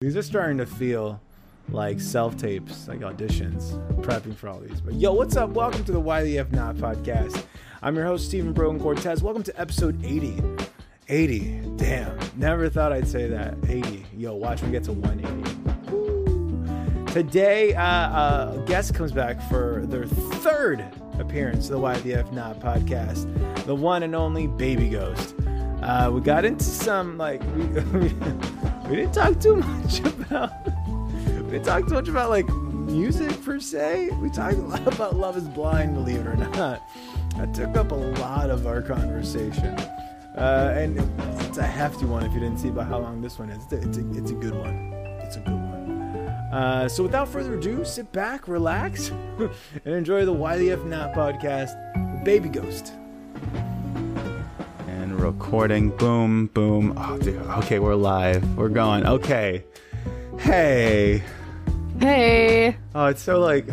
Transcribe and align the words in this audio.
These 0.00 0.16
are 0.16 0.22
starting 0.22 0.58
to 0.58 0.66
feel 0.66 1.20
like 1.70 2.00
self 2.00 2.36
tapes, 2.36 2.86
like 2.86 3.00
auditions, 3.00 3.72
prepping 4.00 4.36
for 4.36 4.48
all 4.48 4.60
these. 4.60 4.80
But 4.80 4.94
yo, 4.94 5.12
what's 5.12 5.34
up? 5.34 5.50
Welcome 5.50 5.82
to 5.86 5.90
the 5.90 5.98
Why 5.98 6.22
the 6.22 6.38
F 6.38 6.52
Not 6.52 6.76
podcast. 6.76 7.44
I'm 7.82 7.96
your 7.96 8.04
host, 8.04 8.26
Stephen 8.26 8.52
Brogan 8.52 8.80
Cortez. 8.80 9.24
Welcome 9.24 9.42
to 9.42 9.60
episode 9.60 10.00
80. 10.04 10.40
80. 11.08 11.62
Damn. 11.74 12.16
Never 12.36 12.70
thought 12.70 12.92
I'd 12.92 13.08
say 13.08 13.26
that. 13.26 13.56
80. 13.66 14.06
Yo, 14.16 14.36
watch 14.36 14.62
me 14.62 14.70
get 14.70 14.84
to 14.84 14.92
180. 14.92 17.12
Today, 17.12 17.74
uh, 17.74 18.52
a 18.52 18.64
guest 18.66 18.94
comes 18.94 19.10
back 19.10 19.42
for 19.50 19.84
their 19.86 20.06
third 20.06 20.84
appearance 21.18 21.64
of 21.64 21.72
the 21.72 21.78
Why 21.80 21.98
the 21.98 22.14
F 22.14 22.30
Not 22.30 22.60
podcast. 22.60 23.26
The 23.64 23.74
one 23.74 24.04
and 24.04 24.14
only 24.14 24.46
Baby 24.46 24.90
Ghost. 24.90 25.34
Uh, 25.82 26.12
we 26.14 26.20
got 26.20 26.44
into 26.44 26.62
some, 26.62 27.18
like, 27.18 27.42
we, 27.56 28.12
we, 28.88 28.96
didn't 28.96 29.14
talk 29.14 29.40
too 29.40 29.56
much 29.56 30.00
about 30.04 30.52
we 30.66 31.52
didn't 31.52 31.64
talk 31.64 31.86
too 31.86 31.94
much 31.94 32.08
about 32.08 32.30
like 32.30 32.48
music 32.48 33.42
per 33.42 33.60
se. 33.60 34.10
We 34.20 34.30
talked 34.30 34.56
a 34.56 34.60
lot 34.60 34.86
about 34.94 35.16
Love 35.16 35.36
Is 35.36 35.48
Blind, 35.48 35.94
believe 35.94 36.20
it 36.20 36.26
or 36.26 36.36
not. 36.36 36.82
That 37.36 37.54
took 37.54 37.76
up 37.76 37.92
a 37.92 37.94
lot 37.94 38.50
of 38.50 38.66
our 38.66 38.82
conversation, 38.82 39.78
uh, 40.36 40.74
and 40.76 40.98
it's 41.46 41.58
a 41.58 41.66
hefty 41.66 42.06
one. 42.06 42.24
If 42.24 42.32
you 42.32 42.40
didn't 42.40 42.58
see 42.58 42.70
by 42.70 42.84
how 42.84 42.98
long 42.98 43.20
this 43.20 43.38
one 43.38 43.50
is, 43.50 43.62
it's 43.64 43.72
a, 43.72 43.88
it's 43.88 43.98
a, 43.98 44.10
it's 44.12 44.30
a 44.30 44.34
good 44.34 44.54
one. 44.54 44.92
It's 45.22 45.36
a 45.36 45.40
good 45.40 45.52
one. 45.52 45.68
Uh, 46.52 46.88
so 46.88 47.02
without 47.02 47.28
further 47.28 47.58
ado, 47.58 47.84
sit 47.84 48.10
back, 48.10 48.48
relax, 48.48 49.08
and 49.38 49.50
enjoy 49.94 50.24
the 50.24 50.32
Why 50.32 50.56
the 50.56 50.72
F 50.72 50.82
Not 50.84 51.12
podcast 51.12 52.24
Baby 52.24 52.48
Ghost. 52.48 52.94
Recording, 55.18 55.90
boom, 55.90 56.46
boom. 56.46 56.94
Oh, 56.96 57.18
dude. 57.18 57.36
Okay, 57.36 57.80
we're 57.80 57.96
live. 57.96 58.56
We're 58.56 58.68
going. 58.68 59.04
Okay. 59.04 59.64
Hey. 60.38 61.22
Hey. 61.98 62.76
Oh, 62.94 63.06
it's 63.06 63.20
so 63.20 63.40
like 63.40 63.68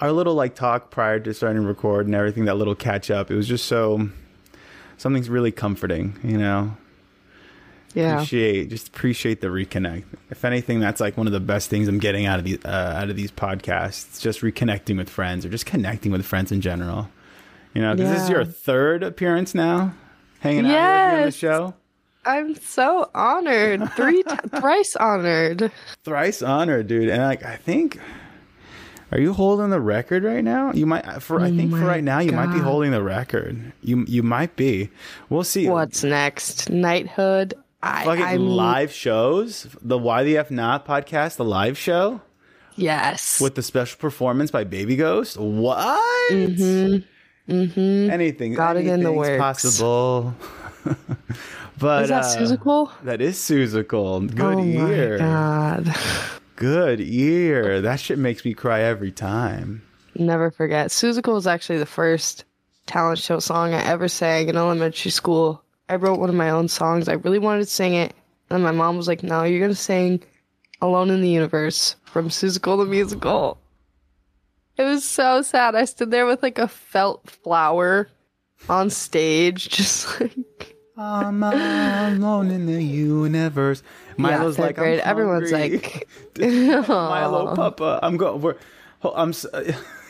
our 0.00 0.10
little 0.10 0.34
like 0.34 0.56
talk 0.56 0.90
prior 0.90 1.20
to 1.20 1.32
starting 1.32 1.62
to 1.62 1.68
record 1.68 2.06
and 2.06 2.14
everything. 2.14 2.46
That 2.46 2.56
little 2.56 2.74
catch 2.74 3.10
up. 3.10 3.30
It 3.30 3.36
was 3.36 3.46
just 3.46 3.66
so 3.66 4.10
something's 4.96 5.30
really 5.30 5.52
comforting. 5.52 6.18
You 6.24 6.38
know. 6.38 6.76
Yeah. 7.94 8.14
Appreciate 8.14 8.68
just 8.68 8.88
appreciate 8.88 9.40
the 9.40 9.46
reconnect. 9.46 10.04
If 10.30 10.44
anything, 10.44 10.80
that's 10.80 11.00
like 11.00 11.16
one 11.16 11.28
of 11.28 11.32
the 11.32 11.40
best 11.40 11.70
things 11.70 11.86
I'm 11.86 12.00
getting 12.00 12.26
out 12.26 12.40
of 12.40 12.44
these 12.44 12.62
uh, 12.64 12.94
out 12.96 13.10
of 13.10 13.16
these 13.16 13.30
podcasts. 13.30 14.08
It's 14.08 14.20
just 14.20 14.40
reconnecting 14.40 14.96
with 14.96 15.08
friends 15.08 15.46
or 15.46 15.50
just 15.50 15.66
connecting 15.66 16.10
with 16.10 16.26
friends 16.26 16.50
in 16.50 16.60
general. 16.60 17.08
You 17.74 17.82
know, 17.82 17.94
because 17.94 18.10
this 18.10 18.22
is 18.24 18.30
your 18.30 18.44
third 18.44 19.02
appearance 19.02 19.54
now, 19.54 19.94
hanging 20.40 20.66
out 20.66 20.70
here 20.70 20.76
with 20.76 20.80
you 20.80 21.14
on 21.14 21.20
the 21.20 21.24
Yes. 21.26 21.34
show. 21.34 21.74
I'm 22.24 22.54
so 22.56 23.08
honored. 23.14 23.88
Three 23.92 24.22
t- 24.22 24.34
thrice 24.60 24.96
honored. 24.96 25.70
thrice 26.04 26.42
honored, 26.42 26.88
dude. 26.88 27.08
And 27.08 27.22
like, 27.22 27.44
I 27.44 27.54
think, 27.56 28.00
are 29.12 29.20
you 29.20 29.32
holding 29.32 29.70
the 29.70 29.80
record 29.80 30.24
right 30.24 30.42
now? 30.42 30.72
You 30.72 30.86
might. 30.86 31.22
For 31.22 31.40
I 31.40 31.50
Oh 31.50 31.56
think 31.56 31.70
for 31.70 31.84
right 31.84 32.02
now, 32.02 32.18
you 32.18 32.32
might 32.32 32.52
be 32.52 32.58
holding 32.58 32.90
the 32.90 33.02
record. 33.02 33.72
You 33.82 34.04
you 34.08 34.22
might 34.24 34.56
be. 34.56 34.90
We'll 35.30 35.44
see. 35.44 35.68
What's 35.68 36.02
next? 36.02 36.68
Knighthood. 36.68 37.54
I, 37.82 38.04
Fucking 38.04 38.24
I 38.24 38.36
mean, 38.38 38.48
live 38.48 38.90
shows, 38.92 39.68
the 39.80 39.96
Why 39.96 40.24
the 40.24 40.36
F 40.38 40.50
Not 40.50 40.84
podcast, 40.84 41.36
the 41.36 41.44
live 41.44 41.78
show 41.78 42.20
Yes. 42.74 43.40
with 43.40 43.54
the 43.54 43.62
special 43.62 43.98
performance 44.00 44.50
by 44.50 44.64
Baby 44.64 44.96
Ghost. 44.96 45.36
What? 45.38 46.32
Mm-hmm. 46.32 47.06
Mm-hmm. 47.48 48.10
Anything. 48.10 48.54
Got 48.54 48.76
it 48.76 48.86
in 48.86 49.02
the 49.02 49.12
works. 49.12 49.40
Possible. 49.40 50.34
but 51.78 52.04
Is 52.04 52.08
that 52.08 52.24
uh, 52.24 52.36
Seussical? 52.36 52.90
That 53.04 53.20
is 53.20 53.36
Seussical. 53.36 54.34
Good 54.34 54.58
oh 54.58 54.62
year. 54.62 55.18
my 55.18 55.24
god. 55.24 55.96
Good 56.56 57.00
year. 57.00 57.80
That 57.80 58.00
shit 58.00 58.18
makes 58.18 58.44
me 58.44 58.54
cry 58.54 58.80
every 58.80 59.12
time. 59.12 59.82
Never 60.14 60.50
forget. 60.50 60.88
Seussical 60.88 61.34
was 61.34 61.46
actually 61.46 61.78
the 61.78 61.86
first 61.86 62.44
talent 62.86 63.18
show 63.18 63.38
song 63.38 63.74
I 63.74 63.84
ever 63.84 64.08
sang 64.08 64.48
in 64.48 64.56
elementary 64.56 65.10
school. 65.10 65.62
I 65.88 65.96
wrote 65.96 66.18
one 66.18 66.30
of 66.30 66.34
my 66.34 66.50
own 66.50 66.68
songs. 66.68 67.08
I 67.08 67.14
really 67.14 67.38
wanted 67.38 67.60
to 67.60 67.70
sing 67.70 67.94
it. 67.94 68.14
And 68.50 68.62
my 68.62 68.72
mom 68.72 68.96
was 68.96 69.08
like, 69.08 69.22
no, 69.22 69.42
you're 69.44 69.60
going 69.60 69.70
to 69.70 69.74
sing 69.74 70.22
Alone 70.80 71.10
in 71.10 71.20
the 71.20 71.28
Universe 71.28 71.96
from 72.04 72.28
Seussical 72.28 72.78
the 72.78 72.86
Musical. 72.86 73.58
It 74.76 74.82
was 74.84 75.04
so 75.04 75.42
sad. 75.42 75.74
I 75.74 75.84
stood 75.84 76.10
there 76.10 76.26
with 76.26 76.42
like 76.42 76.58
a 76.58 76.68
felt 76.68 77.28
flower 77.30 78.08
on 78.68 78.90
stage, 78.90 79.68
just 79.76 80.20
like, 80.20 80.76
I'm 80.96 81.42
alone 81.42 82.50
in 82.50 82.66
the 82.66 82.82
universe. 82.82 83.82
Milo's 84.18 84.56
third 84.56 84.62
like, 84.62 84.76
grade. 84.76 85.00
Everyone's 85.00 85.52
like, 85.52 86.08
Milo, 86.38 87.54
Papa, 87.54 88.00
I'm 88.02 88.16
going. 88.16 88.40
We're, 88.40 88.56
I'm. 89.02 89.30
s- 89.30 89.46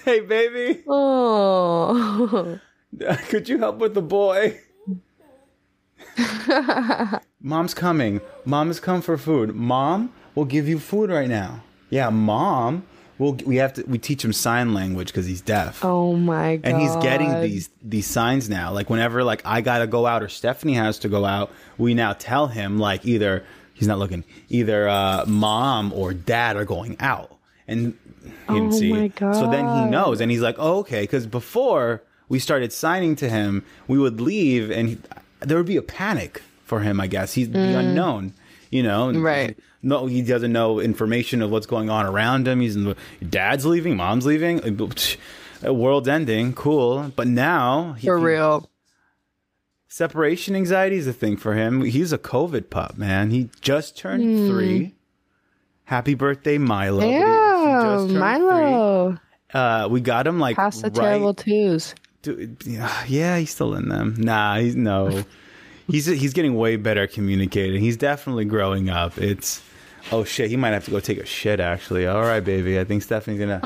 Hey, 0.05 0.21
baby, 0.21 0.85
oh. 0.87 2.61
could 3.29 3.49
you 3.49 3.59
help 3.59 3.79
with 3.79 3.95
the 3.95 4.01
boy? 4.03 4.61
Mom's 7.41 7.75
coming. 7.75 8.21
Mom 8.45 8.69
has 8.69 8.79
come 8.79 9.03
for 9.03 9.19
food. 9.19 9.57
Mom 9.57 10.13
will 10.37 10.45
give 10.45 10.69
you 10.69 10.79
food 10.79 11.11
right 11.11 11.29
now. 11.29 11.65
Yeah, 11.91 12.11
mom. 12.11 12.87
We'll, 13.19 13.33
we 13.47 13.57
have 13.57 13.73
to. 13.75 13.83
We 13.85 13.99
teach 13.99 14.23
him 14.25 14.33
sign 14.33 14.75
language 14.75 15.09
because 15.09 15.25
he's 15.27 15.41
deaf. 15.41 15.83
oh 15.85 16.15
my 16.15 16.57
god. 16.57 16.69
and 16.71 16.81
he's 16.83 16.95
getting 16.97 17.41
these 17.41 17.71
these 17.83 18.07
signs 18.07 18.49
now 18.51 18.73
like 18.73 18.91
whenever 18.91 19.25
like 19.25 19.41
i 19.47 19.61
gotta 19.63 19.87
go 19.87 20.07
out 20.07 20.23
or 20.23 20.29
stephanie 20.29 20.75
has 20.75 20.99
to 20.99 21.09
go 21.09 21.25
out 21.25 21.51
we 21.79 21.95
now 21.95 22.13
tell 22.13 22.49
him 22.49 22.79
like 22.79 23.07
either 23.07 23.43
he's 23.73 23.89
not 23.89 23.99
looking 23.99 24.23
either 24.51 24.87
uh 24.89 25.25
mom 25.27 25.93
or 25.95 26.13
dad 26.13 26.57
are 26.57 26.65
going 26.67 26.97
out 27.01 27.35
and 27.67 27.97
he 28.49 28.55
didn't 28.55 28.73
Oh 28.75 28.79
see 28.79 28.93
my 28.93 29.11
so 29.33 29.49
then 29.51 29.65
he 29.77 29.85
knows 29.91 30.21
and 30.21 30.31
he's 30.31 30.41
like 30.43 30.57
oh, 30.59 30.79
okay 30.81 31.03
because 31.03 31.27
before 31.27 32.03
we 32.29 32.39
started 32.39 32.73
signing 32.73 33.17
to 33.17 33.29
him 33.31 33.65
we 33.89 33.99
would 33.99 34.21
leave 34.21 34.71
and 34.71 34.89
he, 34.91 34.99
there 35.41 35.57
would 35.57 35.67
be 35.67 35.77
a 35.77 35.83
panic 35.83 36.43
for 36.65 36.81
him 36.81 37.01
i 37.01 37.07
guess 37.07 37.33
he's 37.35 37.49
the 37.51 37.79
unknown 37.79 38.35
you 38.71 38.83
know 38.83 39.07
Mm. 39.09 39.23
Right. 39.23 39.57
No, 39.83 40.07
he 40.07 40.23
doesn't 40.23 40.53
know 40.53 40.81
information 40.81 41.43
of 41.43 41.51
what's 41.51 41.67
going 41.67 41.91
on 41.91 42.07
around 42.07 42.47
him. 42.49 42.61
He's 42.61 42.77
in 42.77 42.85
the, 42.85 42.97
dad's 43.29 43.65
leaving, 43.67 43.97
mom's 43.97 44.27
leaving, 44.27 44.61
world's 45.63 46.09
ending. 46.09 46.53
Cool, 46.55 47.13
but 47.17 47.27
now 47.27 47.93
he, 47.95 48.07
For 48.07 48.19
real. 48.19 48.69
separation 49.89 50.57
anxiety 50.57 50.97
is 50.97 51.07
a 51.07 51.13
thing 51.13 51.37
for 51.37 51.55
him. 51.55 51.83
He's 51.85 52.13
a 52.13 52.19
COVID 52.19 52.71
pup, 52.71 52.97
man. 52.99 53.31
He 53.31 53.51
just 53.61 53.97
turned 53.97 54.23
Hmm. 54.25 54.49
three. 54.49 54.95
Happy 55.85 56.15
birthday, 56.15 56.59
Milo! 56.59 57.01
He- 57.01 57.13
he 57.13 57.13
Yeah, 57.13 58.07
Milo. 58.19 59.19
Uh, 59.55 59.87
we 59.91 60.01
got 60.01 60.27
him 60.27 60.41
like 60.41 60.57
Past 60.57 60.83
the 60.83 60.89
right. 60.91 60.95
terrible 61.11 61.33
twos. 61.35 61.95
Yeah, 62.65 62.91
yeah, 63.07 63.39
he's 63.39 63.51
still 63.51 63.75
in 63.75 63.89
them. 63.89 64.17
Nah, 64.19 64.59
he's 64.59 64.75
no. 64.75 65.23
he's 65.89 66.07
he's 66.07 66.33
getting 66.33 66.55
way 66.55 66.77
better 66.77 67.03
at 67.03 67.13
communicating. 67.13 67.81
He's 67.81 67.97
definitely 67.97 68.45
growing 68.45 68.89
up. 68.89 69.19
It's 69.19 69.63
oh 70.13 70.25
shit, 70.25 70.51
he 70.51 70.57
might 70.57 70.71
have 70.71 70.85
to 70.87 70.91
go 70.91 71.01
take 71.01 71.19
a 71.19 71.27
shit. 71.27 71.61
Actually, 71.61 72.07
all 72.07 72.23
right, 72.23 72.41
baby. 72.41 72.79
I 72.79 72.85
think 72.85 73.03
Stephanie's 73.03 73.41
gonna 73.41 73.61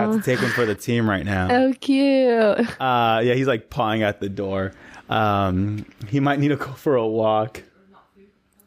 have 0.00 0.14
to 0.14 0.22
take 0.22 0.40
one 0.40 0.50
for 0.50 0.66
the 0.66 0.74
team 0.74 1.08
right 1.08 1.24
now. 1.24 1.48
Oh, 1.50 1.74
cute. 1.80 2.80
Uh, 2.80 3.20
yeah, 3.24 3.34
he's 3.34 3.46
like 3.46 3.70
pawing 3.70 4.02
at 4.02 4.20
the 4.20 4.28
door. 4.28 4.72
Um, 5.08 5.86
he 6.08 6.20
might 6.20 6.38
need 6.38 6.48
to 6.48 6.56
go 6.56 6.72
for 6.72 6.96
a 6.96 7.06
walk. 7.06 7.62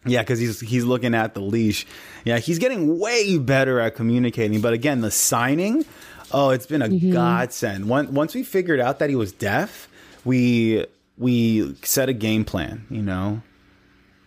Yeah, 0.06 0.22
because 0.22 0.40
he's 0.40 0.60
he's 0.60 0.84
looking 0.84 1.16
at 1.16 1.34
the 1.34 1.42
leash. 1.42 1.88
Yeah, 2.26 2.38
he's 2.38 2.60
getting 2.60 3.00
way 3.00 3.40
better 3.40 3.80
at 3.80 3.96
communicating. 3.96 4.62
But 4.62 4.74
again, 4.74 5.02
the 5.02 5.10
signing, 5.10 5.84
oh, 6.32 6.52
it's 6.52 6.68
been 6.68 6.84
a 6.84 6.90
godsend. 6.90 7.90
Once 7.90 8.12
once 8.12 8.36
we 8.36 8.44
figured 8.44 8.80
out 8.80 9.00
that 9.00 9.10
he 9.10 9.16
was 9.16 9.32
deaf, 9.32 9.90
we 10.24 10.86
we 11.18 11.76
set 11.84 12.10
a 12.10 12.14
game 12.14 12.46
plan. 12.46 12.86
You 12.90 13.02
know, 13.02 13.42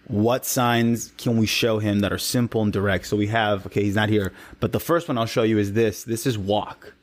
what 0.07 0.47
signs 0.47 1.13
can 1.19 1.37
we 1.37 1.47
show 1.47 1.79
him 1.79 2.01
that 2.01 2.13
are 2.13 2.19
simple 2.19 2.63
and 2.63 2.73
direct? 2.73 3.07
So 3.07 3.17
we 3.17 3.27
have 3.29 3.67
okay, 3.67 3.83
he's 3.83 3.95
not 3.97 4.09
here, 4.09 4.33
but 4.61 4.73
the 4.73 4.81
first 4.81 5.09
one 5.09 5.19
I'll 5.19 5.27
show 5.27 5.43
you 5.43 5.59
is 5.59 5.73
this. 5.73 6.05
This 6.05 6.27
is 6.27 6.39
walk. 6.39 6.95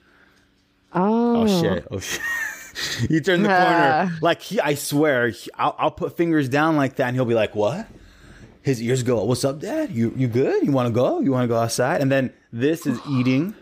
Oh, 0.93 1.41
Oh 1.41 1.61
shit! 1.61 1.87
Oh 1.91 1.99
shit! 1.99 2.21
you 3.09 3.19
turn 3.21 3.43
the 3.43 3.49
corner, 3.49 4.17
like 4.21 4.41
he. 4.41 4.59
I 4.59 4.75
swear, 4.75 5.29
he, 5.29 5.49
I'll, 5.55 5.75
I'll 5.77 5.91
put 5.91 6.15
fingers 6.17 6.49
down 6.49 6.77
like 6.77 6.95
that, 6.95 7.07
and 7.07 7.15
he'll 7.15 7.25
be 7.25 7.33
like, 7.35 7.53
"What?" 7.55 7.87
His 8.61 8.81
ears 8.81 9.03
go, 9.03 9.23
"What's 9.25 9.43
up, 9.45 9.59
Dad? 9.59 9.91
You 9.91 10.13
you 10.15 10.27
good? 10.27 10.63
You 10.63 10.71
want 10.71 10.87
to 10.87 10.93
go? 10.93 11.19
You 11.19 11.31
want 11.31 11.43
to 11.43 11.47
go 11.47 11.57
outside?" 11.57 12.01
And 12.01 12.11
then 12.11 12.33
this 12.51 12.87
is 12.87 12.97
eating, 13.09 13.53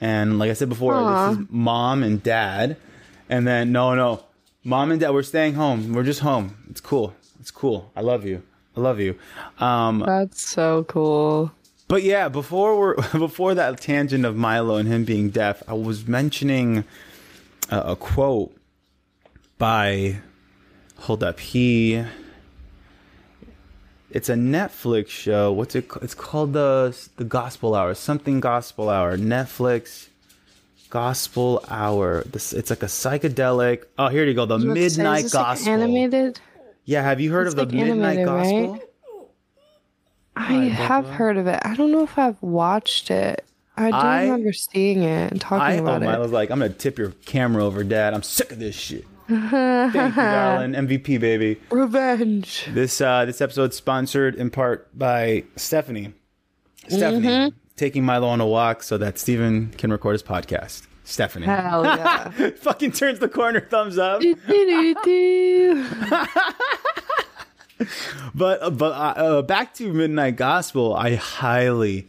and 0.00 0.38
like 0.38 0.50
I 0.50 0.54
said 0.54 0.68
before, 0.70 0.94
this 0.94 1.38
is 1.38 1.46
mom 1.50 2.02
and 2.02 2.22
dad, 2.22 2.78
and 3.28 3.46
then 3.46 3.70
no 3.70 3.94
no, 3.94 4.24
mom 4.64 4.90
and 4.90 5.00
dad, 5.00 5.10
we're 5.10 5.22
staying 5.22 5.54
home. 5.54 5.92
We're 5.92 6.02
just 6.04 6.20
home. 6.20 6.56
It's 6.70 6.80
cool. 6.80 7.14
It's 7.40 7.50
cool. 7.50 7.90
I 7.96 8.00
love 8.00 8.24
you. 8.24 8.42
I 8.76 8.80
love 8.80 9.00
you. 9.00 9.18
Um, 9.58 10.00
That's 10.06 10.40
so 10.40 10.84
cool. 10.84 11.52
but 11.88 12.02
yeah, 12.02 12.28
before 12.28 12.78
we're 12.78 12.94
before 13.18 13.54
that 13.54 13.80
tangent 13.80 14.24
of 14.24 14.36
Milo 14.36 14.76
and 14.76 14.88
him 14.88 15.04
being 15.04 15.30
deaf, 15.30 15.62
I 15.68 15.74
was 15.74 16.06
mentioning 16.06 16.84
a, 17.70 17.78
a 17.78 17.96
quote 17.96 18.56
by 19.58 20.16
hold 21.00 21.22
up 21.22 21.38
he 21.40 22.02
It's 24.10 24.28
a 24.28 24.34
Netflix 24.34 25.08
show. 25.08 25.52
What's 25.52 25.74
it? 25.74 25.86
It's 26.00 26.14
called 26.14 26.52
the 26.52 26.96
the 27.16 27.24
Gospel 27.24 27.74
Hour. 27.74 27.94
Something 27.94 28.40
Gospel 28.40 28.88
Hour. 28.88 29.18
Netflix 29.18 30.08
Gospel 30.92 31.64
Hour. 31.70 32.22
This 32.24 32.52
it's 32.52 32.68
like 32.68 32.82
a 32.82 32.86
psychedelic. 32.86 33.84
Oh, 33.98 34.08
here 34.08 34.24
you 34.26 34.34
go. 34.34 34.44
The 34.44 34.52
I 34.52 34.56
was 34.56 34.64
about 34.64 34.74
to 34.74 34.90
say, 34.90 34.96
Midnight 34.98 35.22
this, 35.22 35.34
like, 35.34 35.42
Gospel. 35.46 35.72
animated. 35.72 36.40
Yeah, 36.84 37.02
have 37.02 37.18
you 37.18 37.32
heard 37.32 37.46
It's 37.46 37.54
of 37.54 37.56
the 37.56 37.64
like 37.78 37.86
Midnight 37.88 38.18
animated, 38.18 38.26
Gospel? 38.26 38.72
right? 38.74 38.82
I 40.36 40.52
have 40.68 41.06
heard 41.08 41.38
of 41.38 41.46
it. 41.46 41.60
I 41.64 41.74
don't 41.76 41.92
know 41.92 42.02
if 42.02 42.18
I've 42.18 42.42
watched 42.42 43.10
it. 43.10 43.42
I 43.74 43.90
do 43.90 43.96
I- 43.96 44.22
remember 44.24 44.52
seeing 44.52 45.02
it 45.02 45.32
and 45.32 45.40
talking 45.40 45.62
I, 45.62 45.78
oh, 45.78 45.82
about 45.96 46.02
I 46.02 46.18
was 46.18 46.30
like, 46.30 46.50
I'm 46.50 46.58
gonna 46.58 46.68
tip 46.74 46.98
your 46.98 47.12
camera 47.24 47.64
over, 47.64 47.82
Dad. 47.84 48.12
I'm 48.12 48.22
sick 48.22 48.52
of 48.52 48.58
this 48.58 48.74
shit. 48.74 49.06
Thank 49.28 49.94
you, 49.94 50.10
darling. 50.22 50.72
MVP 50.72 51.18
baby. 51.20 51.58
Revenge. 51.70 52.66
This 52.70 53.00
uh, 53.00 53.24
this 53.24 53.40
episode's 53.40 53.76
sponsored 53.76 54.34
in 54.34 54.50
part 54.50 54.90
by 54.98 55.44
Stephanie. 55.56 56.12
Stephanie 56.88 57.26
Mm-hmm. 57.28 57.56
Taking 57.82 58.04
Milo 58.04 58.28
on 58.28 58.40
a 58.40 58.46
walk 58.46 58.84
so 58.84 58.96
that 58.96 59.18
Steven 59.18 59.72
can 59.76 59.90
record 59.90 60.12
his 60.12 60.22
podcast. 60.22 60.86
Stephanie 61.02 61.46
Hell 61.46 61.84
yeah. 61.84 62.50
fucking 62.60 62.92
turns 62.92 63.18
the 63.18 63.28
corner, 63.28 63.60
thumbs 63.60 63.98
up. 63.98 64.22
But 68.32 68.62
uh, 68.62 68.70
but 68.70 68.92
uh, 68.92 69.20
uh, 69.20 69.42
back 69.42 69.74
to 69.74 69.92
Midnight 69.92 70.36
Gospel, 70.36 70.94
I 70.94 71.16
highly 71.16 72.06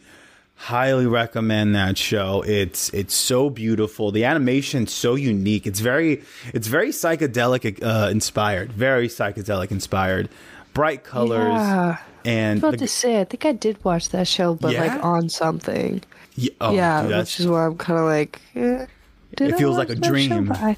highly 0.54 1.06
recommend 1.06 1.74
that 1.74 1.98
show. 1.98 2.44
It's 2.46 2.94
it's 2.94 3.12
so 3.12 3.50
beautiful. 3.50 4.12
The 4.12 4.24
animation's 4.24 4.92
so 4.92 5.16
unique. 5.16 5.66
It's 5.66 5.80
very 5.80 6.22
it's 6.52 6.68
very 6.68 6.90
psychedelic 6.90 7.82
uh, 7.82 8.08
inspired. 8.10 8.72
Very 8.72 9.08
psychedelic 9.08 9.72
inspired. 9.72 10.28
Bright 10.74 11.02
colors 11.02 11.48
Yeah. 11.54 11.98
And 12.24 12.50
I 12.50 12.52
was 12.54 12.60
the- 12.60 12.68
about 12.68 12.78
to 12.80 12.88
say, 12.88 13.20
I 13.20 13.24
think 13.24 13.44
I 13.44 13.52
did 13.52 13.82
watch 13.84 14.08
that 14.10 14.26
show, 14.28 14.54
but 14.54 14.72
Yeah? 14.72 14.84
like 14.86 15.04
on 15.04 15.28
something. 15.28 16.02
yeah, 16.36 16.50
oh, 16.60 16.72
yeah, 16.74 17.02
dude, 17.02 17.16
which 17.18 17.40
is 17.40 17.46
why 17.46 17.66
I'm 17.66 17.76
kind 17.76 17.98
of 17.98 18.06
like, 18.06 18.40
eh, 18.56 18.86
It 19.32 19.54
I 19.54 19.58
feels 19.58 19.76
like 19.76 19.90
a 19.90 19.94
dream. 19.96 20.50
I- 20.52 20.76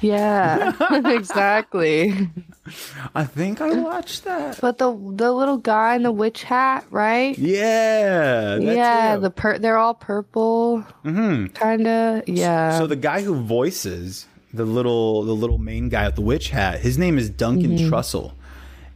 yeah, 0.00 0.72
exactly. 1.06 2.28
I 3.14 3.24
think 3.24 3.60
I 3.60 3.72
watched 3.74 4.24
that. 4.24 4.58
But 4.60 4.78
the 4.78 4.90
the 5.14 5.30
little 5.32 5.58
guy 5.58 5.94
in 5.94 6.02
the 6.02 6.10
witch 6.10 6.42
hat, 6.42 6.84
right? 6.90 7.38
Yeah, 7.38 8.56
yeah, 8.56 9.16
the 9.16 9.30
per 9.30 9.58
they're 9.58 9.78
all 9.78 9.94
purple, 9.94 10.84
mm-hmm. 11.04 11.46
kind 11.54 11.86
of. 11.86 12.28
Yeah. 12.28 12.78
So 12.78 12.88
the 12.88 12.96
guy 12.96 13.22
who 13.22 13.36
voices 13.36 14.26
the 14.52 14.64
little 14.64 15.22
the 15.22 15.34
little 15.34 15.58
main 15.58 15.88
guy 15.88 16.06
with 16.06 16.16
the 16.16 16.20
witch 16.22 16.50
hat, 16.50 16.80
his 16.80 16.98
name 16.98 17.16
is 17.16 17.30
Duncan 17.30 17.76
Mm-hmm. 17.78 17.88
Trussell, 17.92 18.32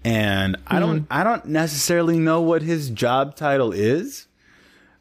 and 0.07 0.57
I 0.69 0.77
Mm. 0.77 0.81
don't 0.81 1.07
I 1.11 1.25
don't 1.25 1.47
necessarily 1.47 2.19
know 2.19 2.41
what 2.41 2.63
his 2.63 2.91
job 2.91 3.35
title 3.37 3.73
is. 3.73 4.27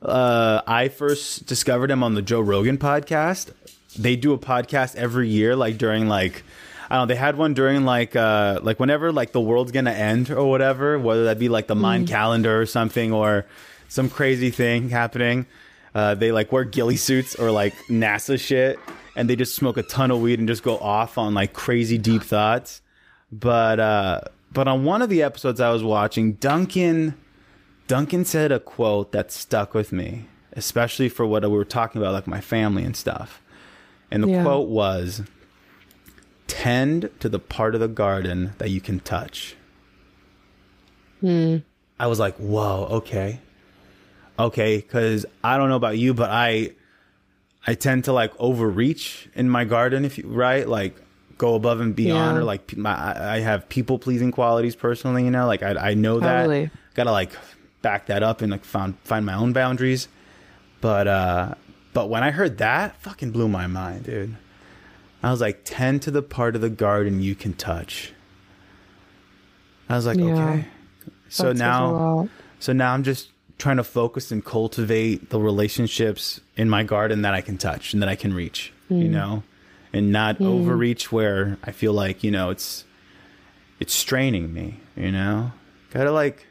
Uh, 0.02 0.62
I 0.68 0.88
first 0.90 1.46
discovered 1.46 1.92
him 1.92 2.04
on 2.04 2.16
the 2.16 2.22
Joe 2.22 2.42
Rogan 2.42 2.78
podcast. 2.78 3.52
They 3.98 4.16
do 4.16 4.34
a 4.34 4.38
podcast 4.38 4.96
every 4.96 5.30
year, 5.30 5.56
like 5.56 5.78
during 5.78 6.07
like 6.07 6.44
I 6.90 6.96
don't 6.98 7.07
know. 7.07 7.13
They 7.13 7.19
had 7.19 7.38
one 7.38 7.54
during 7.54 7.86
like 7.86 8.16
uh 8.16 8.60
like 8.63 8.80
whenever 8.80 9.12
like 9.12 9.31
the 9.31 9.42
world's 9.42 9.72
gonna 9.72 9.92
end 9.92 10.30
or 10.31 10.46
whatever, 10.50 10.98
whether 11.00 11.25
that 11.25 11.40
be 11.40 11.50
like 11.50 11.68
the 11.68 11.75
Mayan 11.75 12.06
calendar 12.07 12.60
or 12.60 12.66
something 12.66 13.13
or 13.13 13.46
some 13.88 14.10
crazy 14.10 14.50
thing 14.50 14.90
happening. 14.90 15.46
Uh, 15.94 16.13
they 16.16 16.31
like 16.31 16.52
wear 16.52 16.63
ghillie 16.66 16.98
suits 16.98 17.36
or 17.36 17.52
like 17.52 17.74
NASA 17.90 18.40
shit, 18.40 18.78
and 19.16 19.30
they 19.30 19.36
just 19.36 19.56
smoke 19.56 19.78
a 19.78 19.84
ton 19.84 20.12
of 20.12 20.19
weed 20.19 20.40
and 20.40 20.48
just 20.48 20.62
go 20.63 20.78
off 20.80 21.18
on 21.18 21.34
like 21.34 21.54
crazy 21.54 21.98
deep 21.98 22.22
thoughts. 22.24 22.81
But 23.31 23.80
uh, 23.80 24.22
but 24.56 24.68
on 24.68 24.84
one 24.84 25.04
of 25.04 25.10
the 25.10 25.22
episodes 25.22 25.62
I 25.62 25.69
was 25.72 25.84
watching, 25.84 26.34
Duncan 26.34 27.13
Duncan 27.88 28.25
said 28.25 28.52
a 28.52 28.60
quote 28.60 29.12
that 29.12 29.31
stuck 29.31 29.75
with 29.75 29.92
me, 29.92 30.25
especially 30.54 31.07
for 31.10 31.24
what 31.28 31.44
we 31.44 31.50
were 31.50 31.63
talking 31.63 32.02
about, 32.02 32.13
like 32.13 32.25
my 32.25 32.42
family 32.42 32.84
and 32.84 32.96
stuff. 32.96 33.40
And 34.10 34.24
the 34.24 34.30
Yeah. 34.30 34.42
quote 34.44 34.68
was, 34.68 35.22
"Tend 36.48 37.12
to 37.19 37.30
the 37.30 37.38
part 37.40 37.75
of 37.75 37.81
the 37.81 37.88
garden 37.88 38.54
that 38.57 38.72
you 38.72 38.81
can 38.81 39.00
touch." 39.00 39.56
Hmm. 41.22 41.57
I 42.00 42.07
was 42.07 42.19
like, 42.19 42.36
"Whoa, 42.38 42.88
okay." 42.92 43.40
okay 44.38 44.75
because 44.80 45.25
i 45.46 45.56
don't 45.57 45.69
know 45.69 45.78
about 45.78 45.98
you 45.98 46.13
but 46.13 46.30
i 46.30 46.69
i 47.66 47.74
tend 47.74 48.04
to 48.04 48.12
like 48.12 48.34
overreach 48.38 49.30
in 49.34 49.50
my 49.50 49.63
garden 49.63 50.04
if 50.04 50.18
you 50.18 50.25
right 50.28 50.68
like 50.68 50.94
go 51.38 51.56
above 51.56 51.82
and 51.82 51.96
beyond 51.96 52.36
Yeah. 52.38 52.42
or 52.42 52.44
like 52.46 52.76
my, 52.78 53.34
I 53.36 53.40
have 53.40 53.68
people 53.70 54.00
pleasing 54.00 54.32
qualities 54.32 54.76
personally 54.76 55.24
you 55.26 55.32
know? 55.32 55.48
Like 55.48 55.64
i, 55.64 55.90
I 55.92 55.94
know 55.94 56.20
that. 56.20 56.42
Totally. 56.44 56.70
gotta 56.94 57.12
like 57.12 57.32
back 57.82 58.06
that 58.08 58.24
up 58.24 58.42
and 58.42 58.52
like 58.52 58.64
found 58.66 58.98
find 59.04 59.26
my 59.26 59.34
own 59.36 59.54
boundaries. 59.54 60.08
But 60.82 61.08
uh 61.08 61.56
but 61.94 62.10
when 62.10 62.24
i 62.24 62.32
heard 62.32 62.58
that 62.60 62.96
fucking 63.02 63.32
blew 63.32 63.48
my 63.48 63.68
mind 63.68 64.04
dude. 64.06 64.36
I 65.24 65.32
was 65.32 65.42
like 65.42 65.62
tend 65.66 66.02
to 66.04 66.12
the 66.12 66.22
part 66.22 66.56
of 66.56 66.62
the 66.62 66.70
garden 66.70 67.22
you 67.22 67.36
can 67.36 67.54
touch. 67.54 68.14
I 69.90 69.96
was 69.96 70.06
like 70.06 70.18
Yeah. 70.18 70.26
okay. 70.50 70.66
So 71.30 71.44
That 71.44 71.58
says 71.58 71.60
a 71.60 71.64
now 71.64 72.30
so 72.60 72.74
now 72.74 72.94
I'm 72.94 73.04
just 73.04 73.30
trying 73.58 73.78
to 73.78 73.84
focus 73.84 74.31
and 74.31 74.44
cultivate 74.44 75.30
the 75.30 75.40
relationships 75.40 76.42
in 76.58 76.70
my 76.70 76.84
garden 76.84 77.22
that 77.24 77.34
I 77.34 77.42
can 77.42 77.58
touch 77.58 77.94
and 77.94 78.02
that 78.02 78.10
I 78.10 78.16
can 78.16 78.34
reach, 78.34 78.74
you 78.90 79.08
know, 79.08 79.44
and 79.95 80.12
not 80.12 80.36
hmm. 80.38 80.45
overreach 80.45 81.09
where 81.09 81.57
I 81.63 81.71
feel 81.71 81.94
like, 81.94 82.21
you 82.21 82.30
know, 82.30 82.50
it's 82.50 82.83
it's 83.80 83.94
straining 83.94 84.53
me, 84.53 84.81
you 84.95 85.12
know? 85.12 85.53
Got 85.92 86.03
to 86.03 86.12
like 86.12 86.45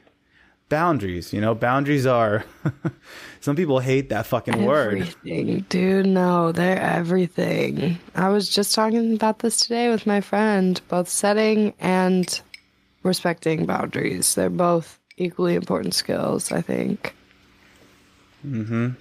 boundaries, 0.71 1.33
you 1.35 1.43
know? 1.43 1.55
Boundaries 1.55 2.07
are 2.07 2.47
some 3.43 3.55
people 3.55 3.81
hate 3.81 4.09
that 4.09 4.25
fucking 4.25 4.65
word. 4.65 5.03
Everything, 5.03 5.67
dude. 5.69 6.07
No, 6.07 6.53
they're 6.53 6.81
everything. 6.81 7.99
I 8.15 8.31
was 8.31 8.49
just 8.49 8.75
talking 8.75 9.13
about 9.15 9.41
this 9.41 9.61
today 9.61 9.91
with 9.91 10.07
my 10.07 10.23
friend. 10.23 10.81
Both 10.89 11.11
setting 11.11 11.75
and 11.81 12.41
respecting 13.03 13.67
boundaries. 13.67 14.35
They're 14.35 14.49
both 14.49 14.99
equally 15.19 15.55
important 15.55 15.93
skills, 15.93 16.51
I 16.51 16.63
think. 16.63 17.15
Mm-hmm. 18.47 18.93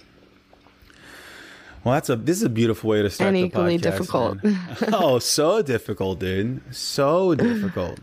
Well, 1.84 1.94
that's 1.94 2.08
a 2.08 2.16
this 2.16 2.38
is 2.38 2.42
a 2.42 2.48
beautiful 2.48 2.90
way 2.90 3.02
to 3.02 3.10
start 3.10 3.28
And 3.28 3.36
the 3.36 3.44
equally 3.46 3.78
podcast, 3.78 3.82
difficult. 3.82 4.38
oh, 4.94 5.18
so 5.18 5.60
difficult, 5.62 6.18
dude. 6.18 6.62
So 6.74 7.34
difficult. 7.34 8.00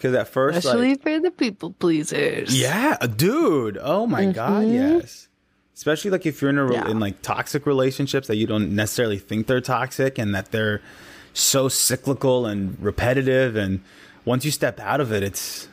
Cuz 0.00 0.14
at 0.14 0.28
first 0.28 0.64
like 0.64 0.64
Especially 0.64 0.94
for 0.96 1.20
the 1.20 1.30
people 1.30 1.72
pleasers. 1.72 2.58
Yeah, 2.58 2.96
dude. 2.98 3.78
Oh 3.80 4.06
my 4.06 4.26
god, 4.26 4.68
yes. 4.68 5.28
Especially 5.74 6.10
like 6.12 6.26
if 6.26 6.40
you're 6.40 6.50
in 6.50 6.58
a 6.58 6.72
Yeah. 6.72 6.88
in 6.88 7.00
like 7.00 7.22
toxic 7.22 7.66
relationships 7.66 8.28
that 8.28 8.36
you 8.36 8.46
don't 8.46 8.74
necessarily 8.74 9.18
think 9.18 9.46
they're 9.48 9.60
toxic 9.60 10.16
and 10.18 10.34
that 10.34 10.52
they're 10.52 10.80
so 11.34 11.68
cyclical 11.68 12.46
and 12.46 12.76
repetitive 12.80 13.56
and 13.56 13.80
once 14.24 14.44
you 14.44 14.50
step 14.50 14.78
out 14.78 15.00
of 15.00 15.10
it 15.12 15.22
it's 15.24 15.66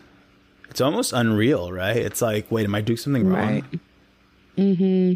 it's 0.69 0.81
almost 0.81 1.13
unreal, 1.13 1.71
right? 1.71 1.97
It's 1.97 2.21
like, 2.21 2.49
wait, 2.51 2.63
am 2.65 2.75
I 2.75 2.81
doing 2.81 2.97
something 2.97 3.27
wrong? 3.27 3.47
Right. 3.47 3.63
Mm-hmm. 4.57 5.13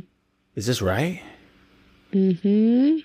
Is 0.56 0.66
this 0.66 0.82
right? 0.82 1.22
Mm-hmm. 2.14 2.98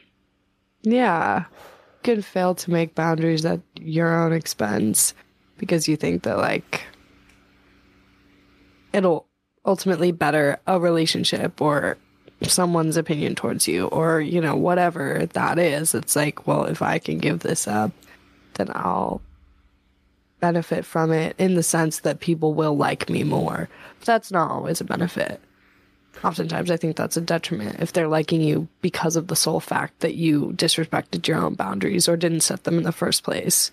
Yeah. 0.82 1.38
You 1.38 2.14
can 2.14 2.22
fail 2.22 2.54
to 2.54 2.70
make 2.70 2.94
boundaries 2.94 3.44
at 3.44 3.60
your 3.80 4.14
own 4.14 4.32
expense 4.32 5.14
because 5.56 5.88
you 5.88 5.96
think 5.96 6.22
that, 6.22 6.38
like, 6.38 6.82
it'll 8.92 9.26
ultimately 9.64 10.12
better 10.12 10.58
a 10.66 10.78
relationship 10.78 11.60
or 11.60 11.98
someone's 12.42 12.96
opinion 12.96 13.34
towards 13.34 13.66
you 13.66 13.86
or, 13.88 14.20
you 14.20 14.40
know, 14.40 14.54
whatever 14.54 15.26
that 15.32 15.58
is. 15.58 15.94
It's 15.94 16.14
like, 16.14 16.46
well, 16.46 16.64
if 16.64 16.82
I 16.82 16.98
can 16.98 17.18
give 17.18 17.40
this 17.40 17.66
up, 17.66 17.90
then 18.54 18.70
I'll 18.74 19.20
benefit 20.40 20.84
from 20.84 21.10
it 21.12 21.34
in 21.38 21.54
the 21.54 21.62
sense 21.62 22.00
that 22.00 22.20
people 22.20 22.54
will 22.54 22.76
like 22.76 23.10
me 23.10 23.24
more. 23.24 23.68
But 23.98 24.06
that's 24.06 24.30
not 24.30 24.50
always 24.50 24.80
a 24.80 24.84
benefit. 24.84 25.40
Oftentimes, 26.24 26.70
I 26.70 26.76
think 26.76 26.96
that's 26.96 27.16
a 27.16 27.20
detriment 27.20 27.80
if 27.80 27.92
they're 27.92 28.08
liking 28.08 28.40
you 28.40 28.68
because 28.80 29.14
of 29.16 29.28
the 29.28 29.36
sole 29.36 29.60
fact 29.60 30.00
that 30.00 30.14
you 30.14 30.52
disrespected 30.56 31.26
your 31.28 31.38
own 31.38 31.54
boundaries 31.54 32.08
or 32.08 32.16
didn't 32.16 32.40
set 32.40 32.64
them 32.64 32.76
in 32.78 32.84
the 32.84 32.92
first 32.92 33.22
place. 33.22 33.70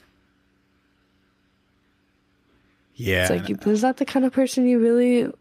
Yeah. 2.96 3.24
It's 3.34 3.50
like, 3.50 3.68
is 3.68 3.82
that 3.82 3.98
the 3.98 4.06
kind 4.06 4.26
of 4.26 4.32
person 4.32 4.68
you 4.68 4.80
really 4.80 5.32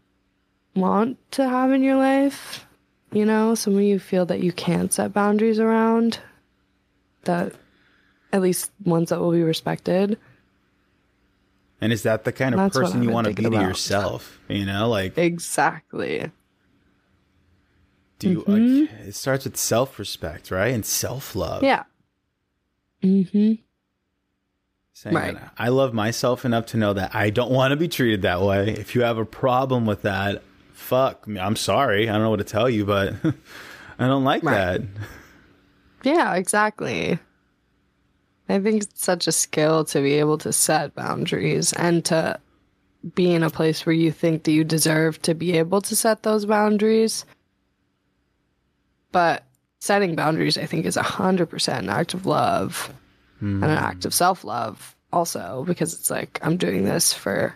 want 0.75 1.17
to 1.31 1.47
have 1.47 1.71
in 1.71 1.83
your 1.83 1.95
life? 1.95 2.65
You 3.11 3.25
know, 3.25 3.55
someone 3.55 3.83
you 3.83 3.99
feel 3.99 4.25
that 4.25 4.41
you 4.41 4.51
can't 4.51 4.91
set 4.91 5.13
boundaries 5.13 5.59
around, 5.59 6.19
that 7.23 7.53
at 8.33 8.41
least 8.41 8.71
ones 8.83 9.09
that 9.09 9.19
will 9.19 9.31
be 9.31 9.43
respected. 9.43 10.17
and 11.79 11.93
is 11.93 12.03
that 12.03 12.25
the 12.25 12.33
kind 12.33 12.53
of 12.53 12.59
That's 12.59 12.77
person 12.77 13.03
you 13.03 13.11
want 13.11 13.27
to 13.27 13.33
be 13.33 13.43
to 13.43 13.51
yourself? 13.51 14.39
You 14.49 14.65
know, 14.65 14.89
like 14.89 15.17
Exactly. 15.17 16.31
Do 18.19 18.29
you 18.29 18.41
Mm-hmm. 18.43 18.79
like 19.01 19.07
it 19.07 19.15
starts 19.15 19.43
with 19.45 19.57
self-respect, 19.57 20.51
right? 20.51 20.73
And 20.73 20.85
self-love. 20.85 21.63
Yeah. 21.63 21.83
Mm-hmm. 23.03 23.53
saying 24.93 25.15
Right. 25.15 25.37
I 25.57 25.69
love 25.69 25.93
myself 25.93 26.45
enough 26.45 26.65
to 26.67 26.77
know 26.77 26.93
that 26.93 27.13
I 27.13 27.29
don't 27.29 27.51
want 27.51 27.71
to 27.71 27.75
be 27.75 27.87
treated 27.87 28.21
that 28.23 28.41
way. 28.41 28.69
If 28.69 28.95
you 28.95 29.01
have 29.01 29.17
a 29.17 29.25
problem 29.25 29.85
with 29.85 30.01
that, 30.03 30.41
fuck 30.73 31.27
me. 31.27 31.39
I'm 31.39 31.55
sorry. 31.55 32.09
I 32.09 32.13
don't 32.13 32.21
know 32.23 32.29
what 32.29 32.37
to 32.37 32.43
tell 32.45 32.69
you, 32.69 32.85
but 32.85 33.13
I 33.99 34.07
don't 34.07 34.23
like 34.23 34.43
Right. 34.43 34.53
that. 34.79 34.81
Yeah, 36.03 36.35
exactly. 36.35 37.19
I 38.47 38.59
think 38.59 38.83
it's 38.83 39.03
such 39.03 39.25
a 39.27 39.31
skill 39.31 39.85
to 39.85 40.01
be 40.01 40.13
able 40.13 40.37
to 40.39 40.53
set 40.53 40.93
boundaries 40.93 41.73
and 41.73 42.05
to 42.05 42.39
be 43.15 43.33
in 43.33 43.41
a 43.43 43.49
place 43.49 43.85
where 43.85 43.93
you 43.95 44.11
think 44.11 44.43
that 44.43 44.51
you 44.51 44.63
deserve 44.63 45.21
to 45.23 45.33
be 45.33 45.53
able 45.57 45.81
to 45.81 45.95
set 45.95 46.23
those 46.23 46.45
boundaries. 46.45 47.25
But 49.15 49.43
setting 49.79 50.15
boundaries, 50.15 50.57
I 50.57 50.65
think, 50.65 50.85
is 50.85 50.97
100% 50.97 51.79
an 51.79 51.89
act 51.89 52.13
of 52.13 52.25
love 52.25 52.93
and 53.39 53.63
an 53.63 53.69
act 53.69 54.03
of 54.03 54.13
self 54.13 54.43
love, 54.43 54.93
also, 55.13 55.63
because 55.65 55.93
it's 55.93 56.09
like, 56.09 56.37
I'm 56.41 56.57
doing 56.57 56.83
this 56.83 57.13
for 57.13 57.55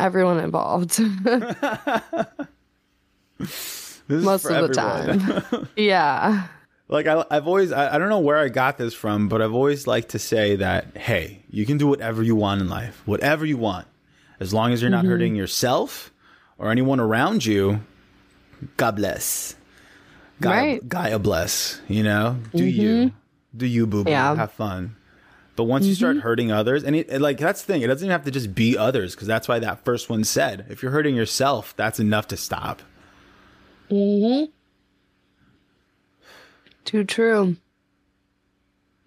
everyone 0.00 0.40
involved 0.40 0.96
This 3.38 4.00
most 4.08 4.46
of 4.46 4.68
the 4.68 4.74
time. 4.74 5.68
yeah. 5.76 6.46
like 6.88 7.06
I, 7.06 7.22
I've 7.30 7.46
always 7.46 7.70
I, 7.70 7.94
I 7.94 7.98
don't 7.98 8.08
know 8.08 8.20
where 8.20 8.38
I 8.38 8.48
got 8.48 8.78
this 8.78 8.94
from, 8.94 9.28
but 9.28 9.42
I've 9.42 9.54
always 9.54 9.86
liked 9.86 10.08
to 10.10 10.18
say 10.18 10.56
that 10.56 10.96
hey, 10.96 11.42
you 11.50 11.66
can 11.66 11.76
do 11.76 11.86
whatever 11.86 12.22
you 12.22 12.34
want 12.34 12.62
in 12.62 12.70
life, 12.70 13.02
whatever 13.04 13.44
you 13.44 13.58
want, 13.58 13.86
as 14.40 14.54
long 14.54 14.72
as 14.72 14.80
you're 14.80 14.90
Mm-hmm. 14.90 15.06
not 15.06 15.10
hurting 15.10 15.36
yourself 15.36 16.10
or 16.56 16.70
anyone 16.70 16.98
around 16.98 17.44
you. 17.44 17.80
God 18.78 18.96
bless. 18.96 19.54
God, 20.42 20.50
Right. 20.50 20.88
Gaia 20.88 21.18
bless. 21.18 21.80
You 21.88 22.02
know, 22.02 22.38
do 22.54 22.64
you 22.64 23.12
do 23.56 23.66
you 23.66 23.86
boo 23.86 24.04
boo? 24.04 24.10
Yeah. 24.10 24.34
Have 24.34 24.52
fun. 24.52 24.96
But 25.54 25.64
once 25.64 25.84
you 25.84 25.94
start 25.94 26.16
hurting 26.18 26.50
others, 26.50 26.82
and 26.82 26.96
it, 26.96 27.10
it- 27.10 27.20
like 27.20 27.38
that's 27.38 27.62
the 27.62 27.72
thing, 27.72 27.82
it 27.82 27.86
doesn't 27.88 28.04
even 28.06 28.12
have 28.12 28.24
to 28.24 28.30
just 28.30 28.54
be 28.54 28.76
others, 28.78 29.14
because 29.14 29.28
that's 29.28 29.46
why 29.48 29.58
that 29.58 29.84
first 29.84 30.08
one 30.08 30.24
said, 30.24 30.66
if 30.70 30.82
you're 30.82 30.92
hurting 30.92 31.14
yourself, 31.14 31.74
that's 31.76 32.00
enough 32.00 32.28
to 32.28 32.36
stop. 32.36 32.80
Mm-hmm. 33.90 34.50
Too 36.84 37.04
true. 37.04 37.56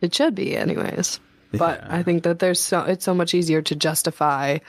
It 0.01 0.13
should 0.13 0.35
be, 0.35 0.55
anyways. 0.55 1.19
But 1.51 1.83
I 1.89 2.03
think 2.03 2.23
that 2.23 2.39
there's 2.39 2.59
so 2.61 2.81
it's 2.81 3.05
so 3.05 3.13
much 3.13 3.33
easier 3.33 3.61
to 3.63 3.75
justify 3.75 4.59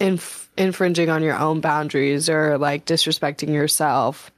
inf- 0.00 0.50
infringing 0.56 1.08
on 1.10 1.22
your 1.22 1.36
own 1.38 1.60
boundaries 1.60 2.28
or 2.28 2.58
like 2.58 2.84
disrespecting 2.86 3.50
yourself 3.52 4.32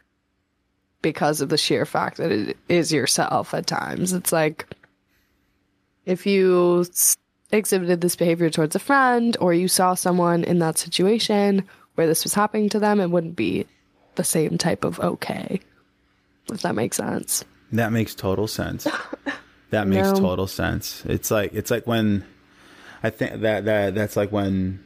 because 1.05 1.41
of 1.41 1.51
the 1.51 1.59
sheer 1.59 1.85
fact 1.87 2.17
that 2.17 2.33
it 2.33 2.57
is 2.69 2.93
yourself 2.93 3.53
at 3.55 3.67
times. 3.69 4.13
It's 4.13 4.33
like 4.33 4.67
if 6.07 6.27
you 6.27 6.87
exhibited 7.53 8.01
this 8.01 8.17
behavior 8.17 8.51
towards 8.51 8.75
a 8.75 8.79
friend 8.81 9.37
or 9.41 9.55
you 9.55 9.69
saw 9.69 9.95
someone 9.95 10.43
in 10.43 10.59
that 10.61 10.79
situation 10.79 11.63
where 11.95 12.07
this 12.09 12.25
was 12.25 12.35
happening 12.35 12.69
to 12.71 12.79
them, 12.81 12.99
it 13.01 13.11
wouldn't 13.11 13.37
be 13.37 13.67
the 14.17 14.25
same 14.25 14.59
type 14.59 14.83
of 14.83 14.99
okay. 15.01 15.61
If 16.51 16.63
that 16.63 16.75
makes 16.75 16.97
sense. 16.97 17.45
That 17.73 17.93
makes 17.93 18.15
total 18.17 18.49
sense. 18.49 18.89
That 19.71 19.89
makes 19.89 20.07
No. 20.13 20.21
total 20.21 20.47
sense. 20.47 21.03
It's 21.07 21.33
like 21.33 21.53
it's 21.53 21.69
like 21.69 21.85
when 21.85 22.25
I 23.03 23.11
think 23.11 23.41
that 23.41 23.65
that 23.65 23.95
that's 23.97 24.17
like 24.17 24.31
when 24.31 24.79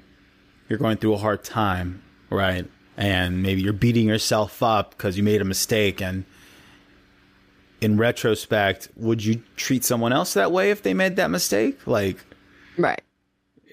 you're 0.68 0.78
going 0.78 0.96
through 0.96 1.12
a 1.12 1.18
hard 1.18 1.44
time, 1.44 2.02
right? 2.30 2.64
And 2.98 3.42
maybe 3.44 3.62
you're 3.62 3.72
beating 3.72 4.08
yourself 4.08 4.60
up 4.60 4.90
because 4.90 5.16
you 5.16 5.22
made 5.22 5.40
a 5.40 5.44
mistake 5.44 6.02
and 6.02 6.24
in 7.80 7.96
retrospect, 7.96 8.88
would 8.96 9.24
you 9.24 9.40
treat 9.56 9.84
someone 9.84 10.12
else 10.12 10.34
that 10.34 10.50
way 10.50 10.72
if 10.72 10.82
they 10.82 10.94
made 10.94 11.14
that 11.14 11.30
mistake? 11.30 11.78
Like 11.86 12.16
Right. 12.76 13.00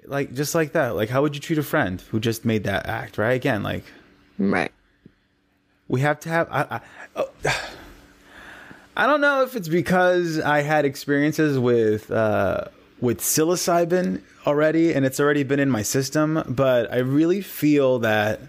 like 0.05 0.33
just 0.35 0.53
like 0.53 0.73
that. 0.73 0.95
Like 0.95 1.09
how 1.09 1.23
would 1.23 1.33
you 1.33 1.41
treat 1.41 1.57
a 1.57 1.63
friend 1.63 1.99
who 2.11 2.19
just 2.19 2.45
made 2.45 2.65
that 2.65 2.85
act, 2.85 3.17
right? 3.17 3.33
Again, 3.33 3.63
like 3.63 3.83
Right. 4.37 4.71
we 5.87 6.01
have 6.01 6.19
to 6.19 6.29
have 6.29 6.47
I, 6.51 6.61
I, 6.69 6.81
oh, 7.15 7.29
I 8.95 9.07
don't 9.07 9.21
know 9.21 9.41
if 9.41 9.55
it's 9.55 9.67
because 9.67 10.39
I 10.39 10.61
had 10.61 10.85
experiences 10.85 11.57
with 11.57 12.11
uh, 12.11 12.65
with 13.01 13.21
psilocybin 13.21 14.21
already 14.45 14.93
and 14.93 15.03
it's 15.03 15.19
already 15.19 15.41
been 15.41 15.59
in 15.59 15.71
my 15.71 15.81
system, 15.81 16.43
but 16.47 16.93
I 16.93 16.97
really 16.99 17.41
feel 17.41 17.97
that 17.99 18.39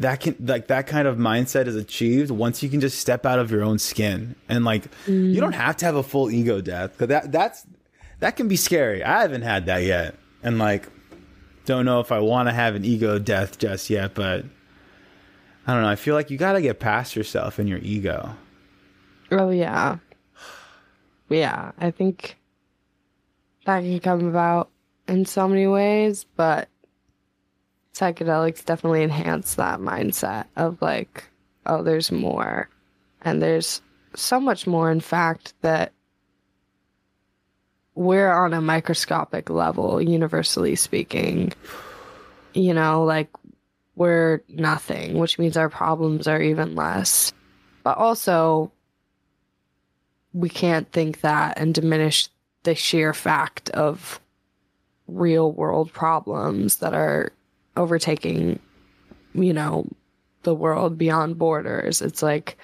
that 0.00 0.20
can 0.20 0.36
like 0.40 0.66
that 0.68 0.86
kind 0.86 1.06
of 1.06 1.16
mindset 1.16 1.66
is 1.66 1.76
achieved 1.76 2.30
once 2.30 2.62
you 2.62 2.68
can 2.68 2.80
just 2.80 2.98
step 2.98 3.24
out 3.24 3.38
of 3.38 3.50
your 3.50 3.62
own 3.62 3.78
skin 3.78 4.34
and 4.48 4.64
like 4.64 4.84
you 5.06 5.40
don't 5.40 5.52
have 5.52 5.76
to 5.76 5.84
have 5.84 5.94
a 5.94 6.02
full 6.02 6.30
ego 6.30 6.60
death 6.60 6.92
because 6.92 7.08
that 7.08 7.30
that's 7.30 7.64
that 8.20 8.36
can 8.36 8.48
be 8.48 8.56
scary. 8.56 9.02
I 9.04 9.22
haven't 9.22 9.42
had 9.42 9.66
that 9.66 9.82
yet, 9.82 10.16
and 10.42 10.58
like 10.58 10.88
don't 11.64 11.84
know 11.84 12.00
if 12.00 12.12
I 12.12 12.20
want 12.20 12.48
to 12.48 12.52
have 12.52 12.74
an 12.74 12.84
ego 12.84 13.18
death 13.18 13.58
just 13.58 13.90
yet, 13.90 14.14
but 14.14 14.44
I 15.66 15.72
don't 15.72 15.82
know. 15.82 15.88
I 15.88 15.96
feel 15.96 16.14
like 16.14 16.30
you 16.30 16.38
got 16.38 16.52
to 16.52 16.62
get 16.62 16.80
past 16.80 17.16
yourself 17.16 17.58
and 17.58 17.68
your 17.68 17.78
ego. 17.78 18.34
Oh 19.30 19.50
yeah. 19.50 19.98
Yeah, 21.28 21.72
I 21.78 21.90
think 21.90 22.36
that 23.64 23.80
can 23.80 23.98
come 24.00 24.26
about 24.26 24.70
in 25.08 25.24
so 25.24 25.48
many 25.48 25.66
ways, 25.66 26.24
but 26.36 26.68
psychedelics 27.94 28.64
definitely 28.64 29.02
enhance 29.02 29.54
that 29.54 29.80
mindset 29.80 30.46
of 30.56 30.80
like, 30.82 31.24
oh, 31.66 31.82
there's 31.82 32.10
more. 32.12 32.68
And 33.22 33.40
there's 33.40 33.80
so 34.14 34.38
much 34.40 34.66
more, 34.66 34.90
in 34.90 35.00
fact, 35.00 35.54
that 35.62 35.92
we're 37.94 38.32
on 38.32 38.52
a 38.52 38.60
microscopic 38.60 39.48
level, 39.48 40.02
universally 40.02 40.74
speaking. 40.74 41.52
You 42.52 42.74
know, 42.74 43.04
like 43.04 43.30
we're 43.96 44.42
nothing, 44.48 45.18
which 45.18 45.38
means 45.38 45.56
our 45.56 45.70
problems 45.70 46.26
are 46.26 46.42
even 46.42 46.74
less. 46.74 47.32
But 47.84 47.96
also, 47.98 48.72
we 50.32 50.48
can't 50.48 50.90
think 50.90 51.20
that 51.20 51.58
and 51.58 51.72
diminish 51.72 52.28
the 52.64 52.74
sheer 52.74 53.14
fact 53.14 53.70
of 53.70 54.20
real 55.06 55.52
world 55.52 55.92
problems 55.92 56.78
that 56.78 56.94
are 56.94 57.32
overtaking, 57.76 58.58
you 59.34 59.52
know, 59.52 59.86
the 60.42 60.54
world 60.54 60.96
beyond 60.96 61.38
borders. 61.38 62.00
It's 62.00 62.22
like, 62.22 62.56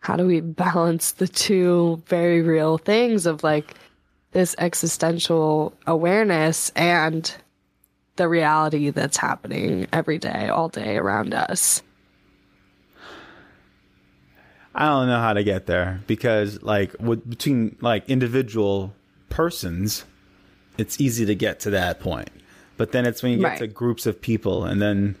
how 0.00 0.16
do 0.16 0.26
we 0.26 0.40
balance 0.40 1.12
the 1.12 1.28
two 1.28 2.02
very 2.06 2.42
real 2.42 2.78
things 2.78 3.26
of 3.26 3.42
like 3.42 3.74
this 4.32 4.54
existential 4.58 5.72
awareness 5.86 6.70
and 6.70 7.34
the 8.16 8.28
reality 8.28 8.90
that's 8.90 9.16
happening 9.16 9.86
every 9.92 10.18
day, 10.18 10.48
all 10.48 10.68
day 10.68 10.96
around 10.96 11.34
us? 11.34 11.82
I 14.74 14.86
don't 14.86 15.06
know 15.06 15.20
how 15.20 15.32
to 15.34 15.44
get 15.44 15.66
there 15.66 16.00
because 16.08 16.62
like 16.62 16.96
with, 16.98 17.28
between 17.28 17.76
like 17.80 18.08
individual 18.08 18.92
persons, 19.28 20.04
it's 20.78 21.00
easy 21.00 21.24
to 21.26 21.34
get 21.34 21.60
to 21.60 21.70
that 21.70 22.00
point. 22.00 22.30
But 22.76 22.92
then 22.92 23.06
it's 23.06 23.22
when 23.22 23.32
you 23.32 23.38
get 23.38 23.44
Right. 23.44 23.58
to 23.58 23.66
groups 23.66 24.06
of 24.06 24.20
people 24.20 24.64
and 24.64 24.80
then 24.82 25.16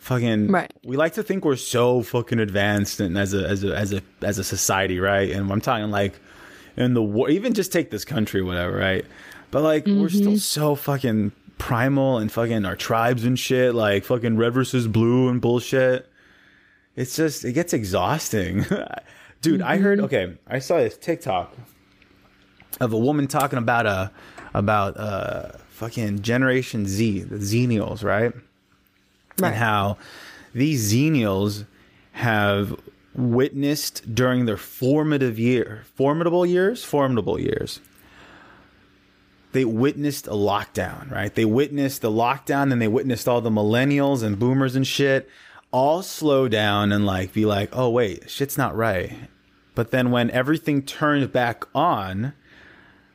fucking 0.00 0.48
Right. 0.48 0.72
we 0.84 0.96
like 0.96 1.14
to 1.14 1.22
think 1.22 1.44
we're 1.44 1.56
so 1.56 2.02
fucking 2.02 2.38
advanced 2.38 3.00
and 3.00 3.18
as 3.18 3.34
a 3.34 3.46
as 3.48 3.64
a 3.64 3.76
as 3.76 3.92
a 3.92 4.02
as 4.22 4.38
a 4.38 4.44
society, 4.44 5.00
right? 5.00 5.30
And 5.30 5.50
I'm 5.50 5.60
talking 5.60 5.90
like 5.90 6.18
in 6.76 6.94
the 6.94 7.02
war 7.02 7.28
even 7.30 7.52
just 7.54 7.72
take 7.72 7.90
this 7.90 8.04
country 8.04 8.42
whatever, 8.42 8.76
right? 8.76 9.04
But 9.50 9.62
like 9.62 9.86
we're 9.86 10.08
still 10.08 10.38
so 10.38 10.74
fucking 10.74 11.32
primal 11.58 12.18
and 12.18 12.30
fucking 12.30 12.64
our 12.64 12.76
tribes 12.76 13.24
and 13.24 13.36
shit, 13.38 13.74
like 13.74 14.04
fucking 14.04 14.36
red 14.36 14.54
versus 14.54 14.86
blue 14.86 15.28
and 15.28 15.40
bullshit 15.40 16.08
it's 16.96 17.14
just 17.14 17.44
it 17.44 17.52
gets 17.52 17.72
exhausting 17.72 18.64
dude 19.40 19.62
i 19.62 19.76
heard 19.76 20.00
okay 20.00 20.36
i 20.48 20.58
saw 20.58 20.78
this 20.78 20.96
tiktok 20.98 21.56
of 22.80 22.92
a 22.92 22.98
woman 22.98 23.28
talking 23.28 23.56
about 23.58 23.86
uh 23.86 24.08
about 24.52 24.96
uh 24.96 25.48
fucking 25.78 26.22
generation 26.22 26.86
z 26.86 27.20
the 27.20 27.36
xenials 27.36 28.02
right 28.02 28.32
and 29.42 29.54
how 29.54 29.96
these 30.52 30.92
xenials 30.92 31.64
have 32.12 32.78
witnessed 33.14 34.14
during 34.14 34.44
their 34.44 34.56
formative 34.56 35.38
year 35.38 35.84
formidable 35.94 36.44
years 36.44 36.82
formidable 36.82 37.38
years 37.38 37.80
they 39.52 39.64
witnessed 39.64 40.26
a 40.26 40.32
lockdown, 40.32 41.10
right? 41.10 41.34
They 41.34 41.46
witnessed 41.46 42.02
the 42.02 42.10
lockdown 42.10 42.70
and 42.70 42.82
they 42.82 42.86
witnessed 42.86 43.26
all 43.26 43.40
the 43.40 43.50
millennials 43.50 44.22
and 44.22 44.38
boomers 44.38 44.76
and 44.76 44.86
shit 44.86 45.26
all 45.70 46.02
slow 46.02 46.48
down 46.48 46.92
and 46.92 47.04
like 47.04 47.32
be 47.32 47.44
like, 47.44 47.70
oh, 47.72 47.90
wait, 47.90 48.30
shit's 48.30 48.58
not 48.58 48.76
right. 48.76 49.12
But 49.74 49.90
then 49.90 50.10
when 50.10 50.30
everything 50.30 50.82
turned 50.82 51.32
back 51.32 51.64
on, 51.74 52.34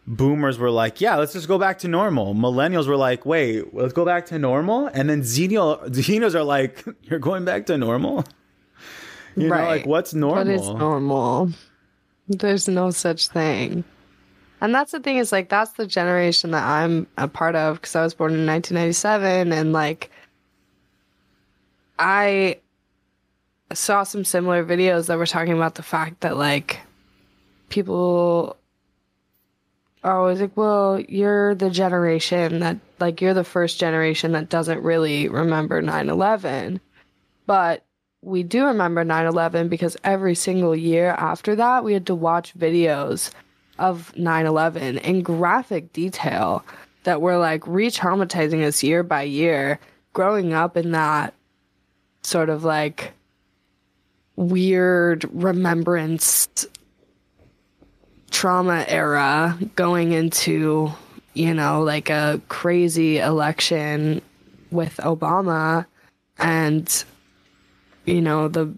boomers 0.05 0.57
were 0.57 0.71
like, 0.71 1.01
yeah, 1.01 1.15
let's 1.15 1.33
just 1.33 1.47
go 1.47 1.57
back 1.57 1.79
to 1.79 1.87
normal. 1.87 2.33
Millennials 2.35 2.87
were 2.87 2.97
like, 2.97 3.25
wait, 3.25 3.73
let's 3.73 3.93
go 3.93 4.05
back 4.05 4.25
to 4.27 4.39
normal. 4.39 4.87
And 4.87 5.09
then 5.09 5.21
Xenial, 5.21 5.85
Xenials 5.89 6.35
are 6.35 6.43
like, 6.43 6.83
you're 7.03 7.19
going 7.19 7.45
back 7.45 7.65
to 7.67 7.77
normal? 7.77 8.25
You 9.35 9.49
know, 9.49 9.55
like 9.55 9.87
what's 9.87 10.13
normal? 10.13 10.45
What 10.45 10.47
is 10.47 10.67
normal? 10.67 11.49
There's 12.27 12.67
no 12.67 12.91
such 12.91 13.29
thing. 13.29 13.83
And 14.61 14.75
that's 14.75 14.91
the 14.91 14.99
thing 14.99 15.17
is 15.17 15.31
like 15.31 15.49
that's 15.49 15.71
the 15.71 15.87
generation 15.87 16.51
that 16.51 16.63
I'm 16.63 17.07
a 17.17 17.27
part 17.27 17.55
of 17.55 17.77
because 17.77 17.95
I 17.95 18.03
was 18.03 18.13
born 18.13 18.33
in 18.33 18.45
1997 18.45 19.51
and 19.51 19.73
like 19.73 20.11
I 21.97 22.59
saw 23.73 24.03
some 24.03 24.23
similar 24.23 24.63
videos 24.63 25.07
that 25.07 25.17
were 25.17 25.25
talking 25.25 25.53
about 25.53 25.75
the 25.75 25.81
fact 25.83 26.21
that 26.21 26.37
like 26.37 26.79
people 27.69 28.55
are 30.03 30.19
always 30.19 30.41
like, 30.41 30.55
well, 30.57 30.99
you're 30.99 31.55
the 31.55 31.69
generation 31.69 32.59
that 32.59 32.77
like 32.99 33.21
you're 33.21 33.33
the 33.33 33.43
first 33.43 33.79
generation 33.79 34.33
that 34.33 34.49
doesn't 34.49 34.83
really 34.83 35.29
remember 35.29 35.81
9/11. 35.81 36.79
But 37.45 37.85
we 38.21 38.43
do 38.43 38.65
remember 38.65 39.03
9/11 39.03 39.69
because 39.69 39.97
every 40.03 40.35
single 40.35 40.75
year 40.75 41.11
after 41.17 41.55
that 41.55 41.83
we 41.83 41.93
had 41.93 42.05
to 42.07 42.15
watch 42.15 42.53
videos 42.57 43.31
of 43.79 44.13
9/11 44.15 44.97
in 44.99 45.21
graphic 45.21 45.93
detail 45.93 46.63
that 47.03 47.21
were 47.21 47.37
like 47.37 47.65
re-traumatizing 47.67 48.63
us 48.63 48.83
year 48.83 49.03
by 49.03 49.23
year 49.23 49.79
growing 50.13 50.53
up 50.53 50.77
in 50.77 50.91
that 50.91 51.33
sort 52.21 52.49
of 52.49 52.63
like 52.63 53.13
weird 54.35 55.25
remembrance 55.33 56.47
trauma 58.33 58.83
era 58.87 59.57
going 59.75 60.11
into 60.11 60.91
you 61.35 61.53
know 61.53 61.83
like 61.83 62.09
a 62.09 62.41
crazy 62.49 63.19
election 63.19 64.21
with 64.71 64.97
Obama 64.97 65.85
and 66.39 67.05
you 68.05 68.21
know 68.21 68.47
the 68.47 68.75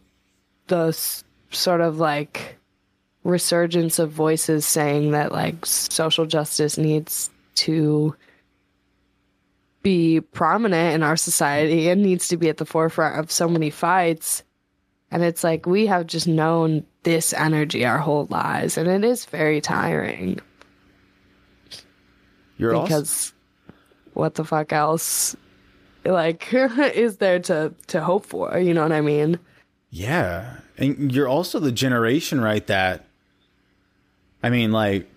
the 0.67 0.91
sort 1.51 1.79
of 1.79 1.99
like 1.99 2.57
resurgence 3.23 3.97
of 3.97 4.11
voices 4.11 4.65
saying 4.65 5.11
that 5.11 5.31
like 5.31 5.65
social 5.65 6.25
justice 6.25 6.77
needs 6.77 7.29
to 7.55 8.13
be 9.83 10.19
prominent 10.19 10.95
in 10.95 11.01
our 11.01 11.15
society 11.15 11.87
and 11.87 12.03
needs 12.03 12.27
to 12.27 12.35
be 12.35 12.49
at 12.49 12.57
the 12.57 12.65
forefront 12.65 13.17
of 13.17 13.31
so 13.31 13.47
many 13.47 13.69
fights 13.69 14.43
and 15.15 15.23
it's 15.23 15.45
like 15.45 15.65
we 15.65 15.85
have 15.87 16.05
just 16.07 16.27
known 16.27 16.83
this 17.03 17.31
energy 17.31 17.85
our 17.85 17.97
whole 17.99 18.27
lives 18.29 18.77
and 18.77 18.89
it 18.89 19.05
is 19.05 19.23
very 19.25 19.61
tiring 19.61 20.39
You're 22.57 22.75
also 22.75 22.85
because 22.85 23.33
what 24.13 24.35
the 24.35 24.43
fuck 24.43 24.73
else 24.73 25.35
like 26.03 26.53
is 26.53 27.17
there 27.17 27.39
to 27.39 27.73
to 27.87 28.01
hope 28.01 28.25
for 28.25 28.59
you 28.59 28.73
know 28.73 28.83
what 28.83 28.91
i 28.91 29.01
mean 29.01 29.39
Yeah. 29.91 30.57
And 30.77 31.09
you're 31.15 31.29
also 31.29 31.59
the 31.61 31.71
generation, 31.71 32.41
right, 32.41 32.65
that 32.67 33.05
I 34.43 34.49
mean, 34.49 34.73
like 34.73 35.07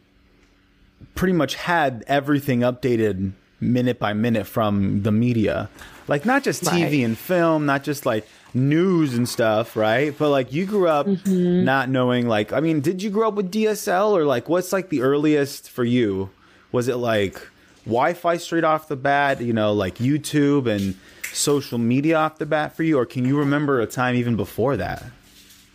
pretty 1.17 1.33
much 1.33 1.57
had 1.57 2.05
everything 2.07 2.61
updated 2.61 3.33
minute 3.61 3.99
by 3.99 4.13
minute 4.13 4.47
from 4.47 5.03
the 5.03 5.11
media. 5.11 5.69
Like 6.07 6.25
not 6.25 6.45
just 6.45 6.63
TV 6.63 6.83
Right. 6.83 6.93
and 7.05 7.19
film, 7.19 7.67
not 7.67 7.83
just 7.83 8.07
like 8.07 8.25
news 8.55 9.15
and 9.15 9.29
stuff, 9.29 9.77
right? 9.77 10.17
But 10.17 10.31
like 10.31 10.53
you 10.53 10.67
grew 10.67 10.89
up 10.89 11.07
not 11.27 11.89
knowing 11.89 12.29
like 12.29 12.53
I 12.53 12.61
mean, 12.61 12.81
did 12.81 13.03
you 13.03 13.11
grow 13.11 13.29
up 13.29 13.35
with 13.35 13.53
DSL 13.53 14.11
or 14.11 14.25
like 14.25 14.49
what's 14.49 14.73
like 14.73 14.89
the 14.89 15.03
earliest 15.03 15.71
for 15.71 15.85
you? 15.85 16.31
Was 16.73 16.89
it 16.89 16.97
like 16.97 17.41
Wi-Fi 17.85 18.37
straight 18.37 18.65
off 18.65 18.89
the 18.89 18.97
bat, 18.97 19.41
you 19.41 19.53
know, 19.53 19.73
like 19.73 19.97
YouTube 19.97 20.67
and 20.67 20.95
social 21.33 21.79
media 21.79 22.17
off 22.17 22.39
the 22.39 22.47
bat 22.47 22.75
for 22.75 22.83
you 22.83 22.99
or 22.99 23.07
can 23.07 23.25
you 23.25 23.39
remember 23.39 23.81
a 23.81 23.87
time 23.87 24.15
even 24.15 24.37
before 24.37 24.77
that? 24.77 25.05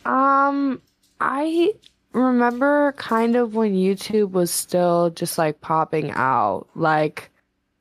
Um, 0.05 0.81
I 1.21 1.73
remember 2.13 2.93
kind 2.93 3.35
of 3.35 3.55
when 3.55 3.73
YouTube 3.73 4.31
was 4.31 4.51
still 4.51 5.09
just 5.11 5.37
like 5.37 5.61
popping 5.61 6.11
out. 6.11 6.67
Like 6.75 7.31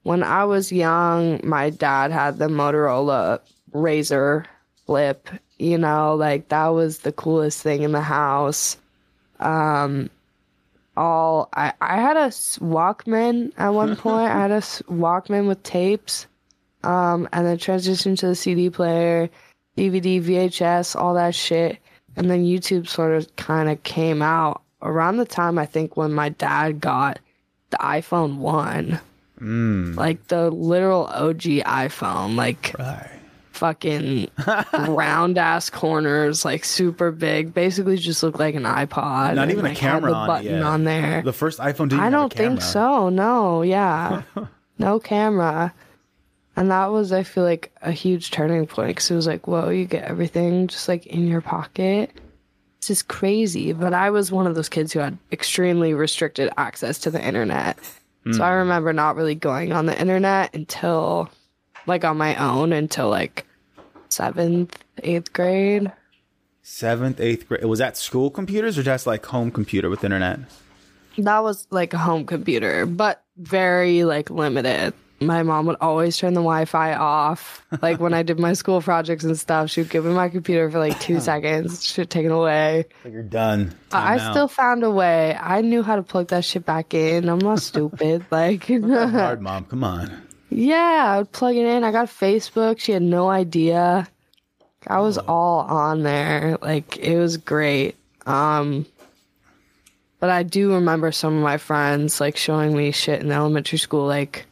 when 0.03 0.23
I 0.23 0.45
was 0.45 0.73
young, 0.73 1.41
my 1.45 1.71
dad 1.71 2.11
had 2.11 2.39
the 2.39 2.49
Motorola 2.49 3.41
Razr 3.73 4.47
flip, 4.87 5.29
you 5.59 5.79
know, 5.79 6.15
like 6.15 6.49
that 6.49 6.69
was 6.69 7.01
the 7.01 7.13
coolest 7.13 7.63
thing 7.63 7.83
in 7.83 7.93
the 7.93 8.01
house. 8.01 8.77
Um, 9.41 10.11
all 10.97 11.49
I, 11.55 11.73
I 11.81 11.97
had 11.97 12.17
a 12.17 12.29
Walkman 12.29 13.53
at 13.57 13.71
one 13.71 13.97
point. 14.05 14.31
I 14.31 14.41
had 14.41 14.51
a 14.51 14.61
Walkman 14.61 15.49
with 15.49 15.63
tapes, 15.63 16.27
um, 16.85 17.29
and 17.33 17.47
then 17.47 17.59
transitioned 17.59 18.19
to 18.19 18.29
the 18.29 18.35
CD 18.35 18.71
player, 18.71 19.31
DVD, 19.77 20.23
VHS, 20.23 20.97
all 20.97 21.15
that 21.15 21.35
shit. 21.35 21.79
And 22.17 22.31
then 22.31 22.45
YouTube 22.45 22.89
sort 22.89 23.13
of 23.13 23.35
kind 23.37 23.71
of 23.71 23.83
came 23.85 24.21
out 24.21 24.61
around 24.83 25.17
the 25.17 25.25
time 25.25 25.59
I 25.59 25.65
think 25.65 25.97
when 25.97 26.13
my 26.13 26.29
dad 26.29 26.81
got 26.81 27.19
the 27.71 27.79
iPhone 27.79 28.37
1. 28.37 29.01
Like 29.97 30.29
the 30.29 30.51
literal 30.51 31.07
OG 31.07 31.41
iPhone, 31.65 32.37
like 32.37 32.77
Right. 32.79 33.09
Fucking 33.63 34.27
mm. 34.27 34.97
round 34.97 35.39
ass 35.39 35.71
corners, 35.71 36.45
like 36.45 36.65
super 36.65 37.13
big. 37.13 37.55
Basically 37.55 37.97
just 37.97 38.21
looked 38.25 38.41
like 38.41 38.57
an 38.57 38.65
iPod. 38.65 39.37
Not 39.37 39.51
even 39.51 39.65
a 39.65 39.69
like, 39.69 39.79
had 39.79 39.93
camera 39.93 40.11
the 40.11 40.17
on 40.17 40.27
button 40.27 40.51
yet. 40.51 40.63
on 40.65 40.83
there. 40.83 41.23
The 41.23 41.33
first 41.33 41.61
iPhone 41.61 41.89
didn't. 41.89 42.01
I 42.01 42.09
even 42.09 42.13
have 42.13 42.33
a 42.33 42.35
camera. 42.35 42.47
I 42.47 42.49
don't 42.51 42.57
think 42.57 42.63
so. 42.63 43.09
No, 43.09 43.63
yeah. 43.63 44.23
no 44.79 44.99
camera. 44.99 45.73
And 46.57 46.73
that 46.73 46.87
was, 46.87 47.13
I 47.13 47.23
feel 47.23 47.45
like, 47.45 47.73
a 47.83 47.93
huge 47.93 48.33
turning 48.33 48.67
point 48.67 48.89
because 48.89 49.13
it 49.13 49.15
was 49.15 49.29
like, 49.29 49.47
whoa, 49.47 49.69
you 49.69 49.85
get 49.85 50.05
everything 50.05 50.67
just 50.67 50.89
like 50.89 51.07
in 51.07 51.29
your 51.29 51.41
pocket. 51.41 52.11
This 52.81 52.91
is 52.91 53.03
crazy. 53.05 53.73
But 53.73 53.95
I 53.95 54.11
was 54.11 54.33
one 54.33 54.49
of 54.49 54.57
those 54.57 54.69
kids 54.69 54.93
who 54.93 54.99
had 54.99 55.17
extremely 55.31 55.95
restricted 55.95 56.51
access 56.57 56.99
to 56.99 57.13
the 57.13 57.25
internet. 57.25 57.79
So 58.33 58.43
I 58.43 58.51
hmm. 58.51 58.59
remember 58.59 58.93
not 58.93 59.15
really 59.15 59.35
going 59.37 59.73
on 59.73 59.87
the 59.87 60.01
internet 60.01 60.53
until, 60.53 61.29
like, 61.87 62.05
on 62.05 62.17
my 62.17 62.35
own 62.37 62.73
until 62.73 63.09
like 63.09 63.47
seventh, 64.13 64.79
eighth 65.03 65.33
grade. 65.33 65.91
Seventh, 66.63 67.21
eighth 67.21 67.49
grade. 67.49 67.65
Was 67.65 67.79
that 67.81 67.97
school 67.97 68.31
computers 68.31 68.79
or 68.79 68.83
just 68.83 69.07
like 69.07 69.25
home 69.27 69.51
computer 69.51 69.91
with 69.91 70.05
internet? 70.05 70.41
That 71.19 71.43
was 71.43 71.67
like 71.71 71.93
a 71.93 71.99
home 71.99 72.25
computer, 72.27 72.87
but 72.87 73.23
very 73.37 74.05
like 74.05 74.31
limited. 74.31 74.95
My 75.21 75.45
mom 75.45 75.67
would 75.67 75.77
always 75.81 76.17
turn 76.17 76.35
the 76.35 76.41
Wi-Fi 76.41 76.95
off. 76.95 77.65
Like 77.81 78.01
when 78.01 78.13
I 78.13 78.25
did 78.25 78.41
my 78.41 78.55
school 78.55 78.81
projects 78.81 79.23
and 79.23 79.39
stuff, 79.39 79.71
she 79.71 79.81
would 79.83 79.91
give 79.91 80.05
me 80.05 80.13
my 80.13 80.29
computer 80.29 80.69
for 80.71 80.79
like 80.81 80.99
two 81.01 81.21
seconds, 81.31 81.85
shit 81.85 82.11
taken 82.11 82.33
away. 82.33 82.87
Like 83.05 83.13
you're 83.13 83.23
done. 83.23 83.73
I 83.93 84.17
Time 84.17 84.27
out. 84.27 84.33
still 84.33 84.49
found 84.49 84.83
a 84.83 84.91
way. 84.91 85.37
I 85.41 85.61
knew 85.61 85.83
how 85.85 85.95
to 85.97 86.03
plug 86.03 86.29
that 86.29 86.45
shit 86.45 86.65
back 86.65 86.93
in. 86.95 87.29
I'm 87.29 87.39
not 87.39 87.61
stupid. 87.61 88.25
Like, 88.33 88.65
hard, 88.69 89.41
mom. 89.43 89.65
Come 89.67 89.85
on. 89.85 90.23
Yeah, 90.57 91.05
I 91.15 91.19
would 91.19 91.33
plug 91.33 91.57
it 91.57 91.67
in. 91.67 91.85
I 91.85 91.93
got 91.93 92.09
Facebook. 92.09 92.79
She 92.81 92.93
had 92.93 93.03
no 93.03 93.29
idea. 93.29 94.09
I 94.87 95.01
was 95.01 95.19
all 95.19 95.61
on 95.61 96.03
there. 96.03 96.59
Like 96.61 96.97
it 96.99 97.19
was 97.19 97.37
great. 97.37 97.97
Um 98.27 98.87
but 100.21 100.31
I 100.31 100.45
do 100.45 100.75
remember 100.75 101.11
some 101.13 101.37
of 101.37 101.43
my 101.43 101.59
friends 101.59 102.21
like 102.21 102.37
showing 102.37 102.77
me 102.77 102.93
shit 102.93 103.21
in 103.21 103.33
elementary 103.33 103.79
school 103.79 104.07
like 104.07 104.47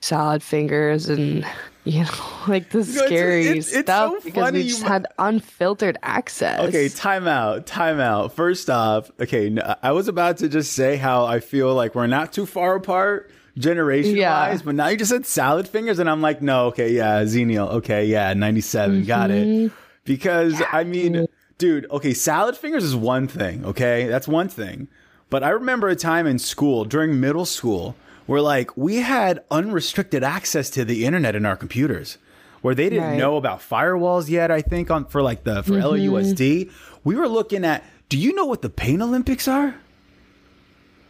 salad 0.00 0.42
fingers 0.42 1.08
and 1.08 1.46
you 1.84 2.04
know 2.04 2.10
like 2.48 2.70
the 2.70 2.84
scary 2.84 3.46
it's- 3.46 3.72
it's 3.72 3.80
stuff 3.86 4.12
so 4.12 4.20
because 4.22 4.42
funny 4.44 4.58
we 4.60 4.68
just 4.68 4.82
had 4.82 5.06
unfiltered 5.18 5.98
access. 6.02 6.60
Okay, 6.68 6.88
time 6.88 7.26
out. 7.26 7.66
Time 7.66 8.00
out. 8.00 8.34
First 8.34 8.68
off, 8.70 9.10
okay, 9.20 9.56
i 9.82 9.92
was 9.92 10.08
about 10.08 10.38
to 10.38 10.48
just 10.48 10.72
say 10.72 10.96
how 10.96 11.24
I 11.24 11.40
feel 11.40 11.74
like 11.74 11.94
we're 11.94 12.06
not 12.06 12.32
too 12.32 12.46
far 12.46 12.76
apart 12.76 13.30
generation 13.58 14.16
Yeah. 14.16 14.48
wise, 14.48 14.62
but 14.62 14.74
now 14.74 14.88
you 14.88 14.96
just 14.96 15.10
said 15.10 15.26
salad 15.26 15.68
fingers, 15.68 15.98
and 15.98 16.08
I'm 16.08 16.20
like, 16.22 16.40
no, 16.42 16.66
okay, 16.66 16.90
yeah, 16.92 17.22
Xenial. 17.24 17.68
Okay, 17.74 18.06
yeah, 18.06 18.32
97. 18.34 19.04
Got 19.04 19.30
Mm-hmm. 19.30 19.66
it. 19.66 19.72
Because, 20.04 20.60
I 20.72 20.84
mean, 20.84 21.26
dude, 21.58 21.86
okay, 21.90 22.14
salad 22.14 22.56
fingers 22.56 22.84
is 22.84 22.96
one 22.96 23.28
thing, 23.28 23.64
okay? 23.64 24.06
That's 24.06 24.26
one 24.26 24.48
thing. 24.48 24.88
But 25.28 25.44
I 25.44 25.50
remember 25.50 25.88
a 25.88 25.94
time 25.96 26.26
in 26.26 26.38
school, 26.38 26.84
during 26.84 27.20
middle 27.20 27.44
school, 27.44 27.94
where 28.26 28.40
like 28.40 28.76
we 28.76 28.96
had 28.96 29.44
unrestricted 29.50 30.24
access 30.24 30.70
to 30.70 30.84
the 30.84 31.04
internet 31.04 31.34
in 31.36 31.44
our 31.46 31.56
computers. 31.56 32.18
Where 32.62 32.74
they 32.74 32.90
didn't 32.90 33.04
Right. 33.10 33.18
know 33.18 33.36
about 33.36 33.60
firewalls 33.60 34.28
yet, 34.28 34.50
I 34.50 34.60
think, 34.60 34.90
on 34.90 35.06
for 35.06 35.22
like 35.22 35.44
the 35.44 35.62
for 35.62 35.74
LUSD. 35.80 36.70
We 37.04 37.14
were 37.14 37.28
looking 37.28 37.64
at 37.64 37.82
do 38.10 38.18
you 38.18 38.34
know 38.34 38.44
what 38.44 38.60
the 38.62 38.68
Pain 38.68 39.00
Olympics 39.00 39.48
are? 39.48 39.76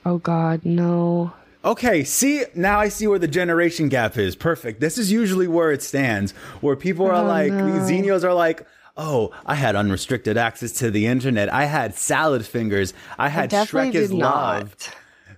Oh 0.06 0.18
god, 0.18 0.64
no. 0.64 1.32
Okay, 1.64 2.04
see, 2.04 2.44
now 2.54 2.80
I 2.80 2.88
see 2.88 3.06
where 3.06 3.18
the 3.18 3.28
generation 3.28 3.88
gap 3.90 4.16
is. 4.16 4.34
Perfect. 4.34 4.80
This 4.80 4.96
is 4.96 5.12
usually 5.12 5.46
where 5.46 5.70
it 5.72 5.82
stands, 5.82 6.32
where 6.62 6.74
people 6.74 7.06
are 7.06 7.22
like, 7.22 7.52
Xenios 7.52 8.24
are 8.24 8.32
like, 8.32 8.66
oh, 8.96 9.30
I 9.44 9.56
had 9.56 9.76
unrestricted 9.76 10.38
access 10.38 10.72
to 10.72 10.90
the 10.90 11.06
internet. 11.06 11.52
I 11.52 11.64
had 11.64 11.94
salad 11.94 12.46
fingers. 12.46 12.94
I 13.18 13.28
had 13.28 13.50
Definitely 13.50 13.92
Shrek 13.92 14.02
is 14.02 14.12
love. 14.12 14.74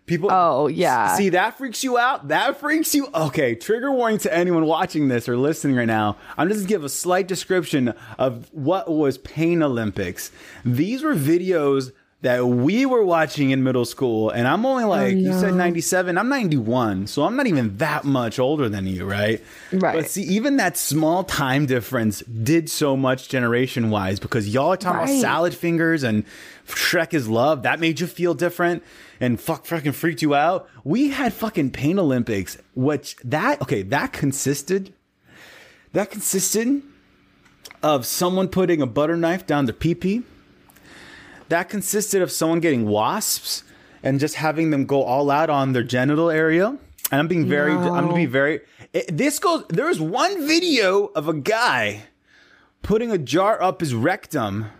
People, 0.07 0.31
Oh, 0.33 0.67
yeah. 0.67 1.15
See, 1.17 1.29
that 1.31 1.59
freaks 1.59 1.83
you 1.85 1.97
out. 1.97 2.29
That 2.29 2.59
freaks 2.59 2.95
you. 2.95 3.09
Okay, 3.15 3.55
trigger 3.55 3.91
warning 3.93 4.19
to 4.21 4.35
anyone 4.35 4.67
watching 4.67 5.09
this 5.09 5.29
or 5.29 5.37
listening 5.37 5.77
right 5.77 5.87
now. 5.87 6.17
I'm 6.37 6.49
just 6.49 6.61
gonna 6.61 6.69
give 6.69 6.85
a 6.85 6.89
slight 6.89 7.29
description 7.29 7.95
of 8.19 8.49
what 8.53 8.91
was 8.91 9.19
Pain 9.19 9.63
Olympics. 9.63 10.33
These 10.65 11.03
were 11.05 11.15
videos 11.15 11.93
that 12.23 12.47
we 12.47 12.87
were 12.87 13.05
watching 13.05 13.51
in 13.51 13.63
middle 13.65 13.85
school, 13.85 14.31
and 14.31 14.47
I'm 14.47 14.65
only 14.65 14.85
oh, 14.85 14.89
like 14.89 15.17
you 15.17 15.33
said, 15.33 15.55
97. 15.55 16.17
I'm 16.17 16.29
91, 16.29 17.09
so 17.09 17.25
I'm 17.25 17.37
not 17.37 17.49
even 17.49 17.77
that 17.79 18.05
much 18.05 18.39
older 18.39 18.69
than 18.69 18.87
you, 18.87 19.05
right? 19.05 19.43
Right. 19.73 19.97
But 19.97 20.09
see, 20.09 20.23
even 20.23 20.57
that 20.57 20.77
small 20.77 21.25
time 21.25 21.67
difference 21.67 22.21
did 22.21 22.71
so 22.71 22.97
much 22.97 23.29
generation 23.29 23.91
wise 23.91 24.21
because 24.21 24.49
y'all 24.49 24.73
are 24.73 24.77
talking 24.77 25.03
about 25.03 25.21
salad 25.21 25.55
fingers 25.55 26.05
and 26.05 26.25
Shrek 26.67 27.13
is 27.13 27.29
love. 27.29 27.65
That 27.65 27.81
made 27.81 27.99
you 27.99 28.07
feel 28.07 28.35
different 28.35 28.85
and 29.21 29.41
fuck 29.41 29.67
fucking 29.67 29.93
freaked 29.93 30.23
you 30.23 30.35
out. 30.35 30.69
We 30.85 31.11
had 31.11 31.33
fucking 31.33 31.73
Pain 31.73 31.99
Olympics, 31.99 32.57
which 32.75 33.17
that 33.25 33.61
okay, 33.63 33.83
that 33.83 34.13
consisted 34.13 34.95
that 35.93 36.11
consisted 36.11 36.83
of 37.83 38.07
someone 38.07 38.49
putting 38.49 38.81
a 38.81 38.87
butter 38.87 39.17
knife 39.17 39.47
down 39.47 39.67
their 39.67 39.75
pee 39.75 39.95
pee. 39.95 40.23
That 41.53 41.69
consisted 41.69 42.23
of 42.23 42.33
someone 42.33 42.61
getting 42.61 42.87
wasps 42.87 43.63
and 44.03 44.19
just 44.19 44.37
having 44.37 44.71
them 44.71 44.87
go 44.87 45.03
all 45.03 45.31
out 45.31 45.51
on 45.51 45.75
their 45.75 45.83
genital 45.83 46.31
area. 46.31 46.69
And 47.11 47.21
I'm 47.21 47.29
being 47.29 47.47
very, 47.47 47.73
I'm 47.73 48.07
gonna 48.07 48.15
be 48.15 48.25
very. 48.25 48.61
It, 48.95 49.15
this 49.15 49.39
goes. 49.39 49.67
There's 49.69 50.01
one 50.01 50.47
video 50.47 51.09
of 51.15 51.29
a 51.29 51.35
guy 51.35 52.05
putting 52.83 53.11
a 53.13 53.19
jar 53.19 53.63
up 53.63 53.81
his 53.81 53.95
rectum, 53.95 54.71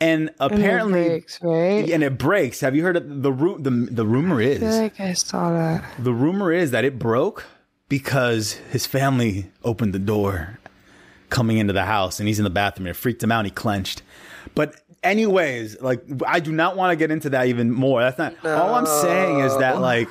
and 0.00 0.30
And 0.30 0.30
it 0.30 0.34
apparently, 0.38 1.08
breaks, 1.08 1.38
right? 1.42 1.90
and 1.90 2.02
it 2.02 2.16
breaks. 2.16 2.60
Have 2.60 2.74
you 2.74 2.82
heard 2.82 2.96
of 2.96 3.22
the 3.22 3.30
ru- 3.30 3.58
the 3.58 3.70
the 3.70 4.06
rumor 4.06 4.40
I 4.40 4.44
is 4.44 4.62
like 4.62 4.98
I 4.98 5.12
saw 5.12 5.52
that. 5.52 5.84
the 5.98 6.14
rumor 6.14 6.52
is 6.52 6.70
that 6.70 6.86
it 6.86 6.98
broke 6.98 7.44
because 7.90 8.52
his 8.72 8.86
family 8.86 9.50
opened 9.62 9.92
the 9.92 9.98
door 9.98 10.58
coming 11.28 11.58
into 11.58 11.74
the 11.74 11.84
house 11.84 12.18
and 12.18 12.28
he's 12.28 12.38
in 12.38 12.44
the 12.44 12.50
bathroom. 12.50 12.86
And 12.86 12.96
it 12.96 12.98
freaked 12.98 13.22
him 13.22 13.30
out. 13.30 13.40
And 13.40 13.48
he 13.48 13.52
clenched. 13.52 14.00
But 14.54 14.76
anyways, 15.04 15.80
like 15.80 16.02
I 16.26 16.40
do 16.40 16.50
not 16.52 16.76
want 16.76 16.92
to 16.92 16.96
get 16.96 17.10
into 17.10 17.30
that 17.30 17.46
even 17.46 17.70
more. 17.70 18.00
That's 18.00 18.18
not 18.18 18.34
all 18.44 18.74
I'm 18.74 18.86
saying 18.86 19.40
is 19.40 19.56
that 19.58 19.80
like 19.80 20.08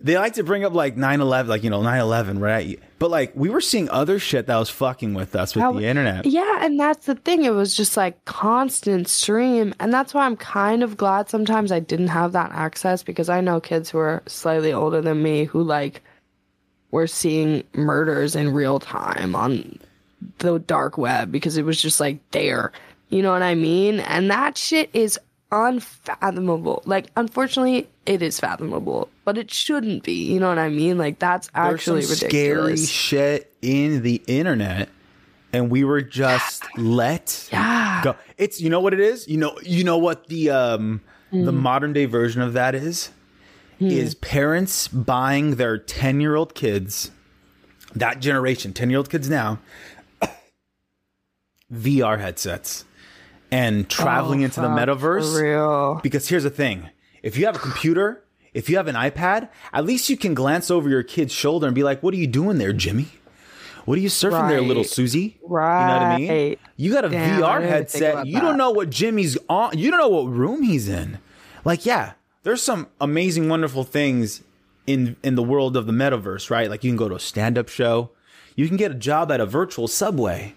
they 0.00 0.18
like 0.18 0.34
to 0.34 0.44
bring 0.44 0.64
up 0.64 0.74
like 0.74 0.96
9-11, 0.96 1.46
like 1.46 1.64
you 1.64 1.70
know 1.70 1.80
9-11, 1.80 2.38
right? 2.40 2.78
But 2.98 3.10
like 3.10 3.32
we 3.34 3.48
were 3.48 3.62
seeing 3.62 3.88
other 3.88 4.18
shit 4.18 4.46
that 4.46 4.56
was 4.56 4.68
fucking 4.68 5.14
with 5.14 5.34
us 5.34 5.54
with 5.54 5.62
How- 5.62 5.72
the 5.72 5.86
internet. 5.86 6.26
Yeah, 6.26 6.64
and 6.64 6.78
that's 6.78 7.06
the 7.06 7.14
thing. 7.14 7.44
It 7.44 7.50
was 7.54 7.74
just 7.74 7.96
like 7.96 8.22
constant 8.26 9.08
stream. 9.08 9.74
And 9.80 9.92
that's 9.92 10.12
why 10.12 10.26
I'm 10.26 10.36
kind 10.36 10.82
of 10.82 10.96
glad 10.96 11.30
sometimes 11.30 11.72
I 11.72 11.80
didn't 11.80 12.08
have 12.08 12.32
that 12.32 12.50
access 12.52 13.02
because 13.02 13.28
I 13.28 13.40
know 13.40 13.60
kids 13.60 13.90
who 13.90 13.98
are 13.98 14.22
slightly 14.26 14.72
older 14.72 15.00
than 15.00 15.22
me 15.22 15.44
who 15.44 15.62
like 15.62 16.02
were 16.90 17.06
seeing 17.06 17.64
murders 17.72 18.36
in 18.36 18.52
real 18.52 18.78
time 18.78 19.34
on 19.34 19.78
the 20.38 20.58
dark 20.58 20.98
web 20.98 21.32
because 21.32 21.56
it 21.56 21.64
was 21.64 21.80
just 21.80 21.98
like 21.98 22.18
there. 22.30 22.72
You 23.14 23.22
know 23.22 23.30
what 23.30 23.42
I 23.44 23.54
mean? 23.54 24.00
And 24.00 24.28
that 24.32 24.58
shit 24.58 24.90
is 24.92 25.20
unfathomable. 25.52 26.82
Like, 26.84 27.06
unfortunately, 27.16 27.86
it 28.06 28.22
is 28.22 28.40
fathomable, 28.40 29.08
but 29.24 29.38
it 29.38 29.52
shouldn't 29.52 30.02
be. 30.02 30.32
You 30.32 30.40
know 30.40 30.48
what 30.48 30.58
I 30.58 30.68
mean? 30.68 30.98
Like, 30.98 31.20
that's 31.20 31.48
actually 31.54 32.02
some 32.02 32.28
scary 32.28 32.74
shit 32.74 33.54
in 33.62 34.02
the 34.02 34.20
internet, 34.26 34.88
and 35.52 35.70
we 35.70 35.84
were 35.84 36.02
just 36.02 36.76
let 36.76 37.48
Yeah. 37.52 38.00
go. 38.02 38.16
It's 38.36 38.60
you 38.60 38.68
know 38.68 38.80
what 38.80 38.92
it 38.92 38.98
is. 38.98 39.28
You 39.28 39.36
know 39.36 39.56
you 39.62 39.84
know 39.84 39.96
what 39.96 40.26
the 40.26 40.50
um 40.50 41.00
the 41.30 41.52
Hmm. 41.52 41.62
modern 41.62 41.92
day 41.92 42.06
version 42.06 42.42
of 42.42 42.52
that 42.54 42.74
is 42.74 43.10
is 43.80 44.16
parents 44.16 44.88
buying 44.88 45.54
their 45.54 45.78
ten 45.78 46.20
year 46.20 46.34
old 46.34 46.56
kids, 46.56 47.12
that 47.94 48.18
generation, 48.18 48.72
ten 48.72 48.90
year 48.90 48.98
old 48.98 49.08
kids 49.08 49.30
now, 49.30 49.60
VR 51.72 52.18
headsets 52.18 52.84
and 53.54 53.88
traveling 53.88 54.40
Oh, 54.42 54.44
into 54.46 54.60
the 54.60 54.66
metaverse. 54.68 55.40
Real. 55.40 56.00
Because 56.02 56.28
here's 56.28 56.42
the 56.42 56.50
thing 56.50 56.90
if 57.22 57.36
you 57.38 57.46
have 57.46 57.56
a 57.56 57.60
computer, 57.60 58.22
if 58.52 58.68
you 58.68 58.76
have 58.76 58.88
an 58.88 58.96
iPad, 58.96 59.48
at 59.72 59.84
least 59.84 60.10
you 60.10 60.16
can 60.16 60.34
glance 60.34 60.70
over 60.70 60.88
your 60.88 61.02
kid's 61.02 61.32
shoulder 61.32 61.66
and 61.66 61.74
be 61.74 61.82
like, 61.82 62.02
what 62.02 62.12
are 62.14 62.16
you 62.16 62.26
doing 62.26 62.58
there, 62.58 62.72
Jimmy? 62.72 63.06
What 63.84 63.98
are 63.98 64.00
you 64.00 64.08
surfing 64.08 64.48
there, 64.48 64.60
little 64.62 64.82
Susie? 64.84 65.38
Right. 65.42 65.80
You 65.80 65.86
know 65.86 65.94
what 65.94 66.02
I 66.02 66.18
mean? 66.18 66.56
You 66.76 66.92
got 66.92 67.04
a 67.04 67.08
Damn, 67.10 67.40
VR 67.40 67.60
didn't 67.60 67.68
even 67.68 67.86
think 67.86 68.04
headset. 68.04 68.26
You 68.26 68.40
don't 68.40 68.56
know 68.56 68.70
what 68.70 68.90
Jimmy's 68.90 69.36
on. 69.48 69.76
You 69.78 69.90
don't 69.90 70.00
know 70.00 70.08
what 70.08 70.26
room 70.32 70.62
he's 70.62 70.88
in. 70.88 71.18
Like, 71.64 71.84
yeah, 71.84 72.14
there's 72.44 72.62
some 72.62 72.88
amazing, 73.00 73.48
wonderful 73.48 73.84
things 73.84 74.42
in 74.86 75.16
in 75.22 75.34
the 75.34 75.42
world 75.42 75.76
of 75.76 75.86
the 75.86 75.92
metaverse, 75.92 76.50
right? 76.50 76.68
Like 76.68 76.82
you 76.82 76.90
can 76.90 76.96
go 76.96 77.08
to 77.08 77.14
a 77.14 77.20
stand-up 77.20 77.68
show. 77.68 78.10
You 78.56 78.68
can 78.68 78.76
get 78.76 78.90
a 78.90 78.94
job 78.94 79.30
at 79.30 79.40
a 79.40 79.46
virtual 79.46 79.86
subway. 79.86 80.54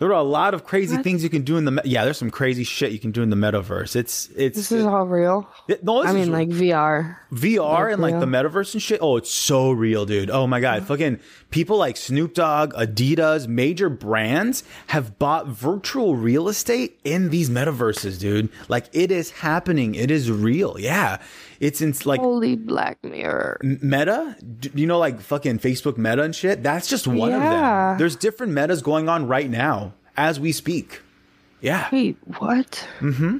There 0.00 0.08
are 0.08 0.12
a 0.18 0.22
lot 0.22 0.54
of 0.54 0.64
crazy 0.64 0.96
things 0.96 1.22
you 1.22 1.28
can 1.30 1.42
do 1.42 1.56
in 1.56 1.66
the 1.66 1.80
yeah. 1.84 2.04
There's 2.04 2.18
some 2.18 2.30
crazy 2.30 2.64
shit 2.64 2.90
you 2.90 2.98
can 2.98 3.12
do 3.12 3.22
in 3.22 3.30
the 3.30 3.36
metaverse. 3.36 3.94
It's 3.94 4.28
it's 4.34 4.56
This 4.56 4.72
is 4.72 4.84
all 4.84 5.06
real. 5.06 5.46
it- 5.68 5.84
no, 5.84 6.02
I 6.02 6.12
mean, 6.12 6.32
like 6.32 6.48
VR. 6.48 7.16
VR 7.32 7.92
and 7.92 8.00
like 8.02 8.12
real. 8.14 8.20
the 8.20 8.26
metaverse 8.26 8.72
and 8.72 8.82
shit. 8.82 8.98
Oh, 9.02 9.16
it's 9.18 9.30
so 9.30 9.70
real, 9.70 10.06
dude. 10.06 10.30
Oh 10.30 10.46
my 10.46 10.58
god, 10.58 10.84
fucking 10.86 11.20
people 11.50 11.76
like 11.76 11.96
Snoop 11.96 12.34
Dogg, 12.34 12.72
Adidas, 12.72 13.46
major 13.46 13.88
brands 13.90 14.64
have 14.88 15.18
bought 15.18 15.46
virtual 15.48 16.16
real 16.16 16.48
estate 16.48 16.98
in 17.04 17.28
these 17.30 17.50
metaverses, 17.50 18.18
dude. 18.18 18.48
Like 18.68 18.86
it 18.92 19.12
is 19.12 19.30
happening. 19.30 19.94
It 19.94 20.10
is 20.10 20.30
real. 20.30 20.76
Yeah, 20.80 21.18
it's 21.60 21.80
in 21.80 21.94
like 22.04 22.20
Holy 22.20 22.56
Black 22.56 23.02
Mirror. 23.04 23.60
Meta. 23.62 24.36
You 24.74 24.86
know, 24.86 24.98
like 24.98 25.20
fucking 25.20 25.58
Facebook 25.58 25.96
Meta 25.98 26.22
and 26.22 26.34
shit. 26.34 26.62
That's 26.62 26.88
just 26.88 27.06
one 27.06 27.32
of 27.32 27.40
them. 27.42 27.98
There's 27.98 28.16
different 28.16 28.52
metas 28.54 28.82
going 28.82 29.08
on 29.08 29.28
right 29.28 29.48
now 29.48 29.92
as 30.16 30.40
we 30.40 30.52
speak. 30.52 31.02
Yeah. 31.60 31.88
Wait, 31.92 32.16
what? 32.38 32.88
Mm-hmm. 33.00 33.38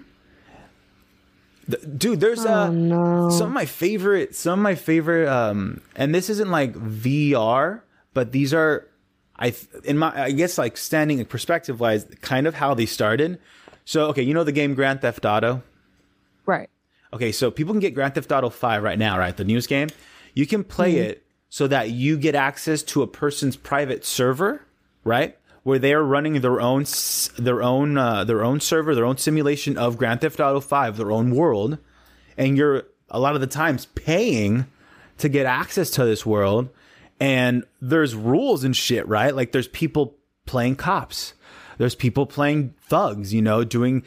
Dude 1.97 2.19
there's 2.21 2.45
uh 2.45 2.67
Oh, 2.69 2.73
no. 2.73 3.31
some 3.31 3.47
of 3.49 3.53
my 3.53 3.65
favorite 3.65 4.35
some 4.35 4.59
of 4.59 4.63
my 4.63 4.75
favorite 4.75 5.29
um 5.29 5.81
and 5.95 6.13
this 6.13 6.29
isn't 6.29 6.51
like 6.51 6.73
vr 6.75 7.83
but 8.13 8.33
these 8.33 8.53
are 8.53 8.89
i 9.39 9.55
in 9.85 9.97
my 9.97 10.25
i 10.25 10.33
guess 10.33 10.59
like 10.59 10.77
standing 10.77 11.25
perspective 11.25 11.79
wise 11.79 12.07
kind 12.23 12.49
of 12.49 12.55
how 12.57 12.75
they 12.75 12.87
started 12.87 13.39
so 13.85 14.07
okay 14.07 14.23
you 14.23 14.35
know 14.35 14.43
the 14.43 14.51
game 14.51 14.75
grand 14.75 15.01
theft 15.01 15.25
auto. 15.25 15.63
Okay, 17.13 17.33
so 17.33 17.51
people 17.51 17.73
can 17.73 17.81
get 17.81 17.95
Grand 17.95 18.15
Theft 18.15 18.31
Auto 18.31 18.51
5 18.51 18.83
right 18.83 18.99
now, 18.99 19.19
right? 19.19 19.37
The 19.37 19.45
news 19.45 19.67
game. 19.67 19.89
You 20.35 20.47
can 20.47 20.63
play 20.63 20.97
it 20.97 21.25
so 21.49 21.67
that 21.67 21.91
you 21.91 22.17
get 22.17 22.35
access 22.37 22.83
to 22.85 23.03
a 23.03 23.07
person's 23.07 23.57
private 23.57 24.05
server, 24.05 24.65
right? 25.03 25.37
Where 25.65 25.79
they 25.79 25.93
are 25.93 26.05
running 26.05 26.41
their 26.41 26.61
own 26.61 26.85
their 27.39 27.63
own 27.63 27.99
uh, 27.99 28.25
their 28.25 28.45
own 28.45 28.61
server, 28.61 28.95
their 28.95 29.05
own 29.05 29.19
simulation 29.19 29.77
of 29.77 29.99
Grand 29.99 30.21
Theft 30.21 30.41
Auto 30.41 30.61
5, 30.61 30.97
their 30.97 31.11
own 31.11 31.35
world, 31.35 31.79
and 32.37 32.57
you're 32.57 32.85
a 33.09 33.19
lot 33.19 33.35
of 33.35 33.41
the 33.41 33.47
times 33.47 33.87
paying 33.87 34.67
to 35.19 35.29
get 35.29 35.47
access 35.47 35.91
to 35.91 36.05
this 36.05 36.25
world 36.25 36.71
and 37.21 37.65
there's 37.83 38.15
rules 38.15 38.65
and 38.65 38.75
shit, 38.75 39.07
right? 39.07 39.37
Like 39.37 39.53
there's 39.53 39.69
people 39.69 40.17
playing 40.47 40.77
cops. 40.77 41.35
There's 41.77 41.95
people 41.95 42.27
playing 42.27 42.75
thugs, 42.81 43.33
you 43.33 43.43
know, 43.43 43.63
doing 43.63 44.03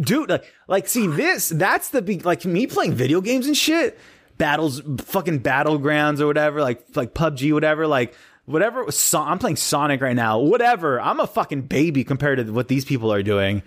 dude 0.00 0.28
like 0.28 0.52
like 0.66 0.88
see 0.88 1.06
this 1.06 1.48
that's 1.50 1.90
the 1.90 2.02
big 2.02 2.24
like 2.24 2.44
me 2.44 2.66
playing 2.66 2.94
video 2.94 3.20
games 3.20 3.46
and 3.46 3.56
shit 3.56 3.98
battles 4.38 4.82
fucking 4.98 5.40
battlegrounds 5.40 6.20
or 6.20 6.26
whatever 6.26 6.60
like 6.60 6.84
like 6.96 7.14
PUBG 7.14 7.52
whatever 7.52 7.86
like 7.86 8.14
whatever 8.46 8.90
so- 8.90 9.22
I'm 9.22 9.38
playing 9.38 9.56
Sonic 9.56 10.00
right 10.00 10.16
now 10.16 10.40
whatever 10.40 11.00
I'm 11.00 11.20
a 11.20 11.26
fucking 11.26 11.62
baby 11.62 12.04
compared 12.04 12.44
to 12.44 12.52
what 12.52 12.68
these 12.68 12.84
people 12.84 13.12
are 13.12 13.22
doing. 13.22 13.62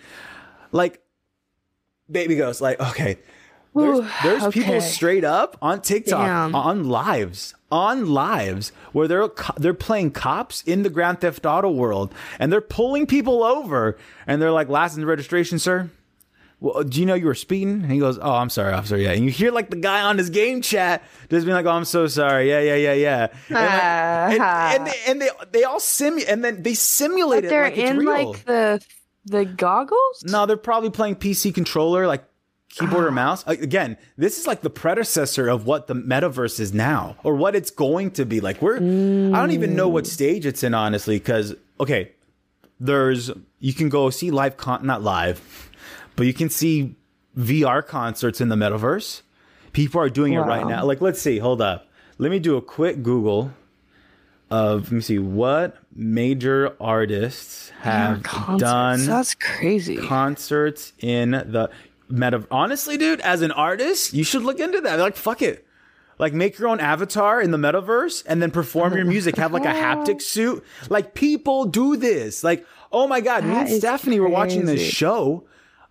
Like 0.71 1.01
baby 2.09 2.35
goes 2.35 2.61
like 2.61 2.79
okay. 2.79 3.19
There's, 3.75 3.99
there's 4.23 4.47
people 4.47 4.81
straight 4.81 5.23
up 5.23 5.55
on 5.61 5.81
TikTok 5.81 6.25
Damn. 6.25 6.55
on 6.55 6.85
lives 6.89 7.53
on 7.71 8.07
lives 8.07 8.71
where 8.91 9.07
they're 9.07 9.29
they're 9.57 9.75
playing 9.75 10.11
cops 10.11 10.63
in 10.63 10.81
the 10.81 10.89
Grand 10.89 11.21
Theft 11.21 11.45
Auto 11.45 11.69
world 11.69 12.11
and 12.39 12.51
they're 12.51 12.59
pulling 12.59 13.05
people 13.05 13.43
over 13.43 13.97
and 14.25 14.41
they're 14.41 14.51
like 14.51 14.67
last 14.67 14.95
in 14.95 15.01
the 15.01 15.07
registration 15.07 15.59
sir 15.59 15.91
well, 16.59 16.77
uh, 16.77 16.83
do 16.83 16.99
you 16.99 17.05
know 17.05 17.13
you 17.13 17.27
were 17.27 17.35
speeding? 17.35 17.83
And 17.83 17.91
he 17.91 17.99
goes, 17.99 18.17
Oh, 18.17 18.33
I'm 18.33 18.49
sorry, 18.49 18.73
officer. 18.73 18.97
Yeah. 18.97 19.11
And 19.11 19.23
you 19.23 19.31
hear 19.31 19.51
like 19.51 19.69
the 19.69 19.75
guy 19.75 20.01
on 20.01 20.17
his 20.17 20.29
game 20.29 20.61
chat 20.61 21.03
just 21.29 21.45
being 21.45 21.55
like, 21.55 21.65
Oh, 21.65 21.71
I'm 21.71 21.85
so 21.85 22.07
sorry. 22.07 22.49
Yeah, 22.49 22.61
yeah, 22.61 22.75
yeah, 22.75 22.93
yeah. 22.93 23.27
And, 23.49 23.55
like, 23.55 24.41
uh-huh. 24.41 24.73
and, 24.73 24.79
and, 24.79 24.87
they, 24.87 24.99
and 25.07 25.21
they, 25.21 25.29
they 25.59 25.63
all 25.63 25.79
simu 25.79 26.25
and 26.27 26.43
then 26.43 26.63
they 26.63 26.73
simulate 26.73 27.45
it 27.45 27.49
They're 27.49 27.63
like 27.63 27.77
it's 27.77 27.91
in 27.91 27.97
real. 27.97 28.31
like 28.31 28.45
the 28.45 28.83
the 29.25 29.45
goggles. 29.45 30.23
No, 30.23 30.45
they're 30.45 30.57
probably 30.57 30.89
playing 30.89 31.17
PC 31.17 31.53
controller, 31.53 32.07
like 32.07 32.23
keyboard 32.69 33.05
or 33.05 33.09
oh. 33.09 33.11
mouse. 33.11 33.45
Again, 33.47 33.97
this 34.17 34.39
is 34.39 34.47
like 34.47 34.61
the 34.61 34.69
predecessor 34.69 35.47
of 35.47 35.65
what 35.65 35.87
the 35.87 35.95
metaverse 35.95 36.59
is 36.59 36.73
now, 36.73 37.17
or 37.23 37.35
what 37.35 37.55
it's 37.55 37.71
going 37.71 38.11
to 38.11 38.25
be. 38.25 38.39
Like 38.39 38.61
we're, 38.61 38.77
I 38.77 38.79
don't 38.79 39.51
even 39.51 39.75
know 39.75 39.89
what 39.89 40.05
mm. 40.05 40.07
stage 40.07 40.45
it's 40.45 40.63
in, 40.63 40.73
honestly. 40.73 41.17
Because 41.17 41.55
okay, 41.79 42.11
there's 42.79 43.31
you 43.59 43.73
can 43.73 43.89
go 43.89 44.09
see 44.09 44.31
live 44.31 44.57
con, 44.57 44.85
not 44.85 45.03
live, 45.03 45.66
but 46.17 46.25
you 46.25 46.33
can 46.33 46.49
see 46.49 46.95
VR 47.37 47.85
concerts 47.85 48.41
in 48.41 48.49
the 48.49 48.55
metaverse. 48.57 49.21
People 49.71 50.01
are 50.01 50.09
doing 50.09 50.33
it 50.33 50.39
right 50.39 50.67
now. 50.67 50.83
Like, 50.83 50.99
let's 50.99 51.21
see. 51.21 51.37
Hold 51.37 51.61
up. 51.61 51.87
Let 52.17 52.31
me 52.31 52.39
do 52.39 52.57
a 52.57 52.61
quick 52.61 53.03
Google. 53.03 53.53
of 54.49 54.83
let 54.85 54.91
me 54.91 55.01
see 55.01 55.19
what 55.19 55.77
major 55.95 56.75
artists 56.81 57.69
have 57.81 58.23
done 58.57 59.05
That's 59.05 59.35
crazy. 59.35 59.97
concerts 59.97 60.93
in 60.99 61.31
the 61.31 61.69
meta. 62.09 62.45
Honestly, 62.49 62.97
dude, 62.97 63.21
as 63.21 63.41
an 63.43 63.51
artist, 63.51 64.13
you 64.13 64.23
should 64.23 64.41
look 64.41 64.59
into 64.59 64.81
that. 64.81 64.99
Like, 64.99 65.15
fuck 65.15 65.41
it. 65.43 65.65
Like, 66.17 66.33
make 66.33 66.57
your 66.57 66.69
own 66.69 66.79
avatar 66.79 67.39
in 67.39 67.51
the 67.51 67.59
metaverse 67.59 68.23
and 68.25 68.41
then 68.41 68.49
perform 68.49 68.95
your 68.95 69.05
music. 69.05 69.35
Have 69.35 69.53
like 69.53 69.65
a 69.65 69.67
haptic 69.67 70.21
suit. 70.33 70.63
Like, 70.89 71.13
people 71.13 71.65
do 71.65 71.95
this. 71.97 72.43
Like, 72.43 72.65
oh 72.91 73.05
my 73.05 73.21
god, 73.21 73.43
me 73.43 73.51
That 73.51 73.65
and 73.65 73.69
is 73.69 73.79
Stephanie 73.79 74.19
were 74.19 74.29
watching 74.29 74.65
this 74.65 74.81
show 74.81 75.43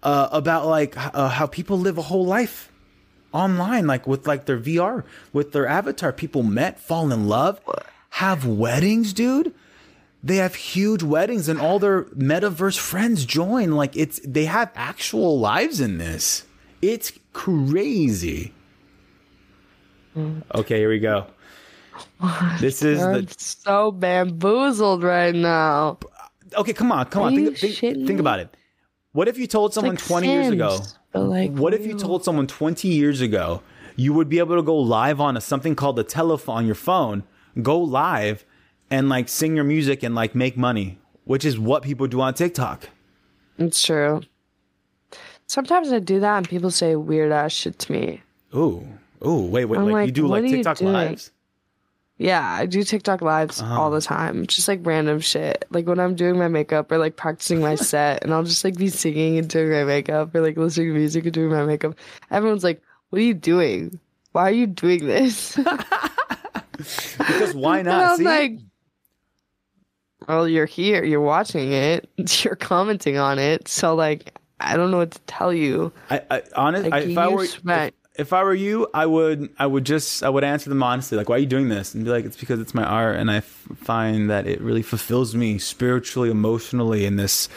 uh, 0.07 0.29
about 0.31 0.67
like 0.67 0.97
uh, 0.97 1.29
how 1.29 1.47
people 1.49 1.77
live 1.79 1.99
a 1.99 2.03
whole 2.03 2.25
life 2.25 2.71
online, 3.33 3.89
like 3.89 4.07
with 4.07 4.25
like 4.27 4.47
their 4.47 4.59
VR, 4.59 5.05
with 5.33 5.51
their 5.51 5.67
avatar. 5.67 6.13
People 6.13 6.45
met, 6.45 6.79
fall 6.79 7.11
in 7.11 7.27
love, 7.27 7.61
have 8.11 8.47
weddings, 8.47 9.13
dude. 9.13 9.53
They 10.23 10.37
have 10.37 10.55
huge 10.55 11.03
weddings 11.03 11.49
and 11.49 11.61
all 11.61 11.81
their 11.81 12.05
metaverse 12.05 12.79
friends 12.79 13.25
join. 13.25 13.73
Like 13.73 13.97
it's 13.97 14.21
they 14.25 14.45
have 14.45 14.71
actual 14.77 15.41
lives 15.41 15.81
in 15.81 15.99
this. 15.99 16.45
It's 16.81 17.13
crazy. 17.33 18.55
Okay 20.55 20.79
here 20.79 20.89
we 20.89 21.01
go. 21.01 21.27
This 22.61 22.83
is 22.83 23.03
I'm 23.03 23.25
the 23.25 23.35
so 23.39 23.91
bamboozled 23.91 25.03
right 25.03 25.35
now. 25.35 25.99
okay 26.57 26.73
come 26.73 26.93
on 26.93 27.07
come 27.07 27.25
Are 27.25 27.27
on 27.27 27.35
think, 27.35 27.59
think, 27.59 28.07
think 28.07 28.21
about 28.21 28.39
it 28.39 28.57
what 29.17 29.29
if 29.29 29.39
you 29.39 29.47
told 29.47 29.73
someone 29.73 29.95
Like 29.97 30.05
20 30.05 30.29
years 30.29 30.49
ago 30.51 30.81
like 31.15 31.51
what 31.53 31.73
if 31.73 31.87
you 31.87 31.95
told 31.99 32.25
someone 32.25 32.47
20 32.47 32.89
years 32.89 33.21
ago 33.21 33.63
you 33.97 34.13
would 34.13 34.29
be 34.29 34.39
able 34.39 34.57
to 34.57 34.63
go 34.63 34.77
live 34.77 35.21
on 35.21 35.37
a, 35.37 35.41
something 35.41 35.75
called 35.75 35.99
a 35.99 36.05
telephone 36.05 36.57
on 36.59 36.67
your 36.67 36.75
phone 36.75 37.25
go 37.63 37.79
live 37.79 38.45
and 38.91 39.09
like 39.09 39.29
sing 39.29 39.57
your 39.57 39.65
music 39.65 40.03
and 40.03 40.15
like 40.15 40.35
make 40.35 40.57
money 40.57 40.99
which 41.25 41.45
is 41.45 41.59
what 41.59 41.83
people 41.83 42.07
do 42.07 42.21
on 42.21 42.35
tiktok 42.35 42.91
It's 43.59 43.83
true. 43.83 44.21
Sometimes 45.47 45.93
I 45.93 46.01
do 46.01 46.21
that 46.21 46.37
and 46.39 46.49
people 46.49 46.71
say 46.71 46.97
weird 46.97 47.33
ass 47.33 47.53
shit 47.53 47.79
to 47.79 47.93
me. 47.93 48.23
Ooh, 48.55 48.87
ooh, 49.25 49.43
wait, 49.43 49.65
wait, 49.67 49.79
I'm 49.79 49.91
like, 49.91 50.07
you 50.07 50.13
do 50.13 50.27
like 50.27 50.43
TikTok 50.45 50.81
lives? 50.81 51.31
Yeah, 52.19 52.43
I 52.51 52.65
do 52.67 52.83
TikTok 52.83 53.21
lives 53.21 53.61
Uh-huh. 53.61 53.79
all 53.81 53.91
the 53.91 54.01
time. 54.01 54.47
Just 54.47 54.69
like 54.69 54.81
random 54.85 55.21
shit. 55.21 55.67
Like 55.71 55.87
when 55.87 56.01
I'm 56.01 56.15
doing 56.15 56.39
my 56.39 56.49
makeup 56.49 56.91
or 56.91 56.97
like 56.99 57.17
practicing 57.17 57.61
my 57.61 57.75
set 57.91 58.25
and 58.25 58.33
I'll 58.33 58.43
just 58.45 58.65
like 58.65 58.77
be 58.77 58.89
singing 58.89 59.37
and 59.39 59.49
doing 59.49 59.71
my 59.71 59.85
makeup 59.85 60.35
or 60.35 60.41
like 60.41 60.57
listening 60.57 60.89
to 60.89 60.95
music 60.95 61.25
and 61.25 61.35
doing 61.35 61.51
my 61.51 61.65
makeup. 61.65 61.95
Everyone's 62.31 62.65
like, 62.65 62.81
What 63.11 63.19
are 63.19 63.23
you 63.23 63.35
doing? 63.35 64.01
Why 64.33 64.49
are 64.49 64.53
you 64.53 64.67
doing 64.67 65.07
this? 65.07 65.59
Because 66.77 67.55
why 67.55 67.81
not? 67.81 68.05
I'm 68.13 68.17
See, 68.19 68.25
like, 68.25 68.59
well, 70.29 70.47
you're 70.49 70.67
here, 70.67 71.05
you're 71.05 71.21
watching 71.23 71.73
it, 71.73 72.09
you're 72.45 72.55
commenting 72.57 73.17
on 73.17 73.39
it, 73.39 73.67
so 73.69 73.95
like, 73.95 74.39
I 74.61 74.77
don't 74.77 74.91
know 74.91 74.99
what 74.99 75.13
to 75.13 75.21
tell 75.21 75.53
you. 75.55 75.91
I, 76.11 76.21
I 76.31 76.43
honest, 76.55 76.91
Like, 76.91 77.05
if 77.07 77.17
I 77.19 77.29
were, 77.29 77.45
if, 77.45 77.65
if 78.19 78.33
I 78.33 78.43
were 78.43 78.55
you, 78.55 78.89
I 78.95 79.07
would, 79.07 79.51
I 79.59 79.67
would 79.67 79.85
just, 79.85 80.23
I 80.23 80.29
would 80.29 80.45
answer 80.45 80.69
them 80.69 80.83
honestly, 80.83 81.17
like, 81.17 81.29
why 81.29 81.37
are 81.37 81.41
you 81.41 81.47
doing 81.47 81.69
this? 81.69 81.95
And 81.95 82.05
be 82.05 82.11
like, 82.11 82.25
it's 82.25 82.37
because 82.37 82.61
it's 82.61 82.75
my 82.75 82.85
art, 82.85 83.17
and 83.17 83.31
I 83.31 83.37
f- 83.37 83.69
find 83.77 84.31
that 84.31 84.47
it 84.47 84.61
really 84.61 84.83
fulfills 84.83 85.35
me 85.35 85.59
spiritually, 85.59 86.31
emotionally, 86.31 87.05
in 87.05 87.17
this 87.17 87.49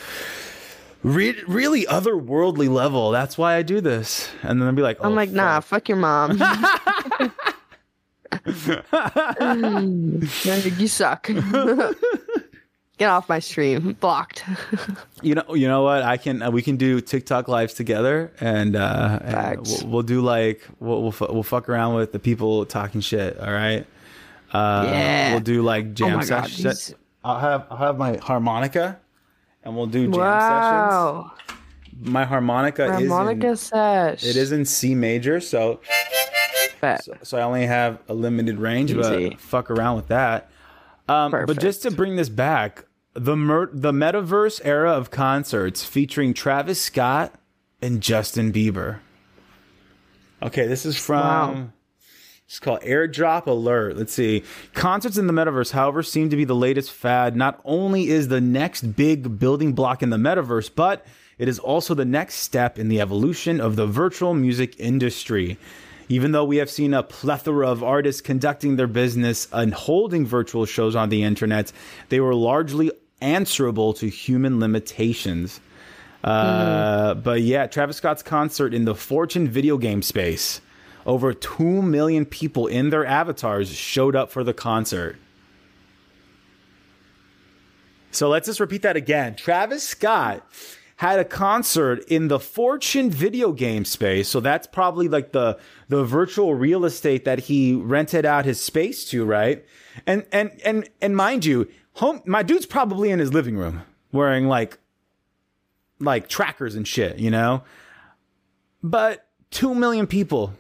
re- 1.04 1.42
really 1.48 1.86
otherworldly 1.86 2.70
level. 2.70 3.12
That's 3.12 3.38
why 3.38 3.56
I 3.56 3.62
do 3.62 3.82
this. 3.82 4.30
And 4.44 4.62
then 4.62 4.68
I'd 4.68 4.76
be 4.76 4.82
like, 4.82 5.04
I'm 5.04 5.14
oh, 5.14 5.16
like, 5.16 5.32
nah, 5.32 5.60
fuck 5.60 5.90
your 5.90 5.98
mom. 5.98 6.42
You 10.80 10.88
suck. 10.88 11.30
Get 13.00 13.10
off 13.10 13.28
my 13.30 13.40
stream. 13.40 13.94
Blocked. 14.00 14.44
You 15.22 15.36
know, 15.36 15.54
you 15.54 15.68
know 15.68 15.84
what? 15.84 16.02
I 16.04 16.16
can. 16.16 16.42
Uh, 16.42 16.50
we 16.50 16.62
can 16.62 16.78
do 16.78 17.02
TikTok 17.02 17.50
lives 17.50 17.74
together, 17.74 18.32
and, 18.40 18.78
uh, 18.78 19.20
and 19.22 19.68
we'll, 19.68 19.88
we'll 19.88 20.02
do 20.02 20.22
like 20.22 20.66
we'll, 20.80 21.02
we'll 21.02 21.12
fu- 21.12 21.28
we'll 21.30 21.44
fuck 21.44 21.68
around 21.68 21.96
with 21.96 22.14
the 22.14 22.20
people 22.20 22.66
talking 22.66 23.02
shit. 23.02 23.38
All 23.38 23.52
right. 23.52 23.86
Uh, 24.54 24.84
Yeah. 24.88 25.32
We'll 25.32 25.42
do 25.42 25.62
like 25.62 25.94
jam 25.94 26.14
Oh 26.14 26.18
my 26.20 26.26
God, 26.26 26.44
sessions. 26.48 26.88
these- 26.88 26.96
I'll 27.26 27.40
have 27.40 27.68
I'll 27.70 27.76
have 27.78 27.98
my 27.98 28.16
harmonica, 28.16 28.98
and 29.66 29.76
we'll 29.76 29.88
do 29.88 30.04
jam 30.06 30.14
sessions. 30.14 30.22
wow. 30.22 31.32
My 32.02 32.24
harmonica, 32.24 32.90
Harmonica 32.94 33.48
is 33.50 33.60
sesh. 33.60 34.24
in, 34.24 34.30
it 34.30 34.36
is 34.38 34.54
in 34.54 34.64
C 34.64 34.96
major, 34.96 35.42
so, 35.42 35.82
so 36.82 37.14
so 37.24 37.38
I 37.38 37.42
only 37.42 37.66
have 37.66 38.00
a 38.08 38.14
limited 38.14 38.58
range, 38.58 38.92
Easy. 38.94 39.32
but 39.32 39.42
fuck 39.42 39.70
around 39.70 39.98
with 39.98 40.08
that. 40.08 40.50
Um, 41.10 41.32
but 41.32 41.60
just 41.60 41.82
to 41.84 41.92
bring 41.92 42.16
this 42.16 42.30
back, 42.30 42.86
the 43.14 43.36
mer- 43.36 43.70
the 43.72 43.92
metaverse 43.92 44.62
era 44.64 44.92
of 44.92 45.12
concerts 45.12 45.84
featuring 45.84 46.34
Travis 46.34 46.82
Scott 46.82 47.34
and 47.82 48.02
Justin 48.02 48.52
Bieber. 48.52 49.00
Okay, 50.42 50.68
this 50.68 50.86
is 50.86 50.98
from. 50.98 51.20
Wow. 51.20 51.70
It's 52.46 52.60
called 52.60 52.82
Airdrop 52.82 53.46
Alert. 53.46 53.96
Let's 53.96 54.12
see. 54.12 54.44
Concerts 54.74 55.20
in 55.20 55.28
the 55.28 55.34
metaverse, 55.34 55.70
however, 55.70 56.02
seem 56.02 56.32
to 56.32 56.36
be 56.36 56.46
the 56.46 56.56
latest 56.56 56.92
fad. 56.92 57.36
Not 57.36 57.62
only 57.64 58.08
is 58.08 58.28
the 58.28 58.42
next 58.42 58.96
big 58.96 59.38
building 59.38 59.74
block 59.74 60.02
in 60.02 60.10
the 60.10 60.18
metaverse, 60.18 60.72
but 60.74 61.06
it 61.38 61.48
is 61.48 61.60
also 61.60 61.94
the 61.94 62.06
next 62.06 62.36
step 62.36 62.80
in 62.80 62.88
the 62.88 63.02
evolution 63.02 63.62
of 63.62 63.76
the 63.76 63.86
virtual 63.86 64.34
music 64.34 64.80
industry. 64.80 65.60
Even 66.10 66.32
though 66.32 66.44
we 66.44 66.58
have 66.58 66.70
seen 66.70 66.94
a 66.94 67.04
plethora 67.04 67.68
of 67.70 67.84
artists 67.84 68.20
conducting 68.22 68.76
their 68.76 68.88
business 68.88 69.48
and 69.52 69.74
holding 69.74 70.26
virtual 70.26 70.66
shows 70.66 70.96
on 70.96 71.10
the 71.10 71.24
internet, 71.24 71.72
they 72.10 72.20
were 72.20 72.34
largely 72.34 72.92
answerable 73.22 73.94
to 73.94 74.10
human 74.10 74.60
limitations. 74.60 75.62
Uh, 76.24 77.14
But 77.14 77.42
yeah, 77.42 77.68
Travis 77.68 77.98
Scott's 77.98 78.24
concert 78.24 78.74
in 78.74 78.86
the 78.86 78.96
Fortnite 78.96 79.50
video 79.50 79.78
game 79.78 80.02
space. 80.02 80.62
Over 81.06 81.34
2 81.34 81.82
million 81.82 82.26
people 82.26 82.68
in 82.68 82.90
their 82.90 83.06
avatars 83.06 83.72
showed 83.72 84.16
up 84.16 84.32
for 84.32 84.44
the 84.44 84.54
concert. 84.54 85.18
So 88.12 88.30
let's 88.30 88.48
just 88.48 88.60
repeat 88.60 88.82
that 88.82 88.96
again. 88.96 89.36
Travis 89.36 89.84
Scott 89.84 90.44
had 91.00 91.18
a 91.18 91.24
concert 91.24 92.04
in 92.10 92.28
the 92.28 92.38
Fortnite 92.38 93.12
video 93.12 93.54
game 93.54 93.86
space. 93.86 94.28
So 94.28 94.42
that's 94.42 94.68
probably 94.68 95.08
like 95.08 95.32
the 95.32 95.58
the 95.88 96.04
virtual 96.04 96.56
real 96.56 96.84
estate 96.84 97.24
that 97.24 97.40
he 97.40 97.74
rented 97.74 98.26
out 98.26 98.44
his 98.44 98.60
space 98.60 99.06
to, 99.12 99.24
right? 99.24 99.64
And 100.06 100.26
and 100.34 100.52
and 100.66 100.90
and 101.02 101.16
mind 101.16 101.46
you, 101.46 101.70
home 101.94 102.22
my 102.26 102.44
dude's 102.44 102.66
probably 102.66 103.12
in 103.12 103.20
his 103.20 103.34
living 103.34 103.56
room 103.56 103.84
wearing 104.12 104.48
like 104.48 104.78
like 106.02 106.28
trackers 106.28 106.76
and 106.76 106.86
shit, 106.86 107.18
you 107.18 107.32
know? 107.32 107.64
But 108.84 109.26
2 109.52 109.74
million 109.74 110.06
people. 110.06 110.54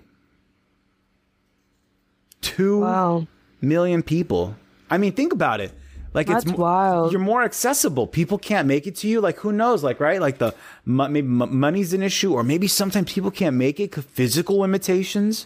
Two 2.39 2.79
Wow. 2.79 3.27
million 3.59 4.03
people. 4.03 4.55
I 4.89 4.97
mean, 4.97 5.11
think 5.11 5.33
about 5.33 5.59
it. 5.59 5.73
Like 6.13 6.27
That's 6.27 6.45
it's 6.45 6.53
wild. 6.53 7.11
You're 7.11 7.21
more 7.21 7.43
accessible. 7.43 8.07
People 8.07 8.37
can't 8.39 8.67
make 8.67 8.87
it 8.87 8.95
to 8.97 9.07
you. 9.07 9.21
Like 9.21 9.37
who 9.37 9.51
knows? 9.51 9.83
Like 9.83 9.99
right? 9.99 10.19
Like 10.19 10.39
the 10.39 10.55
maybe 10.85 11.21
money's 11.21 11.93
an 11.93 12.01
issue, 12.01 12.33
or 12.33 12.43
maybe 12.43 12.67
sometimes 12.67 13.11
people 13.11 13.29
can't 13.31 13.55
make 13.55 13.79
it 13.79 13.93
physical 13.95 14.57
limitations. 14.57 15.45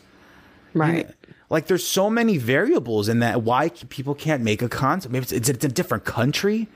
Right. 0.73 1.09
Like 1.49 1.67
there's 1.67 1.85
so 1.85 2.09
many 2.09 2.37
variables 2.37 3.09
in 3.09 3.19
that. 3.19 3.43
Why 3.43 3.69
people 3.69 4.15
can't 4.15 4.41
make 4.41 4.61
a 4.61 4.69
concert? 4.69 5.11
Maybe 5.11 5.23
it's, 5.23 5.31
it's 5.49 5.65
a 5.65 5.67
different 5.67 6.05
country. 6.05 6.67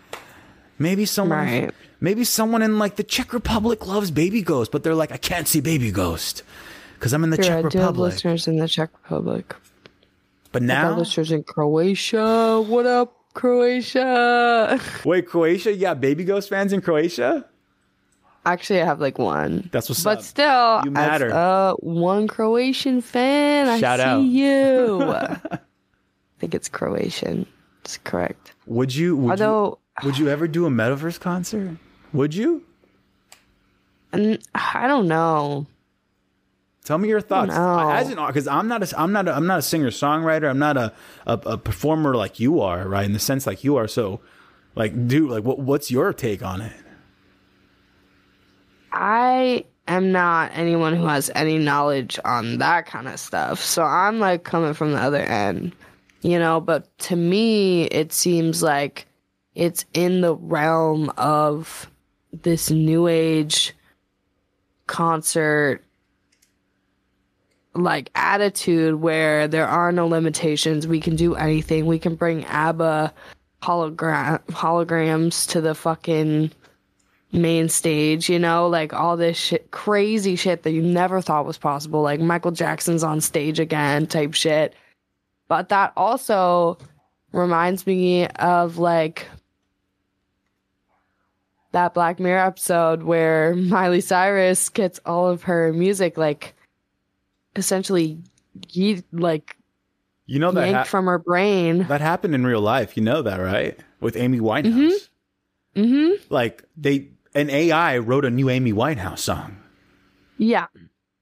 Maybe 0.80 1.06
someone, 1.06 1.40
Right. 1.40 1.72
maybe 2.02 2.24
someone 2.24 2.62
in 2.62 2.78
like 2.78 2.98
the 2.98 3.04
Czech 3.04 3.34
Republic 3.34 3.88
loves 3.88 4.12
Baby 4.12 4.44
Ghost, 4.44 4.72
but 4.72 4.84
they're 4.84 4.94
like, 4.94 5.12
I 5.12 5.18
can't 5.18 5.48
see 5.48 5.60
Baby 5.62 5.90
Ghost 5.92 6.44
because 6.94 7.14
I'm 7.14 7.24
in 7.24 7.32
the 7.32 7.38
Czech 7.38 7.50
I 7.50 7.56
do 7.62 7.64
have 7.80 7.88
Republic. 7.88 8.14
listeners 8.14 8.48
in 8.48 8.58
the 8.58 8.68
Czech 8.68 8.92
Republic. 9.02 9.56
But 10.52 10.62
now, 10.62 10.96
listeners 10.98 11.32
in 11.32 11.42
Croatia. 11.44 12.62
What 12.62 12.86
up, 12.86 13.17
Croatia? 13.38 14.80
wait, 15.06 15.28
Croatia? 15.28 15.72
Yeah, 15.74 15.94
Baby 15.94 16.24
Ghost 16.24 16.50
fans 16.50 16.74
in 16.74 16.82
Croatia. 16.82 17.46
Actually, 18.46 18.82
I 18.82 18.86
have 18.86 19.00
like 19.00 19.20
one. 19.20 19.70
That's 19.72 19.90
what's 19.90 20.04
but 20.04 20.18
up. 20.20 20.24
still, 20.24 20.82
You 20.86 20.90
as, 20.92 20.94
matter. 20.94 21.34
uh, 21.34 21.74
one 21.74 22.28
Croatian 22.28 23.02
fan. 23.02 23.68
I 23.68 23.80
Shout 23.80 24.00
see 24.00 24.04
out. 24.06 24.20
you. 24.22 25.04
I 25.52 25.60
think 26.40 26.56
it's 26.56 26.68
Croatian. 26.68 27.46
It's 27.84 27.98
correct. 28.00 28.54
Would 28.66 28.96
you? 28.96 29.16
Would 29.18 29.32
Although, 29.42 29.78
you, 30.02 30.08
would 30.08 30.18
you 30.18 30.30
ever 30.30 30.48
do 30.48 30.66
a 30.66 30.70
metaverse 30.70 31.20
concert? 31.20 31.78
Would 32.14 32.34
you? 32.34 32.64
I 34.14 34.88
don't 34.88 35.08
know. 35.08 35.68
Tell 36.88 36.98
me 36.98 37.10
your 37.10 37.20
thoughts. 37.20 37.54
know. 37.54 37.90
As 37.92 38.10
an 38.10 38.16
because 38.28 38.48
I'm 38.48 38.70
not 38.70 38.82
a 38.82 38.98
I'm 38.98 39.12
not 39.12 39.28
a, 39.28 39.36
I'm 39.36 39.46
not 39.46 39.60
a 39.60 39.62
singer 39.62 39.90
songwriter. 39.90 40.50
I'm 40.50 40.58
not 40.58 40.78
a, 40.78 40.94
a 41.26 41.34
a 41.34 41.58
performer 41.58 42.16
like 42.16 42.40
you 42.40 42.62
are, 42.62 42.88
right? 42.88 43.04
In 43.04 43.12
the 43.12 43.20
sense 43.20 43.46
like 43.46 43.66
you 43.66 43.76
are. 43.76 43.90
So, 43.90 44.22
like, 44.74 45.08
dude, 45.08 45.30
like, 45.30 45.44
what 45.44 45.60
what's 45.60 45.92
your 45.92 46.14
take 46.14 46.42
on 46.42 46.62
it? 46.62 46.72
I 48.94 49.66
am 49.90 50.14
not 50.14 50.52
anyone 50.54 50.96
who 50.96 51.08
has 51.08 51.30
any 51.36 51.58
knowledge 51.58 52.18
on 52.24 52.60
that 52.60 52.86
kind 52.86 53.10
of 53.10 53.20
stuff. 53.20 53.60
So 53.62 53.84
I'm 53.84 54.20
like 54.22 54.46
coming 54.46 54.74
from 54.74 54.94
the 54.94 55.00
other 55.00 55.20
end. 55.20 55.74
you 56.22 56.40
know, 56.40 56.62
but 56.62 56.98
to 57.00 57.18
me, 57.18 57.84
it 57.88 58.14
seems 58.14 58.64
like 58.64 59.08
it's 59.56 59.84
in 59.94 60.22
the 60.22 60.36
realm 60.36 61.12
of 61.18 61.92
this 62.32 62.72
new 62.72 63.08
age 63.08 63.74
concert 64.88 65.84
like 67.78 68.10
attitude 68.16 68.96
where 68.96 69.48
there 69.48 69.68
are 69.68 69.92
no 69.92 70.08
limitations. 70.08 70.88
We 70.88 71.00
can 71.00 71.16
do 71.16 71.36
anything. 71.36 71.86
We 71.86 72.00
can 72.00 72.16
bring 72.16 72.46
ABBA 72.46 73.14
hologram 73.62 74.44
holograms 74.48 75.48
to 75.50 75.62
the 75.62 75.76
fucking 75.76 76.52
main 77.32 77.70
stage, 77.70 78.30
you 78.30 78.40
know, 78.40 78.68
like 78.68 78.94
all 78.94 79.18
this 79.18 79.38
shit, 79.38 79.72
crazy 79.72 80.36
shit 80.36 80.64
that 80.64 80.72
you 80.72 80.82
never 80.82 81.22
thought 81.22 81.46
was 81.46 81.58
possible, 81.58 82.02
like 82.02 82.20
Michael 82.20 82.52
Jackson's 82.52 83.04
on 83.04 83.22
stage 83.22 83.60
again 83.60 84.08
type 84.08 84.34
shit. 84.34 84.74
But 85.48 85.70
that 85.70 85.94
also 85.96 86.78
reminds 87.32 87.86
me 87.86 88.28
of 88.28 88.78
like 88.78 89.28
that 91.72 91.94
Black 91.94 92.20
Mirror 92.20 92.46
episode 92.46 93.04
where 93.04 93.56
Miley 93.56 94.02
Cyrus 94.02 94.70
gets 94.70 95.00
all 95.06 95.28
of 95.28 95.44
her 95.44 95.74
music 95.74 96.18
like 96.18 96.56
essentially 97.58 98.20
ye- 98.70 99.04
like 99.12 99.58
You 100.26 100.40
know 100.40 100.52
that 100.52 100.66
yanked 100.66 100.78
ha- 100.78 100.84
from 100.86 101.06
her 101.06 101.20
brain. 101.20 101.84
that 101.88 102.02
happened 102.02 102.36
in 102.36 102.46
real 102.46 102.62
life. 102.62 102.96
You 102.96 103.04
know 103.04 103.22
that, 103.22 103.38
right? 103.38 103.78
With 104.00 104.16
Amy 104.16 104.40
Winehouse. 104.40 105.10
Mm-hmm. 105.76 106.24
Like 106.34 106.64
they 106.78 107.10
an 107.36 107.50
AI 107.50 107.98
wrote 108.00 108.26
a 108.26 108.30
new 108.30 108.50
Amy 108.50 108.74
Winehouse 108.74 109.20
song. 109.20 109.58
Yeah. 110.38 110.68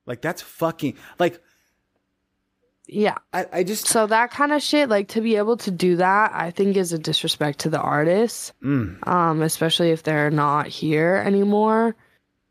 Like 0.05 0.21
that's 0.21 0.41
fucking 0.41 0.95
like 1.19 1.41
Yeah. 2.87 3.17
I, 3.33 3.45
I 3.51 3.63
just 3.63 3.87
So 3.87 4.07
that 4.07 4.31
kind 4.31 4.51
of 4.53 4.61
shit, 4.61 4.87
like 4.89 5.07
to 5.09 5.21
be 5.21 5.35
able 5.37 5.57
to 5.57 5.71
do 5.71 5.95
that, 5.97 6.31
I 6.33 6.51
think 6.51 6.77
is 6.77 6.93
a 6.93 6.99
disrespect 6.99 7.59
to 7.59 7.69
the 7.69 7.79
artists. 7.79 8.53
mm, 8.63 9.05
Um, 9.07 9.41
especially 9.41 9.91
if 9.91 10.03
they're 10.03 10.31
not 10.31 10.67
here 10.67 11.21
anymore. 11.25 11.95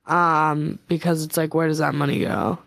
Um, 0.07 0.79
because 0.89 1.25
it's 1.25 1.37
like 1.39 1.55
where 1.55 1.69
does 1.69 1.79
that 1.79 1.95
money 1.95 2.21
go? 2.21 2.59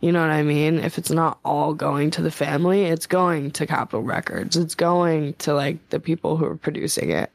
You 0.00 0.12
know 0.12 0.20
what 0.20 0.30
I 0.30 0.42
mean? 0.42 0.78
If 0.78 0.98
it's 0.98 1.10
not 1.10 1.38
all 1.44 1.72
going 1.72 2.10
to 2.12 2.22
the 2.22 2.30
family, 2.30 2.84
it's 2.84 3.06
going 3.06 3.50
to 3.52 3.66
Capitol 3.66 4.02
Records. 4.02 4.56
It's 4.56 4.74
going 4.74 5.34
to 5.34 5.54
like 5.54 5.88
the 5.90 6.00
people 6.00 6.36
who 6.36 6.44
are 6.44 6.56
producing 6.56 7.10
it. 7.10 7.30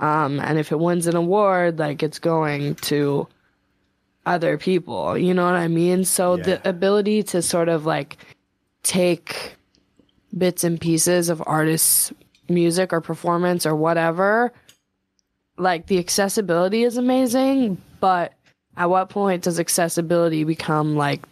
Um, 0.00 0.40
and 0.40 0.58
if 0.58 0.72
it 0.72 0.80
wins 0.80 1.06
an 1.06 1.14
award, 1.14 1.78
like 1.78 2.02
it's 2.02 2.18
going 2.18 2.74
to 2.76 3.28
other 4.26 4.58
people. 4.58 5.16
You 5.16 5.34
know 5.34 5.44
what 5.44 5.54
I 5.54 5.68
mean? 5.68 6.04
So 6.04 6.34
Yeah. 6.36 6.42
the 6.44 6.68
ability 6.68 7.22
to 7.24 7.42
sort 7.42 7.68
of 7.68 7.86
like 7.86 8.16
take 8.82 9.54
bits 10.36 10.64
and 10.64 10.80
pieces 10.80 11.28
of 11.28 11.42
artists' 11.46 12.12
music 12.48 12.92
or 12.92 13.00
performance 13.00 13.64
or 13.66 13.76
whatever, 13.76 14.52
like 15.58 15.86
the 15.86 15.98
accessibility 15.98 16.82
is 16.82 16.96
amazing, 16.96 17.80
but 18.00 18.32
at 18.76 18.90
what 18.90 19.08
point 19.10 19.44
does 19.44 19.60
accessibility 19.60 20.42
become 20.42 20.96
like 20.96 21.22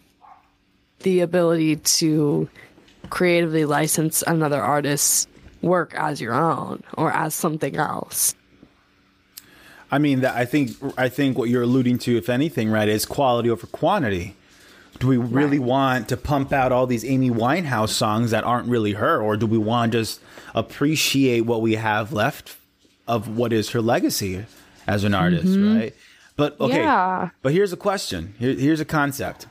the 1.02 1.20
ability 1.20 1.76
to 1.76 2.48
creatively 3.10 3.64
license 3.64 4.22
another 4.26 4.60
artist's 4.60 5.26
work 5.60 5.94
as 5.94 6.20
your 6.20 6.34
own 6.34 6.82
or 6.96 7.12
as 7.12 7.34
something 7.34 7.76
else? 7.76 8.34
I 9.90 9.98
mean 9.98 10.20
that 10.20 10.34
I 10.34 10.46
think 10.46 10.70
I 10.96 11.08
think 11.08 11.36
what 11.36 11.50
you're 11.50 11.62
alluding 11.62 11.98
to, 11.98 12.16
if 12.16 12.30
anything, 12.30 12.70
right, 12.70 12.88
is 12.88 13.04
quality 13.04 13.50
over 13.50 13.66
quantity. 13.66 14.36
Do 14.98 15.06
we 15.08 15.16
really 15.16 15.58
want 15.58 16.08
to 16.10 16.16
pump 16.16 16.52
out 16.52 16.70
all 16.70 16.86
these 16.86 17.04
Amy 17.04 17.30
Winehouse 17.30 17.90
songs 17.90 18.30
that 18.30 18.44
aren't 18.44 18.68
really 18.68 18.92
her, 18.92 19.20
or 19.20 19.36
do 19.36 19.46
we 19.46 19.58
want 19.58 19.92
to 19.92 19.98
just 19.98 20.20
appreciate 20.54 21.42
what 21.42 21.60
we 21.60 21.74
have 21.74 22.12
left 22.12 22.56
of 23.08 23.36
what 23.36 23.52
is 23.52 23.70
her 23.70 23.80
legacy 23.82 24.44
as 24.86 25.04
an 25.04 25.14
artist, 25.14 25.46
mm-hmm. 25.46 25.76
right? 25.78 25.94
But 26.36 26.58
okay, 26.60 26.78
Yeah. 26.78 27.30
but 27.42 27.52
here's 27.52 27.72
a 27.72 27.76
question. 27.76 28.34
Here, 28.38 28.54
here's 28.54 28.80
a 28.80 28.84
concept. 28.84 29.46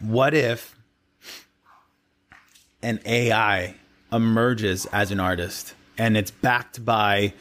What 0.00 0.34
if 0.34 0.76
an 2.82 3.00
AI 3.04 3.74
emerges 4.12 4.86
as 4.86 5.10
an 5.10 5.20
artist 5.20 5.74
and 5.96 6.16
it's 6.16 6.30
backed 6.30 6.84
by 6.84 7.34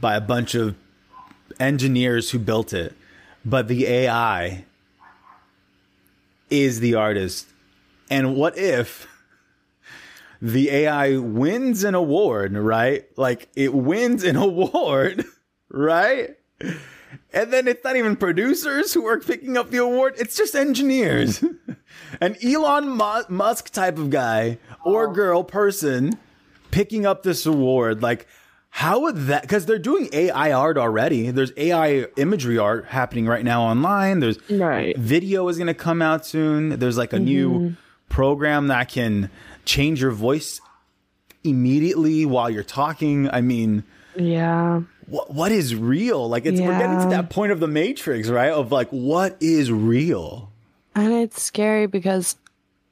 by 0.00 0.14
a 0.14 0.20
bunch 0.20 0.54
of 0.54 0.76
engineers 1.58 2.30
who 2.30 2.38
built 2.38 2.72
it, 2.72 2.94
but 3.44 3.68
the 3.68 3.86
AI 3.86 4.64
is 6.48 6.80
the 6.80 6.94
artist. 6.94 7.48
And 8.08 8.34
what 8.34 8.56
if 8.56 9.06
the 10.40 10.70
AI 10.70 11.16
wins 11.18 11.84
an 11.84 11.94
award, 11.94 12.54
right? 12.54 13.06
Like 13.16 13.48
it 13.54 13.74
wins 13.74 14.24
an 14.24 14.36
award, 14.36 15.24
right? 15.68 16.36
And 17.32 17.52
then 17.52 17.68
it's 17.68 17.84
not 17.84 17.96
even 17.96 18.16
producers 18.16 18.92
who 18.92 19.06
are 19.06 19.18
picking 19.18 19.56
up 19.56 19.70
the 19.70 19.78
award, 19.78 20.14
it's 20.18 20.36
just 20.36 20.54
engineers. 20.54 21.44
An 22.20 22.36
Elon 22.42 22.88
Musk 23.28 23.70
type 23.70 23.98
of 23.98 24.10
guy 24.10 24.58
or 24.84 25.12
girl 25.12 25.44
person 25.44 26.18
picking 26.70 27.06
up 27.06 27.22
this 27.22 27.46
award. 27.46 28.02
Like, 28.02 28.26
how 28.70 29.00
would 29.00 29.26
that? 29.26 29.42
Because 29.42 29.66
they're 29.66 29.78
doing 29.78 30.08
AI 30.12 30.52
art 30.52 30.78
already. 30.78 31.30
There's 31.30 31.52
AI 31.56 32.06
imagery 32.16 32.58
art 32.58 32.86
happening 32.86 33.26
right 33.26 33.44
now 33.44 33.62
online. 33.62 34.20
There's 34.20 34.38
Right. 34.48 34.96
video 34.96 35.48
is 35.48 35.56
going 35.56 35.66
to 35.66 35.74
come 35.74 36.00
out 36.00 36.24
soon. 36.24 36.78
There's 36.78 36.96
like 36.96 37.12
a 37.12 37.16
mm-hmm. 37.16 37.24
new 37.24 37.76
program 38.08 38.68
that 38.68 38.88
can 38.88 39.30
change 39.64 40.00
your 40.00 40.12
voice 40.12 40.60
immediately 41.42 42.24
while 42.26 42.48
you're 42.48 42.62
talking. 42.62 43.28
I 43.30 43.40
mean, 43.40 43.84
Yeah. 44.16 44.82
What 45.10 45.32
what 45.32 45.52
is 45.52 45.74
real? 45.74 46.28
Like 46.28 46.46
it's 46.46 46.60
we're 46.60 46.78
getting 46.78 47.00
to 47.00 47.08
that 47.10 47.30
point 47.30 47.52
of 47.52 47.60
the 47.60 47.68
matrix, 47.68 48.28
right? 48.28 48.50
Of 48.50 48.72
like 48.72 48.88
what 48.90 49.36
is 49.40 49.70
real? 49.70 50.50
And 50.94 51.12
it's 51.12 51.42
scary 51.42 51.86
because 51.86 52.36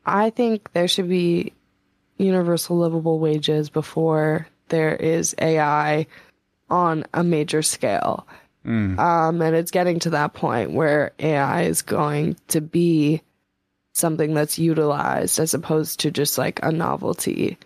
I 0.04 0.30
think 0.30 0.72
there 0.72 0.88
should 0.88 1.08
be 1.08 1.52
universal 2.16 2.78
livable 2.78 3.18
wages 3.18 3.70
before 3.70 4.48
there 4.68 4.94
is 4.94 5.34
AI 5.40 6.06
on 6.70 7.04
a 7.14 7.24
major 7.24 7.62
scale. 7.62 8.26
Um, 8.98 9.40
and 9.40 9.56
it's 9.56 9.70
getting 9.70 9.98
to 10.00 10.10
that 10.10 10.34
point 10.34 10.72
where 10.72 11.12
AI 11.18 11.62
is 11.62 11.80
going 11.82 12.36
to 12.48 12.60
be 12.60 13.22
something 13.94 14.34
that's 14.34 14.58
utilized 14.58 15.38
as 15.38 15.54
opposed 15.54 16.00
to 16.00 16.10
just 16.10 16.36
like 16.36 16.60
a 16.62 16.70
novelty, 16.70 17.56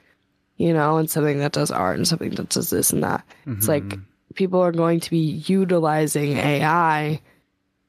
you 0.58 0.72
know, 0.72 0.98
and 0.98 1.10
something 1.10 1.40
that 1.40 1.52
does 1.52 1.70
art 1.70 1.96
and 1.96 2.06
something 2.06 2.30
that 2.30 2.50
does 2.50 2.70
this 2.70 2.92
and 2.92 3.02
that. 3.02 3.24
It's 3.46 3.66
like 3.68 3.98
people 4.34 4.60
are 4.60 4.72
going 4.72 5.00
to 5.00 5.10
be 5.10 5.42
utilizing 5.46 6.36
AI 6.38 7.20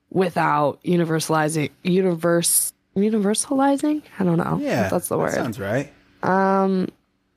without 0.10 0.82
universalizing 0.84 1.69
universe 1.84 2.73
universalizing? 2.95 4.03
I 4.19 4.23
don't 4.23 4.38
know 4.38 4.60
Yeah, 4.62 4.89
that's 4.89 5.08
the 5.08 5.15
that 5.15 5.21
word. 5.21 5.34
sounds 5.34 5.60
right. 5.60 5.91
Um, 6.21 6.88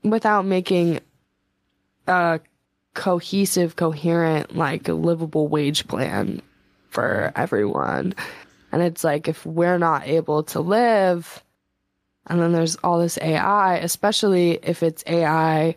without 0.02 0.44
making 0.44 1.00
a 2.06 2.40
cohesive 2.94 3.76
coherent 3.76 4.56
like 4.56 4.88
livable 4.88 5.48
wage 5.48 5.86
plan 5.88 6.40
for 6.88 7.32
everyone. 7.36 8.14
And 8.72 8.82
it's 8.82 9.04
like 9.04 9.28
if 9.28 9.44
we're 9.46 9.78
not 9.78 10.06
able 10.06 10.42
to 10.44 10.60
live 10.60 11.42
and 12.26 12.40
then 12.40 12.52
there's 12.52 12.76
all 12.76 12.98
this 12.98 13.18
ai 13.22 13.76
especially 13.76 14.58
if 14.62 14.82
it's 14.82 15.04
ai 15.06 15.76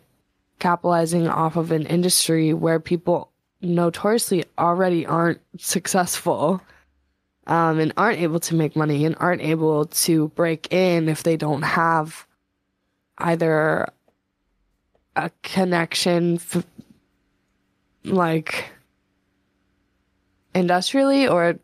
capitalizing 0.60 1.28
off 1.28 1.56
of 1.56 1.72
an 1.72 1.86
industry 1.86 2.54
where 2.54 2.80
people 2.80 3.32
notoriously 3.62 4.46
already 4.58 5.06
aren't 5.06 5.42
successful 5.58 6.62
um, 7.48 7.80
and 7.80 7.94
aren't 7.98 8.20
able 8.20 8.40
to 8.40 8.56
make 8.56 8.76
money 8.76 9.06
and 9.06 9.16
aren't 9.20 9.42
able 9.42 9.86
to 9.86 10.30
break 10.30 10.72
in 10.72 11.10
if 11.10 11.24
they 11.24 11.36
don't 11.36 11.64
have 11.64 12.28
either 13.18 13.90
a 15.16 15.32
connection 15.44 16.36
f- 16.36 16.66
like 18.06 18.66
industrially 20.54 21.28
or 21.28 21.60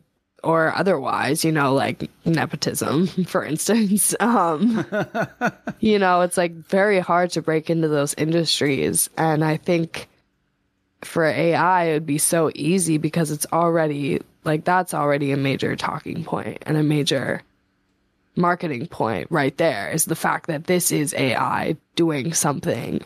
or 0.46 0.74
otherwise 0.74 1.44
you 1.44 1.52
know 1.52 1.74
like 1.74 2.10
nepotism 2.24 3.06
for 3.26 3.44
instance. 3.44 4.14
Um 4.20 4.84
you 5.80 5.98
know 5.98 6.22
it's 6.22 6.36
like 6.36 6.52
very 6.52 6.98
hard 6.98 7.30
to 7.30 7.42
break 7.42 7.70
into 7.70 7.88
those 7.88 8.14
industries. 8.14 9.10
And 9.16 9.44
i 9.44 9.56
think 9.56 10.08
for 11.02 11.24
ai 11.24 11.84
it 11.84 11.92
would 11.92 12.06
be 12.06 12.18
so 12.18 12.50
easy 12.54 12.98
because 12.98 13.30
it's 13.30 13.46
already 13.52 14.20
like 14.44 14.64
that's 14.64 14.94
already 14.94 15.32
a 15.32 15.36
major 15.36 15.76
talking 15.76 16.24
point 16.24 16.62
and 16.66 16.76
a 16.76 16.82
major 16.82 17.42
marketing 18.34 18.86
point 18.86 19.26
right 19.30 19.56
there 19.58 19.90
is 19.90 20.06
the 20.06 20.16
fact 20.16 20.46
that 20.46 20.64
this 20.64 20.92
is 20.92 21.14
AI 21.14 21.76
doing 21.94 22.32
something 22.32 23.00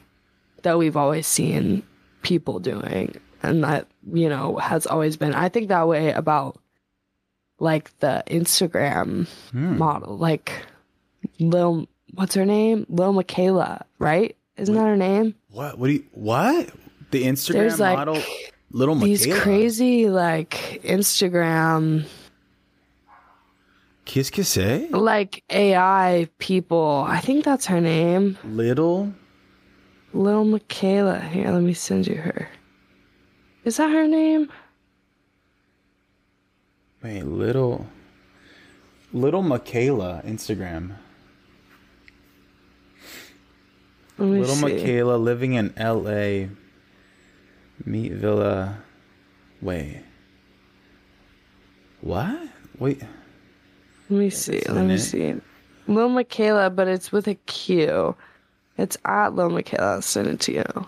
that 0.62 0.78
we've 0.78 0.96
always 0.96 1.26
seen 1.26 1.82
people 2.22 2.58
doing 2.58 3.14
and 3.42 3.64
that 3.64 3.86
you 4.12 4.28
know 4.28 4.56
has 4.56 4.86
always 4.86 5.16
been. 5.16 5.34
I 5.34 5.48
think 5.48 5.68
that 5.68 5.88
way 5.88 6.12
about 6.12 6.58
like 7.60 7.96
the 8.00 8.24
Instagram 8.26 9.28
hmm. 9.52 9.78
model 9.78 10.16
like 10.16 10.52
Lil 11.38 11.86
what's 12.14 12.34
her 12.34 12.44
name 12.44 12.86
Lil 12.88 13.14
Miquela 13.14 13.82
right 13.98 14.36
Isn't 14.56 14.74
that 14.74 14.86
her 14.86 14.96
name? 14.96 15.34
What? 15.50 15.78
What 15.78 15.86
do 15.86 15.92
you? 15.94 16.04
What? 16.12 16.70
The 17.12 17.24
Instagram 17.24 17.52
There's, 17.52 17.80
like, 17.80 17.96
model, 17.96 18.22
little 18.70 18.94
These 18.94 19.26
Miquela. 19.26 19.40
crazy 19.40 20.08
like 20.08 20.80
Instagram 20.84 22.06
Kiss 24.10 24.28
Kiss 24.28 24.56
like 24.90 25.44
AI 25.50 26.28
people. 26.38 27.04
I 27.06 27.20
think 27.20 27.44
that's 27.44 27.66
her 27.66 27.80
name. 27.80 28.36
Little. 28.42 29.14
Little 30.12 30.44
Miquela. 30.44 31.28
Here, 31.30 31.50
let 31.52 31.62
me 31.62 31.74
send 31.74 32.08
you 32.08 32.16
her. 32.16 32.48
Is 33.64 33.76
that 33.76 33.90
her 33.90 34.08
name? 34.08 34.50
Wait, 37.02 37.24
little. 37.24 37.86
Little 39.12 39.42
Miquela 39.42 40.24
Instagram. 40.24 40.96
Little 44.18 44.54
see. 44.54 44.64
Miquela 44.66 45.18
living 45.18 45.54
in 45.54 45.72
L.A. 45.76 46.50
Meat 47.84 48.12
Villa. 48.12 48.78
Wait. 49.62 50.02
What? 52.02 52.38
Wait. 52.78 53.00
Let 54.10 54.18
me 54.18 54.30
see. 54.30 54.56
Isn't 54.56 54.74
Let 54.74 54.86
me 54.86 54.94
it? 54.94 54.98
see. 54.98 55.34
Lil 55.86 56.10
Miquela, 56.10 56.74
but 56.74 56.86
it's 56.86 57.10
with 57.10 57.26
a 57.26 57.34
Q. 57.34 58.14
It's 58.76 58.96
at 59.04 59.34
Lil 59.34 59.50
Miquela. 59.50 59.94
I'll 59.94 60.02
send 60.02 60.28
it 60.28 60.40
to 60.40 60.52
you. 60.52 60.86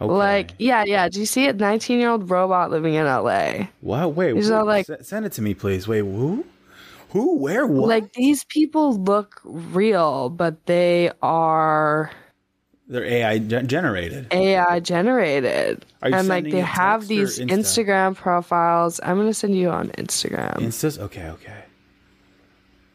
Okay. 0.00 0.12
Like, 0.12 0.50
yeah, 0.58 0.84
yeah. 0.86 1.08
Do 1.08 1.20
you 1.20 1.26
see 1.26 1.46
a 1.48 1.52
19 1.54 1.98
year 2.00 2.10
old 2.10 2.28
robot 2.30 2.70
living 2.70 2.94
in 2.94 3.06
LA. 3.06 3.68
what? 3.80 4.14
Wait. 4.14 4.36
Who- 4.36 4.52
are 4.52 4.64
like- 4.64 4.88
s- 4.90 5.08
send 5.08 5.24
it 5.24 5.32
to 5.32 5.42
me, 5.42 5.54
please. 5.54 5.88
Wait. 5.88 6.00
Who? 6.00 6.44
Who? 7.10 7.36
Where? 7.36 7.66
What? 7.66 7.88
Like, 7.88 8.12
these 8.12 8.44
people 8.44 8.96
look 8.98 9.40
real, 9.44 10.28
but 10.28 10.66
they 10.66 11.12
are 11.22 12.10
They're 12.88 13.04
AI 13.04 13.38
gen- 13.38 13.68
generated. 13.68 14.26
AI 14.32 14.80
generated. 14.80 15.86
And 16.02 16.28
like, 16.28 16.44
they 16.44 16.60
have 16.60 17.08
these 17.08 17.38
Insta? 17.38 17.48
Instagram 17.50 18.14
profiles. 18.16 19.00
I'm 19.02 19.16
going 19.16 19.28
to 19.28 19.34
send 19.34 19.56
you 19.56 19.70
on 19.70 19.88
Instagram. 19.92 20.56
Instas. 20.58 20.98
Okay. 20.98 21.28
Okay. 21.30 21.52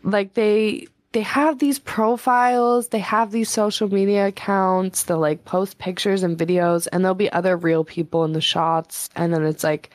like 0.03 0.33
they 0.33 0.87
they 1.13 1.21
have 1.21 1.59
these 1.59 1.79
profiles 1.79 2.87
they 2.89 2.99
have 2.99 3.31
these 3.31 3.49
social 3.49 3.91
media 3.91 4.27
accounts 4.27 5.03
they'll 5.03 5.17
like 5.19 5.43
post 5.45 5.77
pictures 5.77 6.23
and 6.23 6.37
videos 6.37 6.87
and 6.91 7.03
there'll 7.03 7.15
be 7.15 7.31
other 7.31 7.57
real 7.57 7.83
people 7.83 8.23
in 8.23 8.31
the 8.33 8.41
shots 8.41 9.09
and 9.15 9.33
then 9.33 9.43
it's 9.45 9.63
like 9.63 9.89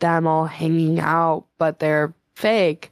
them 0.00 0.26
all 0.26 0.46
hanging 0.46 0.98
out 1.00 1.44
but 1.58 1.78
they're 1.78 2.12
fake 2.34 2.90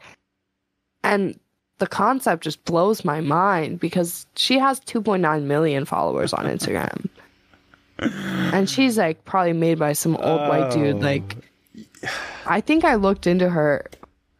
and 1.02 1.38
the 1.78 1.86
concept 1.86 2.44
just 2.44 2.64
blows 2.64 3.04
my 3.04 3.20
mind 3.20 3.80
because 3.80 4.26
she 4.36 4.58
has 4.58 4.80
2.9 4.80 5.42
million 5.44 5.84
followers 5.84 6.32
on 6.32 6.44
instagram 6.46 7.08
and 8.52 8.68
she's 8.68 8.98
like 8.98 9.24
probably 9.24 9.52
made 9.52 9.78
by 9.78 9.92
some 9.92 10.16
old 10.16 10.40
white 10.48 10.70
dude 10.72 10.96
Oh. 10.96 10.98
like 10.98 11.36
i 12.46 12.60
think 12.60 12.84
i 12.84 12.94
looked 12.94 13.26
into 13.26 13.48
her 13.48 13.86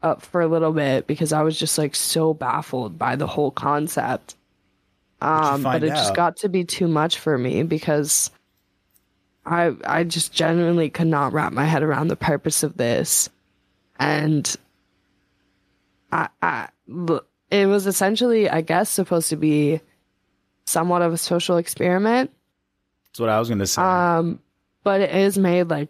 up 0.05 0.22
for 0.22 0.40
a 0.40 0.46
little 0.46 0.72
bit 0.72 1.07
because 1.07 1.32
I 1.32 1.42
was 1.42 1.59
just 1.59 1.78
like 1.78 1.94
so 1.96 2.34
baffled 2.34 2.98
by 2.98 3.16
the 3.16 3.26
whole 3.26 3.50
concept. 3.50 4.36
Um, 5.20 5.62
but 5.62 5.82
it 5.82 5.88
just 5.88 6.14
got 6.14 6.36
to 6.38 6.48
be 6.48 6.64
too 6.64 6.86
much 6.86 7.18
for 7.18 7.38
me 7.38 7.62
because 7.62 8.30
I 9.46 9.72
I 9.86 10.05
just 10.05 10.32
genuinely 10.32 10.90
could 10.90 11.07
not 11.07 11.32
wrap 11.32 11.52
my 11.52 11.64
head 11.64 11.82
around 11.82 12.09
the 12.09 12.16
purpose 12.16 12.62
of 12.62 12.76
this, 12.76 13.30
and 13.98 14.55
I 16.12 16.28
I 16.42 16.68
it 17.50 17.66
was 17.66 17.86
essentially 17.86 18.50
I 18.50 18.61
guess 18.61 18.90
supposed 18.90 19.30
to 19.30 19.36
be 19.36 19.80
somewhat 20.66 21.02
of 21.02 21.12
a 21.12 21.18
social 21.18 21.57
experiment, 21.57 22.30
That's 23.07 23.20
what 23.20 23.28
I 23.30 23.38
was 23.38 23.48
gonna 23.48 23.66
say. 23.66 23.80
um, 23.80 24.40
but 24.82 25.00
it 25.00 25.14
is 25.14 25.38
made 25.38 25.64
like 25.68 25.88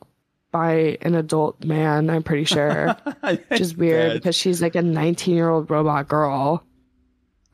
by 0.54 0.96
an 1.02 1.16
adult 1.16 1.64
man. 1.64 2.08
I'm 2.08 2.22
pretty 2.22 2.44
sure. 2.44 2.96
which 3.48 3.60
is 3.60 3.76
weird 3.76 4.12
because 4.12 4.36
she's 4.36 4.62
like 4.62 4.76
a 4.76 4.82
19 4.82 5.34
year 5.34 5.48
old 5.48 5.68
robot 5.68 6.06
girl. 6.06 6.62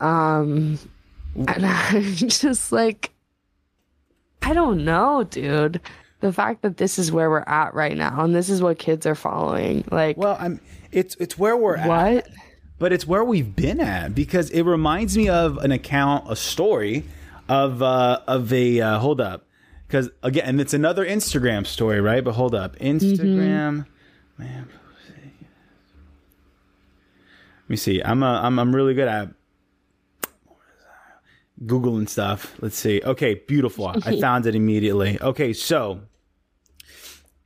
Um, 0.00 0.78
and 1.34 1.64
I'm 1.66 2.14
just 2.14 2.72
like, 2.72 3.10
I 4.42 4.52
don't 4.52 4.84
know, 4.84 5.24
dude. 5.24 5.80
The 6.20 6.30
fact 6.30 6.60
that 6.60 6.76
this 6.76 6.98
is 6.98 7.10
where 7.10 7.30
we're 7.30 7.40
at 7.46 7.72
right 7.72 7.96
now, 7.96 8.22
and 8.22 8.34
this 8.34 8.50
is 8.50 8.60
what 8.60 8.78
kids 8.78 9.06
are 9.06 9.14
following, 9.14 9.82
like, 9.90 10.18
Well, 10.18 10.36
I'm. 10.38 10.60
It's 10.92 11.14
it's 11.16 11.38
where 11.38 11.56
we're 11.56 11.76
at. 11.76 11.88
what? 11.88 12.28
but 12.78 12.92
it's 12.92 13.06
where 13.06 13.24
we've 13.24 13.56
been 13.56 13.80
at 13.80 14.14
because 14.14 14.50
it 14.50 14.62
reminds 14.64 15.16
me 15.16 15.30
of 15.30 15.56
an 15.58 15.72
account, 15.72 16.30
a 16.30 16.36
story 16.36 17.04
of 17.48 17.80
uh, 17.80 18.20
of 18.26 18.52
a 18.52 18.78
uh, 18.82 18.98
hold 18.98 19.22
up 19.22 19.46
because 19.90 20.08
again, 20.22 20.44
and 20.46 20.60
it's 20.60 20.72
another 20.72 21.04
Instagram 21.04 21.66
story, 21.66 22.00
right? 22.00 22.22
But 22.22 22.34
hold 22.34 22.54
up, 22.54 22.76
Instagram, 22.76 23.86
man. 24.38 24.68
Let 27.64 27.68
me 27.68 27.76
see. 27.76 28.00
I'm 28.00 28.22
a, 28.22 28.40
I'm 28.40 28.60
I'm 28.60 28.74
really 28.74 28.94
good 28.94 29.08
at 29.08 29.30
Google 31.66 31.96
and 31.96 32.08
stuff. 32.08 32.54
Let's 32.60 32.76
see. 32.76 33.02
Okay, 33.04 33.34
beautiful. 33.34 33.88
I 33.88 34.20
found 34.20 34.46
it 34.46 34.54
immediately. 34.54 35.20
Okay, 35.20 35.52
so 35.52 36.02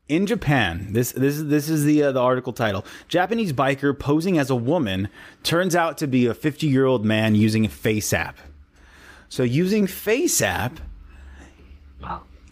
in 0.06 0.26
Japan, 0.26 0.88
this 0.92 1.12
this 1.12 1.36
is 1.36 1.46
this 1.46 1.70
is 1.70 1.84
the 1.84 2.02
uh, 2.02 2.12
the 2.12 2.20
article 2.20 2.52
title. 2.52 2.84
Japanese 3.08 3.54
biker 3.54 3.98
posing 3.98 4.36
as 4.36 4.50
a 4.50 4.56
woman 4.56 5.08
turns 5.42 5.74
out 5.74 5.96
to 5.96 6.06
be 6.06 6.26
a 6.26 6.34
50 6.34 6.66
year 6.66 6.84
old 6.84 7.06
man 7.06 7.34
using 7.34 7.64
a 7.64 7.70
face 7.70 8.12
app. 8.12 8.36
So 9.30 9.42
using 9.44 9.86
face 9.86 10.42
app 10.42 10.78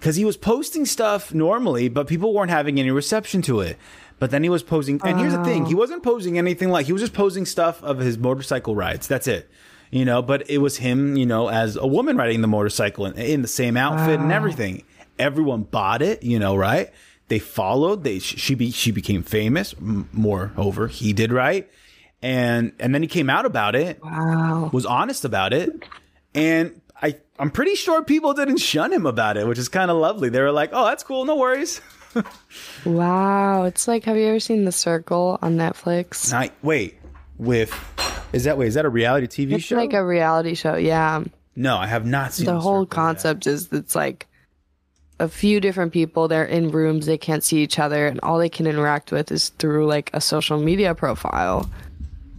because 0.03 0.17
he 0.17 0.25
was 0.25 0.37
posting 0.37 0.85
stuff 0.85 1.33
normally, 1.33 1.89
but 1.89 2.09
people 2.09 2.35
weren't 2.35 2.51
having 2.51 2.81
any 2.81 2.91
reception 2.91 3.41
to 3.43 3.61
it. 3.61 3.77
But 4.19 4.33
then 4.33 4.43
he 4.43 4.49
was 4.49 4.65
posing, 4.65 5.01
and 5.05 5.21
here's 5.21 5.33
the 5.33 5.45
thing: 5.45 5.67
he 5.67 5.75
oh. 5.75 5.79
wasn't 5.79 6.03
posing 6.03 6.39
anything 6.39 6.71
like 6.71 6.87
he 6.87 6.93
was 6.93 7.01
just 7.01 7.13
posing 7.13 7.47
stuff 7.47 7.81
of 7.85 7.99
his 7.99 8.19
motorcycle 8.19 8.75
rides. 8.75 9.07
That's 9.07 9.29
it, 9.29 9.49
you 9.93 10.05
know. 10.05 10.21
But 10.21 10.51
it 10.51 10.59
was 10.59 10.79
him, 10.79 11.17
you 11.17 11.25
know, 11.25 11.49
as 11.49 11.77
a 11.77 11.87
woman 11.87 12.17
riding 12.17 12.41
the 12.41 12.49
motorcycle 12.49 13.07
in, 13.07 13.17
in 13.17 13.43
the 13.43 13.49
same 13.49 13.77
outfit 13.77 14.19
and 14.19 14.33
ah. 14.33 14.35
everything. 14.35 14.83
Everyone 15.21 15.63
bought 15.63 16.03
it, 16.03 16.25
you 16.25 16.41
know, 16.41 16.57
right? 16.57 16.91
They 17.29 17.39
followed. 17.39 18.03
They 18.03 18.19
she 18.19 18.57
be 18.57 18.73
she 18.73 18.91
became 18.91 19.23
famous. 19.23 19.73
Moreover, 19.79 20.89
he 20.89 21.13
did 21.13 21.31
right, 21.31 21.71
and 22.21 22.73
and 22.81 22.93
then 22.93 23.03
he 23.03 23.09
came 23.09 23.31
out 23.31 23.47
about 23.47 23.77
it 23.77 24.03
Wow. 24.03 24.69
was 24.73 24.85
honest 24.85 25.25
about 25.25 25.53
it, 25.53 25.85
and 26.35 26.81
I 27.03 27.17
I'm 27.39 27.51
pretty 27.51 27.75
sure 27.75 28.03
people 28.05 28.33
didn't 28.35 28.59
shun 28.59 28.93
him 28.93 29.07
about 29.07 29.37
it, 29.37 29.47
which 29.47 29.59
is 29.59 29.69
kind 29.69 29.91
of 29.91 29.97
lovely. 29.97 30.29
They 30.29 30.41
were 30.41 30.53
like, 30.53 30.71
"Oh, 30.73 30.85
that's 30.87 31.03
cool, 31.03 31.25
no 31.25 31.37
worries." 31.37 31.81
Wow. 32.85 33.65
It's 33.65 33.87
like, 33.89 34.05
have 34.05 34.17
you 34.17 34.27
ever 34.27 34.41
seen 34.41 34.65
The 34.65 34.73
Circle 34.73 35.39
on 35.43 35.57
Netflix? 35.57 36.33
I 36.33 36.51
wait 36.63 36.97
with 37.39 37.73
is 38.33 38.45
that 38.45 38.59
wait 38.59 38.69
is 38.69 38.75
that 38.75 38.85
a 38.85 38.89
reality 38.91 39.27
TV 39.27 39.53
It's 39.55 39.65
show? 39.65 39.77
like 39.77 39.93
a 39.93 40.05
reality 40.05 40.55
show. 40.55 40.77
Yeah. 40.77 41.25
no, 41.57 41.77
I 41.77 41.87
have 41.87 42.07
not 42.07 42.33
seen 42.33 42.47
the 42.47 42.61
whole 42.61 42.83
Circle 42.83 42.85
yet. 42.85 42.91
concept 42.91 43.47
is 43.47 43.73
it's 43.73 43.95
like 43.95 44.27
a 45.21 45.29
few 45.29 45.61
different 45.61 45.93
people 45.93 46.27
they're 46.29 46.45
in 46.45 46.71
rooms 46.71 47.07
they 47.07 47.19
can't 47.19 47.45
see 47.45 47.63
each 47.63 47.79
other 47.79 48.07
and 48.07 48.19
all 48.21 48.39
they 48.39 48.49
can 48.49 48.67
interact 48.67 49.13
with 49.13 49.31
is 49.31 49.51
through 49.51 49.87
like 49.87 50.11
a 50.13 50.21
social 50.21 50.59
media 50.59 50.95
profile 50.95 51.71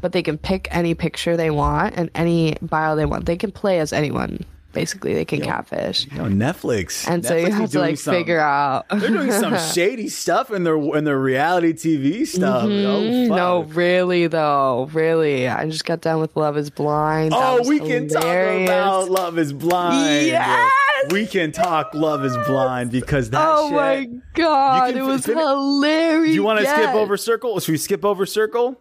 but 0.03 0.11
they 0.11 0.21
can 0.21 0.37
pick 0.37 0.67
any 0.69 0.93
picture 0.93 1.37
they 1.37 1.49
want 1.49 1.95
and 1.97 2.11
any 2.13 2.55
bio 2.61 2.93
they 2.95 3.05
want 3.05 3.25
they 3.25 3.37
can 3.37 3.51
play 3.53 3.79
as 3.79 3.93
anyone 3.93 4.43
basically 4.73 5.13
they 5.13 5.23
can 5.23 5.39
catfish 5.39 6.07
Yo, 6.11 6.23
Netflix, 6.25 7.07
and 7.07 7.23
so 7.25 7.35
you 7.35 7.51
have 7.51 7.69
to 7.71 7.79
like 7.79 7.97
some- 7.97 8.13
figure 8.13 8.39
out 8.39 8.85
They're 8.89 9.11
doing 9.11 9.31
some 9.31 9.55
shady 9.73 10.09
stuff 10.09 10.51
in 10.51 10.63
their 10.63 10.75
in 10.97 11.03
their 11.05 11.19
reality 11.19 11.73
TV 11.73 12.25
stuff. 12.27 12.63
Oh, 12.67 13.27
fuck. 13.27 13.37
no 13.37 13.63
really 13.73 14.25
though 14.27 14.89
really 14.91 15.47
i 15.47 15.69
just 15.69 15.85
got 15.85 16.01
done 16.01 16.19
with 16.19 16.35
love 16.35 16.57
is 16.57 16.69
blind 16.71 17.31
That 17.31 17.59
Oh, 17.61 17.69
we 17.69 17.79
can 17.79 18.07
talk 18.09 18.23
about 18.23 19.09
Love 19.09 19.37
is 19.37 19.53
Blind. 19.53 20.27
Yes! 20.27 20.71
We 21.11 21.27
can 21.27 21.51
talk 21.51 21.93
Love 21.93 22.25
is 22.25 22.35
Blind 22.47 22.91
because 22.91 23.29
that 23.29 23.47
oh 23.47 23.67
shit. 23.69 23.75
my 23.75 24.09
god 24.33 24.93
can 24.93 24.97
it 25.01 25.05
was 25.05 25.25
fin- 25.25 25.37
hilarious 25.37 26.31
Do 26.31 26.33
you 26.33 26.43
want 26.43 26.59
to 26.59 26.65
skip 26.65 26.93
over 26.95 27.15
Circle? 27.15 27.59
Should 27.59 27.71
we 27.73 27.77
skip 27.77 28.03
over 28.03 28.25
Circle? 28.25 28.79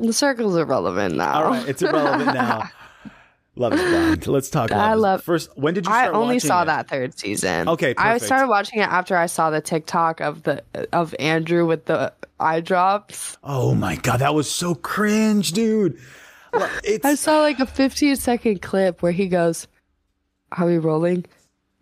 The 0.00 0.12
circle's 0.12 0.56
irrelevant 0.56 1.16
now. 1.16 1.34
All 1.34 1.44
right, 1.50 1.68
it's 1.68 1.82
irrelevant 1.82 2.34
now. 2.34 2.70
Love 3.56 3.72
is 3.72 3.80
blind. 3.80 4.26
Let's 4.28 4.50
talk. 4.50 4.70
Love 4.70 4.80
I 4.80 4.94
love- 4.94 5.24
first. 5.24 5.50
When 5.58 5.74
did 5.74 5.86
you 5.86 5.92
I 5.92 6.08
only 6.08 6.38
saw 6.38 6.62
it? 6.62 6.66
that 6.66 6.88
third 6.88 7.18
season. 7.18 7.68
Okay, 7.68 7.92
perfect. 7.92 8.22
I 8.22 8.24
started 8.24 8.48
watching 8.48 8.78
it 8.78 8.88
after 8.88 9.16
I 9.16 9.26
saw 9.26 9.50
the 9.50 9.60
TikTok 9.60 10.20
of 10.20 10.44
the 10.44 10.62
of 10.92 11.12
Andrew 11.18 11.66
with 11.66 11.86
the 11.86 12.12
eye 12.38 12.60
drops. 12.60 13.36
Oh 13.42 13.74
my 13.74 13.96
god, 13.96 14.18
that 14.20 14.32
was 14.34 14.48
so 14.48 14.74
cringe, 14.76 15.52
dude. 15.52 15.98
It's 16.84 17.04
I 17.04 17.14
saw 17.16 17.40
like 17.40 17.58
a 17.58 17.66
15 17.66 18.14
second 18.16 18.62
clip 18.62 19.02
where 19.02 19.12
he 19.12 19.26
goes, 19.28 19.66
How 20.52 20.64
"Are 20.64 20.68
we 20.68 20.78
rolling?" 20.78 21.26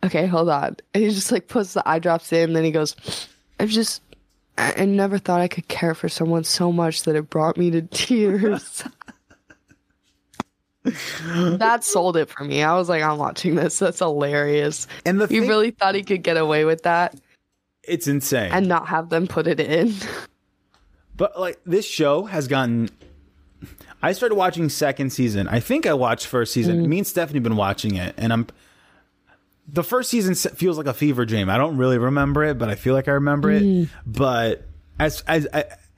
Okay, 0.02 0.26
hold 0.26 0.48
on. 0.48 0.76
And 0.94 1.04
he 1.04 1.10
just 1.10 1.30
like 1.30 1.46
puts 1.46 1.74
the 1.74 1.86
eye 1.88 1.98
drops 1.98 2.32
in, 2.32 2.44
and 2.50 2.56
then 2.56 2.64
he 2.64 2.70
goes, 2.72 2.96
"I've 3.60 3.68
just." 3.68 4.00
I 4.58 4.84
never 4.86 5.18
thought 5.18 5.40
I 5.40 5.48
could 5.48 5.68
care 5.68 5.94
for 5.94 6.08
someone 6.08 6.44
so 6.44 6.72
much 6.72 7.02
that 7.02 7.14
it 7.14 7.28
brought 7.28 7.56
me 7.56 7.70
to 7.72 7.82
tears. 7.90 8.84
that 10.84 11.84
sold 11.84 12.16
it 12.16 12.28
for 12.28 12.44
me. 12.44 12.62
I 12.62 12.74
was 12.74 12.88
like, 12.88 13.02
I'm 13.02 13.18
watching 13.18 13.54
this. 13.56 13.78
That's 13.78 13.98
hilarious. 13.98 14.86
And 15.04 15.20
the 15.20 15.26
You 15.32 15.40
thing, 15.40 15.48
really 15.48 15.70
thought 15.72 15.94
he 15.94 16.02
could 16.02 16.22
get 16.22 16.36
away 16.36 16.64
with 16.64 16.82
that 16.84 17.14
it's 17.82 18.06
insane. 18.06 18.50
and 18.52 18.66
not 18.68 18.88
have 18.88 19.08
them 19.10 19.26
put 19.26 19.46
it 19.46 19.60
in? 19.60 19.94
But 21.18 21.40
like 21.40 21.58
this 21.64 21.86
show 21.86 22.24
has 22.24 22.46
gotten. 22.46 22.90
I 24.02 24.12
started 24.12 24.34
watching 24.34 24.68
second 24.68 25.14
season. 25.14 25.48
I 25.48 25.60
think 25.60 25.86
I 25.86 25.94
watched 25.94 26.26
first 26.26 26.52
season. 26.52 26.84
Mm. 26.84 26.88
Me 26.88 26.98
and 26.98 27.06
Stephanie 27.06 27.38
have 27.38 27.42
been 27.42 27.56
watching 27.56 27.94
it, 27.96 28.12
and 28.18 28.34
I'm. 28.34 28.46
The 29.68 29.82
first 29.82 30.10
season 30.10 30.34
feels 30.34 30.78
like 30.78 30.86
a 30.86 30.94
fever 30.94 31.24
dream. 31.24 31.50
I 31.50 31.58
don't 31.58 31.76
really 31.76 31.98
remember 31.98 32.44
it, 32.44 32.58
but 32.58 32.68
I 32.68 32.76
feel 32.76 32.94
like 32.94 33.08
I 33.08 33.12
remember 33.12 33.50
it. 33.50 33.62
Mm. 33.62 33.88
But 34.06 34.66
as 34.98 35.22
as 35.22 35.46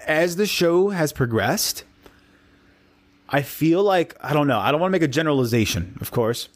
as 0.01 0.37
the 0.37 0.47
show 0.47 0.89
has 0.89 1.13
progressed, 1.13 1.85
I 3.29 3.43
feel 3.43 3.83
like 3.83 4.17
I 4.23 4.33
don't 4.33 4.47
know. 4.47 4.59
I 4.59 4.71
don't 4.71 4.81
want 4.81 4.91
to 4.91 4.93
make 4.93 5.03
a 5.03 5.09
generalization, 5.09 5.99
of 6.01 6.11
course. 6.11 6.49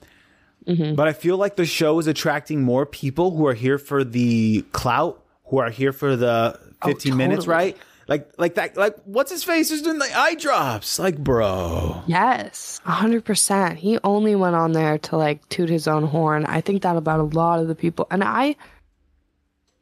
Mm-hmm. 0.66 0.94
But 0.94 1.08
I 1.08 1.12
feel 1.12 1.36
like 1.36 1.56
the 1.56 1.66
show 1.66 1.98
is 1.98 2.06
attracting 2.06 2.62
more 2.62 2.86
people 2.86 3.36
who 3.36 3.46
are 3.46 3.54
here 3.54 3.78
for 3.78 4.04
the 4.04 4.62
clout, 4.72 5.22
who 5.46 5.58
are 5.58 5.70
here 5.70 5.92
for 5.92 6.16
the 6.16 6.58
15 6.84 7.16
minutes, 7.16 7.44
totally. 7.44 7.54
right? 7.54 7.76
Like 8.12 8.30
like 8.36 8.56
that 8.56 8.76
like 8.76 8.94
what's 9.04 9.30
his 9.30 9.42
face 9.42 9.70
is 9.70 9.80
doing 9.80 9.98
the 9.98 10.10
eye 10.14 10.34
drops. 10.34 10.98
Like, 10.98 11.16
bro. 11.16 12.02
Yes, 12.06 12.78
100%. 12.84 13.76
He 13.76 13.98
only 14.04 14.34
went 14.34 14.54
on 14.54 14.72
there 14.72 14.98
to 14.98 15.16
like 15.16 15.48
toot 15.48 15.70
his 15.70 15.88
own 15.88 16.02
horn. 16.02 16.44
I 16.44 16.60
think 16.60 16.82
that 16.82 16.98
about 16.98 17.20
a 17.20 17.22
lot 17.22 17.58
of 17.58 17.68
the 17.68 17.74
people. 17.74 18.06
And 18.10 18.22
I 18.22 18.56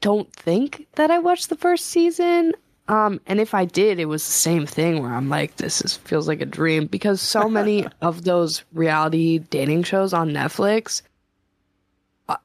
don't 0.01 0.33
think 0.33 0.87
that 0.95 1.11
I 1.11 1.19
watched 1.19 1.49
the 1.49 1.57
first 1.57 1.87
season. 1.87 2.53
Um, 2.87 3.21
and 3.27 3.41
if 3.41 3.53
I 3.53 3.65
did, 3.65 3.99
it 3.99 4.05
was 4.05 4.25
the 4.25 4.31
same 4.31 4.65
thing 4.65 5.03
where 5.03 5.13
I'm 5.13 5.29
like, 5.29 5.57
this 5.57 5.83
is 5.83 5.97
feels 5.97 6.29
like 6.29 6.41
a 6.41 6.47
dream 6.47 6.87
because 6.87 7.21
so 7.21 7.49
many 7.59 7.85
of 8.01 8.23
those 8.23 8.63
reality 8.73 9.39
dating 9.39 9.83
shows 9.83 10.13
on 10.13 10.31
Netflix 10.31 11.03
uh, 12.29 12.37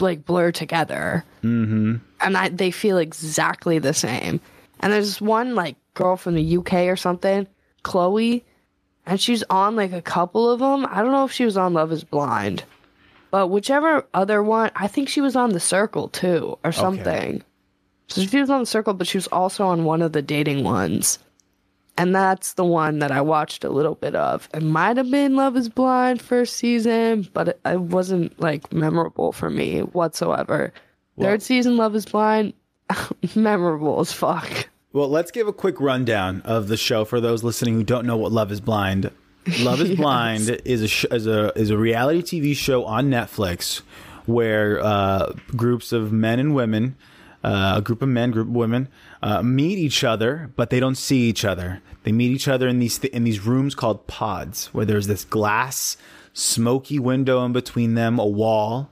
like 0.00 0.24
blur 0.24 0.50
together. 0.50 1.24
Mm-hmm. 1.44 1.98
And 2.22 2.36
I, 2.36 2.48
they 2.48 2.72
feel 2.72 2.98
exactly 2.98 3.78
the 3.78 3.94
same. 3.94 4.40
And 4.80 4.92
there's 4.92 5.20
one 5.20 5.54
like 5.54 5.76
girl 5.94 6.16
from 6.16 6.34
the 6.34 6.56
UK 6.58 6.72
or 6.86 6.96
something, 6.96 7.46
Chloe, 7.82 8.44
and 9.06 9.20
she's 9.20 9.42
on 9.44 9.76
like 9.76 9.92
a 9.92 10.02
couple 10.02 10.50
of 10.50 10.60
them. 10.60 10.86
I 10.90 11.02
don't 11.02 11.12
know 11.12 11.24
if 11.24 11.32
she 11.32 11.44
was 11.44 11.56
on 11.56 11.74
Love 11.74 11.92
Is 11.92 12.04
Blind, 12.04 12.64
but 13.30 13.48
whichever 13.48 14.06
other 14.14 14.42
one, 14.42 14.70
I 14.76 14.86
think 14.86 15.08
she 15.08 15.20
was 15.20 15.36
on 15.36 15.50
The 15.50 15.60
Circle 15.60 16.08
too, 16.08 16.58
or 16.64 16.72
something. 16.72 17.36
Okay. 17.36 17.42
So 18.08 18.22
she 18.22 18.40
was 18.40 18.50
on 18.50 18.60
The 18.60 18.66
Circle, 18.66 18.94
but 18.94 19.06
she 19.06 19.18
was 19.18 19.26
also 19.28 19.66
on 19.66 19.84
one 19.84 20.02
of 20.02 20.12
the 20.12 20.22
dating 20.22 20.64
ones. 20.64 21.18
And 21.98 22.14
that's 22.14 22.52
the 22.52 22.64
one 22.64 23.00
that 23.00 23.10
I 23.10 23.20
watched 23.20 23.64
a 23.64 23.70
little 23.70 23.96
bit 23.96 24.14
of. 24.14 24.48
It 24.54 24.62
might 24.62 24.96
have 24.98 25.10
been 25.10 25.34
Love 25.34 25.56
is 25.56 25.68
Blind 25.68 26.22
first 26.22 26.56
season, 26.56 27.28
but 27.34 27.48
it, 27.48 27.60
it 27.66 27.80
wasn't 27.80 28.38
like 28.38 28.72
memorable 28.72 29.32
for 29.32 29.50
me 29.50 29.80
whatsoever. 29.80 30.72
Third 31.18 31.42
season, 31.42 31.76
Love 31.76 31.96
is 31.96 32.06
Blind, 32.06 32.52
memorable 33.34 34.00
as 34.00 34.12
fuck. 34.12 34.68
Well, 34.92 35.08
let's 35.08 35.30
give 35.30 35.46
a 35.46 35.52
quick 35.52 35.80
rundown 35.80 36.42
of 36.42 36.68
the 36.68 36.76
show 36.76 37.04
for 37.04 37.20
those 37.20 37.44
listening 37.44 37.74
who 37.74 37.84
don't 37.84 38.06
know 38.06 38.16
what 38.16 38.32
Love 38.32 38.50
Is 38.50 38.60
Blind. 38.60 39.10
Love 39.60 39.80
Is 39.80 39.96
Blind 39.96 40.48
is 40.64 40.82
a 40.82 40.88
sh- 40.88 41.04
is 41.10 41.26
a 41.26 41.52
is 41.58 41.70
a 41.70 41.76
reality 41.76 42.22
TV 42.40 42.56
show 42.56 42.84
on 42.84 43.10
Netflix 43.10 43.82
where 44.26 44.78
uh, 44.80 45.32
groups 45.56 45.92
of 45.92 46.12
men 46.12 46.38
and 46.38 46.54
women, 46.54 46.96
uh, 47.42 47.74
a 47.76 47.82
group 47.82 48.02
of 48.02 48.08
men, 48.08 48.30
group 48.30 48.48
of 48.48 48.54
women, 48.54 48.88
uh, 49.22 49.42
meet 49.42 49.78
each 49.78 50.04
other, 50.04 50.50
but 50.54 50.68
they 50.70 50.80
don't 50.80 50.96
see 50.96 51.28
each 51.28 51.44
other. 51.44 51.80
They 52.02 52.12
meet 52.12 52.30
each 52.30 52.46
other 52.48 52.68
in 52.68 52.78
these 52.78 52.98
th- 52.98 53.12
in 53.12 53.24
these 53.24 53.44
rooms 53.44 53.74
called 53.74 54.06
pods, 54.06 54.66
where 54.72 54.84
there's 54.84 55.06
this 55.06 55.24
glass, 55.24 55.96
smoky 56.32 56.98
window 56.98 57.44
in 57.44 57.52
between 57.52 57.94
them, 57.94 58.18
a 58.18 58.26
wall, 58.26 58.90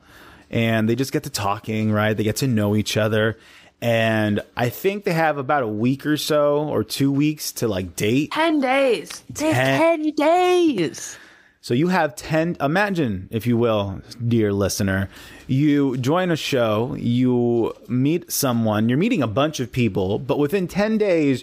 and 0.51 0.89
they 0.89 0.95
just 0.95 1.13
get 1.13 1.23
to 1.25 1.31
talking. 1.31 1.91
Right, 1.93 2.17
they 2.17 2.25
get 2.25 2.37
to 2.37 2.47
know 2.47 2.77
each 2.77 2.97
other. 2.97 3.39
And 3.83 4.41
I 4.57 4.69
think 4.71 5.05
they 5.05 5.13
have 5.13 5.37
about 5.39 5.63
a 5.63 5.69
week 5.69 6.07
or 6.07 6.17
so, 6.17 6.69
or 6.69 6.83
two 6.83 7.13
weeks 7.13 7.53
to 7.53 7.69
like 7.69 7.95
date. 7.95 8.33
10 8.33 8.61
days. 8.61 9.23
Ten- 9.35 10.03
10 10.03 10.11
days. 10.15 11.19
So 11.61 11.75
you 11.75 11.89
have 11.89 12.15
10, 12.15 12.59
imagine, 12.61 13.29
if 13.33 13.45
you 13.45 13.57
will, 13.57 14.01
dear 14.27 14.53
listener, 14.53 15.09
you 15.49 15.97
join 15.97 16.31
a 16.31 16.37
show, 16.37 16.95
you 16.97 17.75
meet 17.89 18.31
someone, 18.31 18.89
you're 18.89 18.97
meeting 18.99 19.21
a 19.21 19.27
bunch 19.27 19.59
of 19.59 19.73
people, 19.73 20.21
but 20.21 20.39
within 20.39 20.69
10 20.69 20.97
days, 20.97 21.43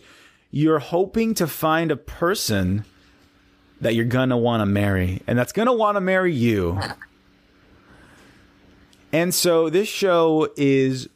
you're 0.49 0.79
hoping 0.79 1.33
to 1.33 1.45
find 1.45 1.91
a 1.91 1.97
person 1.97 2.85
that 3.81 3.95
you're 3.95 4.05
gonna 4.05 4.37
wanna 4.37 4.65
marry, 4.65 5.21
and 5.27 5.37
that's 5.37 5.51
gonna 5.51 5.73
wanna 5.73 5.99
marry 6.01 6.33
you. 6.33 6.79
And 9.11 9.31
so 9.31 9.69
this 9.69 9.87
show 9.87 10.49
is 10.57 11.07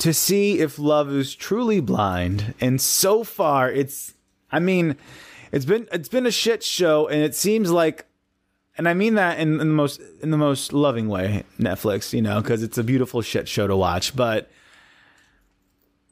to 0.00 0.12
see 0.12 0.58
if 0.58 0.78
love 0.78 1.10
is 1.10 1.34
truly 1.34 1.80
blind. 1.80 2.54
And 2.60 2.80
so 2.80 3.22
far, 3.22 3.70
it's, 3.70 4.14
I 4.50 4.58
mean, 4.58 4.96
it's 5.52 5.64
been 5.64 5.88
it's 5.92 6.08
been 6.08 6.26
a 6.26 6.30
shit 6.30 6.62
show, 6.62 7.06
and 7.08 7.22
it 7.22 7.34
seems 7.34 7.70
like, 7.70 8.06
and 8.78 8.88
I 8.88 8.94
mean 8.94 9.14
that 9.14 9.38
in, 9.38 9.60
in 9.60 9.68
the 9.68 9.74
most 9.74 10.00
in 10.22 10.30
the 10.30 10.38
most 10.38 10.72
loving 10.72 11.08
way, 11.08 11.44
Netflix, 11.58 12.12
you 12.12 12.22
know, 12.22 12.40
because 12.40 12.62
it's 12.62 12.78
a 12.78 12.84
beautiful 12.84 13.20
shit 13.22 13.48
show 13.48 13.66
to 13.66 13.76
watch. 13.76 14.14
But, 14.14 14.50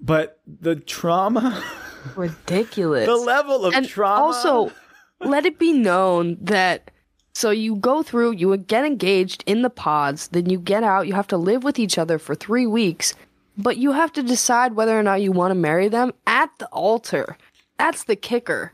but 0.00 0.40
the 0.46 0.76
trauma, 0.76 1.62
Ridiculous. 2.16 3.06
the 3.06 3.16
level 3.16 3.64
of 3.64 3.74
and 3.74 3.88
trauma. 3.88 4.24
also, 4.24 4.72
let 5.20 5.46
it 5.46 5.58
be 5.58 5.72
known 5.72 6.36
that 6.40 6.90
so 7.32 7.50
you 7.50 7.76
go 7.76 8.02
through, 8.02 8.32
you 8.32 8.56
get 8.56 8.84
engaged 8.84 9.44
in 9.46 9.62
the 9.62 9.70
pods, 9.70 10.26
then 10.28 10.50
you 10.50 10.58
get 10.58 10.82
out, 10.82 11.06
you 11.06 11.14
have 11.14 11.28
to 11.28 11.36
live 11.36 11.62
with 11.62 11.78
each 11.78 11.96
other 11.96 12.18
for 12.18 12.34
three 12.34 12.66
weeks, 12.66 13.14
but 13.58 13.76
you 13.76 13.92
have 13.92 14.12
to 14.12 14.22
decide 14.22 14.74
whether 14.74 14.98
or 14.98 15.02
not 15.02 15.20
you 15.20 15.32
want 15.32 15.50
to 15.50 15.56
marry 15.56 15.88
them 15.88 16.14
at 16.26 16.50
the 16.58 16.66
altar. 16.68 17.36
That's 17.76 18.04
the 18.04 18.16
kicker. 18.16 18.72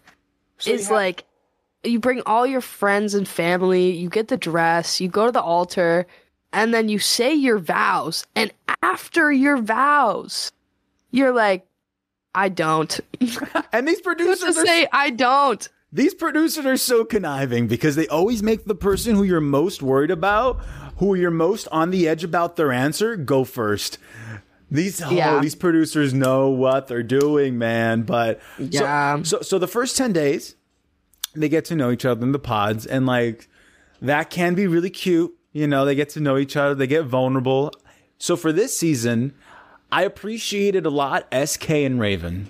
is 0.67 0.91
like 0.91 1.25
you 1.83 1.99
bring 1.99 2.23
all 2.27 2.47
your 2.47 2.61
friends 2.61 3.15
and 3.15 3.27
family, 3.27 3.91
you 3.91 4.09
get 4.09 4.29
the 4.29 4.37
dress, 4.37 5.01
you 5.01 5.09
go 5.09 5.27
to 5.27 5.33
the 5.33 5.43
altar, 5.43 6.07
and 6.53 6.73
then 6.73 6.89
you 6.89 6.99
say 6.99 7.35
your 7.35 7.59
vows. 7.59 8.27
And 8.37 8.53
after 8.83 9.33
your 9.33 9.57
vows, 9.57 10.53
you're 11.11 11.33
like, 11.33 11.67
I 12.35 12.49
don't. 12.49 13.01
and 13.73 13.89
these 13.89 14.01
producers 14.01 14.55
to 14.55 14.61
are 14.61 14.67
say, 14.67 14.87
I 14.93 15.11
don't. 15.11 15.67
These 15.93 16.15
producers 16.15 16.67
are 16.67 16.77
so 16.77 17.05
conniving 17.05 17.69
because 17.69 17.95
they 17.95 18.09
always 18.09 18.43
make 18.43 18.65
the 18.65 18.75
person 18.75 19.15
who 19.15 19.23
you're 19.23 19.41
most 19.41 19.81
worried 19.81 20.11
about, 20.11 20.61
who 20.97 21.15
you're 21.15 21.31
most 21.31 21.69
on 21.69 21.91
the 21.91 22.09
edge 22.09 22.25
about 22.25 22.57
their 22.57 22.73
answer, 22.73 23.17
go 23.17 23.45
first. 23.45 23.99
These 24.75 25.01
oh, 25.03 25.11
Yeah. 25.11 25.41
these 25.41 25.55
producers 25.55 26.13
know 26.13 26.49
what 26.51 26.89
they're 26.89 27.03
doing, 27.03 27.57
man. 27.59 28.03
But 28.03 28.41
so- 28.59 28.65
Yeah. 28.71 29.23
so, 29.23 29.41
so 29.41 29.59
the 29.59 29.69
first 29.69 29.97
ten 29.97 30.13
days, 30.13 30.57
they 31.35 31.49
get 31.49 31.65
to 31.67 31.77
know 31.77 31.91
each 31.91 32.05
other 32.05 32.23
in 32.23 32.33
the 32.33 32.39
pods, 32.39 32.85
and 32.85 33.07
like 33.07 33.49
that 34.03 34.31
can 34.31 34.55
be 34.55 34.67
really 34.67 34.91
cute. 34.91 35.33
You 35.53 35.67
know, 35.69 35.85
they 35.85 35.95
get 35.95 36.09
to 36.11 36.21
know 36.21 36.37
each 36.37 36.57
other, 36.57 36.75
they 36.75 36.87
get 36.89 37.05
vulnerable. 37.05 37.73
So 38.19 38.37
for 38.37 38.53
this 38.53 38.77
season, 38.77 39.33
I 39.93 40.03
appreciated 40.03 40.85
a 40.87 40.91
lot 40.91 41.29
SK 41.33 41.71
and 41.85 42.01
Raven. 42.01 42.49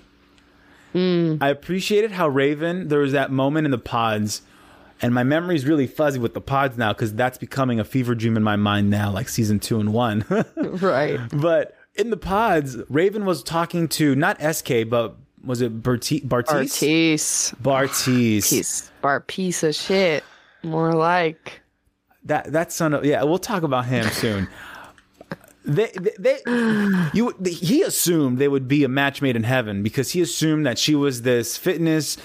Hmm. 0.92 1.36
I 1.40 1.48
appreciated 1.48 2.12
how 2.12 2.28
Raven, 2.28 2.88
there 2.88 3.00
was 3.00 3.12
that 3.12 3.30
moment 3.32 3.64
in 3.66 3.70
the 3.72 3.78
pods, 3.78 4.42
and 5.02 5.12
my 5.12 5.24
memory's 5.24 5.66
really 5.66 5.86
fuzzy 5.86 6.18
with 6.20 6.34
the 6.34 6.40
pods 6.40 6.78
now 6.78 6.92
because 6.92 7.12
that's 7.14 7.36
becoming 7.36 7.80
a 7.80 7.84
fever 7.84 8.14
dream 8.14 8.36
in 8.36 8.42
my 8.42 8.56
mind 8.56 8.90
now, 8.90 9.10
like 9.10 9.28
season 9.28 9.58
two 9.58 9.80
and 9.80 9.92
one. 9.92 10.24
Right. 10.56 11.20
but 11.32 11.76
in 11.96 12.10
the 12.10 12.16
pods, 12.16 12.76
Raven 12.88 13.24
was 13.24 13.42
talking 13.42 13.88
to 13.88 14.14
not 14.14 14.40
SK, 14.40 14.88
but 14.88 15.16
was 15.44 15.60
it 15.60 15.82
Bartise? 15.82 16.26
Bartise. 16.26 17.54
Bartise. 17.56 18.50
Piece, 18.50 18.90
bar 19.00 19.20
piece 19.20 19.62
of 19.62 19.74
shit. 19.74 20.24
More 20.62 20.94
like. 20.94 21.60
That 22.24 22.52
that 22.52 22.72
son 22.72 22.94
of 22.94 23.04
yeah, 23.04 23.22
we'll 23.22 23.38
talk 23.38 23.62
about 23.62 23.84
him 23.84 24.08
soon. 24.08 24.48
They, 25.66 25.90
they, 25.98 26.12
they 26.18 27.08
you 27.12 27.34
he 27.44 27.82
assumed 27.82 28.38
they 28.38 28.48
would 28.48 28.66
be 28.68 28.84
a 28.84 28.88
match 28.88 29.22
made 29.22 29.36
in 29.36 29.44
heaven 29.44 29.82
because 29.82 30.12
he 30.12 30.20
assumed 30.22 30.66
that 30.66 30.78
she 30.78 30.94
was 30.94 31.22
this 31.22 31.56
fitness 31.56 32.16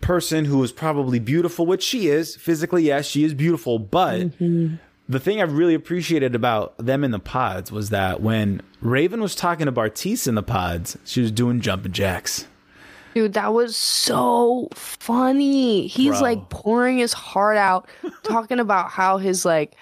person 0.00 0.44
who 0.44 0.58
was 0.58 0.72
probably 0.72 1.18
beautiful, 1.18 1.66
which 1.66 1.82
she 1.82 2.08
is 2.08 2.36
physically. 2.36 2.84
Yes, 2.84 3.06
she 3.06 3.24
is 3.24 3.34
beautiful, 3.34 3.78
but 3.78 4.20
mm-hmm. 4.20 4.76
The 5.08 5.20
thing 5.20 5.40
I 5.40 5.44
really 5.44 5.74
appreciated 5.74 6.34
about 6.34 6.76
them 6.78 7.04
in 7.04 7.12
the 7.12 7.20
pods 7.20 7.70
was 7.70 7.90
that 7.90 8.20
when 8.20 8.60
Raven 8.80 9.20
was 9.20 9.36
talking 9.36 9.66
to 9.66 9.72
Bartise 9.72 10.26
in 10.26 10.34
the 10.34 10.42
pods, 10.42 10.98
she 11.04 11.20
was 11.20 11.30
doing 11.30 11.60
jumping 11.60 11.92
jacks. 11.92 12.46
Dude, 13.14 13.34
that 13.34 13.54
was 13.54 13.76
so 13.76 14.68
funny. 14.74 15.86
He's 15.86 16.18
Bro. 16.18 16.20
like 16.20 16.48
pouring 16.50 16.98
his 16.98 17.12
heart 17.12 17.56
out, 17.56 17.88
talking 18.24 18.58
about 18.58 18.90
how 18.90 19.18
his 19.18 19.44
like 19.44 19.76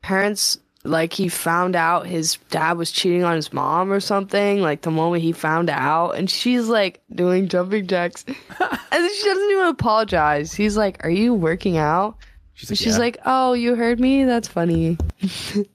parents 0.00 0.58
like 0.82 1.12
he 1.12 1.28
found 1.28 1.76
out 1.76 2.06
his 2.06 2.36
dad 2.50 2.78
was 2.78 2.90
cheating 2.90 3.24
on 3.24 3.36
his 3.36 3.52
mom 3.52 3.92
or 3.92 4.00
something. 4.00 4.62
Like 4.62 4.82
the 4.82 4.90
moment 4.90 5.22
he 5.22 5.32
found 5.32 5.68
out, 5.68 6.12
and 6.12 6.30
she's 6.30 6.68
like 6.68 7.00
doing 7.14 7.48
jumping 7.48 7.86
jacks, 7.86 8.24
and 8.28 9.10
she 9.10 9.24
doesn't 9.24 9.50
even 9.50 9.66
apologize. 9.66 10.52
He's 10.54 10.76
like, 10.76 11.04
"Are 11.04 11.10
you 11.10 11.34
working 11.34 11.76
out?" 11.76 12.16
She's 12.56 12.70
like, 12.70 12.78
she's 12.78 12.94
"Yeah." 12.94 12.98
like, 12.98 13.18
"Oh, 13.24 13.52
you 13.52 13.74
heard 13.76 14.00
me? 14.00 14.24
That's 14.24 14.48
funny." 14.48 14.98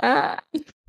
Ah. 0.00 0.38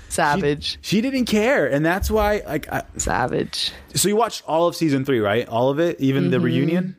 Savage, 0.10 0.80
she 0.82 1.02
didn't 1.02 1.26
care, 1.26 1.68
and 1.68 1.86
that's 1.86 2.10
why 2.12 2.42
like. 2.48 2.72
I, 2.72 2.84
savage. 2.98 3.72
so 3.94 4.08
you 4.08 4.16
watched 4.16 4.44
all 4.48 4.68
of 4.68 4.76
season 4.76 5.06
three, 5.06 5.20
right? 5.20 5.48
All 5.48 5.70
of 5.70 5.80
it, 5.80 6.00
even 6.00 6.24
Mm-hmm. 6.24 6.32
the 6.32 6.40
reunion. 6.40 6.96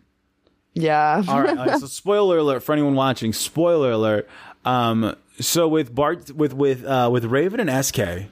Yeah. 0.74 1.22
All 1.26 1.40
right. 1.42 1.58
all 1.58 1.66
right, 1.66 1.80
So 1.80 1.86
spoiler 1.86 2.38
alert 2.38 2.62
for 2.62 2.72
anyone 2.72 2.94
watching. 2.94 3.32
Spoiler 3.32 3.92
alert. 3.92 4.28
Um. 4.64 5.16
So 5.40 5.66
with 5.68 5.92
Bart, 5.94 6.30
with 6.32 6.52
with 6.54 6.84
uh, 6.84 7.08
with 7.12 7.24
Raven 7.24 7.58
and 7.60 7.84
SK, 7.84 8.28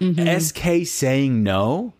SK 0.00 0.86
saying 0.86 1.42
no 1.42 1.92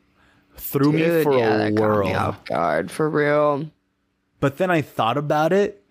threw 0.56 0.92
me 0.92 1.22
for 1.22 1.36
yeah, 1.38 1.54
a 1.54 1.58
that 1.70 1.76
caught 1.76 2.04
me 2.04 2.14
off 2.14 2.44
guard 2.46 2.90
for 2.90 3.08
real. 3.08 3.70
But 4.40 4.56
then 4.58 4.70
I 4.70 4.82
thought 4.82 5.16
about 5.16 5.52
it, 5.52 5.83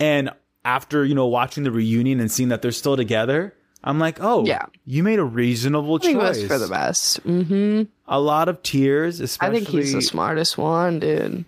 and 0.00 0.30
after 0.64 1.04
you 1.04 1.14
know 1.14 1.26
watching 1.26 1.62
the 1.64 1.70
reunion 1.70 2.18
and 2.20 2.30
seeing 2.30 2.48
that 2.48 2.62
they're 2.62 2.72
still 2.72 2.96
together, 2.96 3.54
I'm 3.84 3.98
like, 3.98 4.18
oh, 4.20 4.44
Yeah. 4.44 4.66
you 4.84 5.02
made 5.02 5.18
a 5.18 5.24
reasonable 5.24 5.96
I 6.02 6.12
choice. 6.12 6.38
was 6.38 6.46
for 6.46 6.58
the 6.58 6.68
best. 6.68 7.18
hmm 7.18 7.82
A 8.08 8.20
lot 8.20 8.48
of 8.48 8.62
tears, 8.62 9.20
especially. 9.20 9.56
I 9.56 9.58
think 9.60 9.68
he's 9.68 9.92
the 9.92 10.02
smartest 10.02 10.58
one, 10.58 10.98
dude. 11.00 11.44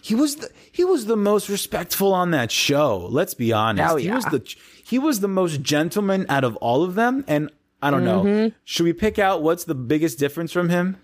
he 0.00 0.14
was 0.14 0.36
the, 0.36 0.50
he 0.70 0.84
was 0.84 1.06
the 1.06 1.16
most 1.16 1.48
respectful 1.48 2.12
on 2.14 2.30
that 2.32 2.50
show. 2.52 3.06
Let's 3.10 3.34
be 3.34 3.52
honest. 3.52 3.92
Oh, 3.92 3.96
He 3.96 4.10
was 4.10 4.24
the 4.26 4.54
he 4.84 4.98
was 4.98 5.20
the 5.20 5.28
most 5.28 5.62
gentleman 5.62 6.26
out 6.28 6.44
of 6.44 6.54
all 6.56 6.82
of 6.84 6.94
them. 6.96 7.24
And 7.26 7.50
I 7.80 7.90
don't 7.90 8.04
know. 8.04 8.22
Mm-hmm. 8.22 8.54
Should 8.64 8.84
we 8.84 8.92
pick 8.92 9.18
out 9.18 9.42
what's 9.42 9.64
the 9.64 9.74
biggest 9.74 10.18
difference 10.18 10.52
from 10.52 10.68
him? 10.68 10.96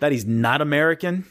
That 0.00 0.12
he's 0.12 0.24
not 0.26 0.60
American. 0.60 1.24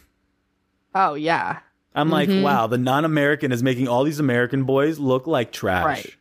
Oh 0.96 1.14
yeah, 1.14 1.60
I'm 1.96 2.10
like, 2.10 2.30
Mm-hmm. 2.30 2.44
wow, 2.44 2.68
the 2.68 2.78
non-American 2.78 3.52
is 3.52 3.62
making 3.64 3.88
all 3.88 4.04
these 4.04 4.20
American 4.20 4.64
boys 4.64 4.98
look 5.00 5.28
like 5.28 5.52
trash. 5.52 5.86
Right. 5.86 6.16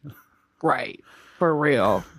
right, 0.62 1.04
for 1.38 1.54
real. 1.56 2.04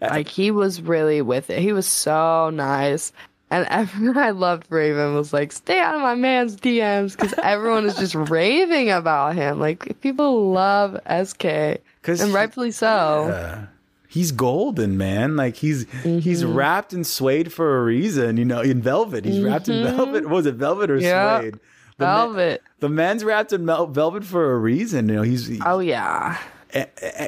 Like 0.00 0.28
he 0.28 0.50
was 0.50 0.82
really 0.82 1.22
with 1.22 1.48
it. 1.48 1.60
He 1.60 1.72
was 1.72 1.86
so 1.86 2.50
nice. 2.50 3.12
And 3.50 3.66
everyone 3.70 4.18
I 4.18 4.30
loved 4.30 4.66
Raven 4.68 5.14
was 5.14 5.32
like, 5.32 5.50
stay 5.52 5.78
out 5.78 5.94
of 5.94 6.02
my 6.02 6.14
man's 6.14 6.56
DMs 6.56 7.16
because 7.16 7.32
everyone 7.42 7.86
is 7.86 7.94
just 7.96 8.14
raving 8.14 8.90
about 8.90 9.34
him. 9.34 9.60
Like 9.60 9.98
people 10.02 10.50
love 10.50 11.00
SK. 11.24 11.44
And 11.44 12.34
rightfully 12.34 12.70
so. 12.72 13.66
He's 14.08 14.30
golden, 14.32 14.98
man. 14.98 15.36
Like 15.36 15.56
he's 15.56 15.86
he's 16.02 16.42
Mm-hmm. 16.42 16.54
wrapped 16.54 16.92
in 16.92 17.04
suede 17.04 17.50
for 17.52 17.78
a 17.80 17.84
reason, 17.84 18.36
you 18.36 18.44
know, 18.44 18.60
in 18.60 18.82
velvet. 18.82 19.24
He's 19.24 19.40
wrapped 19.40 19.68
in 19.68 19.84
velvet. 19.84 20.28
Was 20.28 20.44
it 20.44 20.56
velvet 20.56 20.90
or 20.90 20.96
Mm-hmm. 20.96 21.04
Yeah. 21.04 21.40
suede? 21.40 21.60
The 21.96 22.06
Velvet. 22.06 22.62
the 22.80 22.88
man's 22.88 23.22
wrapped 23.22 23.52
in 23.52 23.64
mel- 23.64 23.86
velvet 23.86 24.24
for 24.24 24.52
a 24.52 24.58
reason. 24.58 25.08
You 25.08 25.16
know, 25.16 25.22
he's 25.22 25.60
Oh 25.64 25.78
yeah. 25.78 26.38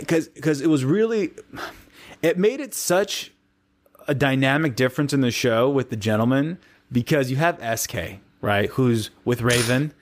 because 0.01 0.29
because 0.29 0.61
it 0.61 0.69
was 0.69 0.85
really 0.85 1.31
it 2.23 2.39
made 2.39 2.61
it 2.61 2.75
such 2.75 3.33
a 4.09 4.14
dynamic 4.14 4.77
difference 4.77 5.12
in 5.12 5.21
the 5.21 5.31
show 5.31 5.69
with 5.71 5.91
the 5.91 5.97
gentleman 5.97 6.59
because 6.91 7.31
you 7.31 7.37
have 7.37 7.61
SK 7.79 7.97
right 8.41 8.69
who's 8.71 9.11
with 9.25 9.43
Raven 9.43 9.93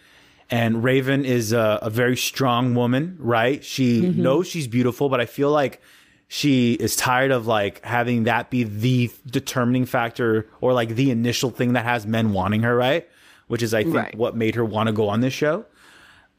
and 0.51 0.85
Raven 0.85 1.25
is 1.25 1.53
a, 1.53 1.79
a 1.83 1.91
very 1.91 2.17
strong 2.17 2.75
woman 2.75 3.17
right 3.19 3.65
she 3.65 4.03
mm-hmm. 4.03 4.23
knows 4.23 4.47
she's 4.47 4.67
beautiful 4.67 5.09
but 5.09 5.21
I 5.21 5.27
feel 5.27 5.51
like 5.51 5.81
she 6.29 6.75
is 6.75 6.97
tired 6.97 7.31
of 7.31 7.47
like 7.47 7.85
having 7.85 8.25
that 8.25 8.51
be 8.51 8.65
the 8.65 9.11
determining 9.27 9.85
factor 9.85 10.49
or 10.61 10.73
like 10.73 10.91
the 10.91 11.11
initial 11.11 11.51
thing 11.51 11.75
that 11.75 11.85
has 11.85 12.07
men 12.07 12.33
wanting 12.33 12.63
her 12.63 12.75
right 12.75 13.09
which 13.55 13.63
is 13.63 13.73
I 13.73 13.85
think 13.85 13.95
Right. 13.95 14.15
what 14.19 14.35
made 14.37 14.57
her 14.57 14.65
want 14.65 14.89
to 14.89 14.93
go 14.93 15.09
on 15.09 15.21
this 15.21 15.33
show 15.33 15.65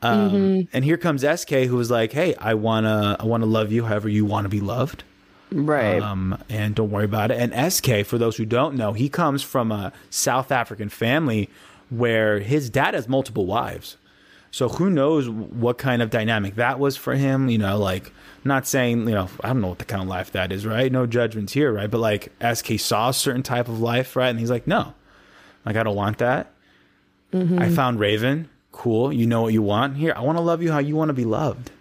um, 0.02 0.68
and 0.74 0.84
here 0.84 0.98
comes 0.98 1.24
SK, 1.24 1.66
who 1.66 1.78
was 1.78 1.90
like, 1.90 2.12
"Hey, 2.12 2.36
I 2.36 2.54
wanna, 2.54 3.16
I 3.20 3.24
wanna 3.26 3.46
love 3.46 3.72
you 3.72 3.86
however 3.86 4.10
you 4.10 4.26
want 4.26 4.44
to 4.46 4.50
be 4.50 4.60
loved, 4.60 5.04
Right. 5.52 6.02
um, 6.02 6.38
and 6.50 6.76
don't 6.76 6.92
worry 6.92 7.06
about 7.06 7.32
it." 7.32 7.40
And 7.40 7.54
SK, 7.54 8.04
for 8.04 8.18
those 8.18 8.36
who 8.38 8.46
don't 8.46 8.76
know, 8.76 8.94
he 8.94 9.08
comes 9.10 9.42
from 9.42 9.72
a 9.72 9.92
South 10.10 10.52
African 10.52 10.90
family 10.90 11.50
where 11.90 12.40
his 12.40 12.70
dad 12.70 12.94
has 12.94 13.08
multiple 13.08 13.46
wives. 13.46 13.98
So 14.52 14.70
who 14.70 14.90
knows 14.90 15.28
what 15.30 15.78
kind 15.78 16.02
of 16.02 16.10
dynamic 16.10 16.56
that 16.56 16.78
was 16.80 16.96
for 16.98 17.16
him? 17.16 17.50
You 17.50 17.58
know, 17.58 17.78
like 17.78 18.12
not 18.44 18.68
saying, 18.68 19.08
you 19.08 19.16
know, 19.16 19.30
I 19.44 19.48
don't 19.48 19.62
know 19.62 19.70
what 19.70 19.80
the 19.80 19.86
kind 19.86 20.02
of 20.04 20.08
life 20.08 20.32
that 20.34 20.52
is, 20.52 20.66
right? 20.66 20.92
No 20.92 21.06
judgments 21.08 21.54
here, 21.54 21.72
right? 21.74 21.90
But 21.90 22.00
like 22.00 22.32
SK 22.42 22.78
saw 22.78 23.10
a 23.10 23.14
certain 23.14 23.44
type 23.44 23.68
of 23.68 23.80
life, 23.82 24.16
right? 24.16 24.30
And 24.30 24.40
he's 24.40 24.52
like, 24.52 24.68
no, 24.68 24.94
like 25.66 25.76
I 25.78 25.84
don't 25.84 25.96
want 25.96 26.20
that. 26.20 26.52
Mm-hmm. 27.36 27.60
I 27.60 27.70
found 27.70 28.00
Raven. 28.00 28.50
Cool. 28.72 29.12
You 29.12 29.28
know 29.28 29.42
what 29.42 29.54
you 29.54 29.62
want 29.62 29.98
here. 29.98 30.14
I 30.16 30.22
want 30.22 30.38
to 30.38 30.42
love 30.42 30.62
you 30.62 30.72
how 30.72 30.80
you 30.80 30.96
want 30.96 31.10
to 31.10 31.14
be 31.14 31.26
loved. 31.26 31.72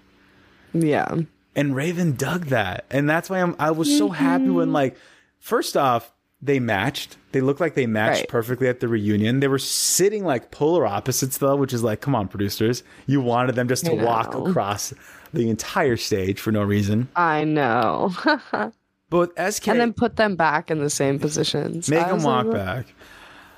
yeah. 0.73 1.15
And 1.57 1.77
Raven 1.77 2.17
dug 2.17 2.47
that. 2.47 2.85
And 2.91 3.09
that's 3.09 3.31
why 3.31 3.41
I'm 3.41 3.55
I 3.61 3.71
was 3.71 3.97
so 3.97 4.09
happy 4.09 4.51
when 4.51 4.67
mm-hmm. 4.67 4.75
like 4.75 4.97
first 5.39 5.77
off, 5.77 6.13
they 6.43 6.59
matched. 6.59 7.17
They 7.31 7.41
looked 7.41 7.61
like 7.61 7.75
they 7.75 7.87
matched 7.87 8.23
Right. 8.23 8.29
perfectly 8.29 8.69
at 8.69 8.81
the 8.81 8.89
reunion. 8.89 9.39
They 9.39 9.47
were 9.49 9.61
sitting 9.61 10.25
like 10.25 10.51
polar 10.51 10.85
opposites 10.85 11.39
though, 11.39 11.55
which 11.55 11.73
is 11.73 11.85
like, 11.85 12.01
come 12.01 12.17
on, 12.17 12.27
producers. 12.27 12.83
You 13.07 13.21
wanted 13.21 13.55
them 13.55 13.69
just 13.69 13.87
to 13.87 13.95
walk 13.95 14.35
across 14.35 14.93
the 15.33 15.49
entire 15.49 15.97
stage 15.97 16.41
for 16.41 16.51
no 16.51 16.63
reason. 16.65 17.09
I 17.15 17.45
know. 17.45 18.13
But 19.11 19.31
SK 19.39 19.69
and 19.69 19.79
then 19.79 19.93
put 19.93 20.17
them 20.17 20.35
back 20.35 20.73
in 20.73 20.81
the 20.81 20.91
same 20.91 21.21
positions. 21.21 21.89
make 21.89 22.05
them 22.05 22.25
walk 22.25 22.47
like, 22.47 22.55
back. 22.55 22.87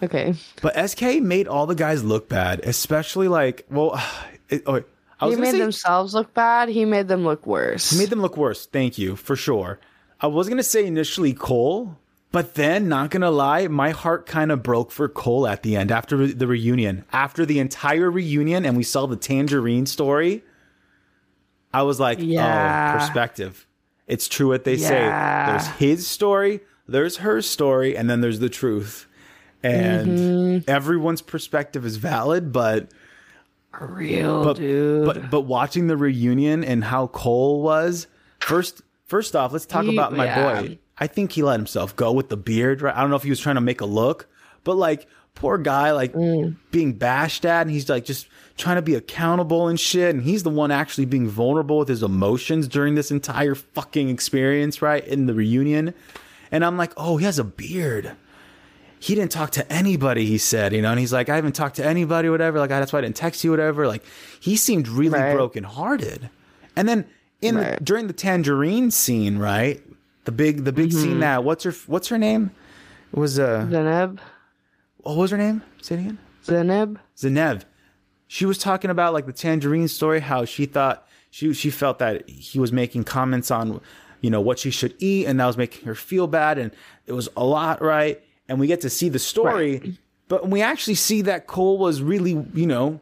Okay. 0.02 0.34
But 0.62 0.90
SK 0.90 1.20
made 1.22 1.48
all 1.48 1.66
the 1.66 1.74
guys 1.74 2.04
look 2.04 2.28
bad, 2.28 2.60
especially 2.60 3.28
like, 3.28 3.66
well, 3.70 4.00
it, 4.48 4.62
oh, 4.66 4.82
I 5.18 5.26
was 5.26 5.36
He 5.36 5.40
made 5.40 5.52
say, 5.52 5.58
themselves 5.58 6.14
look 6.14 6.34
bad. 6.34 6.68
He 6.68 6.84
made 6.84 7.08
them 7.08 7.24
look 7.24 7.46
worse. 7.46 7.90
He 7.90 7.98
made 7.98 8.10
them 8.10 8.20
look 8.20 8.36
worse. 8.36 8.66
Thank 8.66 8.98
you 8.98 9.16
for 9.16 9.34
sure. 9.36 9.78
I 10.20 10.26
was 10.26 10.48
gonna 10.48 10.62
say 10.62 10.86
initially 10.86 11.32
Cole, 11.32 11.96
but 12.32 12.54
then 12.54 12.88
not 12.88 13.10
gonna 13.10 13.30
lie, 13.30 13.66
my 13.68 13.90
heart 13.90 14.26
kind 14.26 14.52
of 14.52 14.62
broke 14.62 14.90
for 14.90 15.08
Cole 15.08 15.46
at 15.46 15.62
the 15.62 15.76
end 15.76 15.90
after 15.90 16.26
the 16.26 16.46
reunion. 16.46 17.04
After 17.12 17.46
the 17.46 17.58
entire 17.58 18.10
reunion, 18.10 18.64
and 18.66 18.76
we 18.76 18.82
saw 18.82 19.06
the 19.06 19.16
tangerine 19.16 19.86
story. 19.86 20.42
I 21.72 21.82
was 21.82 22.00
like, 22.00 22.18
oh, 22.18 22.22
Yeah. 22.22 22.94
oh, 22.94 22.98
perspective. 22.98 23.66
It's 24.06 24.28
true 24.28 24.48
what 24.48 24.64
they 24.64 24.76
say. 24.76 25.00
There's 25.00 25.66
his 25.78 26.06
story, 26.06 26.60
there's 26.86 27.18
her 27.18 27.42
story, 27.42 27.96
and 27.96 28.08
then 28.08 28.20
there's 28.20 28.38
the 28.38 28.48
truth. 28.48 29.05
And 29.66 30.08
Mm-hmm. 30.18 30.70
everyone's 30.70 31.22
perspective 31.22 31.84
is 31.84 31.96
valid, 31.96 32.52
but 32.52 32.90
real, 33.80 34.44
but 34.44 34.56
dude. 34.56 35.04
but 35.06 35.30
but 35.30 35.42
watching 35.42 35.86
the 35.86 35.96
reunion 35.96 36.64
and 36.64 36.82
how 36.84 37.08
Cole 37.08 37.62
was 37.62 38.06
first 38.40 38.82
first 39.06 39.36
off, 39.36 39.52
let's 39.52 39.66
talk 39.66 39.84
He- 39.84 39.92
about 39.94 40.12
my 40.14 40.24
yeah. 40.26 40.60
boy. 40.62 40.78
I 40.98 41.06
think 41.06 41.32
he 41.32 41.42
let 41.42 41.58
himself 41.60 41.94
go 41.94 42.10
with 42.12 42.30
the 42.30 42.36
beard. 42.38 42.80
Right? 42.80 42.94
I 42.96 43.00
don't 43.02 43.10
know 43.10 43.16
if 43.16 43.22
he 43.22 43.30
was 43.30 43.40
trying 43.40 43.56
to 43.56 43.60
make 43.60 43.80
a 43.82 43.86
look, 43.86 44.28
but 44.64 44.76
like 44.76 45.06
poor 45.34 45.58
guy, 45.58 45.90
like 45.92 46.14
Mm. 46.14 46.56
being 46.70 46.94
bashed 46.94 47.44
at, 47.44 47.62
and 47.62 47.70
he's 47.70 47.88
like 47.90 48.06
just 48.06 48.26
trying 48.56 48.76
to 48.76 48.82
be 48.82 48.94
accountable 48.94 49.68
and 49.68 49.78
shit. 49.78 50.14
And 50.14 50.24
he's 50.24 50.42
the 50.42 50.48
one 50.50 50.70
actually 50.70 51.04
being 51.04 51.28
vulnerable 51.28 51.76
with 51.78 51.88
his 51.88 52.02
emotions 52.02 52.66
during 52.66 52.94
this 52.94 53.10
entire 53.10 53.54
fucking 53.54 54.08
experience, 54.08 54.80
right? 54.80 55.06
In 55.06 55.26
the 55.26 55.34
reunion, 55.34 55.92
and 56.50 56.64
I'm 56.64 56.78
like, 56.78 56.92
oh, 56.96 57.18
he 57.18 57.26
has 57.26 57.38
a 57.38 57.44
beard 57.44 58.12
he 58.98 59.14
didn't 59.14 59.30
talk 59.32 59.50
to 59.52 59.72
anybody, 59.72 60.26
he 60.26 60.38
said, 60.38 60.72
you 60.72 60.82
know, 60.82 60.90
and 60.90 60.98
he's 61.00 61.12
like, 61.12 61.28
I 61.28 61.36
haven't 61.36 61.52
talked 61.54 61.76
to 61.76 61.84
anybody, 61.84 62.28
whatever. 62.28 62.58
Like, 62.58 62.70
that's 62.70 62.92
why 62.92 62.98
I 63.00 63.02
didn't 63.02 63.16
text 63.16 63.44
you, 63.44 63.50
whatever. 63.50 63.86
Like, 63.86 64.02
he 64.40 64.56
seemed 64.56 64.88
really 64.88 65.18
Right. 65.18 65.34
brokenhearted. 65.34 66.30
And 66.76 66.88
then 66.88 67.04
in 67.42 67.56
the, 67.56 67.78
during 67.82 68.06
the 68.06 68.12
tangerine 68.12 68.90
scene, 68.90 69.38
right? 69.38 69.82
The 70.24 70.32
big, 70.32 70.64
the 70.64 70.72
big 70.72 70.90
Mm-hmm. 70.90 70.98
scene 71.02 71.20
that 71.20 71.44
what's 71.44 71.64
her, 71.64 71.72
what's 71.86 72.08
her 72.08 72.18
name? 72.18 72.50
It 73.12 73.18
was 73.18 73.38
uh, 73.38 73.66
Zanab. 73.70 74.18
what 74.98 75.16
was 75.16 75.30
her 75.30 75.36
name? 75.38 75.62
Say 75.80 75.94
it 75.96 76.00
again. 76.00 76.18
Zanab. 76.44 76.98
Zenev. 77.16 77.62
She 78.28 78.44
was 78.44 78.58
talking 78.58 78.90
about 78.90 79.12
like 79.12 79.26
the 79.26 79.32
tangerine 79.32 79.88
story, 79.88 80.20
how 80.20 80.44
she 80.44 80.66
thought 80.66 81.06
she 81.30 81.52
she 81.54 81.70
felt 81.70 81.98
that 82.00 82.28
he 82.28 82.58
was 82.58 82.72
making 82.72 83.04
comments 83.04 83.50
on, 83.52 83.80
you 84.20 84.30
know, 84.30 84.40
what 84.40 84.58
she 84.58 84.70
should 84.70 84.94
eat, 84.98 85.26
and 85.26 85.38
that 85.38 85.46
was 85.46 85.56
making 85.56 85.84
her 85.86 85.94
feel 85.94 86.26
bad, 86.26 86.58
and 86.58 86.72
it 87.06 87.12
was 87.12 87.28
a 87.36 87.44
lot, 87.44 87.80
right? 87.80 88.20
And 88.48 88.60
we 88.60 88.66
get 88.66 88.80
to 88.82 88.90
see 88.90 89.08
the 89.08 89.18
story, 89.18 89.98
but 90.28 90.42
when 90.42 90.50
we 90.50 90.62
actually 90.62 90.94
see 90.94 91.22
that 91.22 91.46
Cole 91.46 91.78
was 91.78 92.00
really, 92.00 92.44
you 92.54 92.66
know, 92.66 93.00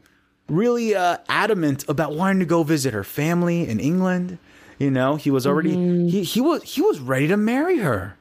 really 0.48 0.94
uh, 0.94 1.18
adamant 1.28 1.84
about 1.88 2.14
wanting 2.14 2.40
to 2.40 2.46
go 2.46 2.62
visit 2.62 2.94
her 2.94 3.04
family 3.04 3.68
in 3.68 3.80
England. 3.80 4.38
You 4.78 4.90
know, 4.90 5.16
he 5.16 5.30
was 5.30 5.46
already 5.46 6.08
he 6.08 6.22
he 6.24 6.40
was 6.40 6.62
he 6.62 6.82
was 6.82 6.98
ready 6.98 7.28
to 7.28 7.36
marry 7.36 7.78
her. 7.78 8.16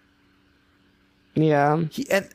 Yeah. 1.33 1.83
He 1.89 2.09
and 2.11 2.29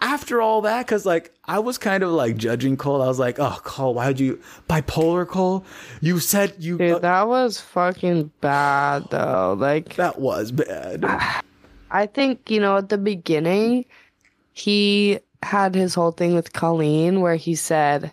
after 0.00 0.40
all 0.40 0.62
that, 0.62 0.86
because 0.86 1.04
like 1.04 1.32
I 1.44 1.58
was 1.58 1.76
kind 1.76 2.02
of 2.02 2.10
like 2.10 2.36
judging 2.36 2.76
Cole. 2.76 3.02
I 3.02 3.06
was 3.06 3.18
like, 3.18 3.38
oh, 3.38 3.58
Cole, 3.64 3.94
why'd 3.94 4.18
you 4.18 4.40
bipolar 4.68 5.26
Cole? 5.26 5.64
You 6.00 6.20
said 6.20 6.54
you 6.58 6.78
Dude, 6.78 6.92
uh, 6.92 6.98
that 7.00 7.28
was 7.28 7.60
fucking 7.60 8.32
bad 8.40 9.04
though. 9.10 9.56
Like 9.58 9.96
that 9.96 10.18
was 10.18 10.52
bad. 10.52 11.04
I 11.90 12.06
think, 12.06 12.50
you 12.50 12.60
know, 12.60 12.76
at 12.76 12.88
the 12.88 12.98
beginning, 12.98 13.84
he 14.52 15.20
had 15.42 15.74
his 15.74 15.94
whole 15.94 16.12
thing 16.12 16.34
with 16.34 16.52
Colleen 16.52 17.20
where 17.20 17.36
he 17.36 17.54
said, 17.54 18.12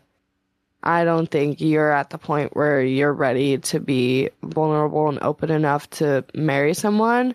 I 0.83 1.03
don't 1.03 1.29
think 1.29 1.59
you're 1.59 1.91
at 1.91 2.11
the 2.11 2.19
point 2.19 2.55
where 2.55 2.81
you're 2.81 3.13
ready 3.13 3.57
to 3.57 3.79
be 3.79 4.29
vulnerable 4.43 5.09
and 5.09 5.19
open 5.21 5.49
enough 5.49 5.89
to 5.91 6.23
marry 6.35 6.75
someone, 6.75 7.33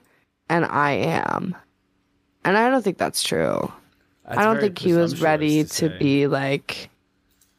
and 0.48 0.64
I 0.64 0.92
am. 0.92 1.56
And 2.44 2.56
I 2.56 2.70
don't 2.70 2.82
think 2.82 2.98
that's 2.98 3.22
true. 3.22 3.72
That's 4.24 4.38
I 4.38 4.44
don't 4.44 4.60
think 4.60 4.78
he 4.78 4.92
was 4.92 5.20
ready 5.20 5.64
presumptuous 5.64 5.92
to, 5.92 5.98
be 5.98 6.26
like, 6.28 6.90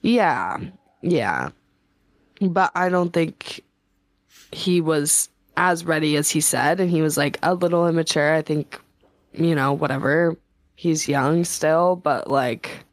yeah, 0.02 0.58
yeah. 1.02 1.50
But 2.40 2.72
I 2.74 2.88
don't 2.88 3.12
think 3.12 3.62
he 4.52 4.80
was 4.80 5.28
as 5.58 5.86
ready 5.86 6.16
as 6.16 6.30
he 6.30 6.41
said. 6.41 6.80
And 6.80 6.89
he 6.89 7.02
was 7.02 7.18
like 7.18 7.38
a 7.43 7.54
little 7.54 7.88
immature. 7.88 8.34
I 8.34 8.41
think, 8.41 8.80
you 9.34 9.56
know, 9.56 9.74
whatever. 9.74 10.38
He's 10.76 11.08
young 11.08 11.43
still, 11.43 11.95
but 11.95 12.30
like, 12.30 12.86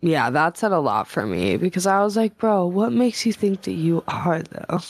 yeah, 0.00 0.30
that 0.30 0.56
said 0.56 0.72
a 0.72 0.78
lot 0.78 1.08
for 1.08 1.26
me 1.26 1.56
because 1.56 1.86
I 1.86 2.00
was 2.02 2.16
like, 2.16 2.38
bro, 2.38 2.66
what 2.66 2.92
makes 2.92 3.26
you 3.26 3.32
think 3.32 3.62
that 3.62 3.72
you 3.72 4.04
are, 4.06 4.42
though? 4.42 4.80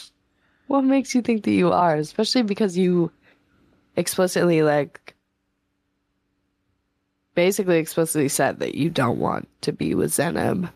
What 0.67 0.83
makes 0.83 1.15
you 1.15 1.23
think 1.23 1.45
that 1.45 1.53
you 1.53 1.73
are? 1.73 1.97
Especially 1.97 2.43
because 2.43 2.77
you 2.77 3.11
explicitly, 3.97 4.63
like, 4.63 5.15
basically 7.37 7.79
explicitly 7.79 8.29
said 8.29 8.59
that 8.59 8.75
you 8.75 8.91
don't 8.91 9.19
want 9.19 9.49
to 9.61 9.73
be 9.73 9.95
with 9.95 10.11
Zanab 10.11 10.71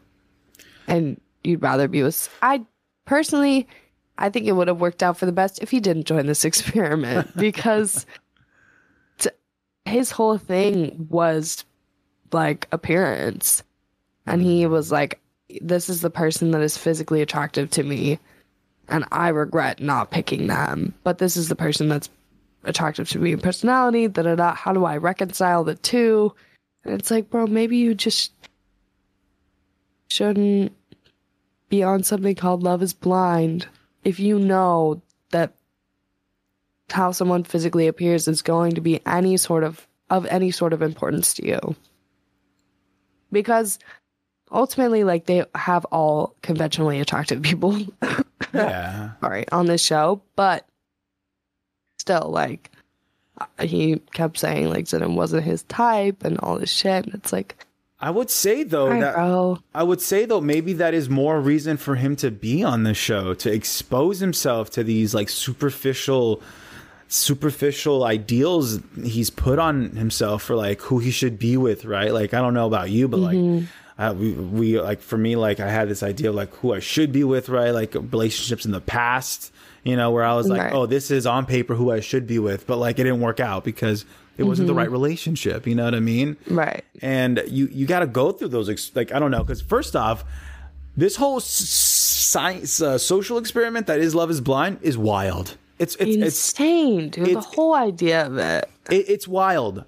and 0.87 1.21
you'd 1.43 1.63
rather 1.63 1.89
be 1.89 2.03
with 2.05 2.29
I 2.43 2.65
personally 3.07 3.67
I 4.21 4.29
think 4.29 4.47
it 4.47 4.53
would 4.53 4.69
have 4.69 4.81
worked 4.81 5.03
out 5.03 5.17
for 5.17 5.27
the 5.27 5.33
best 5.33 5.61
if 5.63 5.71
he 5.71 5.81
didn't 5.81 6.07
join 6.07 6.27
this 6.27 6.45
experiment 6.45 7.37
because 7.37 8.07
t- 9.19 9.31
his 9.87 10.11
whole 10.11 10.39
thing 10.39 11.07
was 11.11 11.65
like 12.33 12.69
appearance. 12.71 13.63
And 14.27 14.43
he 14.43 14.67
was 14.67 14.93
like 14.93 15.19
this 15.61 15.89
is 15.89 16.01
the 16.01 16.11
person 16.11 16.53
that 16.53 16.61
is 16.61 16.77
physically 16.77 17.23
attractive 17.23 17.71
to 17.71 17.83
me 17.83 18.21
and 18.89 19.05
I 19.11 19.29
regret 19.29 19.81
not 19.81 20.11
picking 20.11 20.47
them. 20.47 20.95
But 21.03 21.19
this 21.19 21.37
is 21.37 21.49
the 21.49 21.57
person 21.57 21.89
that's 21.89 22.11
attractive 22.65 23.09
to 23.09 23.19
me 23.19 23.33
in 23.33 23.41
personality 23.41 24.07
da 24.07 24.23
da 24.23 24.35
da. 24.35 24.55
How 24.55 24.73
do 24.73 24.85
I 24.85 24.99
reconcile 24.99 25.65
the 25.65 25.77
two? 25.77 26.35
And 26.85 26.95
it's 26.95 27.11
like, 27.11 27.31
bro, 27.31 27.47
maybe 27.47 27.77
you 27.77 27.95
just 27.95 28.33
shouldn't 30.09 30.73
be 31.69 31.83
on 31.83 32.03
something 32.03 32.35
called 32.35 32.63
Love 32.63 32.83
is 32.83 32.93
Blind 32.93 33.67
if 34.05 34.19
you 34.21 34.39
know 34.39 35.03
that 35.31 35.55
how 36.91 37.13
someone 37.13 37.45
physically 37.45 37.87
appears 37.87 38.27
is 38.27 38.43
going 38.43 38.75
to 38.75 38.81
be 38.81 39.01
any 39.07 39.37
sort 39.37 39.65
of 39.65 39.87
of 40.09 40.27
any 40.27 40.51
sort 40.51 40.73
of 40.73 40.83
importance 40.83 41.35
to 41.35 41.47
you. 41.47 41.77
Because 43.31 43.79
ultimately 44.51 45.05
like 45.05 45.27
they 45.27 45.45
have 45.55 45.85
all 45.87 46.35
conventionally 46.43 46.99
attractive 47.01 47.43
people 47.43 47.79
Yeah. 48.53 49.11
all 49.23 49.31
right 49.31 49.49
on 49.53 49.67
this 49.67 49.85
show, 49.85 50.23
but 50.35 50.67
still 51.99 52.29
like 52.31 52.71
he 53.61 54.01
kept 54.13 54.39
saying 54.39 54.69
like 54.71 54.87
Zenon 54.87 55.15
wasn't 55.15 55.45
his 55.45 55.63
type 55.65 56.25
and 56.25 56.39
all 56.39 56.59
this 56.59 56.71
shit. 56.71 57.05
And 57.07 57.15
it's 57.15 57.33
like, 57.33 57.65
I 58.03 58.11
would 58.11 58.31
say 58.31 58.63
though 58.63 58.89
right, 58.89 59.01
that 59.01 59.15
bro. 59.15 59.59
I 59.75 59.83
would 59.83 60.01
say 60.01 60.25
though 60.25 60.41
maybe 60.41 60.73
that 60.75 60.95
is 60.95 61.11
more 61.11 61.41
reason 61.41 61.77
for 61.77 61.97
him 61.97 62.17
to 62.17 62.31
be 62.31 62.63
on 62.65 62.83
the 62.85 62.95
show 62.95 63.35
to 63.35 63.53
expose 63.53 64.21
himself 64.21 64.71
to 64.71 64.83
these 64.85 65.15
like 65.15 65.29
superficial 65.29 66.41
superficial 67.09 68.05
ideals 68.05 68.79
he's 69.03 69.31
put 69.31 69.59
on 69.59 69.91
himself 69.91 70.43
for 70.45 70.55
like 70.55 70.81
who 70.83 71.01
he 71.01 71.11
should 71.11 71.39
be 71.39 71.57
with, 71.57 71.85
right? 71.85 72.13
Like 72.15 72.33
I 72.35 72.39
don't 72.41 72.55
know 72.55 72.67
about 72.67 72.91
you, 72.91 73.09
but 73.09 73.19
like 73.19 73.65
uh, 73.99 74.15
we 74.17 74.33
we 74.33 74.81
like 74.81 75.03
for 75.03 75.19
me 75.19 75.37
like 75.37 75.61
I 75.61 75.71
had 75.71 75.89
this 75.89 76.03
idea 76.03 76.31
of 76.31 76.37
like 76.37 76.55
who 76.57 76.73
I 76.73 76.79
should 76.79 77.13
be 77.13 77.25
with, 77.25 77.49
right? 77.49 77.71
Like 77.71 77.95
relationships 77.95 78.65
in 78.65 78.71
the 78.71 78.81
past, 78.81 79.53
you 79.85 79.97
know, 79.97 80.11
where 80.13 80.25
I 80.25 80.35
was 80.35 80.47
like, 80.49 80.61
Right. 80.63 80.73
oh, 80.73 80.87
this 80.87 81.11
is 81.11 81.27
on 81.27 81.47
paper 81.47 81.75
who 81.75 81.91
I 81.91 82.01
should 82.01 82.27
be 82.27 82.39
with, 82.39 82.67
but 82.67 82.77
like 82.77 82.99
it 82.99 83.05
didn't 83.05 83.21
work 83.21 83.41
out 83.41 83.65
because 83.65 84.05
it 84.39 84.45
wasn't 84.45 84.69
the 84.69 84.75
right 84.75 84.91
relationship, 84.91 85.67
you 85.67 85.75
know 85.75 85.85
what 85.85 85.95
I 85.95 86.01
mean? 86.01 86.37
Right. 86.49 86.85
and 87.03 87.43
you 87.47 87.67
you 87.73 87.87
got 87.87 88.01
to 88.01 88.07
go 88.07 88.33
through 88.33 88.49
those 88.49 88.69
ex- 88.71 88.91
like 88.95 89.13
I 89.13 89.19
don't 89.19 89.31
know 89.31 89.43
because 89.43 89.61
first 89.61 89.95
off, 89.97 90.25
this 90.97 91.17
whole 91.17 91.41
science 91.41 92.81
uh, 92.81 92.99
social 92.99 93.39
experiment 93.39 93.87
that 93.87 94.01
is 94.01 94.15
Love 94.15 94.31
Is 94.31 94.41
Blind 94.41 94.79
is 94.83 94.97
wild. 94.97 95.57
It's 95.79 95.95
it's 95.97 96.17
it's 96.17 96.25
Insane, 96.25 97.09
dude. 97.11 97.37
the 97.37 97.41
whole 97.41 97.75
idea 97.75 98.27
of 98.27 98.37
it. 98.39 98.69
it, 98.91 99.09
it's 99.09 99.27
wild, 99.27 99.85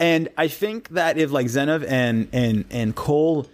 and 0.00 0.28
I 0.38 0.48
think 0.48 0.88
that 0.90 1.18
if 1.18 1.30
like 1.32 1.46
Zenev 1.46 1.84
and 1.86 2.28
and 2.32 2.64
and 2.70 2.94
Cole 2.94 3.46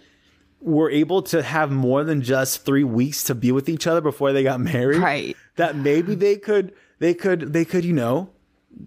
were 0.61 0.89
able 0.91 1.21
to 1.23 1.41
have 1.41 1.71
more 1.71 2.03
than 2.03 2.21
just 2.21 2.63
three 2.65 2.83
weeks 2.83 3.23
to 3.25 3.35
be 3.35 3.51
with 3.51 3.67
each 3.67 3.87
other 3.87 3.99
before 3.99 4.31
they 4.31 4.43
got 4.43 4.59
married, 4.61 4.99
Right. 5.01 5.35
That 5.57 5.75
maybe 5.75 6.15
they 6.15 6.37
could 6.37 6.73
they 6.99 7.13
could 7.13 7.51
they 7.51 7.65
could 7.65 7.83
you 7.83 7.93
know 7.93 8.29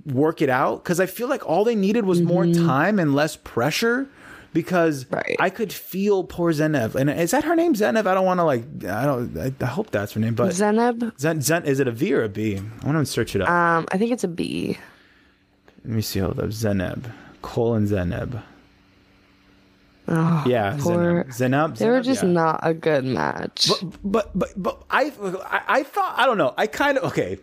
work 0.07 0.43
it 0.43 0.49
out 0.49 0.83
because 0.83 1.01
I 1.01 1.07
feel 1.07 1.29
like 1.29 1.47
all 1.49 1.65
they 1.65 1.75
needed 1.75 2.05
was 2.05 2.21
more 2.23 2.47
time 2.47 2.99
and 2.99 3.15
less 3.15 3.37
pressure. 3.37 4.09
Because 4.53 5.07
Right. 5.11 5.35
I 5.41 5.51
could 5.51 5.73
feel 5.73 6.23
poor 6.23 6.53
Zenev, 6.53 6.95
and 6.95 7.11
is 7.11 7.33
that 7.33 7.43
her 7.43 7.57
name? 7.57 7.75
Zenev. 7.75 8.07
I 8.07 8.15
don't 8.15 8.25
want 8.25 8.39
to 8.39 8.45
like. 8.45 8.63
I 8.85 9.05
don't. 9.05 9.37
I, 9.37 9.53
I 9.61 9.67
hope 9.67 9.91
that's 9.91 10.13
her 10.13 10.21
name. 10.21 10.35
But 10.37 10.51
Zanab, 10.53 11.19
Zen, 11.19 11.41
Zen, 11.41 11.65
is 11.65 11.81
it 11.81 11.89
a 11.89 11.91
V 11.91 12.15
or 12.15 12.23
a 12.23 12.29
B? 12.29 12.59
I 12.83 12.87
want 12.87 13.05
to 13.05 13.05
search 13.05 13.35
it 13.35 13.43
up. 13.43 13.49
um, 13.51 13.85
I 13.91 13.99
think 13.99 14.13
it's 14.13 14.23
a 14.23 14.29
B. 14.29 14.79
Let 15.85 15.95
me 15.97 16.03
see. 16.03 16.21
Hold 16.21 16.39
up. 16.39 16.51
Zanab. 16.51 17.11
colon 17.43 17.93
and 17.93 18.13
Zanab. 18.13 18.43
Oh, 20.07 20.45
Yeah, 20.47 20.77
poor-. 20.79 21.25
Zanab. 21.31 21.79
They 21.79 21.89
were 21.89 22.01
just 22.03 22.23
yeah. 22.23 22.29
not 22.29 22.61
a 22.63 22.75
good 22.75 23.05
match. 23.05 23.71
But 24.05 24.31
but 24.39 24.53
but 24.63 24.83
I 24.91 25.11
I, 25.47 25.63
I 25.81 25.83
thought 25.83 26.15
I 26.17 26.27
don't 26.27 26.39
know. 26.39 26.55
I 26.57 26.67
kind 26.69 26.99
of 26.99 27.05
okay. 27.11 27.39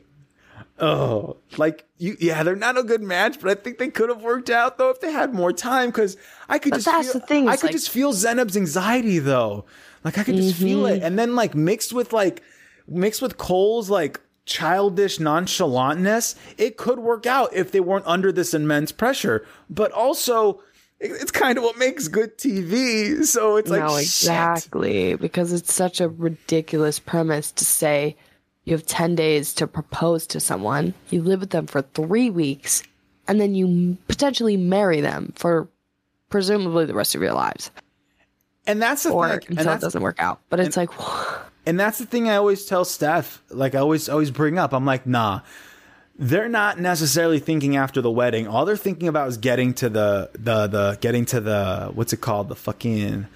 Oh, 0.82 1.38
like 1.58 1.86
you, 1.98 2.18
yeah, 2.20 2.42
they're 2.44 2.56
not 2.56 2.78
a 2.78 2.84
good 2.84 3.02
match, 3.04 3.40
but 3.40 3.52
I 3.52 3.62
think 3.62 3.78
they 3.78 3.90
could 3.90 4.10
have 4.10 4.22
worked 4.24 4.50
out 4.50 4.78
though 4.78 4.90
if 4.90 5.00
they 5.00 5.12
had 5.12 5.34
more 5.34 5.54
time. 5.54 5.90
Because 5.90 6.18
I 6.50 6.58
could 6.60 6.72
But 6.72 6.78
just 6.78 6.86
that's 6.88 7.12
feel, 7.12 7.22
the 7.22 7.28
thing, 7.28 7.48
I 7.48 7.56
could 7.56 7.66
like- 7.66 7.72
just 7.74 7.90
feel 7.90 8.14
Zanab's 8.14 8.58
anxiety 8.58 9.20
though. 9.20 9.66
Like 10.04 10.18
I 10.18 10.24
could 10.24 10.36
just 10.36 10.56
feel 10.60 10.84
Mm-hmm. 10.84 10.96
it, 10.96 11.04
and 11.04 11.20
then 11.20 11.36
like 11.36 11.54
mixed 11.56 11.94
with 11.94 12.12
like 12.14 12.42
mixed 12.88 13.22
with 13.22 13.38
Cole's 13.38 13.90
like 13.90 14.20
childish 14.46 15.20
nonchalantness, 15.20 16.36
it 16.58 16.78
could 16.78 17.00
work 17.00 17.26
out 17.26 17.54
if 17.54 17.72
they 17.72 17.80
weren't 17.80 18.08
under 18.08 18.32
this 18.32 18.54
immense 18.54 18.92
pressure. 18.92 19.46
But 19.70 19.92
also, 19.92 20.62
it's 21.00 21.32
kind 21.32 21.58
of 21.60 21.64
what 21.64 21.78
makes 21.78 22.08
good 22.08 22.38
TV. 22.40 23.24
So 23.24 23.58
it's 23.58 23.70
like 23.70 23.82
no, 23.82 23.90
shit. 23.98 24.02
exactly. 24.04 25.16
Because 25.16 25.54
it's 25.54 25.74
such 25.74 26.02
a 26.02 26.10
ridiculous 26.10 26.98
premise 27.00 27.52
to 27.54 27.66
say 27.66 28.16
you 28.64 28.74
have 28.74 28.86
10 28.86 29.16
days 29.16 29.54
to 29.56 29.68
propose 29.68 30.28
to 30.28 30.40
someone, 30.40 30.94
you 31.10 31.22
live 31.22 31.40
with 31.40 31.50
them 31.50 31.68
for 31.68 31.82
three 31.82 32.30
weeks, 32.30 32.84
and 33.28 33.40
then 33.40 33.56
you 33.56 33.98
potentially 34.08 34.58
marry 34.58 35.02
them 35.02 35.34
for 35.36 35.68
presumably 36.30 36.86
the 36.86 36.94
rest 36.94 37.16
of 37.16 37.22
your 37.22 37.34
lives. 37.34 37.72
And 38.68 38.82
that's 38.82 39.04
the 39.04 39.12
Or 39.12 39.28
thing. 39.28 39.40
And 39.50 39.60
until 39.60 39.74
it 39.74 39.82
doesn't 39.82 40.02
work 40.02 40.20
out. 40.20 40.40
But 40.50 40.60
it's 40.60 40.78
like, 40.78 40.90
And 41.66 41.80
that's 41.80 42.00
the 42.00 42.06
thing 42.06 42.28
I 42.28 42.36
always 42.36 42.66
tell 42.66 42.86
Steph, 42.86 43.44
like 43.50 43.76
I 43.76 43.80
always 43.80 44.10
always 44.10 44.32
bring 44.32 44.58
up. 44.58 44.74
I'm 44.74 44.86
like, 44.86 45.06
nah, 45.06 45.42
they're 46.18 46.50
not 46.50 46.80
necessarily 46.80 47.40
thinking 47.40 47.76
after 47.76 48.02
the 48.02 48.10
wedding. 48.10 48.48
All 48.48 48.66
they're 48.66 48.76
thinking 48.76 49.08
about 49.08 49.28
is 49.28 49.38
getting 49.38 49.74
to 49.76 49.90
the 49.90 50.32
the 50.34 50.68
the 50.68 50.98
getting 51.02 51.26
to 51.26 51.40
the 51.40 51.92
what's 51.94 52.14
it 52.14 52.22
called? 52.22 52.50
The 52.50 52.56
fucking 52.56 53.28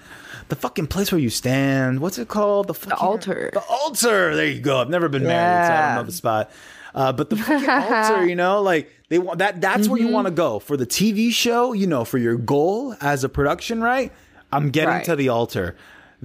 the 0.48 0.56
fucking 0.56 0.86
place 0.86 1.10
where 1.12 1.20
you 1.20 1.30
stand. 1.30 2.00
What's 2.00 2.18
it 2.18 2.28
called? 2.28 2.68
The 2.68 2.74
fucking 2.74 2.92
altar. 2.98 3.50
The 3.52 3.60
altar. 3.60 4.34
There 4.36 4.46
you 4.46 4.60
go. 4.60 4.80
I've 4.80 4.90
never 4.90 5.08
been 5.08 5.24
married, 5.24 5.66
so 5.66 5.72
I 5.72 5.76
don't 5.80 5.88
Yeah. 5.90 5.94
know 5.96 6.02
the 6.04 6.12
spot. 6.12 6.50
Uh, 6.94 7.12
but 7.12 7.28
the 7.30 7.36
fucking 7.36 7.68
altar, 7.68 8.26
you 8.26 8.36
know, 8.36 8.62
like 8.62 8.90
they 9.08 9.18
want 9.18 9.38
that. 9.40 9.60
That's 9.60 9.88
where 9.88 10.00
you 10.00 10.08
want 10.08 10.26
to 10.26 10.30
go 10.30 10.58
for 10.58 10.76
the 10.76 10.86
TV 10.86 11.30
show. 11.32 11.72
You 11.72 11.86
know, 11.86 12.04
for 12.04 12.18
your 12.18 12.36
goal 12.36 12.94
as 13.00 13.22
a 13.24 13.28
production, 13.28 13.82
right? 13.82 14.12
I'm 14.52 14.70
getting 14.70 14.90
Right. 14.94 15.04
to 15.04 15.16
the 15.16 15.28
altar. 15.28 15.76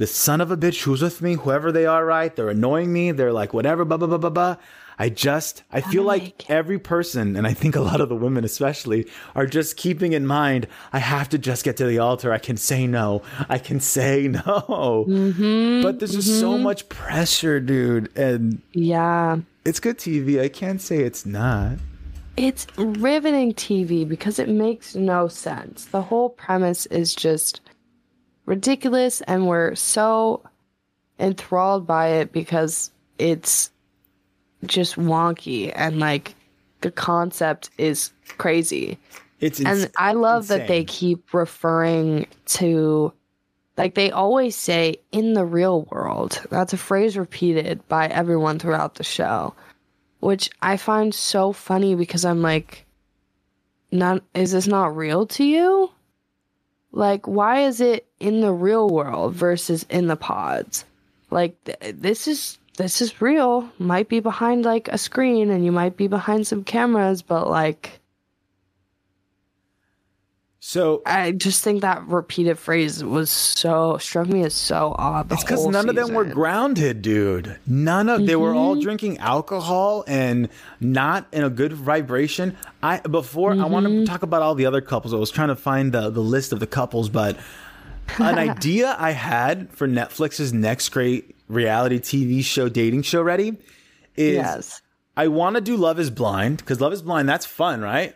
The 0.02 0.08
son 0.08 0.42
of 0.42 0.50
a 0.50 0.58
bitch 0.58 0.82
who's 0.82 1.04
with 1.04 1.22
me, 1.22 1.36
whoever 1.36 1.72
they 1.72 1.86
are, 1.86 2.04
right? 2.04 2.36
They're 2.36 2.50
annoying 2.50 2.92
me. 2.92 3.12
They're 3.12 3.32
like 3.32 3.54
whatever, 3.54 3.86
blah 3.86 3.98
blah 3.98 4.08
blah 4.08 4.18
blah 4.18 4.32
blah. 4.32 4.56
I 4.98 5.10
just, 5.10 5.62
I 5.72 5.82
feel 5.82 6.02
like 6.02 6.50
every 6.50 6.80
person, 6.80 7.36
and 7.36 7.46
I 7.46 7.54
think 7.54 7.76
a 7.76 7.82
lot 7.82 8.02
of 8.02 8.10
the 8.10 8.16
women 8.16 8.44
especially, 8.44 9.08
are 9.36 9.46
just 9.46 9.78
keeping 9.78 10.14
in 10.14 10.26
mind. 10.26 10.66
I 10.92 10.98
have 10.98 11.30
to 11.30 11.38
just 11.38 11.64
get 11.64 11.78
to 11.78 11.86
the 11.86 12.00
altar. 12.00 12.34
I 12.34 12.40
can 12.40 12.58
say 12.58 12.88
no. 12.88 13.22
I 13.48 13.60
can 13.60 13.80
say 13.80 14.28
no. 14.32 14.42
Mm-hmm, 15.08 15.84
but 15.84 16.00
there's 16.00 16.16
just 16.16 16.40
so 16.40 16.58
much 16.58 16.90
pressure, 16.90 17.60
dude, 17.60 18.10
and 18.18 18.60
yeah. 18.74 19.38
it's 19.66 19.80
good 19.80 20.00
TV. 20.00 20.42
I 20.42 20.50
can't 20.50 20.82
say 20.82 21.04
it's 21.04 21.28
not. 21.28 21.78
it's 22.38 22.66
riveting 22.76 23.54
TV 23.54 24.10
because 24.10 24.40
it 24.40 24.50
makes 24.50 24.96
no 24.96 25.28
sense. 25.28 25.86
The 25.86 26.02
whole 26.02 26.30
premise 26.30 26.88
is 26.88 27.14
just 27.14 27.62
ridiculous, 28.46 29.22
and 29.22 29.48
we're 29.48 29.76
so 29.76 30.44
enthralled 31.20 31.86
by 31.86 32.08
it 32.08 32.32
because 32.32 32.92
it's 33.18 33.72
just 34.66 34.96
wonky 34.96 35.72
and 35.76 36.00
like 36.00 36.36
the 36.82 36.92
concept 36.92 37.70
is 37.78 38.12
crazy. 38.38 38.98
It's 39.40 39.60
and 39.60 39.90
I 39.98 40.14
love 40.14 40.48
that 40.50 40.68
they 40.68 40.84
keep 40.84 41.34
referring 41.34 42.28
to 42.48 43.14
like 43.78 43.96
they 43.96 44.12
always 44.12 44.56
say 44.56 44.98
in 45.12 45.34
the 45.34 45.46
real 45.46 45.84
world. 45.92 46.42
That's 46.50 46.74
a 46.74 46.78
phrase 46.78 47.18
repeated 47.18 47.88
by 47.88 48.08
everyone 48.08 48.60
throughout 48.60 48.96
the 48.96 49.04
show, 49.04 49.56
which 50.20 50.50
I 50.62 50.78
find 50.78 51.14
so 51.14 51.54
funny 51.54 51.96
because 51.96 52.26
I'm 52.26 52.42
like 52.42 52.86
not 53.92 54.24
is 54.34 54.52
this 54.52 54.68
not 54.68 54.96
real 54.96 55.26
to 55.28 55.44
you? 55.44 55.92
Like 56.92 57.28
why 57.28 57.62
is 57.62 57.80
it 57.80 58.06
in 58.20 58.42
the 58.42 58.52
real 58.52 58.90
world 58.90 59.34
versus 59.34 59.86
in 59.90 60.08
the 60.08 60.16
pods? 60.16 60.86
Like 61.30 61.56
th- 61.64 61.96
this 61.96 62.28
is 62.28 62.58
this 62.78 63.02
is 63.02 63.22
real. 63.22 63.70
Might 63.80 64.10
be 64.10 64.20
behind 64.20 64.66
like 64.66 64.88
a 64.90 64.98
screen 64.98 65.50
and 65.50 65.64
you 65.64 65.72
might 65.72 65.96
be 65.96 66.08
behind 66.08 66.48
some 66.48 66.64
cameras, 66.64 67.22
but 67.22 67.50
like 67.50 68.01
so 70.64 71.02
I 71.08 71.32
just 71.32 71.64
think 71.64 71.82
that 71.82 72.06
repeated 72.08 72.60
phrase 72.60 73.04
was 73.04 73.32
so 73.32 73.98
struck 73.98 74.28
me 74.28 74.44
as 74.44 74.54
so 74.54 74.96
odd. 74.98 75.32
It's 75.32 75.44
because 75.44 75.66
none 75.66 75.90
of 75.90 75.96
them 75.96 76.14
were 76.14 76.24
grounded, 76.24 77.02
dude. 77.02 77.58
None 77.66 78.08
of 78.10 78.28
they 78.28 78.36
were 78.36 78.50
Mm-hmm. 78.50 78.58
all 78.58 78.76
drinking 78.76 79.18
alcohol 79.18 80.04
and 80.08 80.50
not 80.80 81.26
in 81.32 81.44
a 81.44 81.50
good 81.50 81.74
vibration. 81.74 82.56
I 82.84 83.00
before 83.00 83.54
I 83.54 83.66
want 83.66 83.88
Mm-hmm. 83.88 84.00
to 84.02 84.06
talk 84.06 84.22
about 84.22 84.44
all 84.44 84.54
the 84.54 84.68
other 84.68 84.82
couples. 84.82 85.16
I 85.16 85.18
was 85.18 85.32
trying 85.32 85.48
to 85.48 85.56
find 85.56 85.92
the 85.92 86.12
the 86.12 86.22
list 86.22 86.54
of 86.54 86.60
the 86.60 86.68
couples, 86.68 87.10
but 87.10 87.38
an 88.20 88.38
idea 88.50 88.96
I 89.00 89.12
had 89.12 89.72
for 89.72 89.88
Netflix's 89.88 90.54
next 90.54 90.90
great 90.90 91.36
reality 91.48 91.98
TV 92.00 92.44
show, 92.44 92.70
dating 92.70 93.02
show, 93.02 93.24
ready 93.24 93.58
is 94.16 94.36
Yes. 94.36 94.82
I 95.18 95.28
want 95.28 95.56
to 95.56 95.62
do 95.62 95.76
Love 95.76 96.00
Is 96.00 96.12
Blind 96.12 96.58
because 96.58 96.80
Love 96.80 96.94
Is 96.94 97.02
Blind 97.02 97.28
that's 97.28 97.48
fun, 97.48 97.82
right? 97.82 98.16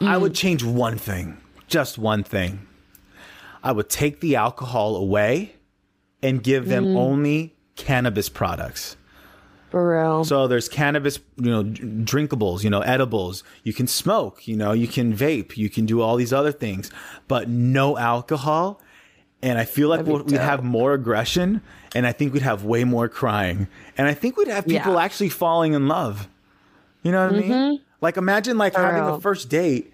I 0.00 0.16
Mm. 0.16 0.20
would 0.22 0.34
change 0.34 0.62
one 0.64 0.96
thing, 0.96 1.36
just 1.68 1.98
one 1.98 2.22
thing. 2.24 2.66
I 3.62 3.72
would 3.72 3.88
take 3.88 4.20
the 4.20 4.36
alcohol 4.36 4.96
away 4.96 5.54
and 6.22 6.42
give 6.42 6.68
them 6.68 6.86
Mm. 6.86 6.96
only 6.96 7.56
cannabis 7.76 8.28
products. 8.28 8.96
For 9.70 9.90
real. 9.98 10.24
So 10.24 10.46
there's 10.48 10.68
cannabis, 10.68 11.18
you 11.36 11.50
know, 11.50 11.62
drinkables, 11.62 12.64
you 12.64 12.70
know, 12.70 12.80
edibles. 12.80 13.44
You 13.64 13.74
can 13.74 13.86
smoke, 13.86 14.48
you 14.48 14.56
know, 14.56 14.72
you 14.72 14.88
can 14.88 15.14
vape, 15.14 15.56
you 15.58 15.68
can 15.68 15.84
do 15.84 16.00
all 16.00 16.16
these 16.16 16.32
other 16.32 16.52
things, 16.52 16.90
but 17.28 17.48
no 17.48 17.98
alcohol. 17.98 18.80
And 19.42 19.58
I 19.58 19.64
feel 19.66 19.88
like 19.88 19.98
That'd 19.98 20.06
be 20.06 20.12
we'll- 20.14 20.24
we'd 20.24 20.40
have 20.40 20.64
more 20.64 20.94
aggression, 20.94 21.60
and 21.94 22.06
I 22.06 22.12
think 22.12 22.32
we'd 22.32 22.42
have 22.42 22.64
way 22.64 22.82
more 22.84 23.08
crying, 23.08 23.68
and 23.96 24.08
I 24.08 24.14
think 24.14 24.36
we'd 24.36 24.48
have 24.48 24.66
people 24.66 24.94
Yeah. 24.94 25.02
actually 25.02 25.28
falling 25.28 25.74
in 25.74 25.86
love. 25.86 26.28
You 27.02 27.12
know 27.12 27.26
what 27.26 27.36
I 27.36 27.38
mean? 27.40 27.80
Like 28.00 28.16
imagine 28.16 28.56
like 28.58 28.72
For 28.74 28.80
having 28.80 29.02
a 29.04 29.20
first 29.20 29.48
date, 29.50 29.92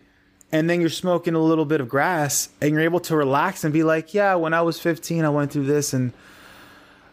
and 0.54 0.70
then 0.70 0.80
you're 0.80 0.88
smoking 0.88 1.34
a 1.34 1.40
little 1.40 1.64
bit 1.64 1.80
of 1.80 1.88
grass, 1.88 2.48
and 2.60 2.70
you're 2.70 2.82
able 2.82 3.00
to 3.00 3.16
relax 3.16 3.64
and 3.64 3.72
be 3.72 3.82
like, 3.82 4.14
"Yeah, 4.14 4.36
when 4.36 4.54
I 4.54 4.62
was 4.62 4.78
15, 4.78 5.24
I 5.24 5.28
went 5.28 5.50
through 5.50 5.64
this," 5.64 5.92
and 5.92 6.12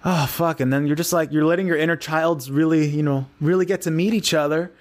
oh 0.05 0.27
fuck. 0.27 0.59
And 0.59 0.71
then 0.71 0.85
you're 0.85 0.95
just 0.95 1.11
like 1.11 1.31
you're 1.31 1.45
letting 1.45 1.65
your 1.65 1.75
inner 1.75 1.95
childs 1.95 2.51
really 2.51 2.87
you 2.87 3.01
know 3.01 3.25
really 3.39 3.65
get 3.65 3.81
to 3.81 3.91
meet 3.91 4.13
each 4.13 4.35
other. 4.35 4.71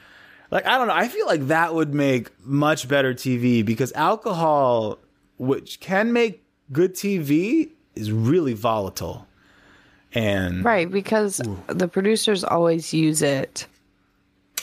Like 0.51 0.67
i 0.67 0.77
don't 0.77 0.89
know. 0.89 0.95
I 0.95 1.09
feel 1.09 1.27
like 1.27 1.47
that 1.47 1.75
would 1.75 1.95
make 1.95 2.29
much 2.45 2.87
better 2.87 3.15
tv 3.15 3.65
because 3.65 3.93
alcohol 3.95 4.99
which 5.39 5.81
can 5.81 6.13
make 6.13 6.45
good 6.71 6.95
tv 6.95 7.71
is 7.95 8.13
really 8.13 8.53
volatile. 8.53 9.27
And 10.13 10.63
right, 10.63 10.91
because 10.91 11.41
the 11.69 11.89
producers 11.89 12.45
always 12.45 12.93
use 12.93 13.23
it 13.23 13.67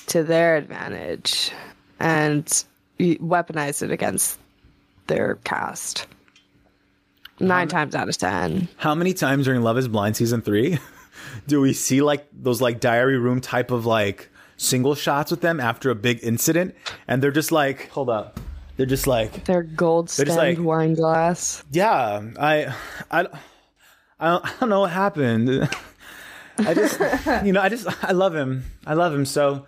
to 0.07 0.21
their 0.21 0.55
advantage. 0.55 1.51
And 1.99 2.63
y- 2.99 3.17
weaponize 3.21 3.81
it 3.83 3.91
against 3.91 4.39
their 5.07 5.35
cast. 5.43 6.07
Nine 7.39 7.67
times 7.67 7.93
out 7.93 8.09
of 8.09 8.17
ten. 8.17 8.67
how 8.77 8.95
many 8.95 9.13
times 9.13 9.45
during 9.45 9.61
love 9.61 9.77
is 9.77 9.87
blind 9.87 10.15
season 10.17 10.41
three 10.41 10.79
do 11.47 11.61
we 11.61 11.71
see 11.71 12.01
like 12.01 12.27
those 12.33 12.61
like 12.61 12.79
diary 12.79 13.17
room 13.19 13.41
type 13.41 13.69
of 13.69 13.85
like 13.85 14.29
single 14.57 14.95
shots 14.95 15.29
with 15.29 15.41
them 15.41 15.59
after 15.59 15.91
a 15.91 15.95
big 15.95 16.19
incident 16.23 16.73
and 17.07 17.21
they're 17.21 17.29
just 17.31 17.51
like 17.51 17.89
hold 17.89 18.09
up 18.09 18.39
they're 18.75 18.87
just 18.87 19.05
like 19.05 19.45
Their 19.45 19.61
gold 19.61 20.09
stemmed 20.09 20.29
like- 20.31 20.57
wine 20.59 20.95
glass. 20.95 21.63
yeah 21.71 22.23
i 22.39 22.73
i 23.11 23.19
i 24.19 24.31
don't, 24.31 24.45
I 24.45 24.53
don't 24.59 24.69
know 24.69 24.79
what 24.79 24.91
happened 24.91 25.69
i 26.57 26.73
just 26.73 26.99
you 27.45 27.53
know 27.53 27.61
i 27.61 27.69
just 27.69 27.85
i 28.03 28.13
love 28.13 28.33
him 28.35 28.63
i 28.87 28.95
love 28.95 29.13
him 29.13 29.25
so 29.27 29.67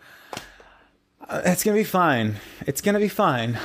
it's 1.32 1.64
gonna 1.64 1.78
be 1.78 1.84
fine 1.84 2.36
it's 2.66 2.82
gonna 2.82 3.00
be 3.00 3.08
fine 3.08 3.58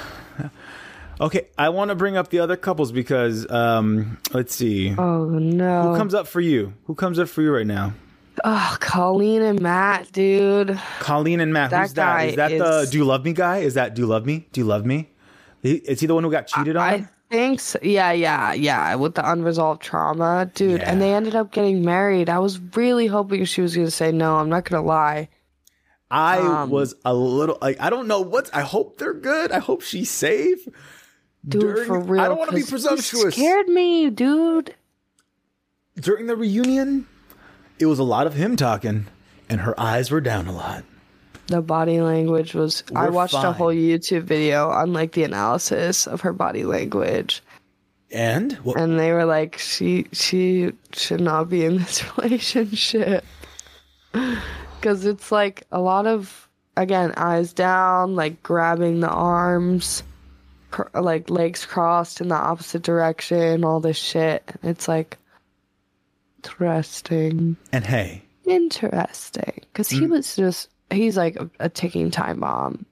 okay 1.20 1.46
i 1.56 1.68
want 1.68 1.88
to 1.90 1.94
bring 1.94 2.16
up 2.16 2.28
the 2.30 2.38
other 2.38 2.56
couples 2.56 2.92
because 2.92 3.48
um 3.50 4.18
let's 4.32 4.54
see 4.54 4.94
Oh 4.96 5.26
no. 5.26 5.90
who 5.92 5.96
comes 5.96 6.14
up 6.14 6.26
for 6.26 6.40
you 6.40 6.74
who 6.84 6.94
comes 6.94 7.18
up 7.18 7.28
for 7.28 7.42
you 7.42 7.52
right 7.54 7.66
now 7.66 7.94
oh, 8.44 8.76
Colleen 8.80 9.42
and 9.42 9.60
Matt, 9.60 10.10
dude. 10.12 10.78
colleen 11.00 11.40
and 11.40 11.52
matt 11.52 11.70
That 11.70 11.82
who's 11.82 11.94
that 11.94 12.28
is 12.28 12.36
that 12.36 12.50
the 12.50 12.88
do 12.90 12.98
you 12.98 13.04
love 13.04 13.24
me 13.24 13.32
guy 13.32 13.58
is 13.58 13.74
that 13.74 13.94
do 13.94 14.02
you 14.02 14.06
love 14.06 14.26
me 14.26 14.46
do 14.52 14.60
you 14.60 14.66
love 14.66 14.84
me 14.84 15.10
is 15.62 16.00
he 16.00 16.06
the 16.06 16.14
one 16.14 16.24
who 16.24 16.30
got 16.30 16.46
cheated 16.46 16.76
on 16.76 16.82
I 16.82 17.08
think 17.30 17.58
so. 17.58 17.78
Yeah, 17.82 18.12
yeah, 18.12 18.52
yeah. 18.52 18.94
With 18.96 19.14
the 19.14 19.28
unresolved 19.28 19.80
trauma, 19.82 20.50
dude. 20.54 20.80
Yeah. 20.80 20.90
And 20.90 21.00
they 21.00 21.14
ended 21.14 21.34
up 21.34 21.50
getting 21.52 21.82
married. 21.82 22.28
I 22.28 22.38
was 22.38 22.60
really 22.76 23.06
hoping 23.06 23.44
she 23.46 23.62
was 23.62 23.74
going 23.74 23.86
to 23.86 23.90
say 23.90 24.12
no. 24.12 24.36
I'm 24.36 24.50
not 24.50 24.66
going 24.68 24.80
to 24.80 24.86
lie. 24.86 25.30
I 26.14 26.38
Um, 26.62 26.70
was 26.70 26.94
a 27.04 27.12
little 27.12 27.58
like 27.60 27.80
I 27.80 27.90
don't 27.90 28.06
know 28.06 28.20
what's. 28.20 28.50
I 28.52 28.60
hope 28.62 28.98
they're 28.98 29.12
good. 29.14 29.50
I 29.52 29.58
hope 29.58 29.82
she's 29.82 30.10
safe. 30.10 30.64
Dude, 31.46 31.60
During- 31.60 31.86
for 31.86 31.98
real. 32.00 32.20
I 32.22 32.28
don't 32.28 32.38
want 32.38 32.50
to 32.50 32.56
be 32.56 32.62
presumptuous. 32.62 33.34
scared 33.34 33.68
me, 33.68 34.08
dude. 34.10 34.74
During 36.00 36.26
the 36.26 36.36
reunion, 36.36 37.06
it 37.78 37.86
was 37.86 37.98
a 37.98 38.04
lot 38.04 38.26
of 38.26 38.34
him 38.34 38.56
talking, 38.56 39.06
and 39.48 39.60
her 39.60 39.78
eyes 39.78 40.10
were 40.10 40.20
down 40.20 40.46
a 40.46 40.52
lot. 40.52 40.84
The 41.48 41.60
body 41.60 42.00
language 42.00 42.54
was. 42.54 42.82
I 42.94 43.06
We're 43.06 43.10
watched 43.12 43.34
a 43.34 43.52
whole 43.52 43.74
YouTube 43.74 44.22
video 44.22 44.70
on 44.70 44.92
like 44.92 45.12
the 45.12 45.24
analysis 45.24 46.06
of 46.06 46.22
her 46.22 46.32
body 46.32 46.64
language, 46.64 47.42
And 48.10 48.52
what? 48.64 48.78
and 48.80 48.98
they 48.98 49.12
were 49.12 49.24
like, 49.26 49.58
she 49.58 50.06
she 50.12 50.72
should 50.94 51.20
not 51.20 51.48
be 51.50 51.64
in 51.64 51.76
this 51.78 52.02
relationship 52.18 53.24
because 54.84 55.06
it's 55.06 55.32
like 55.32 55.62
a 55.72 55.80
lot 55.80 56.06
of 56.06 56.46
again 56.76 57.14
eyes 57.16 57.54
down, 57.54 58.14
like 58.14 58.42
grabbing 58.42 59.00
the 59.00 59.08
arms, 59.08 60.02
cr- 60.70 60.82
like 61.00 61.30
legs 61.30 61.64
crossed 61.64 62.20
in 62.20 62.28
the 62.28 62.34
opposite 62.34 62.82
direction, 62.82 63.64
all 63.64 63.80
this 63.80 63.96
shit. 63.96 64.42
It's 64.62 64.86
like 64.86 65.16
interesting. 66.36 67.56
and 67.72 67.84
hey, 67.86 68.22
interesting 68.44 69.62
because 69.72 69.88
Mm. 69.88 70.00
he 70.00 70.06
was 70.06 70.36
just 70.36 70.68
he's 70.90 71.16
like 71.16 71.36
a, 71.36 71.48
a 71.60 71.68
ticking 71.70 72.10
time 72.10 72.40
bomb 72.40 72.84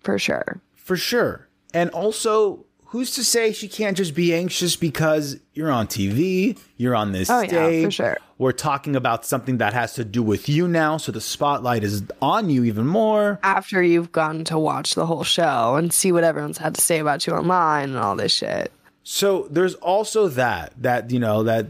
for 0.00 0.18
sure 0.18 0.60
for 0.74 0.96
sure. 0.98 1.48
And 1.72 1.88
also, 1.90 2.66
who's 2.94 3.10
to 3.10 3.24
say 3.24 3.52
she 3.52 3.66
can't 3.66 3.96
just 3.96 4.14
be 4.14 4.32
anxious 4.32 4.76
because 4.76 5.36
you're 5.52 5.68
on 5.72 5.84
TV, 5.84 6.56
you're 6.76 6.94
on 6.94 7.10
this 7.10 7.28
Oh, 7.28 7.40
yeah, 7.40 7.82
for 7.82 7.90
sure. 7.90 8.18
We're 8.38 8.52
talking 8.52 8.94
about 8.94 9.26
something 9.26 9.58
that 9.58 9.72
has 9.72 9.94
to 9.94 10.04
do 10.04 10.22
with 10.22 10.48
you 10.48 10.68
now, 10.68 10.98
so 10.98 11.10
the 11.10 11.20
spotlight 11.20 11.82
is 11.82 12.04
on 12.22 12.50
you 12.50 12.62
even 12.62 12.86
more. 12.86 13.40
after 13.42 13.82
you've 13.82 14.12
gotten 14.12 14.44
to 14.44 14.60
watch 14.60 14.94
the 14.94 15.06
whole 15.06 15.24
show 15.24 15.74
and 15.74 15.92
see 15.92 16.12
what 16.12 16.22
everyone's 16.22 16.58
had 16.58 16.76
to 16.76 16.80
say 16.80 17.00
about 17.00 17.26
you 17.26 17.32
online 17.32 17.88
and 17.88 17.98
all 17.98 18.14
this 18.14 18.30
shit 18.30 18.70
So 19.02 19.48
there's 19.50 19.74
also 19.74 20.28
that 20.28 20.72
that 20.80 21.10
you 21.10 21.18
know 21.18 21.42
that 21.42 21.66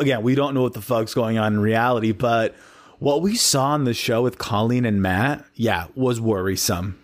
again 0.00 0.22
we 0.22 0.34
don't 0.34 0.54
know 0.54 0.62
what 0.62 0.72
the 0.72 0.80
fuck's 0.80 1.12
going 1.12 1.36
on 1.36 1.52
in 1.52 1.60
reality, 1.60 2.12
but 2.12 2.54
what 2.98 3.20
we 3.20 3.36
saw 3.36 3.72
on 3.72 3.84
the 3.84 3.92
show 3.92 4.22
with 4.22 4.38
Colleen 4.38 4.86
and 4.86 5.02
Matt, 5.02 5.44
yeah, 5.54 5.88
was 5.94 6.18
worrisome. 6.18 6.98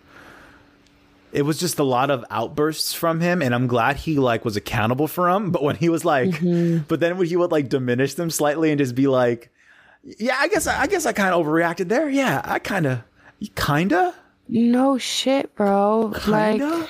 It 1.32 1.42
was 1.42 1.58
just 1.58 1.78
a 1.78 1.82
lot 1.84 2.10
of 2.10 2.24
outbursts 2.30 2.92
from 2.92 3.20
him, 3.20 3.40
and 3.40 3.54
I'm 3.54 3.66
glad 3.66 3.96
he 3.96 4.18
like 4.18 4.44
was 4.44 4.56
accountable 4.56 5.08
for 5.08 5.32
them. 5.32 5.50
But 5.50 5.62
when 5.62 5.76
he 5.76 5.88
was 5.88 6.04
like, 6.04 6.28
mm-hmm. 6.28 6.84
but 6.88 7.00
then 7.00 7.16
when 7.16 7.26
he 7.26 7.36
would 7.36 7.50
like 7.50 7.68
diminish 7.70 8.14
them 8.14 8.28
slightly 8.30 8.70
and 8.70 8.78
just 8.78 8.94
be 8.94 9.06
like, 9.06 9.50
"Yeah, 10.02 10.36
I 10.38 10.48
guess 10.48 10.66
I 10.66 10.86
guess 10.86 11.06
I 11.06 11.12
kind 11.12 11.34
of 11.34 11.44
overreacted 11.44 11.88
there. 11.88 12.08
Yeah, 12.10 12.42
I 12.44 12.58
kind 12.58 12.86
of, 12.86 13.02
kinda, 13.56 14.14
no 14.48 14.98
shit 14.98 15.54
bro 15.54 16.12
like 16.26 16.58
kinda." 16.60 16.88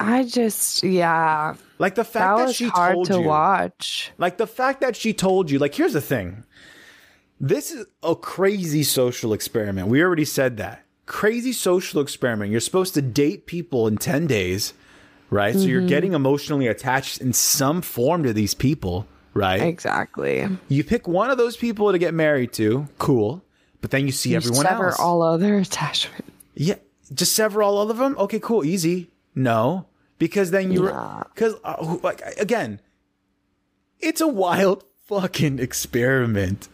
i 0.00 0.24
just 0.24 0.82
yeah 0.82 1.54
Like 1.78 1.94
the 1.94 2.02
that 2.02 2.12
fact 2.12 2.38
that, 2.38 2.46
was 2.46 2.56
she 2.56 2.68
hard 2.68 2.94
told 2.94 3.06
to 3.06 3.14
you, 3.14 3.22
watch 3.22 4.12
Like 4.18 4.38
the 4.38 4.46
fact 4.46 4.80
that 4.80 4.96
she 4.96 5.12
told 5.12 5.50
you, 5.50 5.58
like, 5.58 5.74
here's 5.74 5.92
the 5.92 6.00
thing. 6.00 6.44
This 7.40 7.70
is 7.72 7.86
a 8.02 8.14
crazy 8.14 8.82
social 8.84 9.32
experiment. 9.32 9.88
We 9.88 10.02
already 10.02 10.24
said 10.24 10.56
that. 10.58 10.83
Crazy 11.06 11.52
social 11.52 12.00
experiment. 12.00 12.50
You're 12.50 12.60
supposed 12.60 12.94
to 12.94 13.02
date 13.02 13.46
people 13.46 13.86
in 13.86 13.96
10 13.96 14.26
days, 14.26 14.72
right? 15.30 15.54
So 15.54 15.60
Mm-hmm. 15.60 15.68
you're 15.70 15.86
getting 15.86 16.12
emotionally 16.14 16.66
attached 16.66 17.20
in 17.20 17.32
some 17.32 17.82
form 17.82 18.22
to 18.24 18.32
these 18.32 18.54
people, 18.54 19.06
right? 19.34 19.60
Exactly. 19.62 20.48
You 20.68 20.84
pick 20.84 21.06
one 21.08 21.30
of 21.30 21.38
those 21.38 21.56
people 21.56 21.92
to 21.92 21.98
get 21.98 22.14
married 22.14 22.52
to, 22.54 22.88
cool. 22.98 23.42
But 23.80 23.90
then 23.90 24.06
you 24.06 24.12
see 24.12 24.30
You 24.30 24.36
everyone 24.36 24.64
sever 24.64 24.86
else. 24.88 24.98
all 25.00 25.20
other 25.22 25.58
attachment. 25.58 26.24
Yeah, 26.54 26.76
just 27.12 27.32
sever 27.34 27.62
all 27.62 27.90
of 27.90 27.96
them. 27.98 28.16
Okay, 28.18 28.40
cool, 28.40 28.64
easy. 28.64 29.10
No, 29.34 29.86
because 30.18 30.50
then 30.52 30.70
you 30.72 30.82
because 31.34 31.54
uh, 31.64 31.98
like 32.02 32.22
again, 32.38 32.80
it's 34.00 34.20
a 34.20 34.28
wild 34.28 34.84
fucking 35.08 35.58
experiment, 35.58 36.68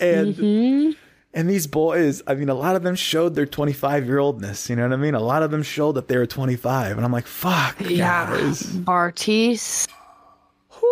and 0.00 0.34
Mm-hmm. 0.36 0.90
And 1.34 1.50
these 1.50 1.66
boys. 1.66 2.22
I 2.28 2.34
mean, 2.36 2.48
a 2.48 2.54
lot 2.54 2.76
of 2.76 2.82
them 2.84 2.94
showed 2.94 3.34
their 3.34 3.44
twenty 3.46 3.72
five 3.72 4.06
year 4.06 4.18
oldness. 4.18 4.70
You 4.70 4.76
know 4.76 4.84
what 4.84 4.92
I 4.92 4.96
mean? 4.96 5.14
A 5.14 5.20
lot 5.20 5.42
of 5.42 5.50
them 5.50 5.62
showed 5.64 5.92
that 5.96 6.06
they 6.08 6.16
were 6.16 6.26
twenty 6.26 6.54
five, 6.56 6.96
and 6.96 7.04
I'm 7.04 7.10
like, 7.12 7.26
fuck, 7.26 7.76
Yeah. 7.80 8.30
guys. 8.30 8.62
Bartise. 8.62 9.88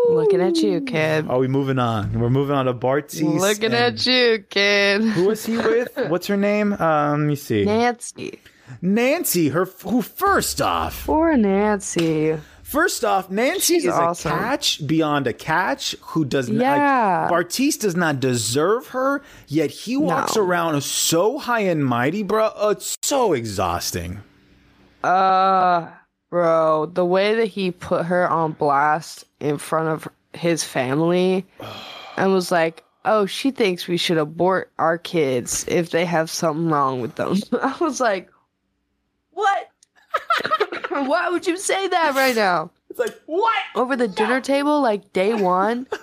Looking 0.08 0.40
at 0.40 0.56
you, 0.56 0.80
kid. 0.80 1.28
Are 1.28 1.38
we 1.38 1.46
moving 1.46 1.78
on? 1.78 2.18
We're 2.18 2.28
moving 2.30 2.56
on 2.56 2.66
to 2.66 2.74
Bartise. 2.74 3.38
Looking 3.38 3.72
at 3.72 4.04
you, 4.04 4.44
kid. 4.50 5.00
Who 5.02 5.26
was 5.28 5.46
he 5.46 5.56
with? 5.56 5.96
What's 6.08 6.26
her 6.26 6.36
name? 6.36 6.72
Um, 6.72 7.20
let 7.20 7.26
me 7.28 7.36
see. 7.36 7.64
Nancy. 7.64 8.40
Nancy. 8.80 9.50
Her 9.50 9.64
who 9.84 10.02
first 10.02 10.60
off. 10.60 11.06
Poor 11.06 11.36
Nancy. 11.36 12.36
First 12.72 13.04
off, 13.04 13.28
Nancy 13.30 13.74
She's 13.74 13.84
is 13.84 13.90
awesome. 13.92 14.32
a 14.32 14.34
catch 14.34 14.86
beyond 14.86 15.26
a 15.26 15.34
catch 15.34 15.94
who 16.00 16.24
does 16.24 16.48
not. 16.48 16.62
Yeah. 16.62 17.28
Like, 17.30 17.46
Bartise 17.46 17.78
does 17.78 17.94
not 17.94 18.18
deserve 18.18 18.86
her, 18.88 19.20
yet 19.46 19.70
he 19.70 19.98
walks 19.98 20.36
No. 20.36 20.42
around 20.42 20.82
so 20.82 21.36
high 21.38 21.60
and 21.60 21.84
mighty, 21.84 22.22
bro. 22.22 22.50
Oh, 22.56 22.70
it's 22.70 22.96
so 23.02 23.34
exhausting. 23.34 24.20
Uh, 25.04 25.88
bro, 26.30 26.86
the 26.86 27.04
way 27.04 27.34
that 27.34 27.48
he 27.48 27.72
put 27.72 28.06
her 28.06 28.26
on 28.30 28.52
blast 28.52 29.26
in 29.38 29.58
front 29.58 29.88
of 29.88 30.08
his 30.32 30.64
family 30.64 31.44
and 32.16 32.32
was 32.32 32.50
like, 32.50 32.84
oh, 33.04 33.26
she 33.26 33.50
thinks 33.50 33.86
we 33.86 33.98
should 33.98 34.16
abort 34.16 34.72
our 34.78 34.96
kids 34.96 35.66
if 35.68 35.90
they 35.90 36.06
have 36.06 36.30
something 36.30 36.70
wrong 36.70 37.02
with 37.02 37.16
them. 37.16 37.36
I 37.62 37.76
was 37.82 38.00
like, 38.00 38.30
what? 39.32 39.68
Why 40.88 41.28
would 41.30 41.46
you 41.46 41.56
say 41.56 41.88
that 41.88 42.14
right 42.14 42.34
now? 42.36 42.70
It's 42.90 42.98
like 42.98 43.18
what? 43.26 43.54
Over 43.74 43.96
the 43.96 44.08
dinner 44.08 44.40
table, 44.40 44.80
like 44.80 45.12
day 45.12 45.34
one? 45.34 45.86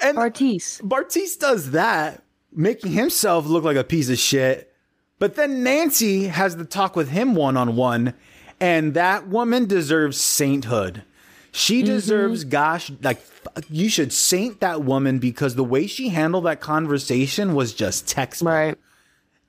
And 0.00 0.18
Bartise. 0.18 0.82
Bartise 0.82 1.38
does 1.38 1.70
that, 1.70 2.22
making 2.52 2.92
himself 2.92 3.46
look 3.46 3.64
like 3.64 3.76
a 3.76 3.84
piece 3.84 4.10
of 4.10 4.18
shit. 4.18 4.70
But 5.18 5.34
then 5.36 5.62
Nancy 5.62 6.24
has 6.26 6.56
the 6.56 6.64
talk 6.66 6.94
with 6.94 7.08
him 7.08 7.34
one 7.34 7.56
on 7.56 7.74
one, 7.74 8.12
and 8.60 8.92
that 8.94 9.28
woman 9.28 9.66
deserves 9.66 10.20
sainthood. 10.20 11.04
She 11.52 11.78
Mm-hmm. 11.78 11.86
deserves, 11.86 12.44
gosh, 12.44 12.90
like 13.02 13.22
you 13.70 13.88
should 13.88 14.12
saint 14.12 14.60
that 14.60 14.82
woman 14.82 15.20
because 15.20 15.54
the 15.54 15.64
way 15.64 15.86
she 15.86 16.08
handled 16.08 16.44
that 16.44 16.60
conversation 16.60 17.54
was 17.54 17.72
just 17.72 18.06
textbook. 18.06 18.52
Right. 18.52 18.78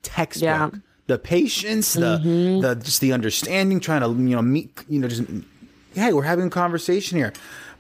Textbook. 0.04 0.44
Yeah. 0.46 0.70
The 1.08 1.18
patience, 1.20 1.94
the 1.94 2.20
Mm-hmm. 2.24 2.62
the 2.62 2.76
just 2.76 3.00
the 3.02 3.14
understanding, 3.14 3.80
trying 3.80 4.02
to 4.02 4.08
you 4.08 4.36
know 4.36 4.42
meet, 4.42 4.72
you 4.90 5.00
know, 5.00 5.08
just 5.08 5.24
hey, 5.94 6.14
we're 6.14 6.24
having 6.24 6.48
a 6.48 6.50
conversation 6.50 7.18
here. 7.18 7.32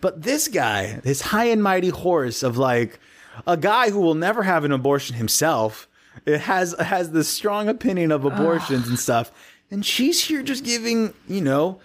But 0.01 0.21
this 0.21 0.47
guy, 0.47 0.99
this 1.03 1.21
high 1.21 1.45
and 1.45 1.63
mighty 1.63 1.89
horse 1.89 2.43
of 2.43 2.57
like 2.57 2.99
a 3.47 3.57
guy 3.57 3.89
who 3.89 3.99
will 3.99 4.13
never 4.15 4.43
have 4.43 4.63
an 4.63 4.71
abortion 4.71 5.15
himself, 5.15 5.87
it 6.25 6.41
has 6.41 6.75
has 6.79 7.11
this 7.11 7.27
strong 7.27 7.67
opinion 7.67 8.11
of 8.11 8.25
abortions 8.25 8.87
and 8.87 8.99
stuff. 8.99 9.31
And 9.71 9.83
she's 9.83 10.25
here 10.25 10.43
just 10.43 10.63
giving, 10.63 11.13
you 11.27 11.41
know, 11.41 11.79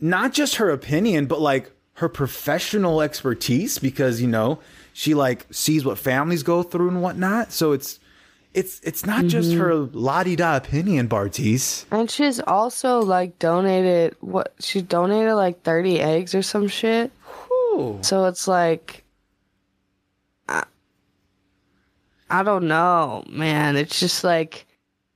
not 0.00 0.32
just 0.32 0.56
her 0.56 0.70
opinion, 0.70 1.26
but 1.26 1.40
like 1.40 1.72
her 1.94 2.08
professional 2.08 3.02
expertise 3.02 3.78
because, 3.78 4.20
you 4.20 4.28
know, 4.28 4.60
she 4.92 5.14
like 5.14 5.46
sees 5.50 5.84
what 5.84 5.98
families 5.98 6.42
go 6.44 6.62
through 6.62 6.88
and 6.88 7.02
whatnot. 7.02 7.50
So 7.52 7.72
it's 7.72 7.98
it's 8.54 8.80
it's 8.84 9.04
not 9.04 9.24
just 9.26 9.50
mm-hmm. 9.50 9.60
her 9.60 9.74
la 9.74 10.22
di 10.22 10.36
da 10.36 10.56
opinion, 10.56 11.08
Bartise. 11.08 11.84
And 11.90 12.08
she's 12.08 12.38
also 12.40 13.00
like 13.00 13.38
donated 13.40 14.16
what 14.20 14.54
she 14.60 14.80
donated 14.80 15.34
like 15.34 15.62
30 15.62 16.00
eggs 16.00 16.34
or 16.34 16.42
some 16.42 16.68
shit. 16.68 17.10
Ooh. 17.50 17.98
So 18.02 18.26
it's 18.26 18.46
like, 18.46 19.02
I, 20.48 20.64
I 22.30 22.44
don't 22.44 22.68
know, 22.68 23.24
man. 23.28 23.76
It's 23.76 23.98
just 23.98 24.22
like, 24.22 24.66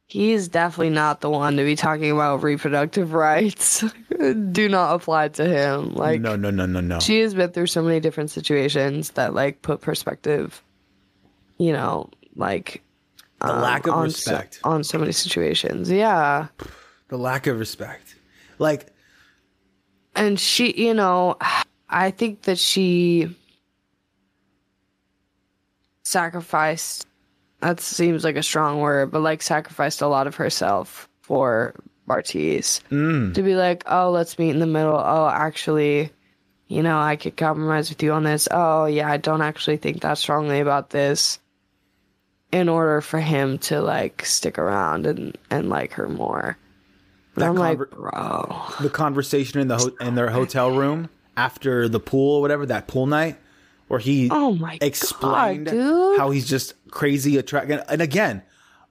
he's 0.07 0.49
definitely 0.49 0.91
not 0.91 1.21
the 1.21 1.31
one 1.31 1.57
to 1.59 1.65
be 1.65 1.77
talking 1.77 2.11
about 2.11 2.43
reproductive 2.43 3.13
rights. 3.13 3.85
Do 4.51 4.69
not 4.69 4.97
apply 4.97 5.29
to 5.29 5.45
him. 5.45 5.95
Like, 5.95 6.21
no, 6.21 6.35
no, 6.35 6.51
no, 6.51 6.67
no, 6.67 6.81
no. 6.81 6.99
she 6.99 7.21
has 7.21 7.35
been 7.35 7.53
through 7.53 7.69
so 7.69 7.83
many 7.83 8.01
different 8.01 8.31
situations 8.31 9.11
that 9.13 9.33
like 9.33 9.63
put 9.63 9.81
perspective, 9.81 10.61
you 11.59 11.73
know, 11.73 12.11
like 12.35 12.83
the 13.41 13.55
um, 13.55 13.63
lack 13.63 13.87
of 13.87 13.95
on 13.95 14.11
so- 14.11 14.33
respect. 14.33 14.61
on 14.65 14.85
so 14.85 14.99
many 14.99 15.13
situations. 15.13 15.91
Yeah. 15.91 16.49
the 17.09 17.19
lack 17.19 17.47
of 17.47 17.59
respect. 17.59 18.17
Like 18.59 18.93
and 20.19 20.39
she 20.39 20.73
you 20.73 20.93
know 20.93 21.37
i 21.89 22.11
think 22.11 22.43
that 22.43 22.59
she 22.59 23.35
sacrificed 26.03 27.07
that 27.61 27.81
seems 27.81 28.25
like 28.25 28.37
a 28.37 28.43
strong 28.43 28.81
word 28.81 29.11
but 29.11 29.21
like 29.21 29.41
sacrificed 29.41 30.03
a 30.03 30.09
lot 30.09 30.27
of 30.27 30.35
herself 30.35 31.09
for 31.21 31.75
Bartise 32.09 32.81
mm. 32.91 33.35
to 33.35 33.43
be 33.43 33.55
like 33.55 33.83
oh 33.87 34.11
let's 34.11 34.39
meet 34.39 34.51
in 34.51 34.59
the 34.59 34.67
middle 34.67 34.97
oh 34.97 35.29
actually 35.33 36.11
you 36.67 36.83
know 36.83 36.99
i 36.99 37.17
could 37.17 37.37
compromise 37.37 37.91
with 37.91 38.03
you 38.03 38.13
on 38.13 38.25
this 38.25 38.49
oh 38.51 38.87
yeah 38.87 39.11
i 39.11 39.19
don't 39.19 39.43
actually 39.43 39.77
think 39.77 40.01
that 40.01 40.19
strongly 40.19 40.61
about 40.61 40.91
this 40.91 41.39
in 42.53 42.69
order 42.69 43.01
for 43.01 43.21
him 43.21 43.59
to 43.59 43.81
like 43.81 44.25
stick 44.25 44.59
around 44.59 45.07
and 45.07 45.37
and 45.51 45.69
like 45.69 45.93
her 45.93 46.09
more. 46.09 46.57
But 47.35 47.41
That 47.43 47.51
i'm 47.51 47.57
like 47.57 47.79
bro. 47.91 48.63
the 48.81 48.91
conversation 48.91 49.61
in 49.61 49.69
the 49.69 49.77
ho- 49.79 49.97
in 50.01 50.15
their 50.15 50.31
hotel 50.31 50.71
room 50.77 51.09
after 51.37 51.89
the 51.89 52.01
pool 52.01 52.37
or 52.37 52.41
whatever 52.41 52.67
that 52.67 52.89
pool 52.89 53.07
night 53.07 53.37
where 53.87 54.01
he 54.01 54.29
Oh 54.31 54.53
my 54.55 54.79
explained 54.81 55.67
God, 55.67 56.19
how 56.19 56.31
he's 56.31 56.49
just 56.49 56.75
crazy 56.91 57.37
attract 57.37 57.71
and 57.71 58.03
again 58.03 58.43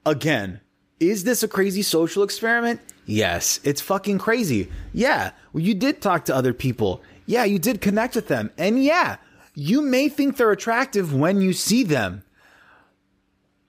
again 0.06 0.60
is 1.00 1.22
this 1.24 1.42
a 1.44 1.48
crazy 1.48 1.82
social 1.82 2.22
experiment? 2.24 2.80
Yes. 3.06 3.60
It's 3.62 3.80
fucking 3.80 4.18
crazy. 4.18 4.68
Yeah. 4.92 5.30
Well, 5.52 5.62
you 5.62 5.72
did 5.74 6.02
talk 6.02 6.24
to 6.26 6.34
other 6.34 6.52
people. 6.52 7.02
Yeah 7.26 7.44
you 7.44 7.58
did 7.58 7.80
connect 7.80 8.14
with 8.16 8.28
them. 8.28 8.50
And 8.56 8.82
yeah 8.82 9.16
you 9.54 9.82
may 9.82 10.08
think 10.08 10.36
they're 10.36 10.52
attractive 10.52 11.12
when 11.14 11.40
you 11.40 11.52
see 11.52 11.82
them 11.82 12.22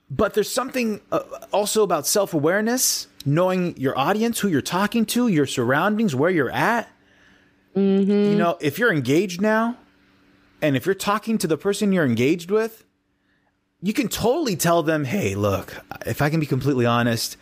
but 0.10 0.34
there's 0.34 0.52
something 0.52 1.02
uh, 1.12 1.20
also 1.52 1.84
about 1.84 2.08
self-awareness 2.08 3.08
knowing 3.26 3.76
your 3.78 3.98
audience 3.98 4.40
who 4.40 4.48
you're 4.48 4.62
talking 4.62 5.06
to 5.06 5.28
your 5.28 5.46
surroundings 5.46 6.16
where 6.16 6.30
you're 6.32 6.50
at. 6.52 6.88
You 8.32 8.36
know 8.36 8.58
if 8.60 8.80
you're 8.80 8.92
engaged 8.92 9.42
now 9.42 9.78
and 10.62 10.76
if 10.76 10.86
you're 10.86 10.96
talking 10.96 11.38
to 11.38 11.48
the 11.48 11.58
person 11.58 11.92
you're 11.92 12.06
engaged 12.06 12.52
with 12.52 12.84
you 13.82 13.94
can 13.94 14.08
totally 14.10 14.56
tell 14.56 14.84
them 14.84 15.06
hey 15.06 15.36
look 15.36 15.74
if 16.06 16.22
i 16.22 16.30
can 16.30 16.40
be 16.40 16.46
completely 16.46 16.86
honest 16.86 17.38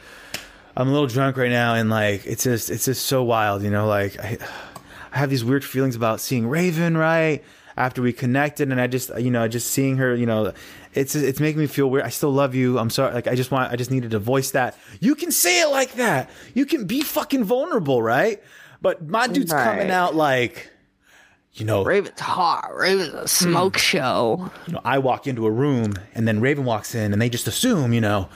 i'm 0.75 0.87
a 0.87 0.91
little 0.91 1.07
drunk 1.07 1.37
right 1.37 1.49
now 1.49 1.73
and 1.73 1.89
like 1.89 2.25
it's 2.27 2.43
just 2.43 2.69
it's 2.69 2.85
just 2.85 3.05
so 3.05 3.23
wild 3.23 3.63
you 3.63 3.71
know 3.71 3.87
like 3.87 4.19
i, 4.19 4.37
I 5.11 5.17
have 5.17 5.29
these 5.29 5.43
weird 5.43 5.63
feelings 5.65 5.95
about 5.95 6.19
seeing 6.19 6.47
raven 6.47 6.95
right 6.97 7.43
after 7.75 8.01
we 8.01 8.13
connected 8.13 8.69
and 8.71 8.79
i 8.79 8.85
just 8.85 9.09
you 9.17 9.31
know 9.31 9.47
just 9.47 9.71
seeing 9.71 9.97
her 9.97 10.13
you 10.13 10.25
know 10.27 10.53
it's 10.97 11.15
it's 11.15 11.39
making 11.39 11.59
me 11.59 11.67
feel 11.67 11.89
weird 11.89 12.05
i 12.05 12.09
still 12.09 12.31
love 12.31 12.55
you 12.55 12.77
i'm 12.79 12.89
sorry 12.89 13.13
like 13.13 13.27
i 13.27 13.35
just 13.35 13.51
want 13.51 13.71
i 13.71 13.75
just 13.75 13.91
needed 13.91 14.11
to 14.11 14.19
voice 14.19 14.51
that 14.51 14.77
you 14.99 15.15
can 15.15 15.31
say 15.31 15.61
it 15.61 15.69
like 15.69 15.93
that 15.93 16.29
you 16.53 16.65
can 16.65 16.85
be 16.85 17.01
fucking 17.01 17.43
vulnerable 17.43 18.01
right 18.01 18.41
but 18.81 19.07
my 19.07 19.27
dude's 19.27 19.51
coming 19.51 19.91
out 19.91 20.15
like 20.15 20.71
you 21.53 21.65
know 21.65 21.83
Raven's 21.83 22.19
hot. 22.19 22.69
Raven's 22.75 23.13
a 23.13 23.21
hmm. 23.21 23.25
smoke 23.25 23.77
show. 23.77 24.51
you 24.67 24.73
know, 24.73 24.81
I 24.85 24.99
walk 24.99 25.27
into 25.27 25.45
a 25.45 25.51
room 25.51 25.93
and 26.13 26.27
then 26.27 26.39
Raven 26.39 26.65
walks 26.65 26.95
in 26.95 27.13
and 27.13 27.21
they 27.21 27.29
just 27.29 27.47
assume, 27.47 27.93
you 27.93 28.01
know, 28.01 28.29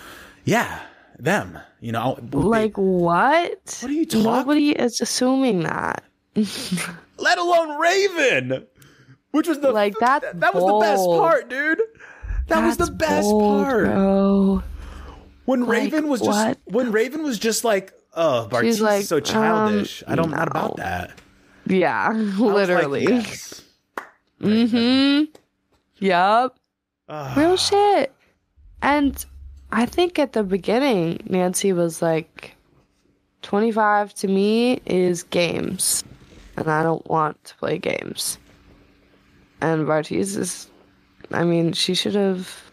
yeah, 0.44 0.80
them, 1.20 1.60
you 1.80 1.92
know, 1.92 2.18
Like 2.32 2.78
what? 2.78 3.78
What 3.82 3.84
are 3.84 3.94
you 3.94 4.06
talking- 4.06 4.24
Nobody 4.24 4.72
is 4.72 5.02
assuming 5.02 5.64
that. 5.64 6.04
let 7.18 7.38
alone 7.38 7.80
Raven, 7.80 8.66
which 9.32 9.48
was 9.48 9.60
the 9.60 9.72
Like, 9.72 9.94
that. 10.00 10.40
that 10.40 10.56
was 10.56 10.66
the 10.66 10.80
best 10.80 11.06
part, 11.06 11.50
dude. 11.50 11.82
That 12.52 12.66
was 12.66 12.78
the 12.78 12.92
best 12.92 13.30
bold, 13.30 13.64
part. 13.66 13.86
bro. 13.86 14.64
When 15.46 15.62
Like, 15.62 15.70
Raven 15.70 16.08
was 16.08 16.22
just 16.22 16.30
what? 16.48 16.60
when 16.66 16.92
Raven 16.92 17.24
was 17.24 17.40
just 17.40 17.64
like, 17.64 17.94
oh, 18.14 18.48
Bartise 18.50 18.80
like, 18.82 19.02
is 19.02 19.08
so 19.10 19.20
childish. 19.20 20.04
um, 20.06 20.14
I 20.14 20.16
don't 20.16 20.30
not 20.32 20.54
no. 20.54 20.60
about 20.62 20.78
that. 20.78 21.20
Yeah, 21.66 22.10
was 22.14 22.40
like, 22.40 22.54
literally. 22.56 23.04
yes. 23.04 23.62
Mm-hmm. 24.42 25.26
Yup. 26.04 26.58
Ah. 27.08 27.34
Real 27.38 27.58
shit. 27.58 28.12
And 28.82 29.24
I 29.72 29.86
think 29.86 30.18
at 30.18 30.34
the 30.34 30.42
beginning, 30.42 31.20
Nancy 31.30 31.74
was 31.74 32.02
like, 32.02 32.56
25 33.44 34.14
to 34.16 34.28
me 34.28 34.82
is 34.88 35.22
games, 35.22 36.04
and 36.58 36.72
I 36.72 36.82
don't 36.82 37.06
want 37.08 37.44
to 37.44 37.56
play 37.58 37.78
games. 37.78 38.40
And 39.62 39.86
Bartise 39.88 40.38
is, 40.38 40.71
I 41.34 41.44
mean, 41.44 41.74
she 41.74 41.94
should 41.94 42.16
have, 42.16 42.72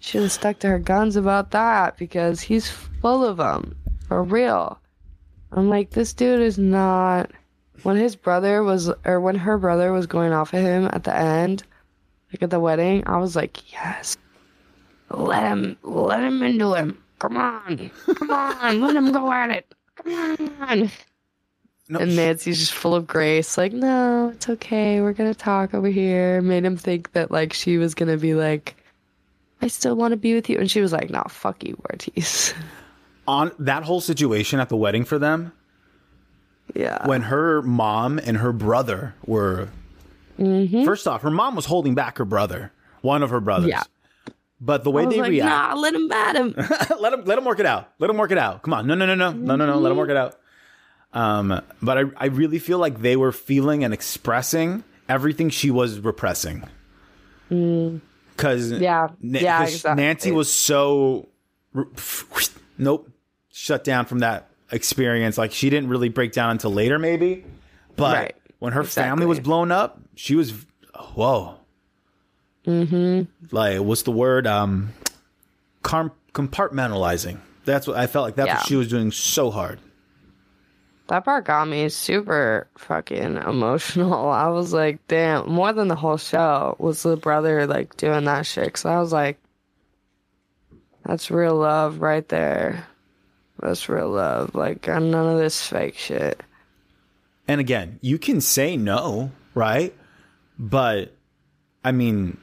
should 0.00 0.22
have 0.22 0.32
stuck 0.32 0.58
to 0.60 0.68
her 0.68 0.78
guns 0.78 1.16
about 1.16 1.50
that 1.52 1.96
because 1.96 2.40
he's 2.40 2.70
full 2.70 3.24
of 3.24 3.36
them, 3.36 3.76
for 4.08 4.22
real. 4.22 4.78
I'm 5.52 5.68
like, 5.68 5.90
this 5.90 6.12
dude 6.12 6.40
is 6.40 6.58
not. 6.58 7.30
When 7.82 7.96
his 7.96 8.14
brother 8.14 8.62
was, 8.62 8.90
or 9.04 9.20
when 9.20 9.34
her 9.36 9.58
brother 9.58 9.92
was 9.92 10.06
going 10.06 10.32
off 10.32 10.54
at 10.54 10.62
him 10.62 10.88
at 10.92 11.04
the 11.04 11.14
end, 11.14 11.64
like 12.32 12.42
at 12.42 12.50
the 12.50 12.60
wedding, 12.60 13.02
I 13.06 13.18
was 13.18 13.34
like, 13.34 13.72
yes, 13.72 14.16
let 15.10 15.42
him, 15.42 15.76
let 15.82 16.22
him 16.22 16.42
into 16.42 16.74
him. 16.74 17.02
Come 17.18 17.36
on, 17.36 17.90
come 18.14 18.30
on, 18.30 18.80
let 18.80 18.96
him 18.96 19.12
go 19.12 19.32
at 19.32 19.50
it. 19.50 19.74
Come 19.96 20.52
on. 20.60 20.90
No, 21.88 21.98
And 21.98 22.14
Nancy's 22.14 22.58
just 22.58 22.72
full 22.72 22.94
of 22.94 23.06
grace, 23.06 23.58
like, 23.58 23.72
no, 23.72 24.30
it's 24.34 24.48
okay. 24.48 25.00
We're 25.00 25.12
gonna 25.12 25.34
talk 25.34 25.74
over 25.74 25.88
here. 25.88 26.40
Made 26.40 26.64
him 26.64 26.76
think 26.76 27.12
that 27.12 27.30
like 27.30 27.52
she 27.52 27.76
was 27.76 27.94
gonna 27.94 28.16
be 28.16 28.34
like, 28.34 28.76
I 29.60 29.68
still 29.68 29.96
want 29.96 30.12
to 30.12 30.16
be 30.16 30.34
with 30.34 30.48
you, 30.48 30.58
and 30.58 30.70
she 30.70 30.80
was 30.80 30.92
like, 30.92 31.10
no, 31.10 31.22
fuck 31.28 31.62
you, 31.64 31.76
Ortiz. 31.90 32.54
on 33.28 33.52
that 33.58 33.82
whole 33.84 34.00
situation 34.00 34.60
at 34.60 34.68
the 34.68 34.76
wedding 34.76 35.04
for 35.04 35.18
them, 35.18 35.52
yeah. 36.74 37.06
when 37.06 37.22
her 37.22 37.62
mom 37.62 38.18
and 38.18 38.38
her 38.38 38.52
brother 38.52 39.14
were 39.26 39.68
Mm-hmm. 40.38 40.84
first 40.84 41.06
off, 41.06 41.22
her 41.22 41.30
mom 41.30 41.54
was 41.54 41.66
holding 41.66 41.94
back 41.94 42.18
her 42.18 42.24
brother, 42.24 42.72
one 43.02 43.22
of 43.22 43.30
her 43.30 43.40
brothers. 43.40 43.68
Yeah. 43.68 43.82
But 44.60 44.82
the 44.82 44.90
way 44.90 45.04
they 45.06 45.20
like, 45.20 45.30
react, 45.30 45.48
nah, 45.48 45.74
let 45.74 45.94
him 45.94 46.10
at 46.10 46.36
him. 46.36 46.54
let 47.00 47.12
him 47.12 47.24
let 47.24 47.36
him 47.36 47.44
work 47.44 47.60
it 47.60 47.66
out. 47.66 47.92
Let 47.98 48.08
him 48.10 48.16
work 48.16 48.30
it 48.30 48.38
out. 48.38 48.62
Come 48.62 48.74
on, 48.74 48.86
no, 48.86 48.94
no, 48.94 49.06
no, 49.06 49.14
no, 49.14 49.32
no, 49.32 49.56
no, 49.56 49.66
no. 49.66 49.78
Let 49.78 49.92
him 49.92 49.98
work 49.98 50.08
it 50.08 50.16
out. 50.16 50.38
Um, 51.14 51.60
but 51.82 51.98
I 51.98 52.04
I 52.16 52.26
really 52.26 52.58
feel 52.58 52.78
like 52.78 53.00
they 53.02 53.16
were 53.16 53.32
feeling 53.32 53.84
and 53.84 53.92
expressing 53.92 54.82
everything 55.08 55.50
she 55.50 55.70
was 55.70 55.98
repressing. 56.00 56.62
Because 57.48 58.72
Mm. 58.72 58.80
Yeah. 58.80 59.08
Yeah, 59.20 59.62
exactly. 59.64 60.02
Nancy 60.02 60.32
was 60.32 60.50
so 60.52 61.28
nope 62.78 63.10
shut 63.50 63.84
down 63.84 64.06
from 64.06 64.20
that 64.20 64.48
experience. 64.70 65.36
Like 65.36 65.52
she 65.52 65.68
didn't 65.68 65.90
really 65.90 66.08
break 66.08 66.32
down 66.32 66.50
until 66.52 66.72
later, 66.72 66.98
maybe. 66.98 67.44
But 67.96 68.16
Right. 68.16 68.36
when 68.58 68.72
her 68.72 68.84
family 68.84 69.26
was 69.26 69.38
blown 69.40 69.70
up, 69.70 70.00
she 70.14 70.34
was 70.34 70.54
whoa. 71.14 71.56
Mm-hmm. 72.66 73.22
Like 73.54 73.80
what's 73.80 74.02
the 74.02 74.12
word? 74.12 74.46
Um, 74.46 74.90
com- 75.82 76.12
compartmentalizing. 76.32 77.38
That's 77.66 77.86
what 77.86 77.96
I 77.96 78.06
felt 78.06 78.24
like. 78.24 78.36
That's 78.36 78.46
Yeah. 78.46 78.56
what 78.56 78.66
she 78.66 78.76
was 78.76 78.88
doing 78.88 79.12
so 79.12 79.50
hard. 79.50 79.78
That 81.12 81.26
part 81.26 81.44
got 81.44 81.68
me 81.68 81.90
super 81.90 82.68
fucking 82.78 83.36
emotional. 83.36 84.30
I 84.30 84.48
was 84.48 84.72
like, 84.72 85.06
damn, 85.08 85.46
more 85.46 85.70
than 85.74 85.88
the 85.88 85.94
whole 85.94 86.16
show 86.16 86.74
was 86.78 87.02
the 87.02 87.18
brother 87.18 87.66
like 87.66 87.98
doing 87.98 88.24
that 88.24 88.46
shit. 88.46 88.72
Cause 88.72 88.86
I 88.86 88.98
was 88.98 89.12
like, 89.12 89.38
that's 91.04 91.30
real 91.30 91.54
love 91.56 92.00
right 92.00 92.26
there. 92.30 92.86
That's 93.60 93.90
real 93.90 94.08
love. 94.08 94.54
Like, 94.54 94.86
none 94.88 95.12
of 95.14 95.38
this 95.38 95.66
fake 95.66 95.98
shit. 95.98 96.42
And 97.46 97.60
again, 97.60 97.98
you 98.00 98.16
can 98.16 98.40
say 98.40 98.78
no, 98.78 99.32
right? 99.54 99.94
But 100.58 101.14
I 101.84 101.92
mean, 101.92 102.38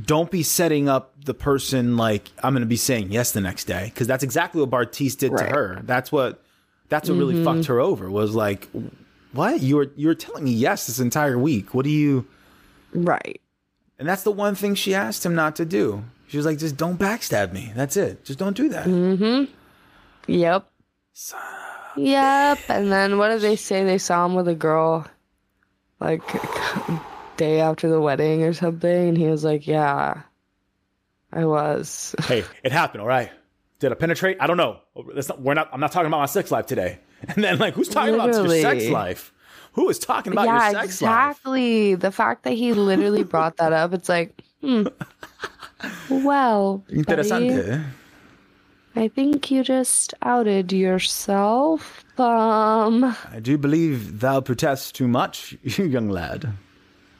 don't 0.00 0.30
be 0.30 0.44
setting 0.44 0.88
up 0.88 1.14
the 1.24 1.34
person 1.34 1.96
like 1.96 2.30
I'm 2.44 2.52
going 2.52 2.60
to 2.62 2.66
be 2.66 2.76
saying 2.76 3.10
yes 3.10 3.32
the 3.32 3.40
next 3.40 3.64
day 3.64 3.86
because 3.86 4.06
that's 4.06 4.22
exactly 4.22 4.60
what 4.60 4.70
Bartise 4.70 5.18
did 5.18 5.30
to 5.30 5.34
Right. 5.34 5.46
Mm-hmm. 5.46 5.54
her. 5.54 5.80
That's 5.82 6.12
what 6.12 6.43
that's 6.88 7.08
what 7.08 7.18
really 7.18 7.42
fucked 7.42 7.66
her 7.66 7.80
over 7.80 8.10
was 8.10 8.34
like, 8.34 8.68
what 9.32 9.60
you 9.60 9.76
were 9.76 9.90
you 9.96 10.08
were 10.08 10.14
telling 10.14 10.44
me 10.44 10.52
yes 10.52 10.86
this 10.86 11.00
entire 11.00 11.38
week. 11.38 11.74
What 11.74 11.84
do 11.84 11.90
you? 11.90 12.26
Right. 12.92 13.40
And 13.98 14.08
that's 14.08 14.22
the 14.22 14.32
one 14.32 14.54
thing 14.54 14.74
she 14.74 14.94
asked 14.94 15.24
him 15.24 15.34
not 15.34 15.56
to 15.56 15.64
do. 15.64 16.04
She 16.28 16.36
was 16.36 16.46
like, 16.46 16.58
just 16.58 16.76
don't 16.76 16.98
backstab 16.98 17.52
me. 17.52 17.72
That's 17.74 17.96
it. 17.96 18.24
Just 18.24 18.38
don't 18.38 18.56
do 18.56 18.68
that. 18.70 18.86
Mm-hmm. 18.86 19.52
Yep. 20.26 20.68
Yep. 21.96 22.58
And 22.68 22.90
then 22.90 23.18
what 23.18 23.28
did 23.28 23.40
they 23.40 23.56
say? 23.56 23.84
They 23.84 23.98
saw 23.98 24.26
him 24.26 24.34
with 24.34 24.48
a 24.48 24.54
girl 24.54 25.06
like 26.00 26.22
day 27.36 27.60
after 27.60 27.88
the 27.88 28.00
wedding 28.00 28.42
or 28.42 28.52
something. 28.52 29.08
And 29.10 29.16
he 29.16 29.26
was 29.26 29.44
like, 29.44 29.66
yeah, 29.66 30.22
I 31.32 31.44
was. 31.44 32.14
hey, 32.24 32.44
it 32.62 32.72
happened. 32.72 33.02
All 33.02 33.08
right. 33.08 33.30
Did 33.84 33.92
I 33.92 33.96
penetrate? 33.96 34.38
I 34.40 34.46
don't 34.46 34.56
know. 34.56 34.78
That's 35.14 35.28
not, 35.28 35.42
we're 35.42 35.52
not. 35.52 35.68
I'm 35.70 35.78
not 35.78 35.92
talking 35.92 36.06
about 36.06 36.20
my 36.20 36.24
sex 36.24 36.50
life 36.50 36.64
today. 36.64 37.00
And 37.28 37.44
then 37.44 37.58
like, 37.58 37.74
who's 37.74 37.88
talking 37.88 38.14
about 38.14 38.34
your 38.34 38.48
sex 38.48 38.88
life? 38.88 39.32
Who 39.72 39.90
is 39.90 39.98
talking 39.98 40.32
about 40.32 40.46
yeah, 40.46 40.70
your 40.70 40.72
sex 40.72 40.74
life? 40.74 40.84
exactly. 40.84 41.94
The 41.94 42.10
fact 42.10 42.44
that 42.44 42.52
he 42.52 42.72
literally 42.72 43.24
brought 43.32 43.58
that 43.58 43.74
up, 43.74 43.92
it's 43.92 44.08
like, 44.08 44.40
hmm. 44.62 44.86
Well, 46.08 46.82
buddy, 47.06 47.82
I 48.96 49.08
think 49.08 49.50
you 49.50 49.62
just 49.62 50.14
outed 50.22 50.72
yourself. 50.72 52.04
Um, 52.18 53.04
I 53.30 53.40
do 53.40 53.58
believe 53.58 54.20
thou 54.20 54.40
protest 54.40 54.94
too 54.94 55.08
much, 55.08 55.56
young 55.62 56.08
lad. 56.08 56.54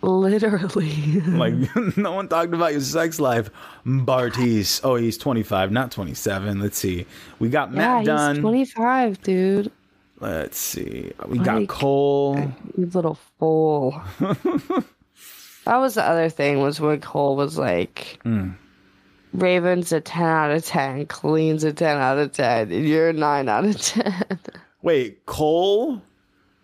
Literally. 0.08 1.20
Like, 1.26 1.54
no 1.96 2.12
one 2.12 2.28
talked 2.28 2.52
about 2.54 2.72
your 2.72 2.80
sex 2.80 3.18
life. 3.18 3.50
Bartise. 3.86 4.80
Oh, 4.84 4.96
he's 4.96 5.16
25, 5.18 5.72
not 5.72 5.90
27. 5.90 6.60
Let's 6.60 6.78
see. 6.78 7.06
We 7.38 7.48
got 7.48 7.70
yeah, 7.72 7.76
Matt 7.78 7.98
he's 8.00 8.06
Dunn. 8.08 8.36
25, 8.40 9.22
dude. 9.22 9.72
Let's 10.20 10.58
see. 10.58 11.12
We 11.26 11.38
got 11.38 11.66
Cole. 11.68 12.52
You 12.76 12.86
little 12.86 13.18
fool. 13.38 14.00
that 14.20 15.76
was 15.76 15.94
the 15.94 16.04
other 16.04 16.28
thing 16.28 16.60
was 16.60 16.80
when 16.80 17.00
Cole 17.00 17.36
was 17.36 17.58
like, 17.58 18.18
Hmm. 18.22 18.50
Raven's 19.32 19.90
a 19.92 20.00
10 20.00 20.22
out 20.22 20.50
of 20.52 20.64
10, 20.64 21.06
Colleen's 21.06 21.64
a 21.64 21.72
10 21.72 21.98
out 21.98 22.18
of 22.18 22.30
10, 22.32 22.70
and 22.70 22.88
you're 22.88 23.08
a 23.08 23.12
9 23.12 23.48
out 23.48 23.64
of 23.64 23.80
10. 23.80 24.38
Wait, 24.82 25.26
Cole 25.26 26.00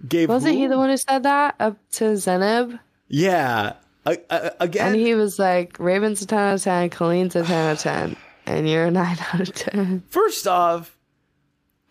gave. 0.09 0.29
Wasn't 0.29 0.55
who? 0.55 0.61
he 0.61 0.67
the 0.69 0.79
one 0.79 0.89
who 0.91 0.97
said 0.97 1.25
that 1.25 1.57
up 1.59 1.77
to 1.93 2.05
Zanab? 2.13 2.79
Yeah. 3.11 3.75
Uh, 4.07 4.17
uh, 4.31 4.51
again, 4.61 4.93
And 4.93 4.97
he 4.97 5.15
was 5.15 5.39
like, 5.39 5.79
Raven's 5.79 6.23
a 6.23 6.27
10 6.27 6.39
out 6.39 6.55
of 6.55 6.63
10, 6.63 6.91
Colleen's 6.91 7.37
a 7.37 7.45
10 7.45 7.69
out 7.69 7.73
of 7.73 7.79
10, 7.81 8.17
and 8.47 8.69
you're 8.69 8.87
a 8.87 8.91
9 8.91 9.19
out 9.35 9.41
of 9.41 9.53
10. 9.53 10.05
First 10.09 10.47
off, 10.47 10.97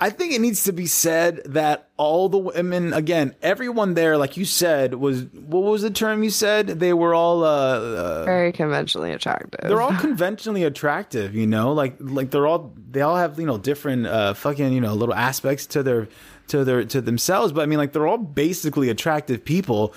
I 0.01 0.09
think 0.09 0.33
it 0.33 0.39
needs 0.39 0.63
to 0.63 0.71
be 0.71 0.85
said 0.85 1.41
that 1.45 1.89
all 1.97 2.29
the 2.29 2.37
women, 2.37 2.93
again, 2.93 3.35
everyone 3.41 3.95
there, 3.95 4.17
like 4.17 4.37
you 4.37 4.45
said, 4.45 4.93
was 4.93 5.25
what 5.33 5.63
was 5.63 5.81
the 5.81 5.91
term 5.91 6.23
you 6.23 6.29
said? 6.29 6.67
They 6.67 6.93
were 6.93 7.13
all 7.13 7.43
uh, 7.43 7.47
uh 7.47 8.23
Very 8.23 8.53
conventionally 8.53 9.11
attractive. 9.11 9.59
they're 9.67 9.81
all 9.81 9.93
conventionally 9.99 10.63
attractive, 10.63 11.35
you 11.35 11.45
know, 11.45 11.73
like 11.73 11.97
like 11.99 12.31
they're 12.31 12.47
all 12.47 12.73
they 12.89 13.01
all 13.01 13.17
have 13.17 13.37
you 13.37 13.45
know 13.45 13.57
different 13.57 14.07
uh 14.07 14.33
fucking 14.35 14.71
you 14.71 14.79
know 14.79 14.93
little 14.93 15.15
aspects 15.15 15.65
to 15.67 15.83
their 15.83 16.07
to 16.47 16.63
their 16.63 16.85
to 16.85 17.01
themselves, 17.01 17.51
but 17.51 17.61
I 17.63 17.65
mean 17.65 17.77
like 17.77 17.91
they're 17.91 18.07
all 18.07 18.17
basically 18.17 18.89
attractive 18.89 19.43
people. 19.43 19.93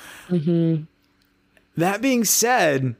That 1.76 2.02
being 2.02 2.24
said, 2.24 2.94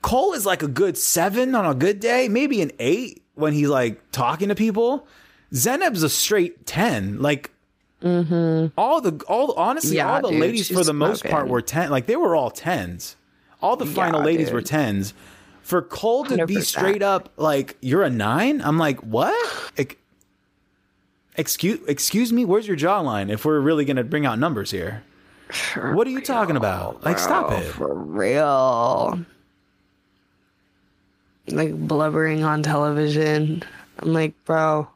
Cole 0.00 0.32
is 0.32 0.46
like 0.46 0.62
a 0.62 0.68
good 0.68 0.96
seven 0.96 1.54
on 1.54 1.66
a 1.66 1.74
good 1.74 2.00
day, 2.00 2.28
maybe 2.28 2.62
an 2.62 2.72
eight 2.78 3.22
when 3.34 3.52
he's 3.52 3.68
like 3.68 4.00
talking 4.10 4.48
to 4.48 4.54
people. 4.54 5.06
Zanab's 5.52 6.02
a 6.02 6.08
straight 6.08 6.64
ten. 6.66 7.20
Like 7.20 7.50
all 8.02 9.00
the 9.00 9.22
all 9.28 9.52
honestly, 9.52 9.96
Yeah, 9.96 10.12
all 10.14 10.22
the 10.22 10.30
dude, 10.30 10.40
ladies 10.40 10.68
for 10.70 10.82
the 10.82 10.92
most 10.94 11.24
part 11.24 11.46
were 11.48 11.62
ten. 11.62 11.90
Like 11.90 12.06
they 12.06 12.16
were 12.16 12.34
all 12.34 12.50
tens. 12.50 13.16
All 13.60 13.76
the 13.76 13.86
final 13.86 14.20
Yeah, 14.20 14.26
ladies 14.26 14.46
dude. 14.46 14.54
were 14.54 14.62
tens. 14.62 15.14
For 15.62 15.80
Cole 15.82 16.24
to 16.24 16.44
be 16.46 16.56
100%. 16.56 16.64
straight 16.64 17.02
up 17.02 17.30
like 17.36 17.76
you're 17.80 18.02
a 18.02 18.10
nine, 18.10 18.60
I'm 18.62 18.78
like 18.78 18.98
what? 19.00 19.72
Ex- 19.76 19.94
Excuse 21.36 21.78
excuse 21.88 22.32
me, 22.32 22.44
where's 22.44 22.66
your 22.66 22.76
jawline? 22.76 23.30
If 23.30 23.44
we're 23.44 23.60
really 23.60 23.84
gonna 23.84 24.04
bring 24.04 24.26
out 24.26 24.38
numbers 24.38 24.70
here, 24.72 25.02
what 25.76 26.06
are 26.06 26.10
you 26.10 26.20
talking 26.20 26.56
about? 26.56 27.04
Like 27.04 27.18
stop 27.18 27.52
it. 27.52 27.62
For 27.64 27.94
real. 27.94 29.18
Like 31.48 31.74
blubbering 31.74 32.44
on 32.44 32.62
television. 32.62 33.62
I'm 33.98 34.12
like, 34.12 34.34
bro, 34.44 34.88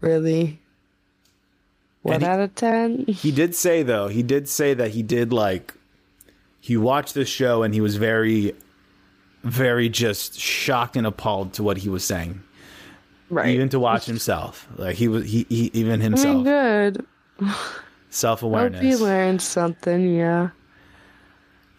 really? 0.00 0.58
One 2.02 2.20
he- 2.20 2.26
out 2.26 2.40
of 2.40 2.54
10? 2.54 3.06
He 3.06 3.30
did 3.30 3.54
say 3.54 3.82
though, 3.82 4.08
he 4.08 4.22
did 4.22 4.48
say 4.48 4.74
that 4.74 4.90
he 4.90 5.02
did 5.02 5.32
like 5.32 5.74
he 6.60 6.76
watched 6.76 7.14
this 7.14 7.28
show 7.28 7.62
and 7.62 7.72
he 7.74 7.80
was 7.80 7.96
very 7.96 8.54
very 9.44 9.88
just 9.88 10.38
shocked 10.38 10.96
and 10.96 11.06
appalled 11.06 11.52
to 11.54 11.62
what 11.62 11.78
he 11.78 11.88
was 11.88 12.04
saying. 12.04 12.42
Right. 13.30 13.48
Even 13.54 13.68
to 13.70 13.78
watch 13.80 14.04
himself. 14.06 14.68
Like 14.76 14.96
he 14.96 15.08
was 15.08 15.24
he, 15.24 15.46
he 15.48 15.70
even 15.74 15.94
I 15.94 15.96
mean, 15.96 16.00
himself. 16.12 16.44
good. 16.44 17.06
Self 18.14 18.40
Hope 18.40 18.50
you 18.52 18.56
awareness. 18.58 19.00
learned 19.00 19.42
something, 19.42 20.14
yeah. 20.14 20.50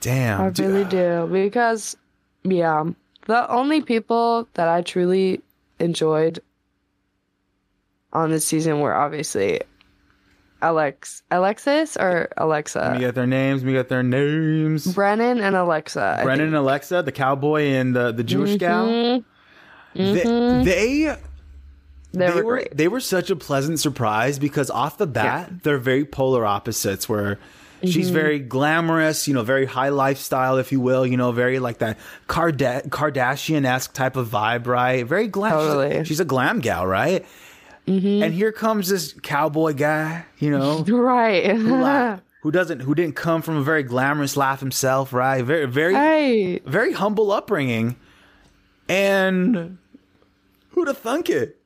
Damn. 0.02 0.42
I 0.42 0.50
dude. 0.50 0.66
really 0.66 0.84
do. 0.86 1.28
Because, 1.32 1.96
yeah, 2.44 2.84
the 3.28 3.50
only 3.52 3.82
people 3.82 4.48
that 4.56 4.68
I 4.68 4.82
truly 4.82 5.42
enjoyed 5.80 6.40
on 8.12 8.32
this 8.32 8.46
season 8.46 8.80
were 8.80 8.94
obviously 8.94 9.62
Alex 10.62 11.22
Alexis 11.32 11.98
or 11.98 12.28
Let 12.36 12.38
me 12.38 12.44
Alexa. 12.46 12.98
get 13.00 13.16
their 13.16 13.28
names. 13.28 13.62
Let 13.62 13.68
me 13.68 13.74
get 13.74 13.90
their 13.90 14.04
names. 14.04 14.92
Brennan 14.94 15.40
and 15.40 15.56
Alexa. 15.56 16.22
Brennan 16.24 16.48
and 16.48 16.56
Alexa, 16.56 17.04
the 17.04 17.12
cowboy 17.12 17.66
and 17.68 17.96
the, 17.96 18.12
the 18.12 18.24
Jewish 18.24 18.58
gal. 18.58 18.88
Mhm. 18.88 19.24
They, 19.96 20.64
they 21.04 21.18
They, 22.14 22.30
they 22.32 22.42
were, 22.42 22.68
they 22.72 22.88
were 22.88 23.00
such 23.00 23.30
a 23.32 23.36
pleasant 23.36 23.80
surprise 23.80 24.38
because 24.40 24.70
off 24.70 24.98
the 24.98 25.08
bat 25.08 25.64
they're 25.64 25.78
very 25.80 26.06
polar 26.06 26.46
opposites 26.46 27.10
where 27.10 27.40
she's 27.84 28.06
Mm-hmm. 28.06 28.14
very 28.14 28.40
glamorous 28.40 29.28
you 29.28 29.34
know 29.34 29.44
very 29.44 29.66
high 29.66 29.90
lifestyle 29.90 30.58
if 30.58 30.72
you 30.72 30.80
will 30.80 31.06
you 31.06 31.18
know 31.18 31.32
very 31.34 31.60
like 31.60 31.80
that 31.80 31.98
Karda- 32.30 32.88
kardashian-esque 32.88 33.94
type 33.94 34.16
of 34.16 34.30
vibe 34.30 34.68
right 34.68 35.06
very 35.06 35.28
glam 35.28 35.52
she's 35.52 35.60
a- 35.64 35.74
Totally. 35.74 36.06
she's, 36.06 36.20
a, 36.20 36.26
glam 36.26 36.60
gal 36.62 36.86
right 36.88 37.26
Mm-hmm. 37.86 38.24
and 38.24 38.34
here 38.34 38.54
comes 38.54 38.88
this 38.88 39.14
cowboy 39.24 39.74
guy 39.74 40.24
you 40.40 40.50
know 40.52 40.84
right. 40.88 41.48
who, 42.44 42.52
doesn't 42.52 42.80
who 42.82 42.96
didn't 42.96 43.16
come 43.18 43.42
from 43.42 43.58
a 43.58 43.64
very 43.64 43.84
glamorous 43.84 44.38
life 44.38 44.62
himself 44.62 45.12
right 45.12 45.44
very 45.44 45.66
very 45.66 45.94
right. 45.94 46.62
very 46.66 46.94
humble 46.94 47.32
upbringing 47.34 47.98
and 48.88 49.78
who'd 50.70 50.88
have 50.88 50.98
thunk 51.00 51.30
it 51.30 51.58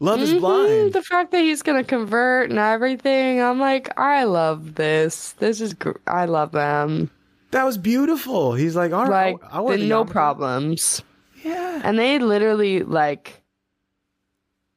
love 0.00 0.20
is 0.20 0.32
Mhm, 0.32 0.40
blind 0.40 0.92
The 0.92 1.02
fact 1.02 1.30
that 1.32 1.40
he's 1.42 1.62
gonna 1.62 1.84
convert 1.84 2.50
and 2.50 2.58
everything, 2.58 3.40
I'm 3.40 3.58
like, 3.60 3.98
I 3.98 4.24
love 4.24 4.74
this. 4.74 5.32
This 5.38 5.60
is, 5.60 5.74
gr- 5.74 5.92
I 6.06 6.24
love 6.26 6.52
them. 6.52 7.10
That 7.52 7.64
was 7.64 7.78
beautiful. 7.78 8.54
He's 8.54 8.74
like, 8.76 8.92
all 8.92 9.06
right, 9.06 9.34
Like, 9.40 9.52
I, 9.52 9.58
I 9.58 9.60
want 9.60 9.80
no 9.82 10.04
yarmulke." 10.04 10.10
problems. 10.10 11.02
Yeah, 11.44 11.80
And 11.84 11.98
they 11.98 12.18
literally 12.18 12.82
like, 12.82 13.42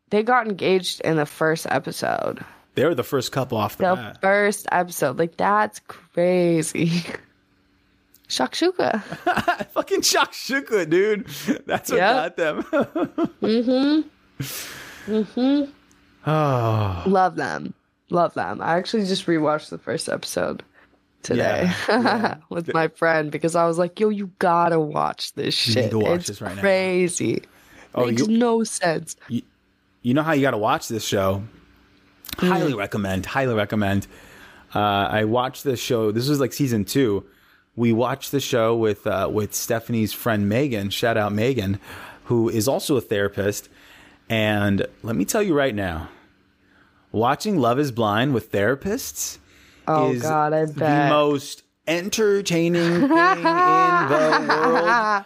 they 0.10 0.22
got 0.24 0.48
engaged 0.48 1.02
in 1.02 1.16
the 1.18 1.26
first 1.26 1.66
episode. 1.70 2.44
they 2.76 2.86
were 2.86 2.94
the 2.96 3.04
first 3.04 3.32
couple 3.32 3.58
off 3.58 3.78
the 3.78 3.90
The 3.90 3.96
bat. 3.96 4.22
first 4.22 4.68
episode, 4.72 5.18
like 5.18 5.36
that's 5.38 5.80
crazy. 5.88 7.04
Shakshuka. 8.30 9.02
Fucking 9.72 10.02
shakshuka, 10.02 10.90
dude. 10.90 11.28
That's 11.66 11.90
what 11.90 11.98
Yep. 11.98 12.14
got 12.16 12.36
them. 12.38 12.64
mm-hmm. 13.42 14.08
Mm-hmm. 15.08 15.72
oh, 16.30 17.04
Love 17.08 17.36
them. 17.36 17.74
Love 18.10 18.34
them. 18.34 18.62
I 18.62 18.78
actually 18.78 19.06
just 19.06 19.26
rewatched 19.26 19.70
the 19.70 19.78
first 19.78 20.08
episode 20.10 20.64
today 21.24 21.72
Yeah, 21.90 22.02
yeah. 22.02 22.38
with 22.50 22.74
my 22.74 22.88
friend 22.90 23.32
because 23.32 23.56
I 23.56 23.66
was 23.68 23.78
like, 23.78 24.00
yo, 24.00 24.10
you 24.10 24.32
gotta 24.40 24.80
watch 24.80 25.34
this 25.34 25.68
You 25.68 25.74
shit. 25.74 25.84
need 25.86 25.92
to 25.92 26.00
watch 26.00 26.20
it's 26.20 26.28
this 26.28 26.42
right 26.42 26.56
now. 26.56 26.62
crazy. 26.62 27.44
Oh, 27.96 28.06
Makes 28.06 28.28
you- 28.28 28.38
no 28.38 28.64
sense. 28.64 29.16
you 29.30 30.14
know 30.14 30.24
how 30.24 30.34
you 30.34 30.42
got 30.42 30.52
to 30.52 30.58
watch 30.58 30.88
this 30.88 31.04
show? 31.06 31.44
Highly 32.38 32.74
recommend. 32.76 33.26
Highly 33.26 33.56
recommend. 33.56 34.06
Uh, 34.76 34.80
I 34.80 35.24
watched 35.24 35.64
this 35.64 35.80
show. 35.80 36.12
This 36.12 36.30
was 36.30 36.40
like 36.40 36.54
season 36.54 36.86
two. 36.86 37.26
We 37.76 37.94
watched 37.94 38.32
the 38.32 38.40
show 38.40 38.76
with 38.76 39.08
uh, 39.08 39.30
with 39.32 39.54
Stephanie's 39.56 40.14
friend 40.14 40.48
Megan. 40.48 40.90
Shout 40.92 41.18
out 41.18 41.32
Megan, 41.34 41.80
who 42.26 42.50
is 42.50 42.68
also 42.68 42.96
a 42.98 43.02
therapist. 43.02 43.70
And 44.30 44.86
let 45.04 45.16
me 45.16 45.26
tell 45.26 45.42
you 45.42 45.54
right 45.54 45.74
now, 45.74 46.10
watching 47.12 47.58
Love 47.58 47.80
Is 47.80 47.92
Blind 47.92 48.34
with 48.34 48.52
therapists 48.52 49.38
Oh 49.88 50.12
is 50.12 50.22
god, 50.22 50.54
I 50.54 50.66
the 50.66 51.08
most 51.10 51.64
entertaining 51.88 52.82
thing 52.92 53.02
in 53.02 53.08
the 53.08 54.72
world. 54.74 55.26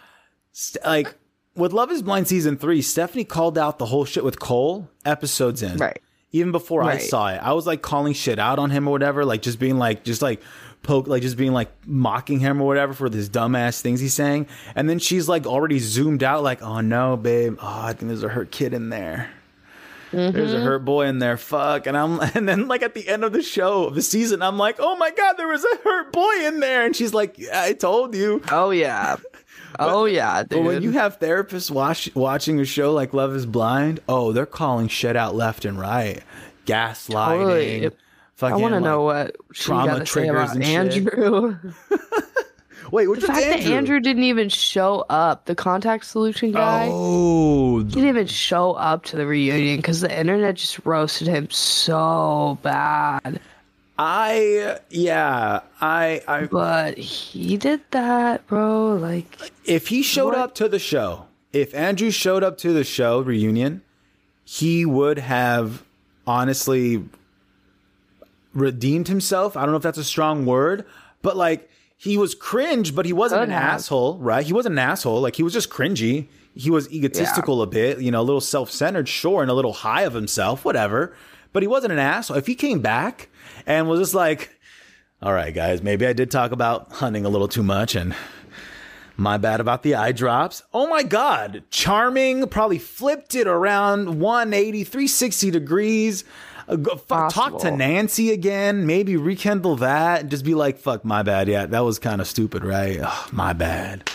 St- 0.52 0.84
like 0.84 1.14
with 1.56 1.72
Love 1.72 1.90
Is 1.90 2.02
Blind 2.02 2.28
season 2.28 2.56
three, 2.56 2.80
Stephanie 2.80 3.24
called 3.24 3.58
out 3.58 3.78
the 3.78 3.86
whole 3.86 4.04
shit 4.04 4.24
with 4.24 4.38
Cole 4.38 4.88
episodes 5.04 5.62
in. 5.62 5.78
Right. 5.78 6.00
Even 6.34 6.50
before 6.50 6.82
I 6.82 6.96
saw 6.96 7.28
it, 7.28 7.36
I 7.42 7.52
was 7.52 7.66
like 7.66 7.82
calling 7.82 8.14
shit 8.14 8.38
out 8.38 8.58
on 8.58 8.70
him 8.70 8.88
or 8.88 8.92
whatever, 8.92 9.22
like 9.22 9.42
just 9.42 9.58
being 9.58 9.76
like, 9.76 10.02
just 10.02 10.22
like 10.22 10.40
poke, 10.82 11.06
like 11.06 11.22
just 11.22 11.36
being 11.36 11.52
like 11.52 11.70
mocking 11.86 12.40
him 12.40 12.60
or 12.60 12.66
whatever 12.66 12.92
for 12.92 13.08
this 13.08 13.28
dumbass 13.28 13.80
things 13.80 14.00
he's 14.00 14.14
saying. 14.14 14.46
And 14.74 14.88
then 14.88 14.98
she's 14.98 15.28
like 15.28 15.46
already 15.46 15.78
zoomed 15.78 16.22
out, 16.22 16.42
like, 16.42 16.62
oh 16.62 16.80
no, 16.80 17.16
babe, 17.16 17.58
oh 17.60 17.80
I 17.82 17.92
think 17.92 18.08
there's 18.08 18.22
a 18.22 18.28
hurt 18.28 18.50
kid 18.50 18.74
in 18.74 18.88
there. 18.88 19.30
There's 20.12 20.52
a 20.52 20.56
mm-hmm. 20.56 20.64
hurt 20.64 20.84
boy 20.84 21.06
in 21.06 21.18
there. 21.18 21.36
Fuck. 21.36 21.86
And 21.86 21.96
I'm 21.96 22.20
and 22.34 22.48
then 22.48 22.68
like 22.68 22.82
at 22.82 22.94
the 22.94 23.08
end 23.08 23.24
of 23.24 23.32
the 23.32 23.42
show 23.42 23.84
of 23.84 23.94
the 23.94 24.02
season, 24.02 24.42
I'm 24.42 24.58
like, 24.58 24.76
oh 24.78 24.96
my 24.96 25.10
god, 25.10 25.34
there 25.34 25.48
was 25.48 25.64
a 25.64 25.76
hurt 25.78 26.12
boy 26.12 26.46
in 26.46 26.60
there. 26.60 26.84
And 26.84 26.94
she's 26.94 27.14
like, 27.14 27.38
yeah, 27.38 27.62
I 27.62 27.72
told 27.72 28.14
you. 28.14 28.42
Oh 28.50 28.70
yeah. 28.70 29.16
Oh 29.78 30.04
yeah, 30.04 30.42
dude. 30.42 30.50
But 30.50 30.62
when 30.64 30.82
you 30.82 30.90
have 30.92 31.18
therapists 31.18 31.70
watch, 31.70 32.14
watching 32.14 32.60
a 32.60 32.64
show 32.66 32.92
like 32.92 33.14
Love 33.14 33.34
Is 33.34 33.46
Blind, 33.46 34.00
oh, 34.06 34.32
they're 34.32 34.44
calling 34.44 34.86
shit 34.86 35.16
out 35.16 35.34
left 35.34 35.64
and 35.64 35.78
right, 35.78 36.22
gaslighting. 36.66 37.80
Totally. 37.80 37.90
I 38.44 38.56
want 38.56 38.72
to 38.72 38.76
like- 38.80 38.84
know 38.84 39.02
what 39.02 39.36
she 39.52 39.64
trauma 39.64 39.86
got 39.86 39.98
to 39.98 40.06
say 40.06 40.26
triggers 40.26 40.50
and. 40.52 40.64
Andrew. 40.64 41.56
Wait, 42.90 43.06
the 43.06 43.20
fact 43.26 43.38
Andrew? 43.38 43.64
that 43.70 43.72
Andrew 43.74 44.00
didn't 44.00 44.24
even 44.24 44.48
show 44.50 45.06
up, 45.08 45.46
the 45.46 45.54
contact 45.54 46.04
solution 46.04 46.52
guy. 46.52 46.88
Oh, 46.90 47.78
He 47.78 47.84
didn't 47.84 48.08
even 48.08 48.26
show 48.26 48.72
up 48.72 49.04
to 49.04 49.16
the 49.16 49.26
reunion 49.26 49.76
because 49.76 50.02
the 50.02 50.18
internet 50.18 50.56
just 50.56 50.78
roasted 50.84 51.26
him 51.26 51.48
so 51.50 52.58
bad. 52.62 53.40
I 53.98 54.78
yeah, 54.90 55.60
I 55.80 56.22
I 56.28 56.46
But 56.46 56.98
he 56.98 57.56
did 57.56 57.80
that, 57.92 58.46
bro. 58.46 58.94
Like, 58.94 59.38
if 59.64 59.88
he 59.88 60.02
showed 60.02 60.28
What? 60.34 60.38
up 60.38 60.54
to 60.56 60.68
the 60.68 60.78
show, 60.78 61.26
if 61.52 61.74
Andrew 61.74 62.10
showed 62.10 62.42
up 62.42 62.58
to 62.58 62.72
the 62.74 62.84
show 62.84 63.20
reunion, 63.20 63.82
he 64.44 64.84
would 64.84 65.18
have 65.18 65.82
honestly 66.26 67.04
redeemed 68.52 69.08
himself. 69.08 69.56
I 69.56 69.62
don't 69.62 69.70
know 69.70 69.76
if 69.76 69.82
that's 69.82 69.98
a 69.98 70.04
strong 70.04 70.46
word, 70.46 70.84
but 71.22 71.36
like 71.36 71.68
he 71.96 72.16
was 72.18 72.34
cringe, 72.34 72.94
but 72.94 73.06
he 73.06 73.12
wasn't 73.12 73.42
an 73.42 73.50
asshole, 73.52 74.18
right? 74.18 74.44
He 74.44 74.52
wasn't 74.52 74.74
an 74.74 74.78
asshole. 74.80 75.20
Like 75.20 75.36
he 75.36 75.42
was 75.42 75.52
just 75.52 75.70
cringy. 75.70 76.28
He 76.54 76.70
was 76.70 76.92
egotistical 76.92 77.62
a 77.62 77.66
bit, 77.66 78.00
you 78.00 78.10
know, 78.10 78.20
a 78.20 78.22
little 78.22 78.40
self-centered, 78.40 79.08
sure, 79.08 79.40
and 79.40 79.50
a 79.50 79.54
little 79.54 79.72
high 79.72 80.02
of 80.02 80.12
himself, 80.12 80.64
whatever. 80.64 81.14
But 81.52 81.62
he 81.62 81.66
wasn't 81.66 81.92
an 81.92 81.98
asshole. 81.98 82.36
If 82.36 82.46
he 82.46 82.54
came 82.54 82.80
back 82.80 83.28
and 83.66 83.88
was 83.88 84.00
just 84.00 84.14
like, 84.14 84.50
all 85.22 85.32
right, 85.32 85.54
guys, 85.54 85.82
maybe 85.82 86.06
I 86.06 86.12
did 86.12 86.30
talk 86.30 86.50
about 86.50 86.92
hunting 86.92 87.24
a 87.24 87.28
little 87.28 87.48
too 87.48 87.62
much 87.62 87.94
and 87.94 88.14
my 89.16 89.36
bad 89.36 89.60
about 89.60 89.82
the 89.82 89.94
eye 89.94 90.12
drops. 90.12 90.62
Oh 90.74 90.88
my 90.88 91.02
God. 91.02 91.62
Charming, 91.70 92.48
probably 92.48 92.78
flipped 92.78 93.34
it 93.34 93.46
around 93.46 94.20
180, 94.20 94.84
360 94.84 95.50
degrees. 95.50 96.24
Uh, 96.68 96.76
go- 96.76 96.96
fuck, 96.96 97.32
talk 97.32 97.60
to 97.60 97.70
Nancy 97.70 98.32
again. 98.32 98.86
Maybe 98.86 99.16
rekindle 99.16 99.76
that 99.76 100.22
and 100.22 100.30
just 100.30 100.44
be 100.44 100.54
like, 100.54 100.78
fuck, 100.78 101.04
my 101.04 101.22
bad. 101.22 101.48
Yeah, 101.48 101.66
that 101.66 101.80
was 101.80 101.98
kind 101.98 102.20
of 102.20 102.26
stupid, 102.26 102.64
right? 102.64 103.00
Ugh, 103.00 103.32
my 103.32 103.52
bad. 103.52 104.10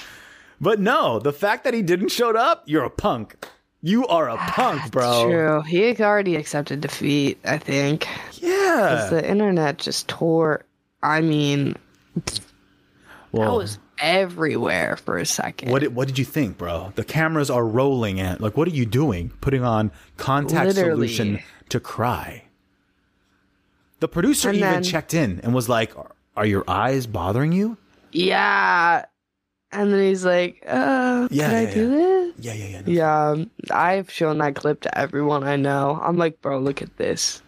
But 0.60 0.80
no, 0.80 1.20
the 1.20 1.34
fact 1.34 1.64
that 1.66 1.74
he 1.74 1.82
didn't 1.82 2.10
showed 2.10 2.36
up, 2.36 2.64
you're 2.66 2.84
a 2.84 2.90
punk. 2.90 3.48
You 3.82 4.08
are 4.08 4.30
a 4.30 4.38
punk, 4.38 4.92
bro. 4.92 5.26
true. 5.30 5.62
He 5.62 5.96
already 6.02 6.36
accepted 6.36 6.82
defeat, 6.82 7.40
I 7.46 7.58
think. 7.58 8.08
Yeah. 8.34 8.50
Because 8.50 9.10
the 9.12 9.30
internet 9.30 9.78
just 9.78 10.08
tore. 10.08 10.66
I 11.04 11.22
mean, 11.22 11.76
I 12.16 12.22
well, 13.32 13.58
was 13.58 13.78
everywhere 14.00 14.98
for 14.98 15.18
a 15.18 15.26
second. 15.26 15.72
what 15.72 15.80
did, 15.80 15.96
what 15.96 16.08
did 16.08 16.18
you 16.20 16.26
think, 16.26 16.58
bro? 16.58 16.92
The 16.96 17.04
cameras 17.04 17.50
are 17.50 17.66
rolling 17.66 18.20
at 18.20 18.42
like 18.42 18.58
what 18.58 18.68
are 18.68 18.72
you 18.72 18.86
doing? 18.86 19.32
Putting 19.42 19.64
on 19.64 19.92
contact 20.18 20.68
Literally. 20.76 21.08
solution 21.08 21.40
to 21.70 21.80
cry. 21.80 22.44
The 24.00 24.08
producer 24.08 24.50
And 24.50 24.58
even 24.58 24.72
then- 24.74 24.84
checked 24.84 25.14
in 25.14 25.40
and 25.42 25.54
was 25.54 25.68
like, 25.70 25.98
"Are- 25.98 26.12
"Are 26.36 26.46
your 26.46 26.64
eyes 26.68 27.08
bothering 27.08 27.52
you?" 27.52 27.78
Yeah. 28.12 29.06
And 29.72 29.92
then 29.92 30.00
he's 30.02 30.24
like, 30.24 30.64
uh, 30.66 31.28
Yeah, 31.30 31.48
can 31.50 31.56
I 31.56 31.62
yeah, 31.64 31.74
do 31.74 31.90
this? 31.90 32.34
Yeah, 32.40 32.54
yeah, 32.54 32.66
yeah. 32.68 32.82
no. 32.82 32.92
Yeah, 32.94 33.30
um, 33.32 33.52
I've 33.70 34.10
shown 34.10 34.38
that 34.38 34.56
clip 34.56 34.80
to 34.82 34.98
everyone 34.98 35.44
I 35.44 35.58
know. 35.58 36.00
I'm 36.02 36.16
like, 36.16 36.42
bro, 36.42 36.58
look 36.60 36.82
at 36.82 36.96
this. 36.96 37.42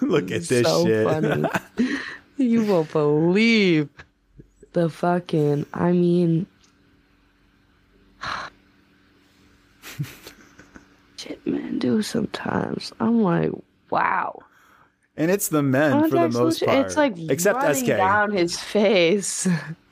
Look 0.00 0.32
at 0.32 0.42
this 0.48 0.66
so 0.66 0.84
shit. 0.84 1.06
funny. 1.06 1.48
you 2.38 2.64
won't 2.64 2.90
believe 2.90 3.88
the 4.72 4.90
fucking. 4.90 5.64
I 5.72 5.92
mean, 5.92 6.46
shit, 11.30 11.46
man, 11.46 11.78
do 11.78 12.02
sometimes. 12.02 12.92
I'm 13.00 13.22
like, 13.22 13.50
wow. 13.90 14.38
and 15.16 15.30
it's 15.30 15.48
the 15.48 15.62
men 15.62 16.08
for 16.08 16.16
the 16.16 16.28
most 16.28 16.58
solution, 16.58 16.66
part. 16.68 16.86
It's 16.86 16.96
like 16.96 17.18
except 17.30 17.62
running 17.62 17.84
SK. 17.84 17.86
down 17.86 18.32
his 18.32 18.58
face. 18.58 19.46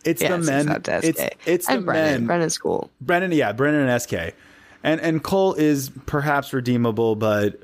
It's 0.04 0.22
yes, 0.22 0.30
the 0.30 0.38
men. 0.38 0.82
It's 0.86 1.20
it's 1.44 1.66
the 1.66 1.72
and 1.74 1.84
Brennan. 1.84 2.12
men. 2.20 2.26
Brennan's 2.26 2.56
cool. 2.56 2.90
Brennan, 3.00 3.32
yeah, 3.32 3.52
Brennan 3.52 3.88
and 3.88 4.00
SK, 4.00 4.34
and 4.82 5.00
and 5.00 5.22
Cole 5.22 5.54
is 5.54 5.90
perhaps 6.06 6.52
redeemable, 6.52 7.14
but 7.16 7.60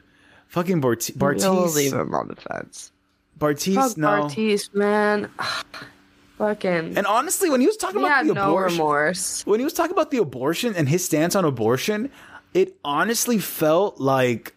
fucking 0.48 0.80
Bart- 0.80 1.08
We'll 1.16 1.30
leave 1.30 1.92
Bartise, 1.92 1.92
him 1.92 2.14
on 2.14 2.28
the 2.28 2.36
fence. 2.36 2.92
Bartise, 3.38 3.74
Fuck 3.74 3.96
no. 3.96 4.08
Bartise, 4.08 4.74
man. 4.74 5.30
Fucking. 6.38 6.98
And 6.98 7.06
honestly, 7.06 7.48
when 7.48 7.60
he 7.60 7.66
was 7.68 7.76
talking 7.76 8.00
he 8.00 8.06
about 8.06 8.18
had 8.18 8.26
the 8.26 8.34
no 8.34 8.48
abortion, 8.48 8.78
remorse. 8.78 9.46
when 9.46 9.60
he 9.60 9.64
was 9.64 9.72
talking 9.72 9.92
about 9.92 10.10
the 10.10 10.18
abortion 10.18 10.74
and 10.74 10.88
his 10.88 11.04
stance 11.04 11.36
on 11.36 11.44
abortion, 11.44 12.10
it 12.54 12.76
honestly 12.84 13.38
felt 13.38 14.00
like 14.00 14.54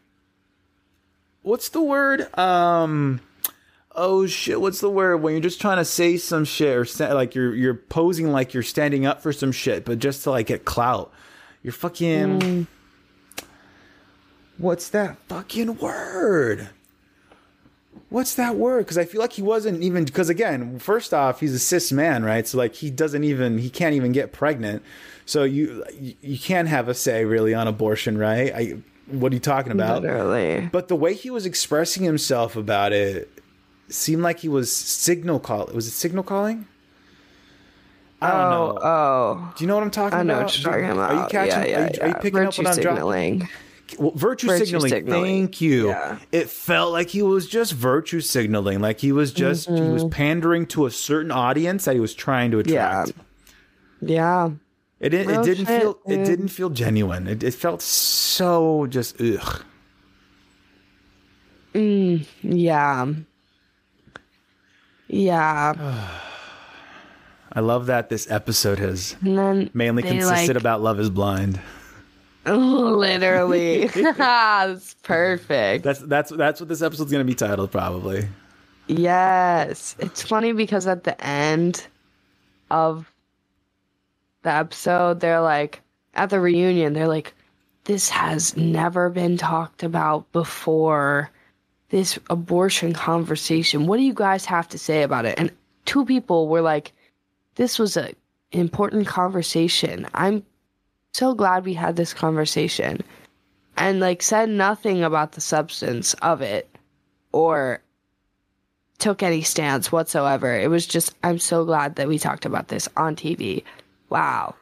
what's 1.41 1.69
the 1.69 1.81
word? 1.81 2.37
Um 2.37 3.19
oh 3.93 4.27
shit, 4.27 4.61
what's 4.61 4.79
the 4.79 4.89
word 4.89 5.17
when 5.17 5.33
you're 5.33 5.41
just 5.41 5.59
trying 5.59 5.77
to 5.77 5.85
say 5.85 6.17
some 6.17 6.45
shit 6.45 6.77
or 6.77 6.85
sta- 6.85 7.13
like 7.13 7.35
you're 7.35 7.53
you're 7.53 7.73
posing 7.73 8.31
like 8.31 8.53
you're 8.53 8.63
standing 8.63 9.05
up 9.05 9.21
for 9.21 9.33
some 9.33 9.51
shit, 9.51 9.83
but 9.83 9.99
just 9.99 10.23
to 10.23 10.31
like 10.31 10.47
get 10.47 10.63
clout. 10.63 11.11
You're 11.63 11.73
fucking 11.73 12.67
What's 14.57 14.89
that 14.89 15.17
fucking 15.27 15.77
word? 15.77 16.69
What's 18.09 18.35
that 18.35 18.55
word? 18.55 18.85
Because 18.85 18.97
I 18.97 19.03
feel 19.05 19.19
like 19.19 19.33
he 19.33 19.41
wasn't 19.41 19.83
even. 19.83 20.05
Because 20.05 20.29
again, 20.29 20.79
first 20.79 21.13
off, 21.13 21.41
he's 21.41 21.53
a 21.53 21.59
cis 21.59 21.91
man, 21.91 22.23
right? 22.23 22.47
So 22.47 22.57
like 22.57 22.75
he 22.75 22.89
doesn't 22.89 23.23
even 23.25 23.57
he 23.57 23.69
can't 23.69 23.95
even 23.95 24.11
get 24.13 24.31
pregnant. 24.31 24.81
So 25.25 25.43
you 25.43 25.83
you 26.21 26.39
can't 26.39 26.69
have 26.69 26.87
a 26.87 26.93
say 26.93 27.25
really 27.25 27.53
on 27.53 27.67
abortion, 27.67 28.17
right? 28.17 28.53
I 28.53 28.77
what 29.07 29.31
are 29.31 29.35
you 29.35 29.41
talking 29.41 29.71
about? 29.73 30.01
Literally. 30.03 30.69
But 30.71 30.87
the 30.87 30.95
way 30.95 31.13
he 31.15 31.29
was 31.29 31.45
expressing 31.45 32.03
himself 32.03 32.55
about 32.55 32.93
it 32.93 33.29
seemed 33.89 34.21
like 34.21 34.39
he 34.39 34.49
was 34.49 34.71
signal 34.71 35.39
call. 35.39 35.65
Was 35.73 35.87
it 35.87 35.91
signal 35.91 36.23
calling? 36.23 36.65
I 38.21 38.31
don't 38.31 38.39
Oh, 38.39 38.49
know. 38.49 38.79
oh. 38.81 39.53
Do 39.57 39.63
you 39.63 39.67
know 39.67 39.75
what 39.75 39.83
I'm 39.83 39.91
talking 39.91 40.19
about? 40.19 40.21
I 40.21 40.23
know 40.23 40.33
about? 40.35 40.45
what 40.45 40.59
you're 40.63 40.71
talking 40.71 40.89
about. 40.89 41.11
Are 41.11 41.23
you 41.23 41.29
catching? 41.29 41.69
Yeah, 41.71 41.79
yeah, 41.79 41.85
are, 41.85 41.91
you, 41.93 42.01
are 42.01 42.07
you 42.07 42.13
picking 42.15 42.31
Virtue 42.33 42.61
up 42.61 42.67
what 42.67 42.77
I'm 42.77 42.81
dropping? 42.95 43.49
Well, 43.97 44.11
virtue, 44.15 44.47
Virtue 44.47 44.65
signaling. 44.65 44.89
signaling. 44.89 45.23
Thank 45.23 45.61
you. 45.61 45.87
Yeah. 45.89 46.19
It 46.31 46.49
felt 46.49 46.91
like 46.91 47.09
he 47.09 47.21
was 47.21 47.47
just 47.47 47.73
virtue 47.73 48.19
signaling, 48.21 48.79
like 48.81 48.99
he 48.99 49.11
was 49.11 49.31
just 49.33 49.67
he 49.67 49.73
Mm-hmm. 49.75 49.93
was 49.93 50.05
pandering 50.05 50.65
to 50.67 50.85
a 50.85 50.91
certain 50.91 51.31
audience 51.31 51.85
that 51.85 51.93
he 51.95 51.99
was 51.99 52.13
trying 52.13 52.51
to 52.51 52.57
Yeah. 52.65 53.03
attract. 53.03 53.13
Yeah. 54.01 54.51
It 54.99 55.09
didn't. 55.09 55.33
It 55.41 55.43
didn't 55.43 55.65
shit, 55.67 55.81
feel. 55.81 55.99
It 56.07 56.25
didn't 56.25 56.47
feel 56.49 56.69
genuine. 56.69 57.27
It, 57.27 57.43
it 57.43 57.53
felt 57.53 57.81
so 57.81 58.87
just 58.87 59.21
ugh. 59.21 59.63
Yeah. 61.73 63.13
Yeah. 65.07 65.73
I 67.53 67.59
love 67.59 67.85
that 67.87 68.09
this 68.09 68.29
episode 68.29 68.77
has 68.79 69.15
mainly 69.21 70.03
consisted 70.03 70.55
like, 70.55 70.61
about 70.61 70.81
Love 70.81 70.99
Is 70.99 71.09
Blind. 71.09 71.59
Literally. 72.47 73.87
That's 74.17 74.95
perfect. 75.03 75.83
That's 75.83 75.99
that's 75.99 76.31
that's 76.31 76.59
what 76.59 76.69
this 76.69 76.81
episode's 76.81 77.11
gonna 77.11 77.23
be 77.23 77.35
titled 77.35 77.71
probably. 77.71 78.27
Yes. 78.87 79.95
It's 79.99 80.21
funny 80.21 80.53
because 80.53 80.87
at 80.87 81.03
the 81.03 81.21
end 81.25 81.87
of 82.71 83.11
the 84.43 84.51
episode, 84.51 85.19
they're 85.19 85.41
like, 85.41 85.81
at 86.13 86.29
the 86.29 86.39
reunion, 86.39 86.93
they're 86.93 87.07
like, 87.07 87.33
this 87.85 88.09
has 88.09 88.55
never 88.57 89.09
been 89.09 89.37
talked 89.37 89.83
about 89.83 90.31
before. 90.31 91.29
This 91.89 92.19
abortion 92.29 92.93
conversation. 92.93 93.87
What 93.87 93.97
do 93.97 94.03
you 94.03 94.13
guys 94.13 94.43
have 94.45 94.67
to 94.69 94.77
say 94.77 95.03
about 95.03 95.25
it? 95.25 95.39
And 95.39 95.51
two 95.85 96.05
people 96.05 96.49
were 96.49 96.61
like, 96.61 96.91
this 97.55 97.79
was 97.79 97.95
a 97.95 98.13
important 98.51 99.07
conversation. 99.07 100.05
I'm 100.13 100.43
so 101.17 101.33
glad 101.33 101.65
we 101.65 101.73
had 101.73 101.95
this 101.95 102.13
conversation. 102.13 103.01
And 103.75 103.99
like 103.99 104.21
said 104.21 104.49
nothing 104.49 105.03
about 105.03 105.33
the 105.33 105.41
substance 105.41 106.13
of 106.15 106.41
it 106.41 106.69
or 107.31 107.81
took 108.99 109.23
any 109.23 109.41
stance 109.41 109.91
whatsoever. 109.91 110.57
It 110.57 110.69
was 110.69 110.85
just, 110.85 111.15
I'm 111.23 111.39
so 111.39 111.65
glad 111.65 111.95
that 111.95 112.07
we 112.07 112.19
talked 112.19 112.45
about 112.45 112.67
this 112.67 112.87
on 112.95 113.15
TV. 113.15 113.63
Wow. 114.09 114.55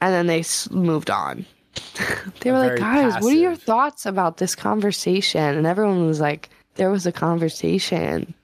And 0.00 0.12
then 0.12 0.26
they 0.26 0.44
moved 0.70 1.10
on. 1.10 1.46
they 2.40 2.50
were 2.50 2.58
like, 2.58 2.78
guys, 2.78 3.22
what 3.22 3.32
are 3.32 3.36
your 3.36 3.56
thoughts 3.56 4.06
about 4.06 4.38
this 4.38 4.54
conversation? 4.54 5.56
And 5.56 5.66
everyone 5.66 6.06
was 6.06 6.20
like, 6.20 6.50
there 6.74 6.90
was 6.90 7.06
a 7.06 7.12
conversation. 7.12 8.34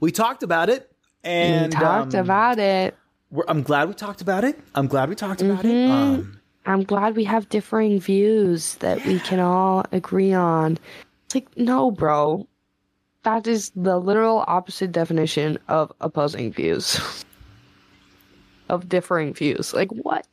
We 0.00 0.10
talked 0.12 0.42
about 0.42 0.68
it, 0.68 0.90
and 1.22 1.72
we 1.72 1.80
talked 1.80 2.14
um, 2.14 2.20
about 2.20 2.58
it. 2.58 2.94
I'm 3.48 3.62
glad 3.62 3.88
we 3.88 3.94
talked 3.94 4.20
about 4.20 4.44
it. 4.44 4.58
I'm 4.74 4.86
glad 4.86 5.08
we 5.08 5.14
talked 5.14 5.42
about 5.42 5.64
it. 5.64 5.68
Mm-hmm. 5.68 5.92
Um, 5.92 6.40
I'm 6.66 6.84
glad 6.84 7.16
we 7.16 7.24
have 7.24 7.48
differing 7.48 8.00
views 8.00 8.76
that 8.76 9.04
we 9.04 9.18
can 9.20 9.40
all 9.40 9.84
agree 9.92 10.32
on. 10.32 10.78
It's 11.26 11.34
like, 11.34 11.56
no, 11.56 11.90
bro. 11.90 12.46
That 13.22 13.46
is 13.46 13.70
the 13.74 13.98
literal 13.98 14.44
opposite 14.46 14.92
definition 14.92 15.58
of 15.68 15.92
opposing 16.00 16.52
views. 16.52 17.00
of 18.68 18.88
differing 18.88 19.34
views. 19.34 19.72
Like, 19.72 19.90
what? 19.90 20.26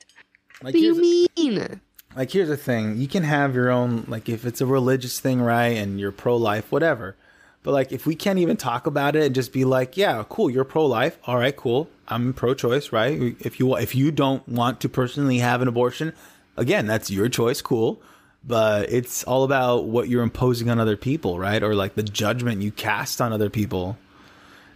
like 0.61 0.73
What 0.73 0.73
do 0.73 0.79
you 0.79 1.27
mean? 1.35 1.81
like 2.15 2.31
here's 2.31 2.49
the 2.49 2.57
thing 2.57 2.97
you 2.97 3.07
can 3.07 3.23
have 3.23 3.55
your 3.55 3.69
own 3.69 4.03
like 4.07 4.27
if 4.29 4.45
it's 4.45 4.61
a 4.61 4.65
religious 4.65 5.19
thing 5.19 5.41
right 5.41 5.77
and 5.77 5.99
you're 5.99 6.11
pro-life 6.11 6.71
whatever 6.71 7.15
but 7.63 7.71
like 7.71 7.91
if 7.91 8.05
we 8.05 8.15
can't 8.15 8.39
even 8.39 8.57
talk 8.57 8.85
about 8.87 9.15
it 9.15 9.23
and 9.23 9.35
just 9.35 9.53
be 9.53 9.65
like 9.65 9.97
yeah 9.97 10.23
cool 10.29 10.49
you're 10.49 10.63
pro-life 10.63 11.17
all 11.25 11.37
right 11.37 11.55
cool 11.55 11.89
i'm 12.11 12.33
pro-choice 12.33 12.91
right 12.91 13.35
if 13.39 13.59
you 13.59 13.75
if 13.75 13.95
you 13.95 14.11
don't 14.11 14.47
want 14.47 14.81
to 14.81 14.89
personally 14.89 15.39
have 15.39 15.61
an 15.61 15.67
abortion 15.67 16.13
again 16.57 16.85
that's 16.85 17.09
your 17.09 17.29
choice 17.29 17.61
cool 17.61 18.01
but 18.43 18.91
it's 18.91 19.23
all 19.23 19.43
about 19.43 19.85
what 19.85 20.09
you're 20.09 20.23
imposing 20.23 20.69
on 20.69 20.79
other 20.79 20.97
people 20.97 21.39
right 21.39 21.63
or 21.63 21.73
like 21.73 21.95
the 21.95 22.03
judgment 22.03 22.61
you 22.61 22.71
cast 22.71 23.21
on 23.21 23.33
other 23.33 23.49
people 23.49 23.97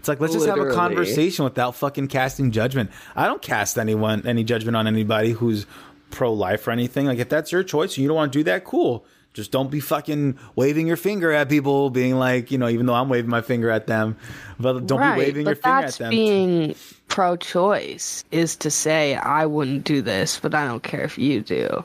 it's 0.06 0.08
like 0.08 0.20
let's 0.20 0.34
just 0.34 0.46
have 0.46 0.60
a 0.60 0.72
conversation 0.72 1.46
without 1.46 1.74
fucking 1.74 2.10
casting 2.10 2.52
judgment. 2.52 2.92
I 3.16 3.26
don't 3.26 3.42
cast 3.42 3.76
anyone 3.80 4.22
any 4.28 4.44
judgment 4.44 4.78
on 4.78 4.86
anybody 4.86 5.32
who's 5.32 5.66
pro 6.12 6.32
life 6.32 6.68
or 6.68 6.72
anything. 6.72 7.08
Like 7.08 7.18
if 7.18 7.28
that's 7.28 7.52
your 7.52 7.64
choice 7.64 7.98
and 7.98 8.04
you 8.04 8.10
don't 8.10 8.16
want 8.16 8.32
to 8.32 8.38
do 8.38 8.44
that, 8.44 8.66
cool. 8.66 9.04
Just 9.36 9.52
don't 9.52 9.70
be 9.70 9.82
fucking 9.82 10.40
waving 10.56 10.88
your 10.88 10.96
finger 10.96 11.32
at 11.32 11.50
people, 11.50 11.90
being 11.92 12.16
like, 12.16 12.52
you 12.52 12.58
know, 12.58 12.70
even 12.70 12.86
though 12.88 12.94
I'm 12.96 13.10
waving 13.10 13.30
my 13.30 13.42
finger 13.42 13.70
at 13.70 13.86
them, 13.86 14.16
but 14.60 14.88
don't 14.88 15.00
right, 15.00 15.16
be 15.16 15.26
waving 15.26 15.46
your 15.46 15.56
finger 15.56 15.86
at 15.88 15.94
them. 15.96 16.10
being 16.10 16.76
pro-choice 17.10 18.24
is 18.32 18.56
to 18.56 18.72
say 18.72 19.16
I 19.16 19.46
wouldn't 19.46 19.84
do 19.84 20.02
this, 20.02 20.40
but 20.40 20.56
I 20.56 20.66
don't 20.66 20.84
care 20.84 21.04
if 21.04 21.18
you 21.18 21.42
do. 21.42 21.84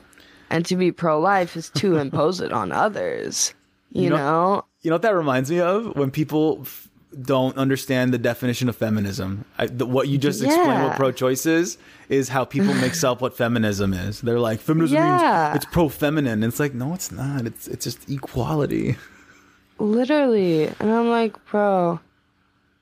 And 0.49 0.65
to 0.65 0.75
be 0.77 0.91
pro-life 0.91 1.55
is 1.57 1.69
to 1.71 1.97
impose 2.05 2.39
it 2.39 2.53
on 2.53 2.71
others. 2.71 3.53
You, 3.91 4.03
You 4.03 4.09
know- 4.11 4.15
know? 4.17 4.65
You 4.83 4.89
know 4.89 4.95
what 4.95 5.01
that 5.03 5.13
reminds 5.15 5.51
me 5.51 5.59
of? 5.59 5.95
When 5.95 6.09
people 6.09 6.59
f- 6.61 6.87
don't 7.19 7.57
understand 7.57 8.13
the 8.13 8.17
definition 8.17 8.69
of 8.69 8.75
feminism. 8.75 9.43
I, 9.57 9.67
the, 9.67 9.85
what 9.85 10.07
you 10.07 10.17
just 10.17 10.41
explained 10.41 10.83
what 10.83 10.95
pro-choice 10.95 11.45
is, 11.45 11.77
is 12.07 12.29
how 12.29 12.45
people 12.45 12.73
mix 12.75 13.03
up 13.03 13.19
what 13.21 13.35
feminism 13.35 13.93
is. 13.93 14.21
They're 14.21 14.39
like, 14.39 14.59
feminism 14.61 14.95
Yeah. 14.95 15.49
means 15.51 15.63
it's 15.63 15.73
pro-feminine. 15.73 16.43
It's 16.43 16.59
like, 16.59 16.73
no, 16.73 16.93
it's 16.93 17.11
not. 17.11 17.45
It's 17.45 17.67
it's 17.67 17.83
just 17.83 18.09
equality. 18.09 18.95
Literally. 19.79 20.67
And 20.79 20.91
I'm 20.91 21.09
like, 21.09 21.43
bro, 21.45 21.99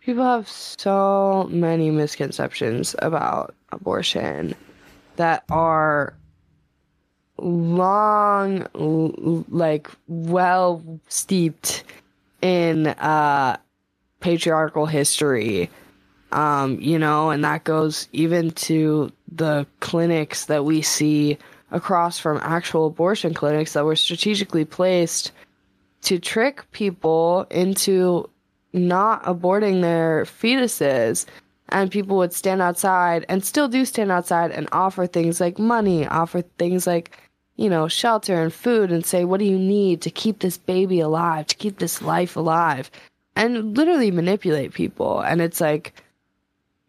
people 0.01 0.23
have 0.23 0.47
so 0.47 1.47
many 1.51 1.89
misconceptions 1.91 2.95
about 2.99 3.55
abortion 3.71 4.53
that 5.15 5.43
are 5.49 6.13
long, 7.37 8.67
like, 9.49 9.89
well 10.07 10.83
steeped 11.07 11.83
in 12.41 12.87
uh, 12.87 13.57
patriarchal 14.19 14.85
history. 14.85 15.69
Um, 16.31 16.79
you 16.79 16.99
know, 16.99 17.31
and 17.31 17.43
that 17.43 17.63
goes 17.63 18.07
even 18.11 18.51
to 18.51 19.11
the 19.31 19.65
clinics 19.79 20.45
that 20.45 20.63
we 20.63 20.81
see 20.81 21.37
across 21.71 22.19
from 22.19 22.39
actual 22.43 22.87
abortion 22.87 23.33
clinics 23.33 23.73
that 23.73 23.85
were 23.85 23.95
strategically 23.95 24.65
placed 24.65 25.31
to 26.01 26.19
trick 26.19 26.69
people 26.71 27.45
into 27.49 28.29
not 28.73 29.23
aborting 29.23 29.81
their 29.81 30.23
fetuses 30.25 31.25
and 31.69 31.91
people 31.91 32.17
would 32.17 32.33
stand 32.33 32.61
outside 32.61 33.25
and 33.29 33.43
still 33.43 33.67
do 33.67 33.85
stand 33.85 34.11
outside 34.11 34.51
and 34.51 34.67
offer 34.71 35.07
things 35.07 35.39
like 35.39 35.59
money 35.59 36.05
offer 36.07 36.41
things 36.57 36.85
like 36.85 37.17
you 37.55 37.69
know 37.69 37.87
shelter 37.87 38.41
and 38.41 38.53
food 38.53 38.91
and 38.91 39.05
say 39.05 39.25
what 39.25 39.39
do 39.39 39.45
you 39.45 39.57
need 39.57 40.01
to 40.01 40.09
keep 40.09 40.39
this 40.39 40.57
baby 40.57 40.99
alive 40.99 41.45
to 41.47 41.55
keep 41.55 41.79
this 41.79 42.01
life 42.01 42.35
alive 42.35 42.89
and 43.39 43.75
literally 43.77 44.11
manipulate 44.11 44.73
people 44.73 45.19
and 45.21 45.41
it's 45.41 45.59
like 45.61 45.93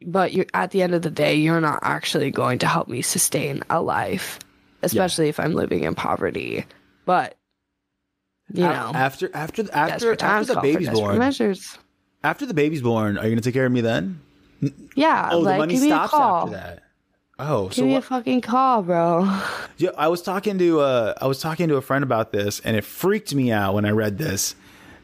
but 0.07 0.33
you're 0.33 0.47
at 0.55 0.71
the 0.71 0.83
end 0.83 0.95
of 0.95 1.03
the 1.03 1.11
day 1.11 1.35
you're 1.35 1.61
not 1.61 1.79
actually 1.83 2.31
going 2.31 2.59
to 2.59 2.67
help 2.67 2.89
me 2.89 3.01
sustain 3.03 3.63
a 3.71 3.81
life 3.81 4.39
especially 4.83 5.29
if 5.29 5.39
i'm 5.41 5.53
living 5.55 5.85
in 5.85 5.95
poverty 5.95 6.65
but 7.07 7.37
you 8.53 8.65
A- 8.65 8.69
know 8.69 8.93
after 8.95 9.31
after 9.35 9.63
after 9.73 10.13
after 10.23 10.55
the 10.55 10.61
baby's 10.61 10.91
born, 10.91 11.19
measures. 11.19 11.79
after 12.25 12.45
the 12.47 12.55
baby's 12.55 12.83
born, 12.83 13.17
are 13.17 13.25
you 13.25 13.31
gonna 13.31 13.41
take 13.43 13.55
care 13.55 13.67
of 13.67 13.71
me 13.73 13.81
then? 13.81 14.21
Yeah, 14.97 15.29
Oh, 15.33 15.37
the 15.45 15.51
like 15.51 15.59
money 15.59 15.75
give 15.75 15.83
me 15.83 15.89
a 15.91 15.95
stops 15.95 16.11
call. 16.11 16.37
after 16.43 16.51
that. 16.57 16.83
Oh, 17.39 17.65
Give 17.69 17.75
so 17.75 17.83
me 17.85 17.91
a 17.93 17.95
what? 17.95 18.05
fucking 18.05 18.41
call, 18.43 18.83
bro. 18.83 19.25
Yeah, 19.79 19.91
I 19.97 20.09
was 20.09 20.21
talking 20.21 20.59
to 20.59 20.81
uh, 20.81 21.15
I 21.21 21.27
was 21.29 21.41
talking 21.41 21.69
to 21.69 21.77
a 21.77 21.81
friend 21.81 22.03
about 22.03 22.33
this, 22.33 22.61
and 22.61 22.77
it 22.77 22.83
freaked 22.85 23.35
me 23.35 23.53
out 23.53 23.73
when 23.75 23.85
I 23.87 23.91
read 23.91 24.19
this. 24.19 24.55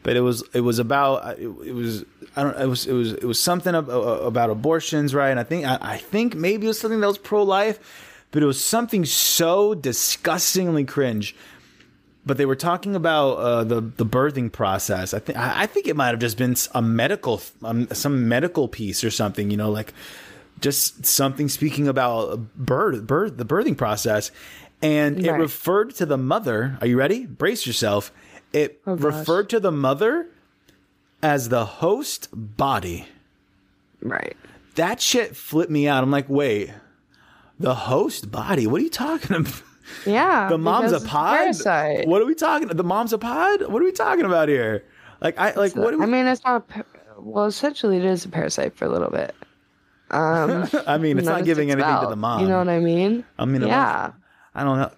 But 0.06 0.14
it 0.14 0.20
was 0.20 0.44
it 0.54 0.60
was 0.60 0.78
about 0.78 1.36
it, 1.36 1.42
it 1.42 1.74
was 1.74 2.04
I 2.36 2.44
don't 2.44 2.56
it 2.60 2.68
was 2.68 2.86
it 2.86 2.92
was 2.92 3.12
it 3.14 3.24
was 3.24 3.40
something 3.40 3.74
ab- 3.74 3.90
uh, 3.90 4.20
about 4.22 4.50
abortions, 4.50 5.12
right? 5.16 5.30
And 5.30 5.40
I 5.40 5.42
think 5.42 5.66
I, 5.66 5.78
I 5.80 5.96
think 5.96 6.36
maybe 6.36 6.66
it 6.66 6.68
was 6.68 6.78
something 6.78 7.00
that 7.00 7.08
was 7.08 7.18
pro 7.18 7.42
life. 7.42 7.80
but 8.30 8.40
it 8.40 8.46
was 8.46 8.62
something 8.62 9.04
so 9.04 9.74
disgustingly 9.74 10.84
cringe. 10.84 11.34
But 12.24 12.36
they 12.36 12.46
were 12.46 12.54
talking 12.56 12.94
about 12.94 13.32
uh, 13.38 13.64
the 13.64 13.80
the 13.80 14.06
birthing 14.06 14.52
process. 14.52 15.12
I 15.12 15.18
think 15.18 15.36
I 15.38 15.66
think 15.66 15.88
it 15.88 15.96
might 15.96 16.10
have 16.14 16.20
just 16.20 16.38
been 16.38 16.54
a 16.72 16.80
medical 16.82 17.42
um, 17.64 17.88
some 17.92 18.28
medical 18.28 18.68
piece 18.68 19.02
or 19.02 19.10
something. 19.10 19.50
You 19.50 19.56
know, 19.56 19.72
like 19.72 19.92
just 20.60 21.04
something 21.04 21.48
speaking 21.48 21.88
about 21.88 22.54
birth, 22.56 23.02
birth, 23.06 23.36
the 23.38 23.44
birthing 23.44 23.76
process, 23.76 24.30
and 24.82 25.18
it 25.18 25.32
referred 25.32 25.96
to 25.96 26.06
the 26.06 26.16
mother. 26.16 26.78
Are 26.80 26.86
you 26.86 26.96
ready? 26.96 27.26
Brace 27.26 27.66
yourself. 27.66 28.12
It 28.56 28.80
Oh, 28.86 28.94
referred 28.96 29.50
to 29.50 29.60
the 29.60 29.70
mother 29.72 30.28
as 31.22 31.48
the 31.50 31.64
host 31.66 32.28
body. 32.32 33.06
Right. 34.00 34.36
That 34.76 35.00
shit 35.00 35.36
flipped 35.36 35.70
me 35.70 35.88
out. 35.88 36.02
I'm 36.02 36.10
like, 36.10 36.28
wait, 36.28 36.70
the 37.58 37.74
host 37.74 38.30
body? 38.30 38.66
What 38.66 38.80
are 38.80 38.84
you 38.84 38.90
talking 38.90 39.36
about? 39.36 39.62
Yeah. 40.06 40.48
The 40.56 40.58
mom's 40.58 40.92
a 40.92 41.00
pod. 41.00 41.36
Parasite. 41.38 42.08
What 42.08 42.20
are 42.22 42.26
we 42.26 42.34
talking? 42.34 42.68
The 42.68 42.82
mom's 42.84 43.12
a 43.12 43.18
pod. 43.18 43.68
What 43.68 43.80
are 43.82 43.84
we 43.84 43.92
talking 43.92 44.24
about 44.24 44.48
here? 44.48 44.84
Like 45.20 45.38
I 45.38 45.52
like 45.54 45.76
what? 45.76 45.90
Do 45.92 45.98
we, 45.98 46.04
I 46.04 46.06
mean, 46.06 46.26
it's 46.26 46.42
not. 46.44 46.66
Par- 46.68 46.84
well, 47.18 47.46
essentially, 47.46 47.96
it 47.98 48.04
is 48.04 48.24
a 48.24 48.28
parasite 48.28 48.76
for 48.76 48.84
a 48.84 48.88
little 48.88 49.10
bit. 49.10 49.34
Um, 50.10 50.68
I 50.86 50.98
mean, 50.98 51.18
it's 51.18 51.26
not 51.26 51.44
giving 51.44 51.68
its 51.68 51.80
anything 51.80 52.00
to 52.02 52.08
the 52.08 52.16
mom. 52.16 52.40
You 52.42 52.48
know 52.48 52.58
what 52.58 52.68
I 52.68 52.80
mean? 52.80 53.24
I 53.38 53.44
mean, 53.44 53.62
yeah, 53.62 54.12
I 54.54 54.64
don't 54.64 54.78
know. 54.78 54.90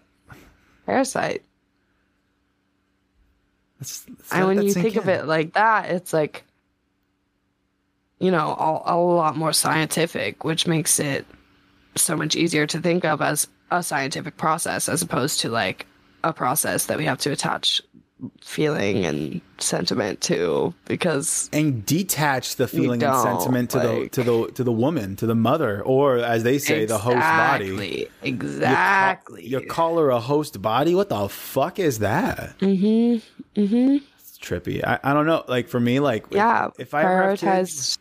parasite. 0.86 1.44
And 4.32 4.46
when 4.46 4.62
you 4.62 4.72
think 4.72 4.96
of 4.96 5.08
it 5.08 5.26
like 5.26 5.54
that, 5.54 5.90
it's 5.90 6.12
like, 6.12 6.44
you 8.18 8.30
know, 8.30 8.48
a, 8.48 8.94
a 8.94 8.96
lot 8.96 9.36
more 9.36 9.52
scientific, 9.52 10.44
which 10.44 10.66
makes 10.66 10.98
it 10.98 11.24
so 11.94 12.16
much 12.16 12.34
easier 12.34 12.66
to 12.66 12.80
think 12.80 13.04
of 13.04 13.22
as 13.22 13.46
a 13.70 13.82
scientific 13.82 14.36
process 14.36 14.88
as 14.88 15.02
opposed 15.02 15.40
to 15.40 15.50
like 15.50 15.86
a 16.24 16.32
process 16.32 16.86
that 16.86 16.98
we 16.98 17.04
have 17.04 17.18
to 17.18 17.30
attach 17.30 17.80
feeling 18.40 19.04
and 19.04 19.40
sentiment 19.58 20.20
to 20.20 20.74
because 20.86 21.48
and 21.52 21.86
detach 21.86 22.56
the 22.56 22.66
feeling 22.66 23.02
and 23.02 23.16
sentiment 23.22 23.70
to 23.70 23.78
the 23.78 24.08
to 24.10 24.22
the 24.24 24.50
to 24.52 24.64
the 24.64 24.72
woman, 24.72 25.14
to 25.16 25.26
the 25.26 25.34
mother, 25.34 25.82
or 25.82 26.18
as 26.18 26.42
they 26.42 26.58
say, 26.58 26.84
the 26.84 26.98
host 26.98 27.18
body. 27.18 27.68
Exactly. 27.70 28.10
Exactly. 28.22 29.46
You 29.46 29.60
call 29.66 29.98
her 29.98 30.10
a 30.10 30.20
host 30.20 30.60
body? 30.60 30.94
What 30.94 31.08
the 31.08 31.28
fuck 31.28 31.78
is 31.78 32.00
that? 32.00 32.58
mm-hmm. 32.58 33.60
Mm-hmm. 33.60 33.96
It's 34.18 34.38
trippy. 34.38 34.84
I, 34.84 34.98
I 35.02 35.12
don't 35.14 35.26
know. 35.26 35.44
Like 35.48 35.68
for 35.68 35.80
me, 35.80 36.00
like 36.00 36.26
Yeah. 36.30 36.70
if, 36.78 36.94
I 36.94 37.02
ever 37.02 37.36
kids, 37.36 37.42
prioritize. 37.42 37.98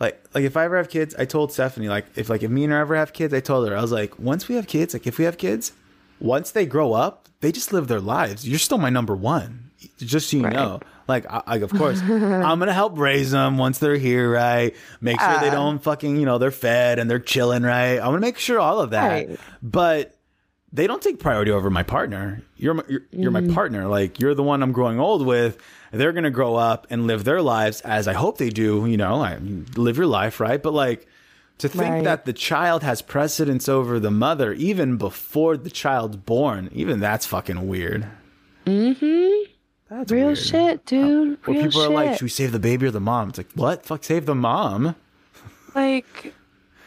like 0.00 0.24
like 0.34 0.44
if 0.44 0.56
I 0.56 0.64
ever 0.64 0.76
have 0.78 0.88
kids, 0.88 1.14
I 1.18 1.24
told 1.26 1.52
Stephanie 1.52 1.88
like 1.88 2.06
if 2.16 2.28
like 2.30 2.42
if 2.42 2.50
me 2.50 2.64
and 2.64 2.72
her 2.72 2.78
ever 2.80 2.96
have 2.96 3.12
kids, 3.12 3.34
I 3.34 3.40
told 3.40 3.68
her 3.68 3.76
I 3.76 3.82
was 3.82 3.92
like 3.92 4.18
once 4.18 4.48
we 4.48 4.54
have 4.54 4.66
kids, 4.66 4.94
like 4.94 5.06
if 5.06 5.18
we 5.18 5.24
have 5.24 5.36
kids, 5.38 5.72
once 6.20 6.50
they 6.52 6.64
grow 6.66 6.92
up, 6.94 7.25
they 7.46 7.52
just 7.52 7.72
live 7.72 7.86
their 7.86 8.00
lives. 8.00 8.46
You're 8.48 8.58
still 8.58 8.78
my 8.78 8.90
number 8.90 9.14
one, 9.14 9.70
just 9.98 10.30
so 10.30 10.36
you 10.36 10.42
Right. 10.42 10.52
know. 10.52 10.80
Like 11.06 11.24
I, 11.30 11.42
I 11.46 11.56
of 11.58 11.72
course 11.72 12.02
I'm 12.02 12.58
gonna 12.58 12.72
help 12.72 12.98
raise 12.98 13.30
them 13.30 13.56
once 13.56 13.78
they're 13.78 13.94
here, 13.96 14.28
right? 14.32 14.74
Make 15.00 15.20
sure 15.20 15.38
they 15.38 15.50
don't 15.50 15.78
fucking 15.80 16.16
you 16.16 16.26
know 16.26 16.38
they're 16.38 16.50
fed 16.50 16.98
and 16.98 17.08
they're 17.08 17.20
chilling, 17.20 17.62
right? 17.62 17.98
I'm 18.00 18.06
gonna 18.06 18.18
make 18.18 18.38
sure 18.38 18.58
all 18.58 18.80
of 18.80 18.90
that, 18.90 19.08
Right. 19.08 19.40
but. 19.62 20.12
They 20.72 20.86
don't 20.88 21.00
take 21.00 21.20
priority 21.20 21.52
over 21.52 21.70
my 21.70 21.84
partner. 21.84 22.42
You're 22.56 22.74
my, 22.74 22.82
you're, 22.88 23.00
you're 23.10 23.30
Mm-hmm. 23.32 23.48
my 23.48 23.54
partner. 23.54 23.86
Like 23.86 24.20
you're 24.20 24.34
the 24.34 24.42
one 24.42 24.62
I'm 24.62 24.72
growing 24.72 24.98
old 25.00 25.24
with. 25.24 25.56
They're 25.92 26.12
gonna 26.12 26.28
grow 26.30 26.56
up 26.56 26.86
and 26.90 27.06
live 27.06 27.24
their 27.24 27.40
lives 27.40 27.80
as 27.82 28.06
I 28.08 28.12
hope 28.12 28.36
they 28.36 28.50
do. 28.50 28.84
You 28.84 28.98
know, 28.98 29.22
I 29.22 29.38
live 29.76 29.96
your 29.96 30.08
life, 30.08 30.38
right? 30.38 30.60
But 30.62 30.74
like, 30.74 31.06
to 31.58 31.68
think 31.68 31.90
Right. 31.90 32.04
that 32.04 32.24
the 32.26 32.32
child 32.32 32.82
has 32.82 33.00
precedence 33.02 33.68
over 33.68 33.98
the 33.98 34.10
mother 34.10 34.52
even 34.52 34.96
before 34.96 35.56
the 35.56 35.70
child's 35.70 36.16
born, 36.16 36.68
even 36.72 37.00
that's 37.00 37.24
fucking 37.26 37.66
weird. 37.66 38.06
Mm-hmm. 38.66 39.50
That's 39.88 40.10
Real 40.10 40.26
weird. 40.26 40.38
shit, 40.38 40.84
dude. 40.86 41.38
Real 41.46 41.62
people 41.64 41.80
shit. 41.82 41.90
are 41.90 41.94
like, 41.94 42.12
should 42.14 42.22
we 42.22 42.28
save 42.28 42.52
the 42.52 42.58
baby 42.58 42.86
or 42.86 42.90
the 42.90 43.00
mom? 43.00 43.28
It's 43.30 43.38
like, 43.38 43.48
what? 43.54 43.86
Fuck, 43.86 44.04
save 44.04 44.26
the 44.26 44.34
mom. 44.34 44.96
Like, 45.74 46.34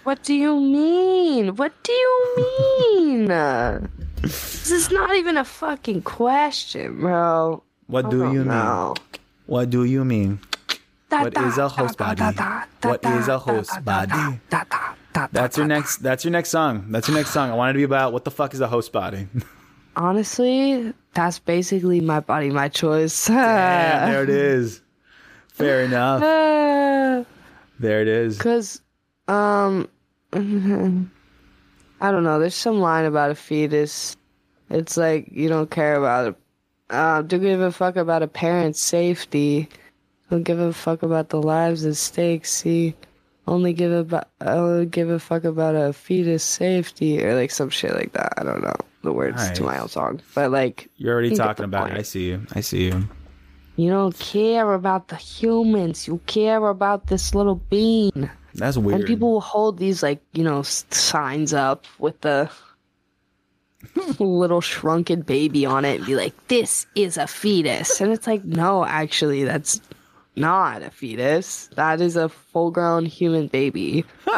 what 0.04 0.22
do 0.24 0.34
you 0.34 0.60
mean? 0.60 1.56
What 1.56 1.72
do 1.84 1.92
you 1.92 2.36
mean? 2.38 3.28
this 4.22 4.70
is 4.72 4.92
not 4.92 5.16
even 5.16 5.38
a 5.38 5.46
fucking 5.46 6.02
question, 6.02 7.00
bro. 7.00 7.64
What 7.88 8.10
do 8.10 8.32
you 8.34 8.44
mean? 8.44 8.94
What 9.46 9.70
do 9.70 9.84
you 9.84 10.04
mean? 10.06 10.40
What 11.10 11.38
is 11.38 11.58
a 11.58 11.68
host 11.68 11.98
body? 11.98 12.22
What 12.82 13.04
is 13.04 13.28
a 13.28 13.40
host 13.40 13.84
body? 13.84 14.40
That's 15.32 15.58
your 15.58 15.66
next. 15.68 15.98
That's 15.98 16.24
your 16.24 16.32
next 16.32 16.50
song. 16.50 16.86
That's 16.92 17.08
your 17.08 17.18
next 17.18 17.32
song. 17.32 17.50
I 17.52 17.56
want 17.56 17.72
it 17.72 17.74
to 17.74 17.78
be 17.80 17.84
about 17.84 18.14
what 18.14 18.24
the 18.26 18.32
fuck 18.32 18.54
is 18.54 18.62
a 18.62 18.68
host 18.68 18.92
body. 18.92 19.28
Honestly, 19.96 20.94
that's 21.14 21.40
basically 21.40 22.00
my 22.00 22.20
body, 22.20 22.50
my 22.52 22.70
choice. 22.70 23.28
Damn, 23.28 24.12
there 24.12 24.24
it 24.24 24.30
is. 24.30 24.82
Fair 25.50 25.82
enough. 25.86 26.22
Uh, 26.22 27.24
There 27.80 28.02
it 28.02 28.08
is. 28.08 28.38
Cause, 28.38 28.82
um, 29.28 29.90
I 30.32 30.38
don't 32.12 32.24
know. 32.24 32.40
There's 32.40 32.56
some 32.56 32.80
line 32.80 33.06
about 33.06 33.32
a 33.32 33.36
fetus. 33.36 34.16
It's 34.70 34.96
like 34.96 35.28
you 35.32 35.50
don't 35.50 35.70
care 35.72 35.96
about 35.96 36.28
it. 36.28 36.36
Uh, 36.92 37.22
don't 37.24 37.42
give 37.42 37.60
a 37.60 37.72
fuck 37.72 37.96
about 37.98 38.24
a 38.24 38.28
parent's 38.28 38.80
safety. 38.80 39.68
Don't 40.30 40.44
give 40.44 40.60
a 40.60 40.74
fuck 40.74 41.04
about 41.04 41.30
the 41.30 41.42
lives 41.42 41.86
at 41.86 41.96
stake. 41.96 42.46
See, 42.46 42.96
only 43.48 43.74
give 43.74 43.92
a 43.92 44.04
bu- 44.04 44.46
only 44.46 44.86
give 44.86 45.10
a 45.10 45.20
fuck 45.20 45.44
about 45.44 45.76
a 45.76 45.92
fetus 45.94 46.44
safety 46.44 47.24
or 47.24 47.36
like 47.36 47.52
some 47.52 47.70
shit 47.70 47.94
like 47.96 48.14
that. 48.14 48.34
I 48.38 48.44
don't 48.44 48.62
know 48.62 48.76
the 49.02 49.12
words 49.14 49.50
to 49.52 49.64
my 49.64 49.80
own 49.80 49.88
song, 49.88 50.22
but 50.36 50.52
like 50.52 50.88
You're 50.98 51.14
already 51.14 51.36
talking 51.36 51.66
about 51.66 51.92
it. 51.92 51.98
I 51.98 52.02
see 52.04 52.28
you. 52.30 52.46
I 52.54 52.62
see 52.62 52.86
you. 52.86 53.10
you 53.76 53.90
don't 53.90 54.18
care 54.20 54.74
about 54.74 55.08
the 55.08 55.16
humans. 55.16 56.08
You 56.08 56.20
care 56.28 56.68
about 56.68 57.08
this 57.08 57.34
little 57.34 57.56
bean. 57.56 58.30
That's 58.54 58.78
weird. 58.78 59.00
And 59.00 59.08
people 59.08 59.32
will 59.32 59.42
hold 59.42 59.78
these 59.80 60.04
like 60.04 60.22
you 60.34 60.44
know 60.44 60.62
signs 60.64 61.54
up 61.54 61.86
with 61.98 62.22
the 62.22 62.52
little 64.20 64.62
shrunken 64.62 65.22
baby 65.22 65.66
on 65.66 65.86
it 65.86 65.98
and 65.98 66.06
be 66.06 66.16
like, 66.16 66.34
"This 66.50 66.86
is 66.96 67.18
a 67.18 67.26
fetus," 67.26 68.02
and 68.02 68.12
it's 68.12 68.28
like, 68.28 68.44
no, 68.44 68.86
actually, 68.86 69.44
that's 69.44 69.82
not 70.40 70.82
a 70.82 70.90
fetus. 70.90 71.70
That 71.76 72.02
is 72.02 72.16
a 72.16 72.30
full-grown 72.30 73.06
human 73.06 73.48
baby. 73.48 74.06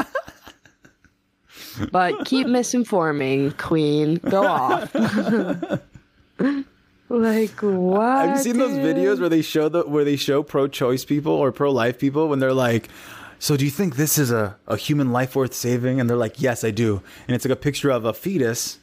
but 1.91 2.25
keep 2.25 2.47
misinforming, 2.47 3.57
Queen. 3.57 4.15
Go 4.15 4.45
off. 4.47 4.93
like 7.09 7.61
what? 7.61 8.01
I've 8.01 8.41
seen 8.41 8.57
those 8.57 8.77
videos 8.77 9.19
where 9.19 9.29
they 9.29 9.41
show 9.41 9.69
the 9.69 9.83
where 9.83 10.03
they 10.03 10.15
show 10.15 10.43
pro-choice 10.43 11.05
people 11.05 11.33
or 11.33 11.51
pro-life 11.51 11.99
people 11.99 12.27
when 12.27 12.39
they're 12.39 12.53
like, 12.53 12.89
"So 13.39 13.57
do 13.57 13.65
you 13.65 13.71
think 13.71 13.95
this 13.95 14.17
is 14.17 14.31
a, 14.31 14.57
a 14.67 14.77
human 14.77 15.11
life 15.11 15.35
worth 15.35 15.53
saving?" 15.53 15.99
And 15.99 16.09
they're 16.09 16.17
like, 16.17 16.41
"Yes, 16.41 16.63
I 16.63 16.71
do." 16.71 17.01
And 17.27 17.35
it's 17.35 17.45
like 17.45 17.53
a 17.53 17.61
picture 17.61 17.91
of 17.91 18.05
a 18.05 18.13
fetus, 18.13 18.79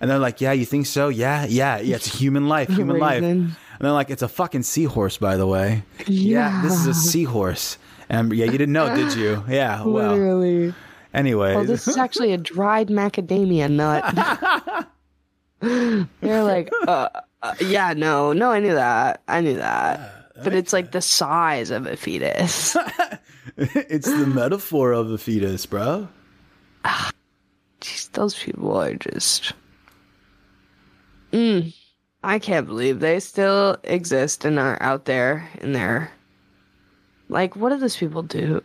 and 0.00 0.10
they're 0.10 0.18
like, 0.18 0.40
"Yeah, 0.40 0.52
you 0.52 0.64
think 0.64 0.86
so? 0.86 1.08
Yeah, 1.08 1.46
yeah, 1.46 1.78
yeah. 1.78 1.96
It's 1.96 2.18
human 2.18 2.48
life, 2.48 2.68
human 2.80 2.98
life." 2.98 3.22
And 3.22 3.56
they're 3.80 3.92
like, 3.92 4.10
"It's 4.10 4.22
a 4.22 4.28
fucking 4.28 4.62
seahorse, 4.62 5.18
by 5.18 5.36
the 5.36 5.46
way." 5.46 5.82
Yeah, 6.06 6.62
this 6.62 6.72
is 6.74 6.86
a 6.86 6.94
seahorse. 6.94 7.78
And 8.08 8.32
yeah, 8.32 8.44
you 8.46 8.52
didn't 8.52 8.72
know, 8.72 8.94
did 8.94 9.14
you? 9.14 9.42
Yeah. 9.48 9.82
Well, 9.82 10.10
Literally. 10.12 10.74
anyways. 11.12 11.56
Oh, 11.56 11.64
this 11.64 11.88
is 11.88 11.96
actually 11.96 12.32
a 12.32 12.38
dried 12.38 12.88
macadamia 12.88 13.70
nut. 13.70 14.04
They're 16.20 16.42
like, 16.42 16.70
uh, 16.86 17.08
uh, 17.42 17.54
yeah, 17.60 17.94
no, 17.94 18.32
no, 18.32 18.50
I 18.50 18.60
knew 18.60 18.74
that. 18.74 19.22
I 19.28 19.40
knew 19.40 19.56
that. 19.56 20.32
but 20.42 20.52
it's 20.54 20.72
like 20.72 20.92
the 20.92 21.00
size 21.00 21.70
of 21.70 21.86
a 21.86 21.96
fetus. 21.96 22.76
it's 23.56 24.06
the 24.06 24.26
metaphor 24.26 24.92
of 24.92 25.08
the 25.08 25.18
fetus, 25.18 25.64
bro. 25.66 26.08
Jeez, 27.80 28.10
those 28.12 28.34
people 28.34 28.76
are 28.76 28.94
just. 28.94 29.52
Mm, 31.34 31.74
I 32.22 32.38
can't 32.38 32.66
believe 32.66 33.00
they 33.00 33.18
still 33.18 33.76
exist 33.82 34.44
and 34.44 34.58
are 34.58 34.80
out 34.80 35.04
there 35.04 35.48
in 35.60 35.72
there. 35.72 36.12
Like, 37.28 37.56
what 37.56 37.70
do 37.70 37.78
those 37.78 37.96
people 37.96 38.22
do? 38.22 38.62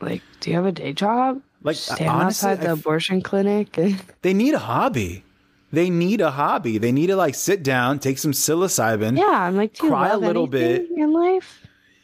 Like, 0.00 0.22
do 0.40 0.50
you 0.50 0.56
have 0.56 0.66
a 0.66 0.72
day 0.72 0.92
job? 0.92 1.40
Like, 1.62 1.76
Stand 1.76 2.10
honestly, 2.10 2.50
outside 2.50 2.60
the 2.60 2.72
abortion 2.72 3.22
clinic? 3.22 3.78
They 4.22 4.34
need 4.34 4.54
a 4.54 4.58
hobby. 4.58 5.24
They 5.72 5.88
need 5.88 6.20
a 6.20 6.30
hobby. 6.30 6.78
They 6.78 6.92
need 6.92 7.06
to 7.06 7.16
like 7.16 7.34
sit 7.34 7.62
down, 7.62 8.00
take 8.00 8.18
some 8.18 8.32
psilocybin. 8.32 9.16
Yeah, 9.16 9.24
I'm 9.24 9.56
like, 9.56 9.74
do 9.74 9.86
you 9.86 9.90
Cry 9.92 10.08
a 10.08 10.18
little 10.18 10.46
bit 10.46 10.90
in 10.90 11.12
life? 11.12 11.60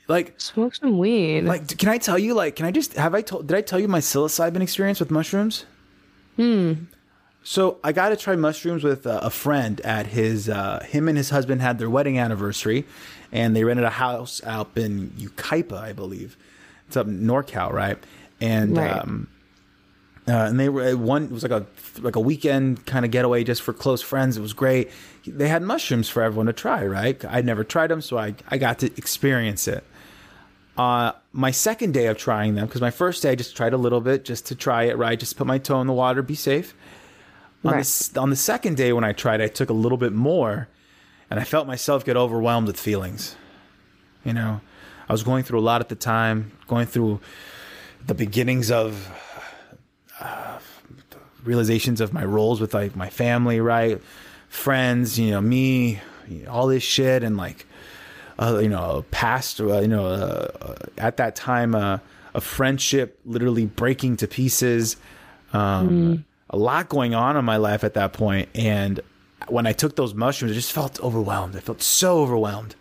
Like, 0.09 0.41
Smoke 0.41 0.75
some 0.77 0.99
weed. 0.99 1.43
like, 1.43 1.77
can 1.77 1.89
I 1.89 1.99
tell 1.99 2.19
you? 2.19 2.33
Like, 2.33 2.57
can 2.57 2.65
I 2.65 2.71
just 2.71 2.95
have 2.95 3.15
I 3.15 3.23
told? 3.23 3.49
Did 3.49 3.57
I 3.57 3.61
tell 3.61 3.81
you 3.81 3.89
my 3.89 3.99
psilocybin 3.99 4.63
experience 4.63 5.01
with 5.01 5.11
mushrooms? 5.11 5.67
hmm. 6.37 6.75
So 7.49 7.79
I 7.85 7.93
got 7.93 8.09
to 8.09 8.17
try 8.17 8.35
mushrooms 8.35 8.83
with 8.83 9.07
uh, 9.07 9.21
a 9.23 9.31
friend 9.31 9.81
at 9.83 10.09
his. 10.09 10.49
Uh, 10.49 10.85
him 10.85 11.07
and 11.07 11.17
his 11.17 11.31
husband 11.31 11.63
had 11.63 11.79
their 11.79 11.89
wedding 11.89 12.19
anniversary, 12.19 12.85
and 13.31 13.55
they 13.55 13.63
rented 13.63 13.85
a 13.85 13.91
house 13.91 14.43
out 14.43 14.71
in 14.75 15.11
Ukaipa, 15.11 15.75
I 15.79 15.93
believe. 15.93 16.37
It's 16.89 16.97
up 16.97 17.07
in 17.07 17.21
NorCal, 17.21 17.73
right? 17.73 17.99
And 18.41 18.77
Right. 18.77 18.91
um, 18.91 19.29
uh, 20.27 20.33
and 20.33 20.59
they 20.59 20.69
were 20.69 20.97
one. 20.97 21.27
It 21.27 21.31
was 21.31 21.45
like 21.45 21.53
a 21.53 21.65
like 22.01 22.17
a 22.17 22.21
weekend 22.21 22.85
kind 22.85 23.05
of 23.05 23.13
getaway 23.13 23.45
just 23.45 23.63
for 23.63 23.73
close 23.73 24.03
friends. 24.03 24.37
It 24.37 24.41
was 24.41 24.53
great. 24.53 24.91
They 25.25 25.47
had 25.47 25.63
mushrooms 25.63 26.09
for 26.09 26.25
everyone 26.25 26.47
to 26.47 26.53
try. 26.53 26.85
Right, 26.85 27.25
I'd 27.27 27.47
never 27.47 27.63
tried 27.63 27.93
them, 27.93 28.01
so 28.01 28.19
I 28.19 28.35
I 28.49 28.59
got 28.59 28.81
to 28.81 28.87
experience 28.97 29.69
it. 29.69 29.85
Uh, 30.77 31.13
my 31.33 31.53
second 31.53 31.95
day 31.95 32.07
of 32.07 32.19
trying 32.19 32.57
them, 32.57 32.67
because 32.67 32.81
my 32.81 32.91
first 32.91 33.23
day 33.23 33.31
I 33.31 33.35
just 33.37 33.57
tried 33.57 33.73
a 33.73 33.79
little 33.79 34.01
bit 34.01 34.25
just 34.25 34.47
to 34.47 34.57
try 34.57 34.83
it. 34.85 34.99
Right, 34.99 35.19
just 35.19 35.37
put 35.37 35.47
my 35.47 35.59
toe 35.59 35.81
in 35.81 35.87
the 35.87 35.93
water, 35.93 36.23
be 36.23 36.35
safe. 36.35 36.75
On, 37.67 37.73
Right. 37.75 37.85
the, 37.85 38.21
on 38.21 38.31
the 38.31 38.37
second 38.37 38.77
day 38.77 38.93
when 38.93 39.05
I 39.05 39.13
tried, 39.13 39.41
I 39.41 39.49
took 39.49 39.71
a 39.71 39.75
little 39.75 39.99
bit 39.99 40.13
more, 40.13 40.69
and 41.31 41.41
I 41.41 41.45
felt 41.45 41.67
myself 41.67 42.05
get 42.05 42.17
overwhelmed 42.17 42.67
with 42.67 42.79
feelings. 42.79 43.37
You 44.25 44.33
know, 44.33 44.61
I 45.09 45.13
was 45.13 45.23
going 45.23 45.45
through 45.45 45.61
a 45.61 45.67
lot 45.71 45.81
at 45.81 45.89
the 45.89 45.95
time, 45.95 46.53
going 46.69 46.87
through 46.87 47.21
the 48.07 48.15
beginnings 48.15 48.71
of 48.71 49.09
uh, 50.21 50.59
realizations 51.45 52.01
of 52.01 52.13
my 52.13 52.25
roles 52.25 52.61
with 52.61 52.75
like 52.75 52.97
my 52.97 53.09
family, 53.11 53.61
right? 53.61 54.01
Friends, 54.49 55.19
you 55.19 55.31
know, 55.31 55.41
me, 55.41 56.01
all 56.49 56.67
this 56.67 56.83
shit, 56.83 57.23
and 57.23 57.37
like, 57.37 57.67
uh, 58.39 58.59
you 58.63 58.69
know, 58.69 59.05
past, 59.11 59.61
uh, 59.61 59.81
you 59.81 59.89
know, 59.89 60.07
uh, 60.07 60.49
uh, 60.61 60.75
at 60.99 61.17
that 61.19 61.37
time, 61.37 61.75
uh, 61.75 61.99
a 62.35 62.41
friendship 62.41 63.19
literally 63.25 63.67
breaking 63.67 64.17
to 64.19 64.27
pieces. 64.29 64.97
Um, 65.53 66.25
A 66.51 66.57
lot 66.57 66.89
going 66.89 67.15
on 67.15 67.37
in 67.37 67.45
my 67.45 67.57
life 67.57 67.83
at 67.85 67.95
that 67.95 68.13
point, 68.13 68.49
and 68.55 69.01
when 69.49 69.67
I 69.67 69.73
took 69.73 69.97
those 69.97 70.15
mushrooms, 70.15 70.53
I 70.53 70.55
just 70.55 70.73
felt 70.73 71.01
overwhelmed. 71.01 71.57
I 71.57 71.61
felt 71.61 71.83
so 71.83 72.21
overwhelmed, 72.21 72.75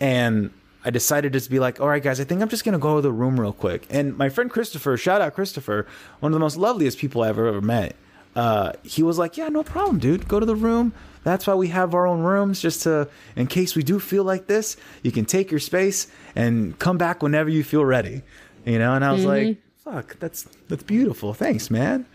and 0.00 0.50
I 0.84 0.90
decided 0.90 1.32
just 1.32 1.46
to 1.46 1.50
be 1.50 1.60
like, 1.60 1.80
all 1.80 1.88
right, 1.88 2.02
guys, 2.02 2.20
I 2.20 2.24
think 2.24 2.42
I'm 2.42 2.48
just 2.48 2.64
gonna 2.64 2.78
go 2.78 2.96
to 2.96 3.02
the 3.02 3.12
room 3.12 3.38
real 3.38 3.52
quick. 3.52 3.86
And 3.90 4.16
my 4.16 4.28
friend 4.28 4.50
Christopher, 4.50 4.96
shout 4.96 5.20
out 5.20 5.34
Christopher, 5.34 5.86
one 6.20 6.32
of 6.32 6.34
the 6.34 6.40
most 6.40 6.56
loveliest 6.56 6.98
people 6.98 7.22
I've 7.22 7.30
ever, 7.30 7.46
ever 7.48 7.60
met. 7.60 7.96
Uh, 8.34 8.72
he 8.82 9.02
was 9.02 9.18
like, 9.18 9.36
yeah, 9.36 9.48
no 9.48 9.62
problem, 9.62 9.98
dude. 9.98 10.28
Go 10.28 10.40
to 10.40 10.46
the 10.46 10.54
room. 10.54 10.92
That's 11.24 11.46
why 11.46 11.54
we 11.54 11.68
have 11.68 11.94
our 11.94 12.06
own 12.06 12.20
rooms, 12.20 12.60
just 12.60 12.84
to, 12.84 13.08
in 13.36 13.46
case 13.46 13.74
we 13.74 13.82
do 13.82 13.98
feel 13.98 14.24
like 14.24 14.46
this, 14.46 14.76
you 15.02 15.12
can 15.12 15.24
take 15.24 15.50
your 15.50 15.60
space 15.60 16.06
and 16.34 16.78
come 16.78 16.96
back 16.96 17.22
whenever 17.22 17.50
you 17.50 17.62
feel 17.62 17.84
ready. 17.84 18.22
You 18.64 18.78
know? 18.78 18.94
And 18.94 19.04
I 19.04 19.12
was 19.12 19.24
like, 19.24 19.58
fuck, 19.84 20.18
that's 20.18 20.44
that's 20.68 20.82
beautiful. 20.82 21.34
Thanks, 21.34 21.70
man. 21.70 22.06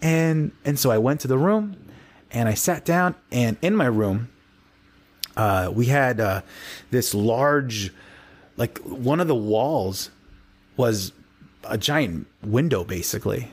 And 0.00 0.52
and 0.64 0.78
so 0.78 0.90
I 0.90 0.98
went 0.98 1.20
to 1.20 1.28
the 1.28 1.38
room 1.38 1.76
and 2.30 2.48
I 2.48 2.54
sat 2.54 2.84
down 2.84 3.14
and 3.32 3.56
in 3.62 3.74
my 3.74 3.86
room, 3.86 4.28
uh, 5.36 5.70
we 5.72 5.86
had 5.86 6.20
uh, 6.20 6.42
this 6.90 7.14
large, 7.14 7.92
like 8.56 8.78
one 8.78 9.20
of 9.20 9.28
the 9.28 9.34
walls 9.34 10.10
was 10.76 11.12
a 11.64 11.78
giant 11.78 12.26
window 12.42 12.84
basically, 12.84 13.50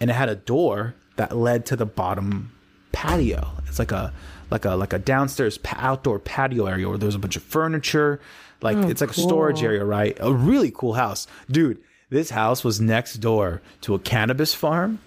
and 0.00 0.10
it 0.10 0.14
had 0.14 0.28
a 0.28 0.36
door 0.36 0.94
that 1.16 1.36
led 1.36 1.66
to 1.66 1.76
the 1.76 1.86
bottom 1.86 2.52
patio. 2.92 3.52
It's 3.66 3.78
like 3.78 3.92
a 3.92 4.12
like 4.50 4.64
a 4.64 4.70
like 4.70 4.92
a 4.92 4.98
downstairs 4.98 5.58
pa- 5.58 5.76
outdoor 5.78 6.18
patio 6.18 6.66
area 6.66 6.88
where 6.88 6.98
there's 6.98 7.14
a 7.14 7.18
bunch 7.18 7.36
of 7.36 7.42
furniture. 7.42 8.20
Like 8.60 8.76
it's 8.78 9.00
like 9.00 9.10
a 9.10 9.14
storage 9.14 9.62
area, 9.62 9.84
right? 9.84 10.16
A 10.20 10.32
really 10.32 10.72
cool 10.72 10.94
house, 10.94 11.26
dude. 11.50 11.78
This 12.10 12.30
house 12.30 12.64
was 12.64 12.80
next 12.80 13.14
door 13.14 13.60
to 13.82 13.94
a 13.94 13.98
cannabis 13.98 14.54
farm, 14.54 14.98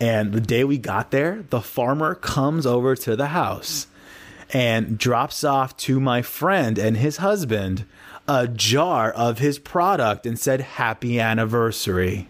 and 0.00 0.32
the 0.32 0.40
day 0.40 0.64
we 0.64 0.78
got 0.78 1.10
there, 1.10 1.44
the 1.50 1.60
farmer 1.60 2.14
comes 2.14 2.66
over 2.66 2.94
to 2.96 3.16
the 3.16 3.28
house 3.28 3.86
and 4.50 4.96
drops 4.96 5.44
off 5.44 5.76
to 5.76 6.00
my 6.00 6.22
friend 6.22 6.78
and 6.78 6.96
his 6.96 7.18
husband 7.18 7.84
a 8.26 8.46
jar 8.46 9.10
of 9.10 9.38
his 9.38 9.58
product 9.58 10.26
and 10.26 10.38
said 10.38 10.60
happy 10.60 11.18
anniversary. 11.18 12.28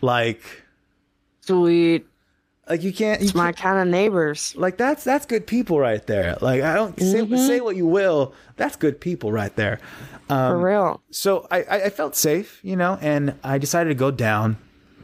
Like 0.00 0.64
Sweet. 1.40 2.06
like 2.68 2.82
you 2.82 2.92
can't 2.92 3.20
you 3.20 3.26
It's 3.26 3.34
my 3.34 3.52
kind 3.52 3.78
of 3.78 3.86
neighbors. 3.86 4.54
like 4.56 4.76
that's 4.76 5.04
that's 5.04 5.26
good 5.26 5.46
people 5.46 5.78
right 5.78 6.04
there. 6.06 6.36
Like 6.40 6.62
I 6.62 6.74
don't 6.74 6.98
say 6.98 7.20
mm-hmm. 7.20 7.36
say 7.36 7.60
what 7.60 7.76
you 7.76 7.86
will, 7.86 8.34
that's 8.56 8.74
good 8.74 9.00
people 9.00 9.30
right 9.32 9.54
there. 9.54 9.78
For 10.26 10.34
um, 10.34 10.60
real. 10.62 11.00
so 11.10 11.46
I 11.50 11.62
I 11.62 11.90
felt 11.90 12.16
safe, 12.16 12.58
you 12.62 12.74
know, 12.74 12.98
and 13.00 13.38
I 13.44 13.58
decided 13.58 13.90
to 13.90 13.94
go 13.94 14.10
down, 14.10 14.56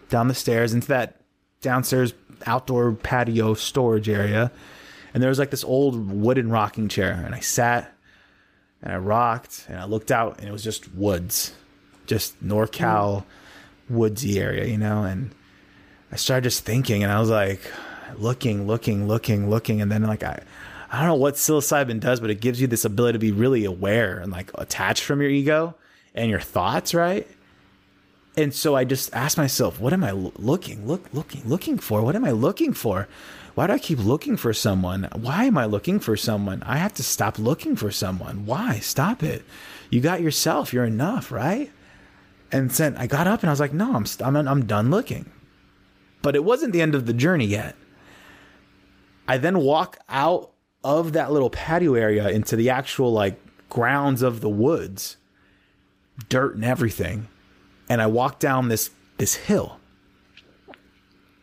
down 0.08 0.28
the 0.28 0.34
stairs 0.34 0.72
into 0.72 0.88
that 0.88 1.20
downstairs 1.60 2.14
outdoor 2.46 2.92
patio 2.92 3.54
storage 3.54 4.08
area, 4.08 4.50
and 5.12 5.22
there 5.22 5.30
was 5.30 5.38
like 5.38 5.50
this 5.50 5.64
old 5.64 6.10
wooden 6.10 6.50
rocking 6.50 6.88
chair, 6.88 7.22
and 7.24 7.34
I 7.34 7.40
sat, 7.40 7.92
and 8.82 8.92
I 8.92 8.96
rocked, 8.96 9.66
and 9.68 9.78
I 9.78 9.84
looked 9.84 10.10
out, 10.10 10.38
and 10.38 10.48
it 10.48 10.52
was 10.52 10.64
just 10.64 10.92
woods, 10.94 11.52
just 12.06 12.42
NorCal 12.44 13.24
woodsy 13.88 14.38
area, 14.38 14.66
you 14.66 14.78
know, 14.78 15.02
and 15.02 15.34
I 16.12 16.16
started 16.16 16.44
just 16.44 16.64
thinking, 16.64 17.02
and 17.02 17.12
I 17.12 17.20
was 17.20 17.30
like, 17.30 17.60
looking, 18.16 18.66
looking, 18.66 19.08
looking, 19.08 19.50
looking, 19.50 19.80
and 19.80 19.90
then 19.90 20.02
like 20.02 20.22
I, 20.22 20.40
I 20.90 20.98
don't 21.00 21.08
know 21.08 21.14
what 21.16 21.34
psilocybin 21.34 22.00
does, 22.00 22.20
but 22.20 22.30
it 22.30 22.40
gives 22.40 22.60
you 22.60 22.66
this 22.66 22.84
ability 22.84 23.14
to 23.14 23.18
be 23.18 23.32
really 23.32 23.64
aware 23.64 24.18
and 24.18 24.32
like 24.32 24.50
attached 24.54 25.04
from 25.04 25.20
your 25.20 25.30
ego 25.30 25.74
and 26.14 26.30
your 26.30 26.40
thoughts, 26.40 26.94
right? 26.94 27.28
And 28.38 28.54
so 28.54 28.76
I 28.76 28.84
just 28.84 29.12
asked 29.12 29.36
myself, 29.36 29.80
what 29.80 29.92
am 29.92 30.04
I 30.04 30.12
looking, 30.12 30.86
look, 30.86 31.06
looking, 31.12 31.42
looking 31.44 31.76
for? 31.76 32.02
What 32.02 32.14
am 32.14 32.24
I 32.24 32.30
looking 32.30 32.72
for? 32.72 33.08
Why 33.56 33.66
do 33.66 33.72
I 33.72 33.80
keep 33.80 33.98
looking 33.98 34.36
for 34.36 34.54
someone? 34.54 35.08
Why 35.12 35.46
am 35.46 35.58
I 35.58 35.64
looking 35.64 35.98
for 35.98 36.16
someone? 36.16 36.62
I 36.62 36.76
have 36.76 36.94
to 36.94 37.02
stop 37.02 37.40
looking 37.40 37.74
for 37.74 37.90
someone. 37.90 38.46
Why? 38.46 38.78
Stop 38.78 39.24
it. 39.24 39.42
You 39.90 40.00
got 40.00 40.20
yourself. 40.20 40.72
You're 40.72 40.84
enough, 40.84 41.32
right? 41.32 41.72
And 42.52 42.70
then 42.70 42.96
I 42.96 43.08
got 43.08 43.26
up 43.26 43.40
and 43.40 43.50
I 43.50 43.52
was 43.52 43.58
like, 43.58 43.72
no, 43.72 43.96
I'm 43.96 44.06
st- 44.06 44.24
I'm 44.24 44.36
I'm 44.36 44.66
done 44.66 44.88
looking. 44.88 45.32
But 46.22 46.36
it 46.36 46.44
wasn't 46.44 46.72
the 46.72 46.80
end 46.80 46.94
of 46.94 47.06
the 47.06 47.12
journey 47.12 47.46
yet. 47.46 47.74
I 49.26 49.38
then 49.38 49.58
walk 49.58 49.98
out 50.08 50.52
of 50.84 51.12
that 51.14 51.32
little 51.32 51.50
patio 51.50 51.94
area 51.94 52.28
into 52.28 52.54
the 52.54 52.70
actual 52.70 53.12
like 53.12 53.40
grounds 53.68 54.22
of 54.22 54.40
the 54.40 54.48
woods, 54.48 55.16
dirt 56.28 56.54
and 56.54 56.64
everything, 56.64 57.26
and 57.88 58.02
I 58.02 58.06
walk 58.06 58.38
down 58.38 58.68
this 58.68 58.90
this 59.16 59.34
hill. 59.34 59.78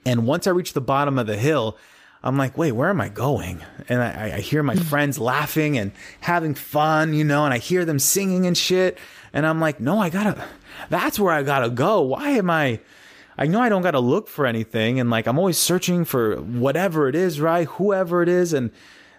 And 0.05 0.27
once 0.27 0.47
I 0.47 0.51
reach 0.51 0.73
the 0.73 0.81
bottom 0.81 1.17
of 1.17 1.27
the 1.27 1.37
hill, 1.37 1.77
I'm 2.25 2.37
like, 2.37 2.57
wait, 2.57 2.71
where 2.71 2.89
am 2.89 2.99
I 2.99 3.09
going? 3.09 3.63
And 3.87 4.01
I, 4.01 4.33
I 4.37 4.39
hear 4.39 4.63
my 4.63 4.73
hmm. 4.73 4.81
friends 4.81 5.19
laughing 5.19 5.77
and 5.77 5.91
having 6.21 6.55
fun, 6.55 7.13
you 7.13 7.23
know, 7.23 7.45
and 7.45 7.53
I 7.53 7.59
hear 7.59 7.85
them 7.85 7.99
singing 7.99 8.47
and 8.47 8.57
shit. 8.57 8.97
And 9.31 9.45
I'm 9.45 9.59
like, 9.59 9.79
no, 9.79 9.99
I 9.99 10.09
gotta, 10.09 10.43
that's 10.89 11.19
where 11.19 11.31
I 11.31 11.43
gotta 11.43 11.69
go. 11.69 12.01
Why 12.01 12.29
am 12.29 12.49
I, 12.49 12.79
I 13.37 13.45
know 13.45 13.61
I 13.61 13.69
don't 13.69 13.83
gotta 13.83 13.99
look 13.99 14.27
for 14.27 14.47
anything. 14.47 14.99
And 14.99 15.11
like, 15.11 15.27
I'm 15.27 15.37
always 15.37 15.57
searching 15.57 16.03
for 16.03 16.37
whatever 16.37 17.07
it 17.07 17.15
is, 17.15 17.39
right? 17.39 17.67
Whoever 17.67 18.23
it 18.23 18.29
is. 18.29 18.53
And 18.53 18.71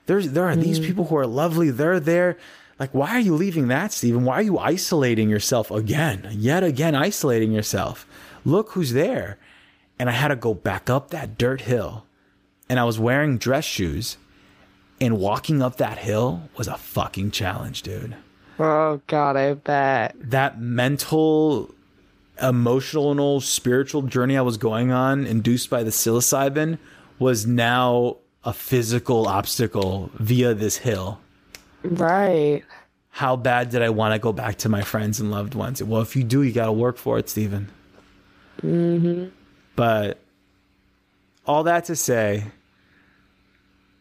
there's, 0.06 0.30
there 0.32 0.44
are 0.44 0.56
these 0.56 0.78
hmm. 0.78 0.84
people 0.84 1.04
who 1.06 1.16
are 1.16 1.26
lovely. 1.26 1.70
They're 1.70 2.00
there. 2.00 2.36
Like, 2.78 2.92
why 2.92 3.10
are 3.10 3.20
you 3.20 3.34
leaving 3.34 3.68
that, 3.68 3.92
Stephen? 3.92 4.24
Why 4.24 4.34
are 4.34 4.42
you 4.42 4.58
isolating 4.58 5.30
yourself 5.30 5.70
again? 5.70 6.28
Yet 6.32 6.62
again, 6.62 6.94
isolating 6.94 7.52
yourself. 7.52 8.06
Look 8.44 8.72
who's 8.72 8.92
there. 8.92 9.38
And 9.98 10.10
I 10.10 10.12
had 10.12 10.28
to 10.28 10.36
go 10.36 10.52
back 10.52 10.90
up 10.90 11.10
that 11.10 11.38
dirt 11.38 11.62
hill 11.62 12.06
and 12.68 12.80
I 12.80 12.84
was 12.84 12.98
wearing 12.98 13.38
dress 13.38 13.64
shoes, 13.64 14.16
and 15.00 15.18
walking 15.18 15.62
up 15.62 15.76
that 15.76 15.98
hill 15.98 16.48
was 16.56 16.68
a 16.68 16.76
fucking 16.76 17.30
challenge, 17.30 17.82
dude. 17.82 18.16
Oh 18.58 19.00
God, 19.06 19.36
I 19.36 19.54
bet. 19.54 20.16
That 20.18 20.60
mental, 20.60 21.70
emotional, 22.40 23.40
spiritual 23.40 24.02
journey 24.02 24.36
I 24.36 24.42
was 24.42 24.56
going 24.56 24.90
on, 24.90 25.26
induced 25.26 25.70
by 25.70 25.82
the 25.82 25.90
psilocybin, 25.90 26.78
was 27.18 27.46
now 27.46 28.16
a 28.44 28.52
physical 28.52 29.26
obstacle 29.26 30.10
via 30.14 30.54
this 30.54 30.78
hill. 30.78 31.20
Right. 31.90 32.62
How 33.10 33.36
bad 33.36 33.70
did 33.70 33.82
I 33.82 33.88
want 33.88 34.12
to 34.12 34.18
go 34.18 34.32
back 34.32 34.58
to 34.58 34.68
my 34.68 34.82
friends 34.82 35.20
and 35.20 35.30
loved 35.30 35.54
ones? 35.54 35.82
Well, 35.82 36.02
if 36.02 36.16
you 36.16 36.24
do, 36.24 36.42
you 36.42 36.52
got 36.52 36.66
to 36.66 36.72
work 36.72 36.98
for 36.98 37.18
it, 37.18 37.28
Stephen. 37.28 37.70
Mm-hmm. 38.62 39.28
But 39.74 40.18
all 41.46 41.62
that 41.64 41.84
to 41.86 41.96
say, 41.96 42.44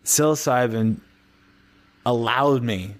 psilocybin 0.04 0.98
allowed 2.06 2.64
me 2.64 2.96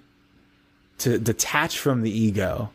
to 0.98 1.18
detach 1.18 1.78
from 1.78 2.02
the 2.02 2.10
ego 2.10 2.70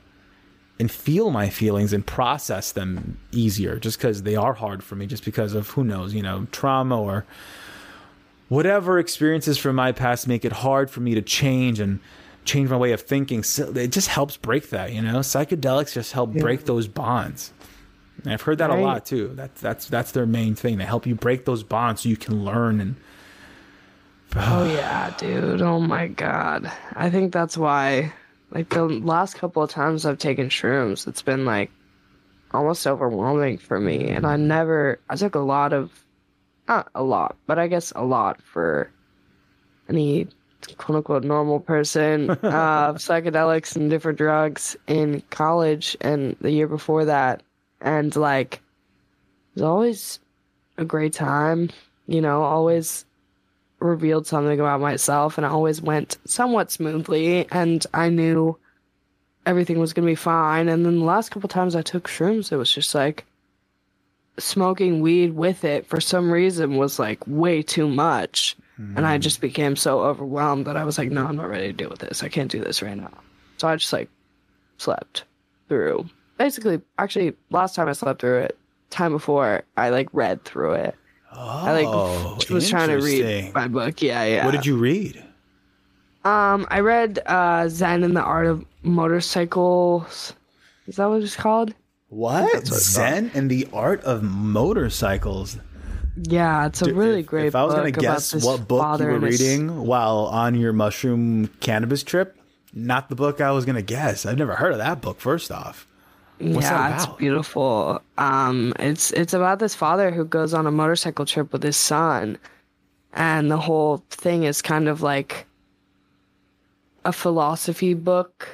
and 0.80 0.90
feel 0.90 1.30
my 1.30 1.50
feelings 1.50 1.94
and 1.94 2.06
process 2.06 2.72
them 2.72 3.20
easier 3.32 3.78
just 3.78 3.98
because 3.98 4.24
they 4.24 4.36
are 4.36 4.54
hard 4.54 4.84
for 4.84 4.96
me 4.96 5.06
just 5.06 5.26
because 5.26 5.54
of 5.54 5.70
who 5.70 5.84
knows 5.84 6.14
you 6.14 6.24
know 6.24 6.48
trauma 6.52 7.00
or 7.00 7.26
whatever 8.52 9.00
experiences 9.00 9.58
from 9.58 9.78
my 9.78 9.94
past 9.94 10.28
make 10.28 10.44
it 10.44 10.52
hard 10.52 10.92
for 10.92 11.00
me 11.00 11.16
to 11.16 11.22
change 11.22 11.80
and 11.80 12.02
change 12.44 12.70
my 12.70 12.76
way 12.76 12.92
of 12.92 13.00
thinking. 13.00 13.44
So 13.44 13.72
it 13.72 13.94
just 13.94 14.10
helps 14.10 14.36
break 14.36 14.72
that 14.72 14.92
you 14.92 15.02
know? 15.02 15.20
Psychedelics 15.20 15.94
just 15.94 16.12
help 16.12 16.34
break 16.34 16.66
those 16.66 16.86
bonds. 16.86 17.54
And 18.24 18.34
i've 18.34 18.42
heard 18.42 18.58
that 18.58 18.70
a 18.70 18.76
lot 18.76 19.06
too. 19.06 19.32
That's 19.36 19.62
that's 19.62 19.88
that's 19.88 20.12
their 20.12 20.26
main 20.26 20.56
thing. 20.56 20.78
They 20.78 20.84
help 20.84 21.08
you 21.08 21.16
break 21.16 21.46
those 21.46 21.64
bonds 21.64 22.02
so 22.02 22.10
you 22.10 22.18
can 22.18 22.44
learn 22.44 22.82
and 22.82 22.98
Oh 24.36 24.66
yeah, 24.74 25.14
dude. 25.18 25.62
Oh 25.62 25.80
my 25.80 26.08
god. 26.08 26.70
I 26.94 27.10
think 27.10 27.32
that's 27.32 27.58
why 27.58 28.12
like 28.52 28.68
the 28.68 28.84
last 28.84 29.36
couple 29.36 29.64
of 29.64 29.70
times 29.70 30.06
I've 30.06 30.18
taken 30.18 30.50
shrooms, 30.50 31.08
it's 31.08 31.22
been 31.22 31.46
like 31.46 31.72
almost 32.54 32.86
overwhelming 32.86 33.60
for 33.60 33.80
me. 33.80 34.10
And 34.10 34.28
I 34.28 34.36
never, 34.36 35.00
I 35.10 35.16
took 35.16 35.36
a 35.36 35.40
lot 35.40 35.72
of, 35.72 36.01
not 36.72 36.90
a 36.96 37.04
lot, 37.04 37.36
but 37.48 37.60
I 37.60 37.68
guess 37.68 37.92
a 37.96 38.04
lot 38.04 38.42
for 38.42 38.90
any 39.90 40.28
quote 40.78 40.98
unquote 40.98 41.24
normal 41.24 41.60
person, 41.60 42.30
uh, 42.30 42.94
psychedelics 42.94 43.76
and 43.76 43.90
different 43.90 44.18
drugs 44.18 44.78
in 44.88 45.22
college 45.30 45.98
and 46.00 46.36
the 46.40 46.52
year 46.52 46.68
before 46.68 47.06
that. 47.06 47.44
And 47.82 48.16
like, 48.16 48.56
it 48.56 48.62
was 49.56 49.64
always 49.64 50.20
a 50.78 50.86
great 50.86 51.14
time, 51.14 51.70
you 52.08 52.22
know, 52.22 52.42
always 52.44 53.06
revealed 53.80 54.28
something 54.28 54.60
about 54.60 54.80
myself 54.80 55.38
and 55.38 55.46
it 55.46 55.52
always 55.52 55.82
went 55.82 56.20
somewhat 56.26 56.72
smoothly 56.72 57.48
and 57.52 57.86
I 57.94 58.10
knew 58.10 58.58
everything 59.46 59.80
was 59.80 59.92
going 59.92 60.06
to 60.06 60.12
be 60.12 60.16
fine. 60.16 60.70
And 60.70 60.86
then 60.86 61.00
the 61.00 61.06
last 61.06 61.32
couple 61.32 61.50
times 61.50 61.76
I 61.76 61.82
took 61.82 62.08
shrooms, 62.08 62.52
it 62.52 62.58
was 62.58 62.72
just 62.72 62.96
like 62.96 63.26
smoking 64.38 65.02
weed 65.02 65.36
with 65.36 65.64
it 65.64 65.86
for 65.86 66.02
some 66.02 66.32
reason 66.32 66.78
was 66.78 67.00
like 67.00 67.20
way 67.28 67.62
too 67.62 67.88
much. 67.88 68.56
Mm. 68.80 68.98
And 68.98 69.06
I 69.06 69.18
just 69.18 69.42
became 69.42 69.76
so 69.76 70.02
overwhelmed 70.02 70.66
that 70.66 70.78
I 70.78 70.84
was 70.84 70.98
like, 70.98 71.12
no, 71.12 71.26
I'm 71.26 71.36
not 71.36 71.50
ready 71.50 71.68
to 71.68 71.74
deal 71.74 71.90
with 71.90 72.00
this. 72.00 72.24
I 72.24 72.30
can't 72.30 72.52
do 72.52 72.64
this 72.64 72.82
right 72.82 72.98
now. 72.98 73.12
So 73.58 73.68
I 73.68 73.76
just 73.76 73.94
like 73.94 74.10
slept 74.78 75.26
through. 75.68 76.10
Basically, 76.38 76.82
actually, 76.98 77.34
last 77.52 77.76
time 77.76 77.88
I 77.88 77.94
slept 77.94 78.22
through 78.22 78.40
it, 78.40 78.58
time 78.90 79.12
before, 79.12 79.64
I 79.78 79.90
like 79.90 80.10
read 80.14 80.44
through 80.44 80.74
it. 80.74 80.96
Oh, 81.34 81.40
I 81.40 81.84
like 81.84 82.50
was 82.50 82.70
trying 82.70 82.90
to 82.90 82.98
read 82.98 83.54
my 83.54 83.68
book. 83.68 84.02
Yeah, 84.02 84.26
yeah. 84.26 84.46
What 84.46 84.52
did 84.52 84.66
you 84.66 84.78
read? 84.78 85.24
Um, 86.24 86.68
I 86.70 86.82
read 86.82 87.20
uh, 87.26 87.68
Zen 87.70 88.04
and 88.04 88.16
the 88.16 88.22
Art 88.22 88.48
of 88.48 88.66
Motorcycles. 88.84 90.34
Is 90.88 90.98
that 90.98 91.06
what 91.06 91.24
it's 91.24 91.36
called? 91.36 91.74
What? 92.12 92.54
what 92.54 92.68
Zen 92.68 93.32
and 93.34 93.50
the 93.50 93.70
Art 93.72 94.04
of 94.04 94.22
Motorcycles. 94.22 95.58
Yeah, 96.18 96.66
it's 96.66 96.82
a 96.82 96.86
Dude, 96.86 96.98
really 96.98 97.22
if, 97.22 97.26
great. 97.26 97.46
If 97.46 97.56
I 97.56 97.64
was 97.64 97.74
gonna 97.74 97.92
guess 97.92 98.36
what 98.44 98.68
book 98.68 99.00
you 99.00 99.06
were 99.06 99.18
reading 99.18 99.70
his... 99.70 99.78
while 99.78 100.26
on 100.26 100.56
your 100.56 100.74
mushroom 100.74 101.48
cannabis 101.62 102.04
trip, 102.04 102.38
not 102.74 103.08
the 103.08 103.16
book 103.16 103.40
I 103.40 103.52
was 103.52 103.64
gonna 103.64 103.82
guess. 103.82 104.26
I've 104.26 104.38
never 104.38 104.56
heard 104.56 104.74
of 104.74 104.80
that 104.80 105.00
book. 105.00 105.22
First 105.22 105.54
off, 105.54 105.88
What's 106.40 106.66
yeah, 106.66 106.96
it's 106.96 107.06
beautiful. 107.06 108.02
Um, 108.18 108.74
it's 108.78 109.12
it's 109.12 109.34
about 109.34 109.60
this 109.60 109.74
father 109.74 110.12
who 110.12 110.26
goes 110.26 110.54
on 110.54 110.68
a 110.68 110.72
motorcycle 110.72 111.26
trip 111.26 111.54
with 111.54 111.64
his 111.64 111.78
son, 111.78 112.38
and 113.14 113.50
the 113.50 113.58
whole 113.58 114.04
thing 114.10 114.44
is 114.44 114.62
kind 114.62 114.90
of 114.90 115.02
like 115.02 115.46
a 117.06 117.14
philosophy 117.14 117.94
book 117.94 118.50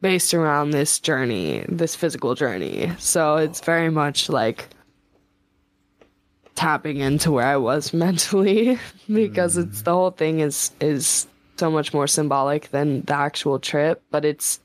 based 0.00 0.34
around 0.34 0.70
this 0.70 0.98
journey, 0.98 1.64
this 1.68 1.94
physical 1.94 2.34
journey. 2.34 2.92
So 2.98 3.36
it's 3.36 3.60
very 3.60 3.90
much 3.90 4.28
like 4.28 4.68
tapping 6.54 6.98
into 6.98 7.30
where 7.32 7.46
I 7.46 7.56
was 7.56 7.92
mentally 8.04 8.78
because 9.12 9.56
mm. 9.56 9.66
it's 9.66 9.82
the 9.82 9.92
whole 9.92 10.10
thing 10.10 10.40
is 10.40 10.72
is 10.80 11.26
so 11.56 11.70
much 11.70 11.92
more 11.92 12.06
symbolic 12.06 12.70
than 12.70 13.02
the 13.02 13.14
actual 13.14 13.58
trip, 13.58 14.02
but 14.10 14.24
it's 14.24 14.60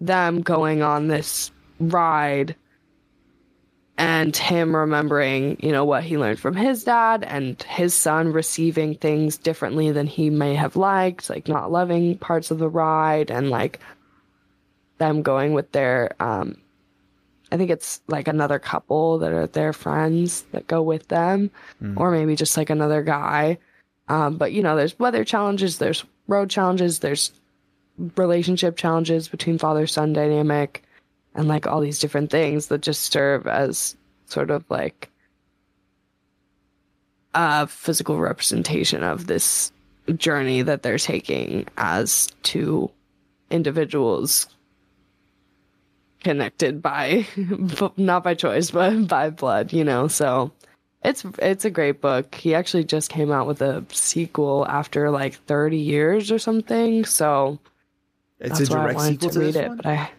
them 0.00 0.42
going 0.42 0.82
on 0.82 1.08
this 1.08 1.50
ride 1.78 2.54
and 3.96 4.34
him 4.34 4.74
remembering, 4.74 5.58
you 5.60 5.72
know, 5.72 5.84
what 5.84 6.02
he 6.02 6.16
learned 6.16 6.40
from 6.40 6.56
his 6.56 6.84
dad 6.84 7.22
and 7.24 7.62
his 7.64 7.94
son 7.94 8.32
receiving 8.32 8.94
things 8.94 9.36
differently 9.36 9.92
than 9.92 10.06
he 10.06 10.30
may 10.30 10.54
have 10.54 10.74
liked, 10.74 11.28
like 11.28 11.48
not 11.48 11.70
loving 11.70 12.16
parts 12.16 12.50
of 12.50 12.58
the 12.58 12.68
ride 12.68 13.30
and 13.30 13.50
like 13.50 13.78
them 15.00 15.22
going 15.22 15.52
with 15.52 15.72
their 15.72 16.14
um 16.20 16.56
I 17.50 17.56
think 17.56 17.70
it's 17.70 18.00
like 18.06 18.28
another 18.28 18.60
couple 18.60 19.18
that 19.18 19.32
are 19.32 19.48
their 19.48 19.72
friends 19.72 20.42
that 20.52 20.68
go 20.68 20.80
with 20.82 21.08
them 21.08 21.50
mm. 21.82 21.96
or 21.96 22.12
maybe 22.12 22.36
just 22.36 22.56
like 22.56 22.70
another 22.70 23.02
guy. 23.02 23.58
Um 24.08 24.36
but 24.36 24.52
you 24.52 24.62
know, 24.62 24.76
there's 24.76 24.96
weather 25.00 25.24
challenges, 25.24 25.78
there's 25.78 26.04
road 26.28 26.48
challenges, 26.48 27.00
there's 27.00 27.32
relationship 28.16 28.76
challenges 28.76 29.26
between 29.28 29.58
father 29.58 29.86
son 29.88 30.12
dynamic 30.12 30.84
and 31.34 31.48
like 31.48 31.66
all 31.66 31.80
these 31.80 31.98
different 31.98 32.30
things 32.30 32.68
that 32.68 32.80
just 32.82 33.12
serve 33.12 33.46
as 33.48 33.96
sort 34.26 34.50
of 34.50 34.64
like 34.70 35.10
a 37.34 37.66
physical 37.66 38.18
representation 38.18 39.02
of 39.02 39.26
this 39.26 39.72
journey 40.16 40.62
that 40.62 40.82
they're 40.82 40.98
taking 40.98 41.66
as 41.76 42.28
two 42.42 42.90
individuals 43.50 44.46
connected 46.22 46.82
by 46.82 47.26
not 47.96 48.22
by 48.22 48.34
choice 48.34 48.70
but 48.70 49.08
by 49.08 49.30
blood 49.30 49.72
you 49.72 49.84
know 49.84 50.06
so 50.06 50.50
it's 51.02 51.24
it's 51.38 51.64
a 51.64 51.70
great 51.70 52.00
book 52.00 52.34
he 52.34 52.54
actually 52.54 52.84
just 52.84 53.10
came 53.10 53.32
out 53.32 53.46
with 53.46 53.62
a 53.62 53.84
sequel 53.90 54.66
after 54.68 55.10
like 55.10 55.34
30 55.46 55.78
years 55.78 56.30
or 56.30 56.38
something 56.38 57.04
so 57.04 57.58
it's 58.38 58.58
that's 58.58 58.70
a 58.70 58.72
direct 58.72 58.84
why 58.84 58.90
I 58.90 58.94
wanted 58.94 59.20
sequel 59.20 59.30
to, 59.30 59.38
to 59.38 59.44
read 59.46 59.56
it 59.56 59.68
one? 59.68 59.76
but 59.76 59.86
i 59.86 60.10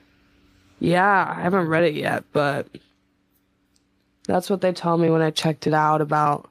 yeah, 0.81 1.35
I 1.37 1.41
haven't 1.43 1.67
read 1.67 1.83
it 1.83 1.93
yet, 1.93 2.23
but 2.33 2.67
that's 4.27 4.49
what 4.49 4.61
they 4.61 4.73
told 4.73 4.99
me 4.99 5.11
when 5.11 5.21
I 5.21 5.29
checked 5.29 5.67
it 5.67 5.75
out 5.75 6.01
about 6.01 6.49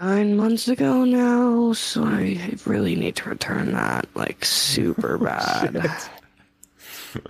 nine 0.00 0.36
months 0.36 0.68
ago 0.68 1.04
now. 1.04 1.72
So 1.72 2.04
I 2.04 2.54
really 2.64 2.94
need 2.94 3.16
to 3.16 3.28
return 3.28 3.72
that 3.72 4.06
like 4.14 4.44
super 4.44 5.16
oh, 5.20 5.24
bad. 5.24 5.90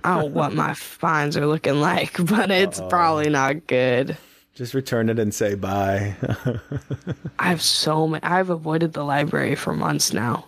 I 0.03 0.15
don't 0.15 0.33
know 0.33 0.39
what 0.39 0.53
my 0.53 0.73
fines 0.73 1.37
are 1.37 1.47
looking 1.47 1.79
like, 1.81 2.17
but 2.25 2.51
it's 2.51 2.79
Uh-oh. 2.79 2.89
probably 2.89 3.29
not 3.29 3.67
good. 3.67 4.17
Just 4.55 4.73
return 4.73 5.09
it 5.09 5.17
and 5.17 5.33
say 5.33 5.55
bye. 5.55 6.15
I 7.39 7.45
have 7.49 7.61
so 7.61 8.07
many. 8.07 8.23
I've 8.23 8.51
avoided 8.51 8.93
the 8.93 9.03
library 9.03 9.55
for 9.55 9.73
months 9.73 10.13
now. 10.13 10.47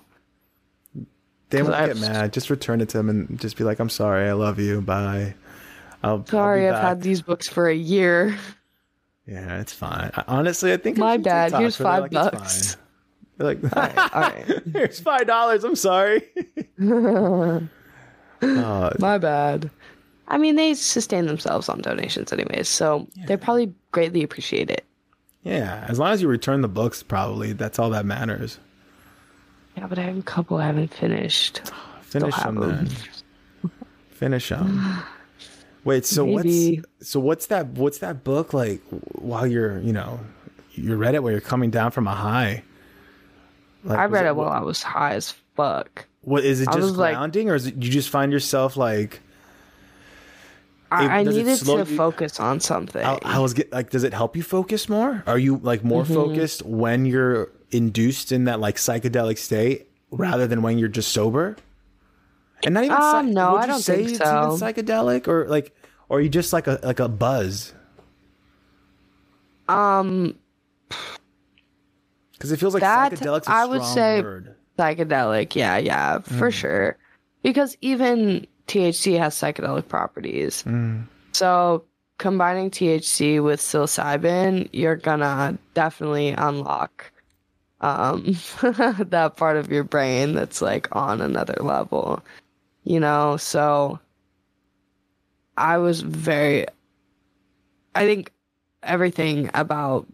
They 1.49 1.63
won't 1.63 1.73
I've, 1.73 1.87
get 1.87 1.97
mad. 1.97 2.33
Just 2.33 2.49
return 2.49 2.81
it 2.81 2.89
to 2.89 2.97
them 2.97 3.09
and 3.09 3.39
just 3.39 3.57
be 3.57 3.63
like, 3.63 3.79
"I'm 3.79 3.89
sorry. 3.89 4.27
I 4.29 4.33
love 4.33 4.59
you. 4.59 4.81
Bye." 4.81 5.35
I'll, 6.03 6.23
sorry, 6.25 6.67
I'll 6.67 6.75
I've 6.75 6.81
had 6.81 7.01
these 7.01 7.21
books 7.21 7.47
for 7.47 7.67
a 7.67 7.75
year. 7.75 8.37
Yeah, 9.25 9.59
it's 9.59 9.73
fine. 9.73 10.11
honestly, 10.27 10.71
I 10.71 10.77
think 10.77 10.97
my 10.97 11.17
bad. 11.17 11.51
Here's 11.53 11.75
five 11.75 12.03
like, 12.03 12.11
bucks. 12.11 12.77
like, 13.39 13.63
all 13.63 13.69
right, 13.81 13.97
all 13.97 14.21
right. 14.21 14.63
here's 14.73 14.99
five 14.99 15.25
dollars. 15.25 15.63
I'm 15.63 15.75
sorry. 15.75 16.21
Uh, 18.41 18.91
my 18.99 19.17
bad. 19.17 19.69
I 20.27 20.37
mean, 20.37 20.55
they 20.55 20.73
sustain 20.73 21.27
themselves 21.27 21.69
on 21.69 21.81
donations, 21.81 22.33
anyways, 22.33 22.67
so 22.67 23.07
yeah. 23.13 23.25
they 23.27 23.37
probably 23.37 23.73
greatly 23.91 24.23
appreciate 24.23 24.69
it. 24.69 24.85
Yeah, 25.43 25.85
as 25.87 25.99
long 25.99 26.11
as 26.11 26.21
you 26.21 26.27
return 26.27 26.61
the 26.61 26.67
books, 26.67 27.03
probably 27.03 27.53
that's 27.53 27.77
all 27.77 27.91
that 27.91 28.05
matters. 28.05 28.57
Yeah, 29.77 29.87
but 29.87 29.99
I 29.99 30.03
have 30.03 30.17
a 30.17 30.23
couple 30.23 30.57
I 30.57 30.65
haven't 30.65 30.93
finished. 30.93 31.61
Finish 32.01 32.35
them, 32.37 32.55
them 32.55 32.89
then. 33.61 33.71
Finish 34.09 34.49
them. 34.49 35.03
Wait, 35.83 36.05
so 36.05 36.25
Maybe. 36.25 36.77
what's 36.77 37.09
so 37.09 37.19
what's 37.19 37.45
that 37.47 37.67
what's 37.67 37.99
that 37.99 38.23
book 38.23 38.53
like 38.53 38.81
while 39.11 39.45
you're 39.45 39.79
you 39.81 39.93
know 39.93 40.19
you 40.71 40.95
read 40.95 41.13
it 41.13 41.21
while 41.21 41.31
you're 41.31 41.41
coming 41.41 41.69
down 41.69 41.91
from 41.91 42.07
a 42.07 42.15
high? 42.15 42.63
Like, 43.83 43.99
I 43.99 44.05
read 44.05 44.25
it, 44.25 44.29
it 44.29 44.35
while 44.35 44.49
I 44.49 44.61
was 44.61 44.81
high 44.81 45.13
as 45.13 45.35
fuck. 45.55 46.07
What 46.25 46.43
is 46.43 46.59
it 46.59 46.69
just 46.73 46.95
grounding 46.95 47.47
like, 47.47 47.53
or 47.53 47.55
is 47.55 47.67
it 47.67 47.75
you 47.75 47.91
just 47.91 48.09
find 48.09 48.31
yourself 48.31 48.75
like 48.75 49.21
I, 50.91 51.19
I 51.19 51.23
needed 51.23 51.59
to 51.59 51.77
you? 51.77 51.85
focus 51.85 52.39
on 52.39 52.59
something. 52.59 53.05
I, 53.05 53.19
I, 53.23 53.39
was 53.39 53.53
get 53.53 53.71
like, 53.71 53.91
does 53.91 54.03
it 54.03 54.11
help 54.11 54.35
you 54.35 54.41
focus 54.41 54.89
more? 54.89 55.23
Are 55.27 55.37
you 55.37 55.57
like 55.57 55.83
more 55.83 56.03
mm-hmm. 56.03 56.15
focused 56.15 56.63
when 56.63 57.05
you're 57.05 57.51
induced 57.69 58.31
in 58.31 58.45
that 58.45 58.59
like 58.59 58.77
psychedelic 58.77 59.37
state 59.37 59.87
rather 60.09 60.47
than 60.47 60.63
when 60.63 60.79
you're 60.79 60.89
just 60.89 61.11
sober? 61.11 61.57
And 62.63 62.73
not 62.73 62.85
even 62.85 62.97
um, 62.97 63.31
no, 63.31 63.55
I 63.55 63.67
don't 63.67 63.83
think 63.83 64.15
so. 64.15 64.23
psychedelic 64.23 65.27
or 65.27 65.47
like, 65.47 65.75
or 66.09 66.21
you 66.21 66.29
just 66.29 66.53
like 66.53 66.65
a 66.65 66.79
like 66.81 66.99
a 66.99 67.07
buzz? 67.07 67.71
Um, 69.67 70.39
because 72.33 72.51
it 72.51 72.57
feels 72.57 72.73
like 72.73 72.81
that, 72.81 73.11
psychedelic. 73.11 73.47
I 73.47 73.65
would 73.65 73.83
say 73.83 74.21
word. 74.21 74.55
Psychedelic. 74.77 75.55
Yeah, 75.55 75.77
yeah, 75.77 76.19
for 76.19 76.49
mm. 76.49 76.53
sure. 76.53 76.97
Because 77.43 77.77
even 77.81 78.47
THC 78.67 79.17
has 79.19 79.35
psychedelic 79.35 79.87
properties. 79.87 80.63
Mm. 80.63 81.07
So 81.33 81.85
combining 82.17 82.71
THC 82.71 83.43
with 83.43 83.59
psilocybin, 83.59 84.69
you're 84.71 84.95
gonna 84.95 85.57
definitely 85.73 86.29
unlock 86.29 87.11
um, 87.81 88.35
that 88.61 89.33
part 89.35 89.57
of 89.57 89.71
your 89.71 89.83
brain 89.83 90.33
that's 90.33 90.61
like 90.61 90.93
on 90.95 91.21
another 91.21 91.57
level, 91.59 92.23
you 92.83 92.99
know? 92.99 93.37
So 93.37 93.99
I 95.57 95.77
was 95.77 96.01
very, 96.01 96.65
I 97.93 98.05
think 98.05 98.31
everything 98.81 99.49
about 99.53 100.07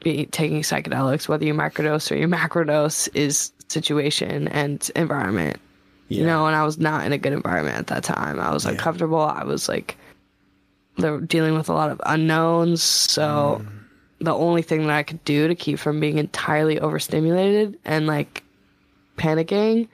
be, 0.00 0.26
taking 0.26 0.62
psychedelics, 0.62 1.28
whether 1.28 1.44
you 1.44 1.54
microdose 1.54 2.10
or 2.10 2.16
you 2.16 2.28
macrodose, 2.28 3.08
is 3.14 3.52
situation 3.68 4.48
and 4.48 4.90
environment 4.96 5.58
You 6.08 6.24
know, 6.24 6.46
and 6.46 6.56
I 6.56 6.64
was 6.64 6.78
not 6.78 7.04
in 7.04 7.12
a 7.12 7.18
good 7.18 7.34
environment 7.34 7.76
at 7.76 7.86
that 7.88 8.04
time. 8.04 8.40
I 8.40 8.52
was 8.52 8.64
uncomfortable. 8.64 9.20
I 9.20 9.44
was 9.44 9.68
like, 9.68 9.96
they 10.96 11.10
were 11.10 11.20
dealing 11.20 11.54
with 11.54 11.68
a 11.68 11.74
lot 11.74 11.90
of 11.90 12.00
unknowns. 12.06 12.82
So 12.82 13.60
Mm. 13.60 14.24
the 14.24 14.34
only 14.34 14.62
thing 14.62 14.86
that 14.86 14.96
I 14.96 15.02
could 15.02 15.22
do 15.24 15.46
to 15.48 15.54
keep 15.54 15.78
from 15.78 16.00
being 16.00 16.16
entirely 16.18 16.80
overstimulated 16.80 17.78
and 17.84 18.06
like 18.06 18.42
panicking, 19.18 19.88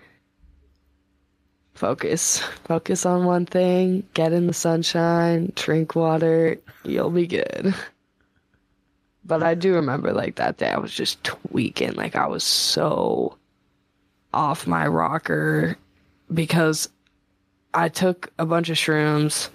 focus. 1.75 2.39
Focus 2.65 3.05
on 3.05 3.25
one 3.25 3.47
thing, 3.47 4.05
get 4.15 4.33
in 4.33 4.47
the 4.47 4.55
sunshine, 4.55 5.53
drink 5.57 5.95
water, 5.97 6.59
you'll 6.85 7.11
be 7.11 7.27
good. 7.27 7.75
But 9.27 9.43
I 9.43 9.55
do 9.55 9.75
remember 9.75 10.13
like 10.13 10.37
that 10.37 10.59
day 10.59 10.69
I 10.71 10.79
was 10.79 10.93
just 10.93 11.23
tweaking. 11.25 11.95
Like 11.95 12.15
I 12.17 12.27
was 12.27 12.45
so 12.45 13.37
off 14.33 14.67
my 14.67 14.87
rocker 14.87 15.77
because 16.33 16.89
I 17.73 17.89
took 17.89 18.33
a 18.39 18.45
bunch 18.47 18.69
of 18.69 18.77
shrooms 18.77 19.49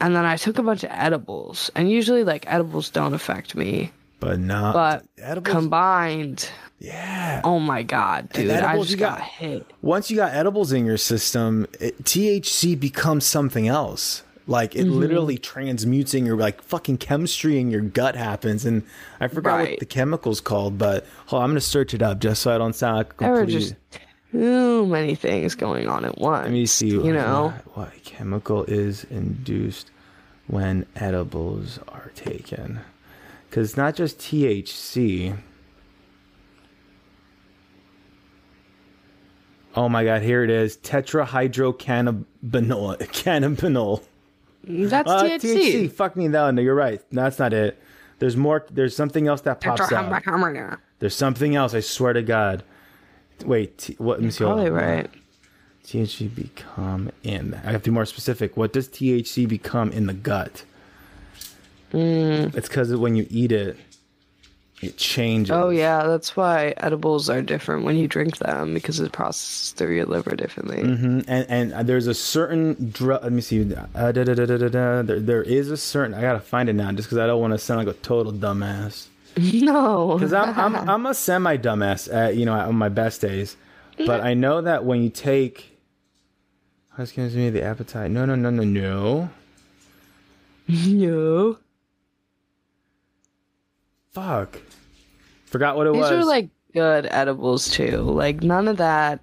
and 0.00 0.14
then 0.14 0.24
I 0.24 0.36
took 0.36 0.58
a 0.58 0.62
bunch 0.62 0.84
of 0.84 0.90
edibles. 0.92 1.70
And 1.74 1.90
usually 1.90 2.24
like 2.24 2.44
edibles 2.52 2.90
don't 2.90 3.14
affect 3.14 3.54
me. 3.54 3.92
But 4.20 4.38
not 4.38 4.74
But 4.74 5.04
edibles. 5.18 5.52
combined, 5.52 6.48
yeah. 6.78 7.40
oh 7.42 7.58
my 7.58 7.82
god, 7.82 8.28
dude, 8.28 8.50
I 8.50 8.54
edibles, 8.54 8.86
just 8.86 8.90
you 8.92 8.96
got, 8.98 9.18
got- 9.18 9.26
hit. 9.26 9.66
Once 9.82 10.10
you 10.12 10.16
got 10.16 10.32
edibles 10.32 10.72
in 10.72 10.84
your 10.86 10.96
system, 10.96 11.66
it, 11.80 12.04
THC 12.04 12.78
becomes 12.78 13.24
something 13.26 13.66
else. 13.66 14.22
Like 14.46 14.72
Mm-hmm. 14.72 14.88
it 14.88 14.90
literally 14.92 15.38
transmutes 15.38 16.14
in 16.14 16.26
your 16.26 16.36
like 16.36 16.62
fucking 16.62 16.98
chemistry 16.98 17.60
in 17.60 17.70
your 17.70 17.80
gut 17.80 18.16
happens, 18.16 18.64
and 18.64 18.82
I 19.20 19.28
forgot 19.28 19.58
what 19.58 19.68
Right. 19.68 19.78
the 19.78 19.86
chemical's 19.86 20.40
called, 20.40 20.78
but 20.78 21.06
hold 21.26 21.40
on, 21.40 21.44
I'm 21.44 21.50
gonna 21.50 21.60
search 21.60 21.94
it 21.94 22.02
up 22.02 22.18
just 22.18 22.42
so 22.42 22.52
I 22.54 22.58
don't 22.58 22.74
sound 22.74 22.96
like 22.96 23.12
a 23.12 23.16
There 23.18 23.30
were 23.32 23.38
complete. 23.40 23.58
just 23.60 23.74
too 24.32 24.86
many 24.86 25.14
things 25.14 25.54
going 25.54 25.86
on 25.88 26.04
at 26.04 26.18
once. 26.18 26.44
Let 26.46 26.52
me 26.52 26.66
see. 26.66 26.88
You 26.88 27.12
know, 27.12 27.54
what, 27.74 27.76
what 27.90 28.04
chemical 28.04 28.64
is 28.64 29.04
induced 29.04 29.90
when 30.48 30.86
edibles 30.96 31.78
are 31.88 32.10
taken? 32.16 32.80
Because 33.48 33.68
it's 33.70 33.76
not 33.76 33.94
just 33.94 34.18
THC. 34.18 35.36
Oh 39.74 39.88
my 39.88 40.04
God! 40.04 40.22
Here 40.22 40.42
it 40.44 40.50
is: 40.50 40.76
tetrahydrocannabinol. 40.78 42.24
Cannabinol. 42.42 44.02
That's 44.64 45.10
Uh, 45.10 45.24
THC. 45.24 45.90
Fuck 45.90 46.16
me, 46.16 46.28
no, 46.28 46.50
no, 46.50 46.62
you're 46.62 46.74
right. 46.74 47.00
No, 47.10 47.22
that's 47.24 47.38
not 47.38 47.52
it. 47.52 47.80
There's 48.18 48.36
more. 48.36 48.64
There's 48.70 48.94
something 48.94 49.26
else 49.26 49.40
that 49.42 49.60
pops 49.60 49.80
out. 49.80 49.88
Probably 49.88 50.10
There's 51.00 51.14
something 51.14 51.56
else. 51.56 51.74
I 51.74 51.80
swear 51.80 52.12
to 52.12 52.22
God. 52.22 52.62
Wait. 53.44 53.78
T- 53.78 53.96
what? 53.98 54.18
Let 54.18 54.24
me 54.24 54.30
see. 54.30 54.44
hold 54.44 54.60
on. 54.60 54.72
right. 54.72 55.10
THC 55.84 56.32
become 56.32 57.10
in? 57.24 57.54
I 57.64 57.72
have 57.72 57.82
to 57.82 57.90
be 57.90 57.94
more 57.94 58.06
specific. 58.06 58.56
What 58.56 58.72
does 58.72 58.88
THC 58.88 59.48
become 59.48 59.90
in 59.90 60.06
the 60.06 60.14
gut? 60.14 60.62
Mm. 61.92 62.54
It's 62.54 62.68
because 62.68 62.94
when 62.94 63.16
you 63.16 63.26
eat 63.28 63.50
it, 63.52 63.76
it 64.82 64.96
changes. 64.96 65.50
Oh 65.52 65.70
yeah, 65.70 66.06
that's 66.06 66.36
why 66.36 66.74
edibles 66.76 67.30
are 67.30 67.40
different 67.40 67.84
when 67.84 67.96
you 67.96 68.08
drink 68.08 68.38
them 68.38 68.74
because 68.74 68.98
it 69.00 69.12
processed 69.12 69.76
through 69.76 69.94
your 69.94 70.06
liver 70.06 70.34
differently. 70.34 70.82
Mhm. 70.82 71.24
And 71.28 71.72
and 71.72 71.88
there's 71.88 72.08
a 72.08 72.14
certain 72.14 72.90
drug. 72.92 73.22
Let 73.22 73.32
me 73.32 73.40
see. 73.40 73.62
Uh, 73.94 74.12
da, 74.12 74.24
da, 74.24 74.34
da. 74.34 75.02
There, 75.02 75.20
there 75.20 75.42
is 75.42 75.70
a 75.70 75.76
certain. 75.76 76.14
I 76.14 76.20
gotta 76.20 76.40
find 76.40 76.68
it 76.68 76.72
now, 76.74 76.90
just 76.92 77.08
because 77.08 77.18
I 77.18 77.26
don't 77.26 77.40
want 77.40 77.52
to 77.52 77.58
sound 77.58 77.78
like 77.86 77.94
a 77.94 77.98
total 78.00 78.32
dumbass. 78.32 79.06
No, 79.38 80.14
Because 80.18 80.34
I'm, 80.34 80.58
I'm 80.58 80.76
I'm 80.90 81.06
a 81.06 81.14
semi 81.14 81.56
dumbass 81.56 82.12
at 82.12 82.36
you 82.36 82.44
know 82.44 82.52
on 82.52 82.74
my 82.74 82.90
best 82.90 83.20
days, 83.22 83.56
but 83.96 84.20
I 84.20 84.34
know 84.34 84.60
that 84.60 84.84
when 84.84 85.02
you 85.02 85.08
take, 85.08 85.78
I 86.98 87.00
was 87.00 87.12
gonna 87.12 87.30
me 87.30 87.48
the 87.48 87.62
appetite. 87.62 88.10
No, 88.10 88.26
no, 88.26 88.34
no, 88.34 88.50
no, 88.50 88.62
no. 88.64 89.30
no. 90.68 91.56
Fuck. 94.12 94.60
Forgot 95.52 95.76
what 95.76 95.86
it 95.86 95.92
These 95.92 96.00
was. 96.00 96.10
These 96.10 96.18
are 96.20 96.24
like 96.24 96.48
good 96.74 97.06
edibles 97.10 97.70
too. 97.70 97.98
Like 97.98 98.42
none 98.42 98.68
of 98.68 98.78
that 98.78 99.20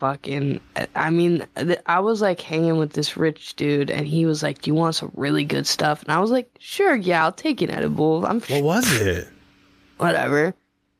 fucking 0.00 0.60
I 0.96 1.10
mean 1.10 1.46
I 1.86 2.00
was 2.00 2.20
like 2.20 2.40
hanging 2.40 2.76
with 2.78 2.94
this 2.94 3.16
rich 3.16 3.54
dude 3.54 3.90
and 3.90 4.06
he 4.06 4.26
was 4.26 4.42
like, 4.42 4.62
"Do 4.62 4.70
you 4.70 4.74
want 4.74 4.96
some 4.96 5.12
really 5.14 5.44
good 5.44 5.66
stuff?" 5.66 6.02
And 6.02 6.12
I 6.12 6.20
was 6.20 6.30
like, 6.32 6.50
"Sure, 6.58 6.96
yeah, 6.96 7.24
I'll 7.24 7.32
take 7.32 7.62
an 7.62 7.70
edible. 7.70 8.26
I'm 8.26 8.40
what 8.42 8.62
was 8.64 9.00
it? 9.00 9.28
whatever." 9.98 10.54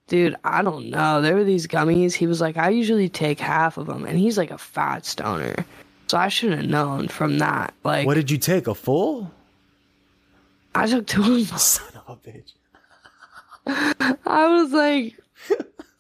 Dude, 0.09 0.37
I 0.45 0.63
don't 0.63 0.91
know. 0.91 1.23
There 1.23 1.35
were 1.35 1.45
these 1.45 1.67
gummies. 1.67 2.13
He 2.15 2.27
was 2.29 2.41
like, 2.41 2.57
"I 2.57 2.71
usually 2.71 3.09
take 3.09 3.41
half 3.41 3.77
of 3.77 3.87
them." 3.89 4.05
And 4.05 4.19
he's 4.19 4.39
like 4.39 4.53
a 4.53 4.59
fat 4.59 5.05
stoner. 5.05 5.67
So 6.09 6.19
I 6.19 6.29
should 6.29 6.53
have 6.53 6.67
known 6.67 7.09
from 7.09 7.39
that. 7.39 7.75
Like 7.85 8.07
What 8.07 8.15
did 8.15 8.31
you 8.31 8.39
take? 8.39 8.69
A 8.69 8.75
full? 8.75 9.33
I 10.75 10.87
took 10.87 11.07
two 11.07 11.23
of 11.23 11.49
them. 11.49 11.59
Son 11.59 11.89
of 12.07 12.19
a 12.25 12.31
bitch. 12.31 12.53
I 13.67 14.47
was 14.49 14.73
like, 14.73 15.17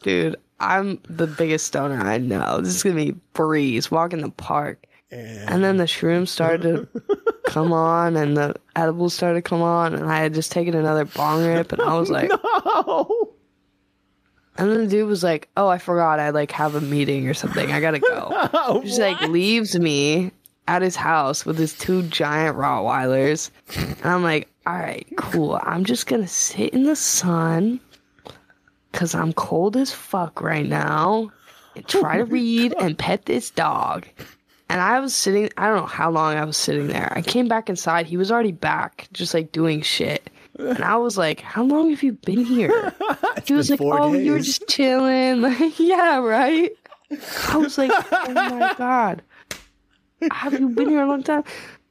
dude, 0.02 0.36
I'm 0.60 1.00
the 1.08 1.26
biggest 1.26 1.66
stoner 1.66 2.00
I 2.00 2.18
know. 2.18 2.60
This 2.60 2.74
is 2.74 2.82
gonna 2.82 2.96
be 2.96 3.14
breeze. 3.34 3.90
Walk 3.90 4.12
in 4.12 4.20
the 4.20 4.30
park. 4.30 4.84
And 5.10 5.62
then 5.62 5.76
the 5.76 5.84
shrooms 5.84 6.28
started 6.28 6.62
to 6.62 7.02
come 7.46 7.70
on, 7.72 8.16
and 8.16 8.34
the 8.34 8.54
edibles 8.74 9.12
started 9.12 9.44
to 9.44 9.48
come 9.48 9.60
on, 9.60 9.94
and 9.94 10.10
I 10.10 10.20
had 10.20 10.32
just 10.32 10.50
taken 10.52 10.74
another 10.74 11.04
bong 11.04 11.44
rip, 11.44 11.70
and 11.72 11.82
I 11.82 11.98
was 11.98 12.08
like, 12.08 12.30
Oh. 12.42 13.34
and 14.56 14.70
then 14.70 14.78
the 14.78 14.86
dude 14.86 15.06
was 15.08 15.22
like, 15.22 15.48
"Oh, 15.56 15.68
I 15.68 15.76
forgot, 15.78 16.18
I 16.18 16.30
like 16.30 16.50
have 16.52 16.74
a 16.76 16.80
meeting 16.80 17.28
or 17.28 17.34
something. 17.34 17.70
I 17.72 17.80
gotta 17.80 17.98
go." 17.98 18.80
Just 18.84 18.98
like 19.00 19.20
leaves 19.28 19.78
me 19.78 20.30
at 20.66 20.80
his 20.80 20.96
house 20.96 21.44
with 21.44 21.58
his 21.58 21.76
two 21.76 22.02
giant 22.04 22.56
Rottweilers, 22.56 23.50
and 23.76 24.06
I'm 24.06 24.22
like, 24.22 24.48
"All 24.66 24.74
right, 24.74 25.06
cool. 25.16 25.58
I'm 25.62 25.84
just 25.84 26.06
gonna 26.06 26.28
sit 26.28 26.72
in 26.72 26.84
the 26.84 26.96
sun, 26.96 27.80
cause 28.92 29.14
I'm 29.14 29.32
cold 29.32 29.76
as 29.76 29.92
fuck 29.92 30.40
right 30.40 30.66
now, 30.66 31.30
and 31.74 31.86
try 31.86 32.16
to 32.18 32.24
read 32.24 32.74
and 32.78 32.98
pet 32.98 33.26
this 33.26 33.50
dog." 33.50 34.06
And 34.68 34.80
I 34.80 35.00
was 35.00 35.14
sitting, 35.14 35.50
I 35.58 35.66
don't 35.66 35.76
know 35.82 35.86
how 35.86 36.10
long 36.10 36.34
I 36.34 36.46
was 36.46 36.56
sitting 36.56 36.86
there. 36.86 37.12
I 37.14 37.20
came 37.20 37.46
back 37.46 37.68
inside. 37.68 38.06
He 38.06 38.16
was 38.16 38.32
already 38.32 38.52
back, 38.52 39.06
just 39.12 39.34
like 39.34 39.52
doing 39.52 39.82
shit. 39.82 40.30
And 40.58 40.82
I 40.82 40.96
was 40.96 41.18
like, 41.18 41.40
How 41.40 41.62
long 41.62 41.90
have 41.90 42.02
you 42.02 42.12
been 42.12 42.42
here? 42.42 42.94
He 43.44 43.52
was 43.52 43.68
like, 43.68 43.80
Oh, 43.82 44.14
you 44.14 44.32
were 44.32 44.38
just 44.38 44.66
chilling. 44.68 45.40
Like, 45.42 45.78
yeah, 45.78 46.20
right? 46.20 46.70
I 47.48 47.56
was 47.58 47.76
like, 47.76 47.90
Oh 48.12 48.32
my 48.32 48.74
God. 48.78 49.22
Have 50.30 50.58
you 50.58 50.70
been 50.70 50.88
here 50.88 51.02
a 51.02 51.06
long 51.06 51.22
time? 51.22 51.44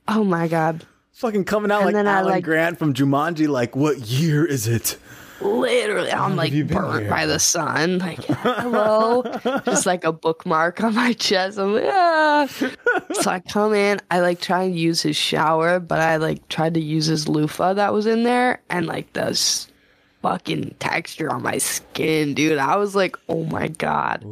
Oh 0.07 0.23
my 0.23 0.47
God. 0.47 0.83
Fucking 1.21 1.45
coming 1.45 1.69
out 1.69 1.85
like 1.85 1.93
Alan 1.93 2.25
like- 2.25 2.43
Grant 2.43 2.79
from 2.79 2.95
Jumanji. 2.95 3.47
Like, 3.47 3.75
what 3.75 3.99
year 3.99 4.43
is 4.43 4.67
it? 4.67 4.97
Literally, 5.39 6.11
I'm 6.11 6.35
like 6.35 6.51
burnt 6.67 7.01
here? 7.01 7.09
by 7.09 7.27
the 7.27 7.37
sun. 7.37 7.99
Like, 7.99 8.23
hello. 8.25 9.23
Just 9.65 9.85
like 9.85 10.03
a 10.03 10.11
bookmark 10.11 10.83
on 10.83 10.95
my 10.95 11.13
chest. 11.13 11.59
I'm 11.59 11.73
like, 11.75 11.85
ah. 11.87 12.47
So 13.13 13.29
I 13.29 13.39
come 13.39 13.73
in, 13.75 13.99
I 14.09 14.19
like 14.21 14.41
try 14.41 14.63
and 14.63 14.75
use 14.75 15.01
his 15.01 15.15
shower, 15.15 15.79
but 15.79 15.99
I 15.99 16.17
like 16.17 16.47
tried 16.49 16.73
to 16.73 16.79
use 16.81 17.05
his 17.05 17.27
loofah 17.27 17.73
that 17.73 17.93
was 17.93 18.07
in 18.07 18.23
there 18.23 18.61
and 18.69 18.87
like 18.87 19.13
the 19.13 19.27
s- 19.29 19.67
fucking 20.23 20.75
texture 20.79 21.31
on 21.31 21.43
my 21.43 21.57
skin, 21.59 22.33
dude. 22.33 22.57
I 22.57 22.77
was 22.77 22.95
like, 22.95 23.15
oh 23.29 23.43
my 23.45 23.67
God. 23.67 24.23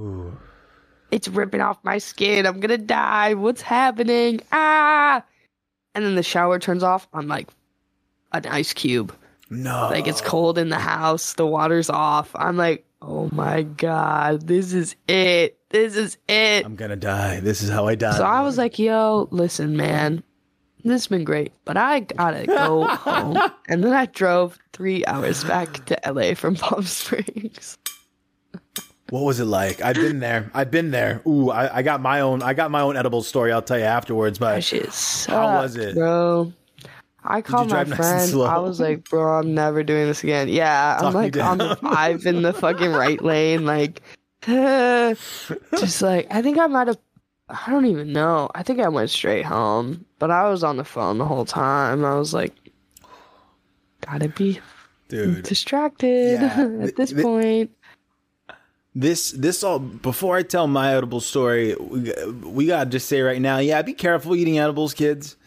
It's 1.11 1.27
ripping 1.27 1.61
off 1.61 1.77
my 1.83 1.99
skin. 1.99 2.45
I'm 2.47 2.59
gonna 2.59 2.77
die. 2.79 3.33
What's 3.35 3.61
happening? 3.61 4.41
Ah! 4.51 5.23
And 5.95 6.05
then 6.05 6.15
the 6.15 6.23
shower 6.23 6.59
turns 6.59 6.83
off. 6.83 7.07
I'm 7.13 7.27
like 7.27 7.49
an 8.31 8.45
ice 8.45 8.73
cube. 8.73 9.13
No. 9.49 9.89
Like 9.89 10.07
it's 10.07 10.21
cold 10.21 10.57
in 10.57 10.69
the 10.69 10.77
house, 10.79 11.33
the 11.33 11.45
water's 11.47 11.89
off. 11.89 12.31
I'm 12.35 12.57
like, 12.57 12.85
oh 13.01 13.29
my 13.31 13.63
god, 13.63 14.45
this 14.47 14.73
is 14.73 14.95
it. 15.07 15.57
This 15.69 15.95
is 15.95 16.17
it. 16.27 16.65
I'm 16.65 16.75
gonna 16.75 16.95
die. 16.95 17.39
This 17.39 17.61
is 17.61 17.69
how 17.69 17.87
I 17.87 17.95
die. 17.95 18.15
So 18.17 18.23
I 18.23 18.41
was 18.41 18.57
like, 18.57 18.77
yo, 18.77 19.27
listen, 19.31 19.75
man, 19.75 20.23
this 20.83 20.91
has 20.93 21.07
been 21.07 21.23
great, 21.23 21.51
but 21.65 21.77
I 21.77 22.01
gotta 22.01 22.45
go 22.45 22.85
home. 22.87 23.37
And 23.67 23.83
then 23.83 23.93
I 23.93 24.05
drove 24.05 24.57
three 24.73 25.03
hours 25.05 25.43
back 25.43 25.85
to 25.87 25.99
LA 26.05 26.35
from 26.35 26.55
Palm 26.55 26.83
Springs. 26.83 27.77
What 29.09 29.23
was 29.23 29.39
it 29.39 29.45
like? 29.45 29.81
I've 29.81 29.95
been 29.95 30.19
there. 30.19 30.51
I've 30.53 30.71
been 30.71 30.91
there. 30.91 31.21
Ooh, 31.27 31.49
I, 31.49 31.77
I 31.77 31.81
got 31.81 32.01
my 32.01 32.21
own. 32.21 32.41
I 32.43 32.53
got 32.53 32.69
my 32.71 32.81
own 32.81 32.95
edible 32.97 33.23
story. 33.23 33.51
I'll 33.51 33.61
tell 33.61 33.77
you 33.79 33.85
afterwards. 33.85 34.39
That 34.39 34.55
But 34.55 34.63
shit 34.63 34.91
sucked, 34.93 35.31
How 35.35 35.61
was 35.61 35.75
it? 35.75 35.95
bro? 35.95 36.53
I 37.23 37.41
called 37.41 37.69
my 37.69 37.83
drive 37.83 37.89
nice 37.89 37.97
friend. 38.31 38.43
I 38.43 38.59
was 38.59 38.79
like, 38.79 39.09
bro, 39.09 39.39
I'm 39.39 39.53
never 39.53 39.83
doing 39.83 40.05
this 40.07 40.23
again. 40.23 40.47
Yeah, 40.47 40.97
Talk 40.99 41.07
I'm 41.07 41.13
like 41.13 41.37
on 41.37 41.57
the 41.57 41.75
five 41.81 42.25
in 42.25 42.43
the 42.43 42.53
fucking 42.53 42.91
right 42.93 43.21
lane, 43.21 43.65
like, 43.65 44.01
just 44.41 46.01
like 46.01 46.27
I 46.31 46.41
think 46.41 46.57
I 46.57 46.67
might 46.67 46.87
have. 46.87 46.97
I 47.49 47.71
don't 47.71 47.85
even 47.87 48.13
know. 48.13 48.49
I 48.53 48.61
think 48.63 48.79
I 48.79 48.87
went 48.89 49.09
straight 49.09 49.43
home, 49.43 50.05
but 50.19 50.29
I 50.31 50.47
was 50.49 50.63
on 50.63 50.77
the 50.77 50.83
phone 50.85 51.17
the 51.17 51.25
whole 51.25 51.45
time. 51.45 52.05
I 52.05 52.15
was 52.15 52.33
like, 52.33 52.53
gotta 54.01 54.29
be 54.29 54.59
dude, 55.09 55.43
distracted 55.43 56.39
Yeah. 56.41 56.79
at 56.83 56.95
this 56.95 57.09
Th- 57.09 57.15
th- 57.15 57.21
point. 57.23 57.71
This 58.99 59.31
this 59.31 59.63
all 59.63 59.79
before 59.79 60.35
I 60.35 60.43
tell 60.43 60.67
my 60.67 60.93
edible 60.93 61.21
story, 61.21 61.75
we, 61.75 62.13
we 62.43 62.65
gotta 62.65 62.89
just 62.89 63.07
say 63.07 63.21
right 63.21 63.41
now, 63.41 63.57
yeah, 63.59 63.81
be 63.81 63.93
careful 63.93 64.35
eating 64.35 64.59
edibles, 64.59 64.93
kids. 64.93 65.37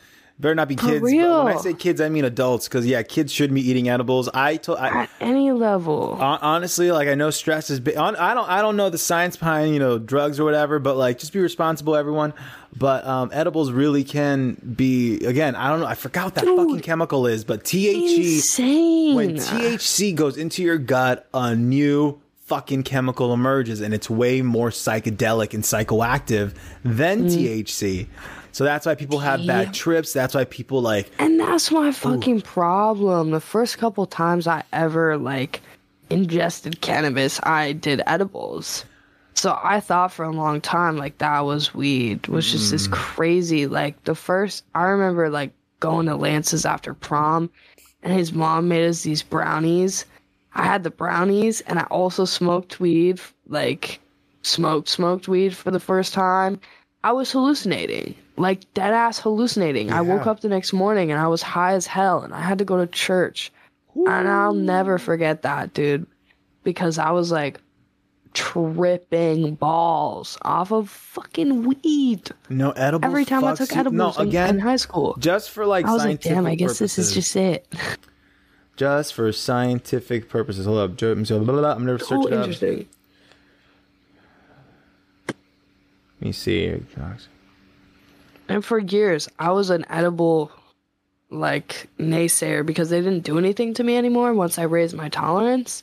Better 0.41 0.55
not 0.55 0.67
be 0.67 0.75
kids. 0.75 1.01
But 1.01 1.07
real. 1.07 1.45
when 1.45 1.57
I 1.57 1.61
say 1.61 1.75
kids, 1.75 2.01
I 2.01 2.09
mean 2.09 2.25
adults, 2.25 2.67
because 2.67 2.85
yeah, 2.87 3.03
kids 3.03 3.31
shouldn't 3.33 3.55
be 3.55 3.69
eating 3.69 3.89
edibles. 3.89 4.29
I 4.33 4.57
told 4.57 4.79
At 4.79 5.09
any 5.21 5.53
level. 5.53 6.17
honestly, 6.21 6.91
like 6.91 7.07
I 7.07 7.15
know 7.15 7.31
stress 7.31 7.69
is 7.71 7.79
big. 7.79 7.97
I 7.97 8.35
don't 8.35 8.49
I 8.49 8.63
don't 8.63 8.77
know 8.77 8.89
the 8.89 8.99
science 8.99 9.37
behind 9.37 9.75
you 9.75 9.79
know 9.79 9.99
drugs 9.99 10.41
or 10.41 10.45
whatever, 10.45 10.79
but 10.79 10.97
like 10.97 11.19
just 11.19 11.33
be 11.33 11.39
responsible, 11.39 11.95
everyone. 11.95 12.33
But 12.77 13.07
um, 13.07 13.31
edibles 13.33 13.71
really 13.71 14.03
can 14.03 14.55
be 14.75 15.25
again. 15.27 15.55
I 15.55 15.69
don't 15.69 15.81
know. 15.81 15.87
I 15.87 15.95
forgot 15.95 16.25
what 16.25 16.35
that 16.37 16.45
Dude. 16.47 16.57
fucking 16.59 16.81
chemical 16.81 17.27
is, 17.27 17.45
but 17.45 17.63
THC 17.63 18.37
Insane. 18.37 19.15
when 19.15 19.37
THC 19.37 20.15
goes 20.15 20.39
into 20.39 20.63
your 20.63 20.79
gut, 20.79 21.29
a 21.35 21.55
new 21.55 22.19
fucking 22.53 22.83
chemical 22.83 23.33
emerges, 23.33 23.81
and 23.81 23.95
it's 23.95 24.11
way 24.11 24.43
more 24.43 24.69
psychedelic 24.69 25.55
and 25.55 25.63
psychoactive 25.63 26.55
than 26.85 27.25
mm. 27.25 27.31
THC. 27.31 28.07
So 28.53 28.65
that's 28.65 28.85
why 28.85 28.95
people 28.95 29.21
have 29.21 29.47
bad 29.47 29.69
Yeah. 29.69 29.73
trips. 29.73 30.13
That's 30.13 30.35
why 30.35 30.45
people 30.45 30.83
like 30.83 31.11
And 31.19 31.41
that's 31.41 31.71
my 31.71 31.93
fucking 31.93 32.43
problem. 32.43 33.31
The 33.31 33.41
first 33.41 33.79
couple 33.79 34.05
times 34.05 34.47
I 34.47 34.65
ever 34.71 35.17
like 35.17 35.63
ingested 36.11 36.83
cannabis, 36.83 37.41
I 37.43 37.73
did 37.73 38.03
edibles. 38.07 38.85
So 39.33 39.59
I 39.65 39.81
thought 39.81 40.13
for 40.13 40.27
a 40.27 40.31
long 40.31 40.61
time 40.61 40.99
like 40.99 41.17
that 41.19 41.41
was 41.47 41.75
weed. 41.75 42.27
Was 42.27 42.53
just 42.53 42.71
this 42.71 42.87
crazy 42.89 43.67
like 43.67 44.05
the 44.05 44.15
first 44.15 44.65
I 44.75 44.83
remember 44.83 45.31
like 45.31 45.53
going 45.81 46.05
to 46.05 46.17
Lance's 46.17 46.67
after 46.67 46.93
prom 46.93 47.49
and 48.03 48.13
his 48.13 48.35
mom 48.35 48.69
made 48.69 48.87
us 48.87 49.03
these 49.03 49.23
brownies. 49.23 50.05
I 50.55 50.65
had 50.65 50.83
the 50.83 50.91
brownies 50.91 51.61
and 51.63 51.79
I 51.79 51.85
also 51.85 52.25
smoked 52.25 52.79
weed 52.81 53.21
like 53.49 54.01
smoked 54.43 54.89
smoked 54.89 55.29
weed 55.29 55.57
for 55.57 55.71
the 55.71 55.81
first 55.81 56.13
time. 56.13 56.61
I 57.05 57.13
was 57.13 57.31
hallucinating. 57.33 58.15
Like 58.37 58.73
dead 58.75 58.93
ass 58.93 59.19
hallucinating. 59.19 59.93
I 59.93 60.01
woke 60.01 60.27
up 60.27 60.41
the 60.41 60.49
next 60.49 60.73
morning 60.73 61.11
and 61.11 61.21
I 61.21 61.27
was 61.29 61.43
high 61.43 61.75
as 61.75 61.87
hell 61.87 62.21
and 62.23 62.33
I 62.35 62.41
had 62.41 62.59
to 62.59 62.65
go 62.65 62.77
to 62.79 62.87
church. 62.87 63.53
And 63.95 64.29
I'll 64.29 64.55
never 64.55 64.99
forget 64.99 65.43
that, 65.43 65.75
dude. 65.75 66.07
Because 66.65 66.99
I 66.99 67.11
was 67.11 67.31
like 67.31 67.61
tripping 68.35 69.55
balls 69.57 70.39
off 70.43 70.73
of 70.73 70.89
fucking 70.89 71.65
weed. 71.65 72.31
no 72.49 72.71
edibles. 72.73 73.07
Every 73.07 73.25
time 73.25 73.45
I 73.45 73.55
took 73.55 73.77
edibles 73.77 74.17
No, 74.17 74.23
in, 74.23 74.29
again, 74.29 74.51
in 74.55 74.59
high 74.61 74.77
school. 74.77 75.15
just 75.19 75.51
for 75.51 75.67
like 75.67 75.85
I 75.87 75.93
was 75.93 76.05
like, 76.05 76.21
damn, 76.21 76.47
I 76.47 76.55
guess 76.55 76.79
this 76.79 76.99
is 76.99 77.13
just 77.13 77.37
it. 77.37 77.67
Just 78.77 79.15
for 79.15 79.31
scientific 79.33 80.29
purposes. 80.29 80.67
Hold 80.67 80.79
up, 80.79 80.97
Joe- 80.97 81.15
blah, 81.15 81.39
blah, 81.39 81.55
blah, 81.55 81.73
I'm 81.73 81.85
gonna 81.87 81.99
search 81.99 82.11
Oh, 82.13 82.27
it 82.27 82.33
up. 82.33 82.39
interesting. 82.41 82.89
Let 85.29 85.37
me 86.21 86.33
see. 86.33 86.81
And 88.49 88.65
for 88.65 88.79
years, 88.79 89.29
I 89.39 89.51
was 89.51 89.71
an 89.71 89.85
edible 89.91 90.51
like 91.31 91.89
naysayer 91.99 92.65
because 92.65 92.91
they 92.91 93.01
didn't 93.01 93.25
do 93.25 93.39
anything 93.39 93.73
to 93.75 93.83
me 93.85 93.97
anymore 93.97 94.35
once 94.35 94.59
I 94.59 94.63
raised 94.65 94.95
my 94.95 95.09
tolerance. 95.09 95.83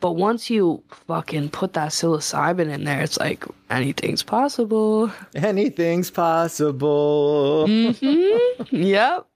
But 0.00 0.12
once 0.12 0.50
you 0.50 0.82
fucking 1.08 1.48
put 1.50 1.72
that 1.72 1.90
psilocybin 1.90 2.68
in 2.70 2.84
there, 2.84 3.00
it's 3.00 3.18
like 3.18 3.44
anything's 3.70 4.22
possible. 4.22 5.10
Anything's 5.34 6.10
possible. 6.10 7.64
Mm-hmm. 7.66 8.76
Yep. 8.76 9.26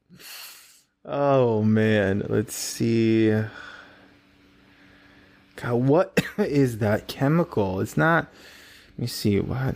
Oh 1.04 1.62
man, 1.62 2.26
let's 2.28 2.54
see. 2.54 3.30
God, 5.56 5.74
what 5.74 6.20
is 6.38 6.78
that 6.78 7.08
chemical? 7.08 7.80
It's 7.80 7.96
not. 7.96 8.28
Let 8.92 8.98
me 8.98 9.06
see 9.06 9.40
what. 9.40 9.74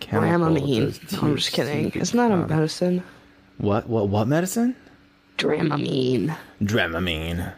Chemical 0.00 0.56
Dramamine. 0.56 1.12
No, 1.12 1.28
I'm 1.28 1.36
just 1.36 1.52
kidding. 1.52 1.92
It's 1.94 2.14
not 2.14 2.32
a 2.32 2.36
medicine. 2.48 3.02
What? 3.58 3.88
What? 3.88 4.08
What 4.08 4.26
medicine? 4.26 4.74
Dramamine. 5.38 6.36
Dramamine. 6.62 7.52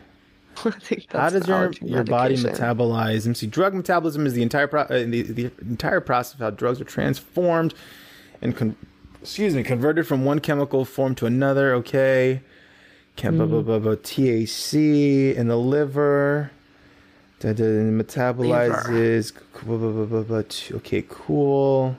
How 1.10 1.30
does 1.30 1.48
your 1.48 1.72
your 1.80 2.04
body 2.04 2.36
metabolize? 2.36 3.26
Me 3.26 3.34
see. 3.34 3.46
Drug 3.46 3.74
metabolism 3.74 4.26
is 4.26 4.34
the 4.34 4.42
entire 4.42 4.66
pro- 4.66 4.82
uh, 4.82 5.04
the, 5.06 5.22
the 5.22 5.50
entire 5.62 6.00
process 6.00 6.34
of 6.34 6.40
how 6.40 6.50
drugs 6.50 6.80
are 6.80 6.84
transformed 6.84 7.72
and 8.42 8.54
con- 8.54 8.76
excuse 9.22 9.54
me 9.54 9.62
converted 9.62 10.06
from 10.06 10.24
one 10.24 10.40
chemical 10.40 10.84
form 10.84 11.14
to 11.16 11.26
another. 11.26 11.74
Okay. 11.74 12.42
Chem- 13.16 13.36
blah, 13.36 13.46
blah, 13.46 13.60
hmm. 13.60 13.66
blah, 13.66 13.78
blah, 13.78 13.94
THC 13.94 15.34
in 15.34 15.48
the 15.48 15.56
liver. 15.56 16.50
Da, 17.40 17.52
da, 17.52 17.64
metabolizes. 17.64 19.32
Blah, 19.64 20.76
Okay, 20.76 21.04
cool. 21.08 21.96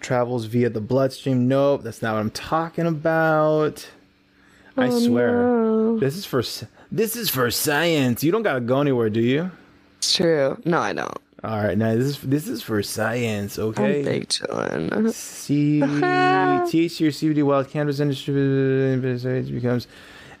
Travels 0.00 0.44
via 0.44 0.68
the 0.70 0.80
bloodstream. 0.80 1.48
Nope, 1.48 1.82
that's 1.82 2.02
not 2.02 2.14
what 2.14 2.20
I'm 2.20 2.30
talking 2.30 2.86
about. 2.86 3.88
I 4.76 4.88
Oh, 4.88 4.98
swear. 5.00 5.32
no. 5.42 5.98
This 5.98 6.16
is 6.16 6.26
for 6.26 6.42
this 6.92 7.16
is 7.16 7.30
for 7.30 7.50
science. 7.50 8.22
You 8.22 8.30
don't 8.30 8.42
gotta 8.42 8.60
go 8.60 8.80
anywhere, 8.80 9.08
do 9.08 9.20
you? 9.20 9.50
It's 9.98 10.14
true. 10.14 10.60
No, 10.64 10.78
I 10.78 10.92
don't. 10.92 11.16
All 11.46 11.62
right, 11.62 11.78
now 11.78 11.94
this 11.94 12.06
is 12.06 12.20
this 12.22 12.48
is 12.48 12.60
for 12.60 12.82
science. 12.82 13.56
okay? 13.56 14.00
I'm 14.00 14.04
big 14.04 14.28
chillin'. 14.28 15.12
C 15.12 15.78
THC 15.80 17.06
or 17.06 17.10
CBD 17.10 17.44
wild 17.44 17.70
cannabis 17.70 18.00
industry 18.00 18.96
becomes 19.52 19.86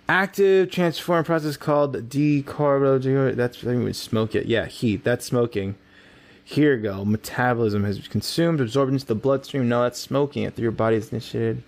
active 0.08 0.68
transform 0.68 1.22
process 1.22 1.56
called 1.56 2.08
decarbo. 2.08 3.36
That's 3.36 3.64
I 3.64 3.76
would 3.76 3.94
smoke 3.94 4.34
it. 4.34 4.46
Yeah, 4.46 4.66
heat. 4.66 5.04
That's 5.04 5.24
smoking. 5.24 5.76
Here 6.42 6.74
you 6.74 6.82
go. 6.82 7.04
Metabolism 7.04 7.84
has 7.84 8.08
consumed, 8.08 8.60
absorbed 8.60 8.92
into 8.92 9.06
the 9.06 9.14
bloodstream. 9.14 9.68
No, 9.68 9.82
that's 9.82 10.00
smoking 10.00 10.42
it 10.42 10.54
through 10.54 10.64
your 10.64 10.72
body's 10.72 11.12
initiated. 11.12 11.62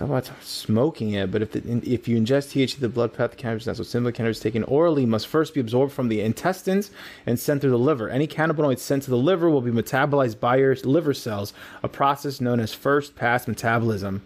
Not 0.00 0.10
about 0.10 0.30
smoking 0.42 1.10
it, 1.12 1.32
but 1.32 1.42
if 1.42 1.52
the, 1.52 1.60
if 1.84 2.06
you 2.06 2.16
ingest 2.16 2.52
THC, 2.52 2.78
the 2.78 2.88
blood 2.88 3.12
path 3.12 3.36
cannabis, 3.36 3.64
that's 3.64 3.80
what 3.80 3.88
similar 3.88 4.12
cannabis 4.12 4.38
taken 4.38 4.62
orally 4.64 5.04
must 5.04 5.26
first 5.26 5.54
be 5.54 5.60
absorbed 5.60 5.92
from 5.92 6.08
the 6.08 6.20
intestines 6.20 6.92
and 7.26 7.38
sent 7.38 7.60
through 7.60 7.70
the 7.70 7.78
liver. 7.78 8.08
Any 8.08 8.28
cannabinoids 8.28 8.78
sent 8.78 9.02
to 9.04 9.10
the 9.10 9.16
liver 9.16 9.50
will 9.50 9.60
be 9.60 9.72
metabolized 9.72 10.38
by 10.38 10.56
your 10.56 10.76
liver 10.76 11.14
cells, 11.14 11.52
a 11.82 11.88
process 11.88 12.40
known 12.40 12.60
as 12.60 12.72
first 12.72 13.16
pass 13.16 13.48
metabolism. 13.48 14.22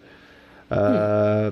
Uh, 0.69 1.51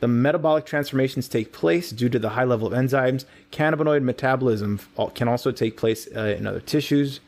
the 0.00 0.08
metabolic 0.08 0.66
transformations 0.66 1.28
take 1.28 1.52
place 1.52 1.90
due 1.90 2.08
to 2.10 2.18
the 2.18 2.30
high 2.30 2.44
level 2.44 2.66
of 2.66 2.72
enzymes. 2.74 3.24
Cannabinoid 3.50 4.02
metabolism 4.02 4.80
can 5.14 5.28
also 5.28 5.52
take 5.52 5.76
place 5.78 6.06
uh, 6.14 6.34
in 6.36 6.46
other 6.46 6.60
tissues. 6.60 7.20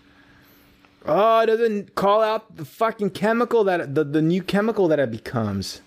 Oh, 1.07 1.41
it 1.41 1.47
doesn't 1.47 1.95
call 1.95 2.23
out 2.23 2.57
the 2.57 2.65
fucking 2.65 3.11
chemical 3.11 3.65
that 3.65 3.95
the, 3.95 4.05
the 4.05 4.23
new 4.23 4.43
chemical 4.43 4.89
that 4.89 4.99
it 4.99 5.11
becomes. 5.11 5.81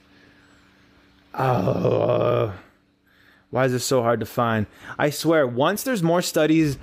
Oh, 1.38 2.02
uh, 2.02 2.54
why 3.50 3.66
is 3.66 3.72
this 3.72 3.86
so 3.86 4.02
hard 4.02 4.20
to 4.20 4.26
find? 4.26 4.66
I 5.00 5.10
swear, 5.10 5.48
once 5.48 5.84
there's 5.84 6.04
more 6.04 6.22
studies, 6.22 6.78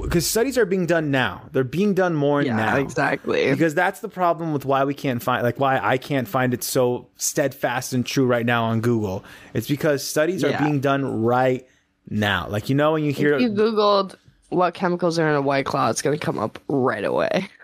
because 0.00 0.26
studies 0.28 0.56
are 0.56 0.64
being 0.64 0.86
done 0.86 1.10
now. 1.10 1.48
They're 1.52 1.64
being 1.64 1.94
done 1.94 2.14
more 2.14 2.42
Yeah, 2.42 2.54
now. 2.56 2.76
exactly. 2.76 3.50
Because 3.50 3.74
that's 3.74 4.00
the 4.00 4.08
problem 4.08 4.52
with 4.52 4.64
why 4.64 4.84
we 4.84 4.94
can't 4.94 5.22
find, 5.22 5.42
like, 5.42 5.58
why 5.58 5.80
I 5.82 5.98
can't 5.98 6.28
find 6.28 6.54
it 6.54 6.62
so 6.62 7.08
steadfast 7.16 7.92
and 7.92 8.06
true 8.06 8.26
right 8.26 8.46
now 8.46 8.64
on 8.64 8.80
Google. 8.80 9.24
It's 9.54 9.66
because 9.68 10.06
studies 10.06 10.44
are 10.44 10.56
being 10.58 10.80
done 10.80 11.22
right 11.24 11.66
now. 12.08 12.46
Like, 12.48 12.68
you 12.68 12.74
know, 12.76 12.92
when 12.92 13.04
you 13.04 13.12
hear, 13.12 13.34
If 13.34 13.40
you 13.42 13.50
Googled 13.50 14.14
what 14.50 14.74
chemicals 14.74 15.18
are 15.18 15.28
in 15.28 15.34
a 15.34 15.42
white 15.42 15.66
claw, 15.66 15.90
it's 15.90 16.02
going 16.02 16.16
to 16.18 16.24
come 16.24 16.38
up 16.38 16.58
right 16.68 17.04
away. 17.04 17.48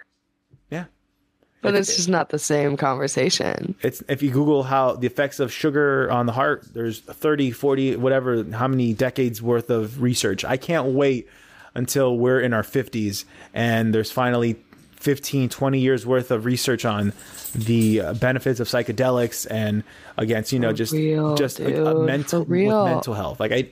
But 1.61 1.75
it's 1.75 1.97
just 1.97 2.09
not 2.09 2.29
the 2.29 2.39
same 2.39 2.77
conversation. 2.77 3.75
it's 3.83 4.03
if 4.09 4.23
you 4.23 4.31
google 4.31 4.63
how 4.63 4.95
the 4.95 5.07
effects 5.07 5.41
of 5.41 5.53
sugar 5.53 6.11
on 6.11 6.27
the 6.27 6.33
heart 6.33 6.65
there's 6.73 7.01
30 7.01 7.51
40 7.51 7.97
whatever 7.97 8.45
how 8.53 8.69
many 8.69 8.95
decades 8.95 9.43
worth 9.43 9.69
of 9.69 10.01
research 10.01 10.45
i 10.45 10.57
can't 10.57 10.89
wait 10.89 11.29
until 11.75 12.17
we're 12.17 12.41
in 12.41 12.53
our 12.53 12.63
50s 12.63 13.25
and 13.55 13.93
there's 13.93 14.13
finally 14.13 14.57
15 14.97 15.49
20 15.49 15.79
years 15.81 16.07
worth 16.07 16.31
of 16.31 16.45
research 16.45 16.85
on 16.85 17.13
the 17.55 18.01
uh, 18.01 18.15
benefits 18.15 18.61
of 18.61 18.69
psychedelics 18.69 19.47
and 19.51 19.83
against 20.17 20.53
you 20.53 20.61
know 20.61 20.73
just 20.73 20.93
real, 20.93 21.35
just 21.35 21.61
a, 21.61 21.91
a 21.91 22.05
mental 22.05 22.45
real. 22.45 22.85
with 22.85 22.93
mental 22.93 23.15
health 23.15 23.41
like 23.41 23.53
i 23.53 23.69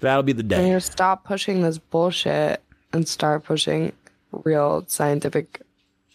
that'll 0.00 0.22
be 0.22 0.32
the 0.32 0.42
day. 0.42 0.62
And 0.62 0.68
you 0.68 0.80
stop 0.80 1.24
pushing 1.24 1.62
this 1.62 1.78
bullshit 1.78 2.62
and 2.92 3.06
start 3.06 3.44
pushing 3.44 3.92
real 4.32 4.84
scientific 4.86 5.62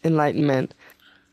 enlightenment. 0.03 0.73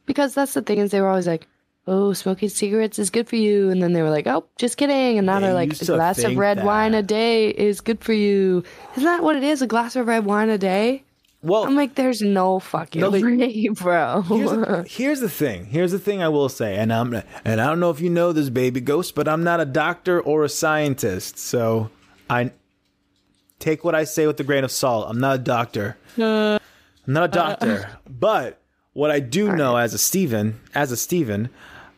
Because 0.07 0.35
that's 0.35 0.55
the 0.55 0.63
thing 0.63 0.79
is 0.79 0.91
they 0.91 1.01
were 1.01 1.09
always 1.09 1.27
like, 1.27 1.47
"Oh, 1.87 2.13
smoking 2.13 2.49
cigarettes 2.49 2.99
is 2.99 3.11
good 3.11 3.29
for 3.29 3.37
you," 3.37 3.71
and 3.71 3.83
then 3.83 3.93
they 3.93 4.03
were 4.03 4.11
like, 4.11 4.27
"Oh, 4.27 4.45
just 4.59 4.77
kidding," 4.77 5.19
and 5.19 5.27
now 5.27 5.39
They 5.39 5.47
they're 5.47 5.55
like, 5.55 5.81
"A 5.81 5.85
glass 5.85 6.19
of 6.25 6.37
red 6.37 6.65
wine 6.65 6.95
a 6.95 7.03
day 7.03 7.49
is 7.51 7.81
good 7.81 8.03
for 8.03 8.13
you." 8.13 8.65
Isn't 8.93 9.05
that 9.05 9.23
what 9.23 9.37
it 9.37 9.45
is? 9.45 9.63
A 9.63 9.67
glass 9.67 9.97
of 9.97 10.07
red 10.07 10.25
wine 10.25 10.49
a 10.49 10.59
day? 10.59 11.05
well 11.43 11.65
I'm 11.65 11.75
like, 11.75 11.95
there's 11.95 12.21
no 12.21 12.59
fucking 12.59 13.01
No, 13.01 13.11
way, 13.11 13.69
bro. 13.71 14.23
here's 14.23 14.51
the, 14.51 14.87
here's 14.89 15.21
the 15.21 15.29
thing. 15.29 15.67
Here's 15.67 15.93
the 15.93 15.99
thing 15.99 16.23
I 16.23 16.29
will 16.29 16.49
say, 16.49 16.77
and 16.77 16.93
I'm 16.93 17.15
and 17.45 17.61
I 17.61 17.67
don't 17.67 17.81
know 17.81 17.91
if 17.91 18.01
you 18.01 18.11
know 18.11 18.33
this, 18.33 18.51
baby 18.51 18.81
ghost, 18.81 19.15
but 19.15 19.27
I'm 19.29 19.43
not 19.43 19.61
a 19.61 19.65
doctor 19.65 20.21
or 20.21 20.45
a 20.45 20.49
scientist, 20.49 21.39
so 21.39 21.91
I 22.29 22.53
take 23.59 23.85
what 23.85 23.95
I 23.95 24.05
say 24.05 24.27
with 24.27 24.39
a 24.41 24.45
grain 24.45 24.65
of 24.65 24.71
salt. 24.71 25.07
I'm 25.09 25.21
not 25.21 25.37
a 25.37 25.39
doctor. 25.39 25.97
Uh, 26.19 26.59
I'm 27.07 27.13
not 27.15 27.35
a 27.35 27.41
uh, 27.41 27.49
doctor. 27.49 27.91
but 28.11 28.60
what 28.93 29.11
I 29.11 29.21
do 29.21 29.53
know 29.55 29.77
as 29.77 29.95
a 29.95 29.99
Steven, 29.99 30.61
as 30.75 30.91
a 30.93 30.97
Steven, 30.97 31.49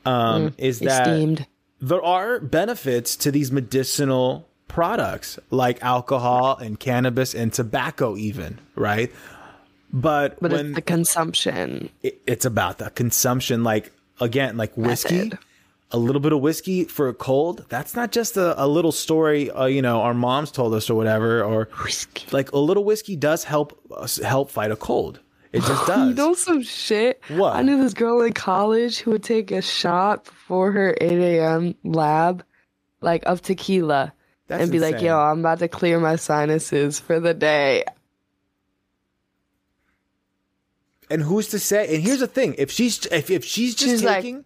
um, 0.04 0.54
is 0.58 0.78
that 0.80 1.06
Esteemed. 1.08 1.46
there 1.80 2.02
are 2.02 2.38
benefits 2.40 3.16
to 3.16 3.30
these 3.30 3.50
medicinal 3.52 4.48
products 4.68 5.38
like 5.50 5.82
alcohol 5.82 6.56
and 6.56 6.78
cannabis 6.80 7.34
and 7.34 7.52
tobacco 7.52 8.16
even, 8.16 8.58
right? 8.74 9.12
But, 9.92 10.38
But 10.40 10.52
when 10.52 10.66
it's 10.68 10.74
the 10.76 10.82
consumption. 10.82 11.90
it, 12.02 12.20
it's 12.26 12.44
about 12.46 12.78
the 12.78 12.88
consumption 12.90 13.62
like 13.62 13.92
again 14.20 14.56
like 14.56 14.74
whiskey 14.76 15.24
Method. 15.24 15.38
a 15.90 15.98
little 15.98 16.20
bit 16.20 16.32
of 16.32 16.40
whiskey 16.40 16.84
for 16.84 17.08
a 17.08 17.14
cold 17.14 17.66
that's 17.68 17.94
not 17.94 18.10
just 18.12 18.36
a, 18.38 18.62
a 18.62 18.66
little 18.66 18.92
story 18.92 19.50
uh, 19.50 19.66
you 19.66 19.82
know 19.82 20.00
our 20.00 20.14
moms 20.14 20.50
told 20.50 20.72
us 20.72 20.88
or 20.88 20.94
whatever 20.94 21.42
or 21.44 21.68
Whiskey. 21.84 22.24
like 22.32 22.52
a 22.52 22.58
little 22.58 22.84
whiskey 22.84 23.16
does 23.16 23.44
help 23.44 23.78
us 23.94 24.16
help 24.18 24.50
fight 24.50 24.70
a 24.70 24.76
cold 24.76 25.20
it 25.52 25.60
just 25.62 25.86
does 25.86 26.08
You 26.08 26.14
know 26.14 26.34
some 26.34 26.62
shit? 26.62 27.20
What? 27.28 27.54
I 27.56 27.62
knew 27.62 27.82
this 27.82 27.94
girl 27.94 28.22
in 28.22 28.32
college 28.32 28.98
who 28.98 29.12
would 29.12 29.22
take 29.22 29.50
a 29.50 29.62
shot 29.62 30.24
before 30.24 30.72
her 30.72 30.96
8 31.00 31.12
a.m. 31.12 31.74
lab, 31.84 32.44
like 33.00 33.22
of 33.26 33.42
tequila, 33.42 34.12
That's 34.48 34.62
and 34.62 34.72
be 34.72 34.78
like, 34.80 35.00
yo, 35.02 35.18
I'm 35.18 35.40
about 35.40 35.58
to 35.60 35.68
clear 35.68 36.00
my 36.00 36.16
sinuses 36.16 36.98
for 37.00 37.20
the 37.20 37.34
day. 37.34 37.84
and 41.10 41.22
who's 41.22 41.48
to 41.48 41.58
say 41.58 41.94
and 41.94 42.02
here's 42.02 42.20
the 42.20 42.26
thing 42.26 42.54
if 42.58 42.70
she's 42.70 43.04
if, 43.06 43.30
if 43.30 43.44
she's 43.44 43.74
just 43.74 43.90
She's 43.90 44.04
like, 44.04 44.22
taking 44.22 44.44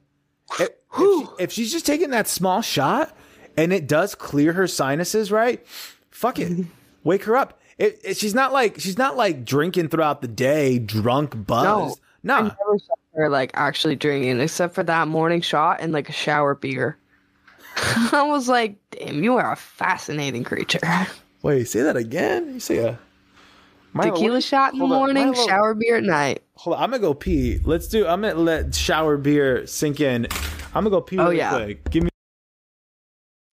if, 0.59 0.69
if, 0.69 0.71
she- 0.99 1.27
if 1.39 1.53
she's 1.53 1.71
just 1.73 1.87
taking 1.87 2.11
that 2.11 2.27
small 2.27 2.61
shot 2.63 3.17
and 3.57 3.73
it 3.73 3.87
does 3.87 4.15
clear 4.17 4.53
her 4.55 4.67
sinuses 4.67 5.31
right 5.31 5.65
fuck 6.11 6.39
it 6.41 6.67
wake 7.05 7.25
her 7.25 7.37
up 7.37 7.61
it, 7.79 8.01
it- 8.05 8.17
she's 8.17 8.35
not 8.35 8.53
like 8.53 8.79
she's 8.81 8.99
not 8.99 9.17
like 9.17 9.45
drinking 9.45 9.89
throughout 9.89 10.21
the 10.23 10.29
day 10.29 10.79
drunk 10.79 11.47
buzzed 11.47 11.99
I 12.01 12.03
no 12.23 12.35
I 12.35 12.43
never 12.43 12.79
saw 12.79 12.95
her 13.15 13.29
like 13.29 13.51
actually 13.55 13.97
drinking, 13.97 14.41
except 14.41 14.75
for 14.75 14.83
that 14.85 15.09
morning 15.09 15.41
shot 15.41 15.81
and 15.81 15.93
like 15.93 16.09
a 16.09 16.13
shower 16.13 16.55
beer. 16.55 16.99
I 18.13 18.25
was 18.27 18.49
like, 18.49 18.77
damn, 18.91 19.23
you 19.23 19.37
are 19.37 19.53
a 19.53 19.57
fascinating 19.57 20.45
creature. 20.45 20.81
wait 21.43 21.65
say 21.69 21.83
that 21.83 21.97
again 21.97 22.55
you 22.55 22.61
say 22.61 22.79
a 22.79 22.99
My- 23.93 24.11
Tequila 24.11 24.41
shot 24.41 24.73
in 24.73 24.79
the 24.81 24.87
morning, 24.87 25.33
shower 25.35 25.75
beer 25.75 25.97
at 25.99 26.03
night. 26.03 26.43
hold 26.57 26.77
on 26.77 26.83
i'm 26.83 26.91
gonna 26.91 27.01
go 27.01 27.15
pee 27.15 27.61
let's 27.65 27.87
do 27.89 28.07
i'm 28.07 28.23
gonna 28.23 28.35
let 28.35 28.75
shower 28.75 29.17
beer 29.17 29.67
sink 29.67 30.01
in 30.01 30.27
i'm 30.75 30.83
gonna 30.85 30.91
go 30.91 31.01
pee 31.03 31.19
Oh, 31.19 31.25
really 31.25 31.37
yeah. 31.37 31.51
quick 31.55 31.89
give 31.91 32.03
me 32.05 32.11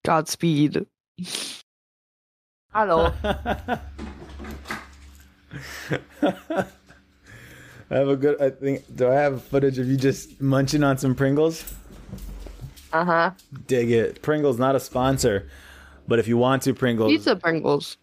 Godspeed. 0.06 0.86
Hello. 2.74 3.12
I 3.24 3.80
have 7.90 8.08
a 8.08 8.16
good. 8.16 8.42
I 8.42 8.50
think. 8.50 8.84
Do 8.96 9.10
I 9.10 9.16
have 9.16 9.44
footage 9.44 9.78
of 9.78 9.88
you 9.88 9.98
just 9.98 10.42
munching 10.42 10.84
on 10.84 10.98
some 10.98 11.16
Pringles? 11.16 11.74
Uh 12.92 13.06
huh. 13.06 13.32
Dig 13.68 13.92
it. 13.92 14.22
Pringles 14.22 14.58
not 14.58 14.76
a 14.76 14.80
sponsor, 14.80 15.50
but 16.08 16.20
if 16.20 16.28
you 16.28 16.38
want 16.38 16.64
to, 16.64 16.74
Pringles. 16.74 17.12
Pizza 17.12 17.36
Pringles. 17.36 17.98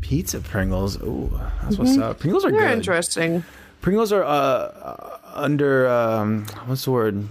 Pizza 0.00 0.40
Pringles. 0.40 1.00
Ooh, 1.02 1.30
that's 1.62 1.78
what's 1.78 1.98
up. 1.98 2.18
Pringles 2.18 2.44
are 2.44 2.50
They're 2.50 2.68
good. 2.68 2.78
interesting. 2.78 3.44
Pringles 3.80 4.12
are 4.12 4.24
uh, 4.24 5.18
under 5.34 5.88
um 5.88 6.46
what's 6.66 6.84
the 6.84 6.90
word? 6.90 7.26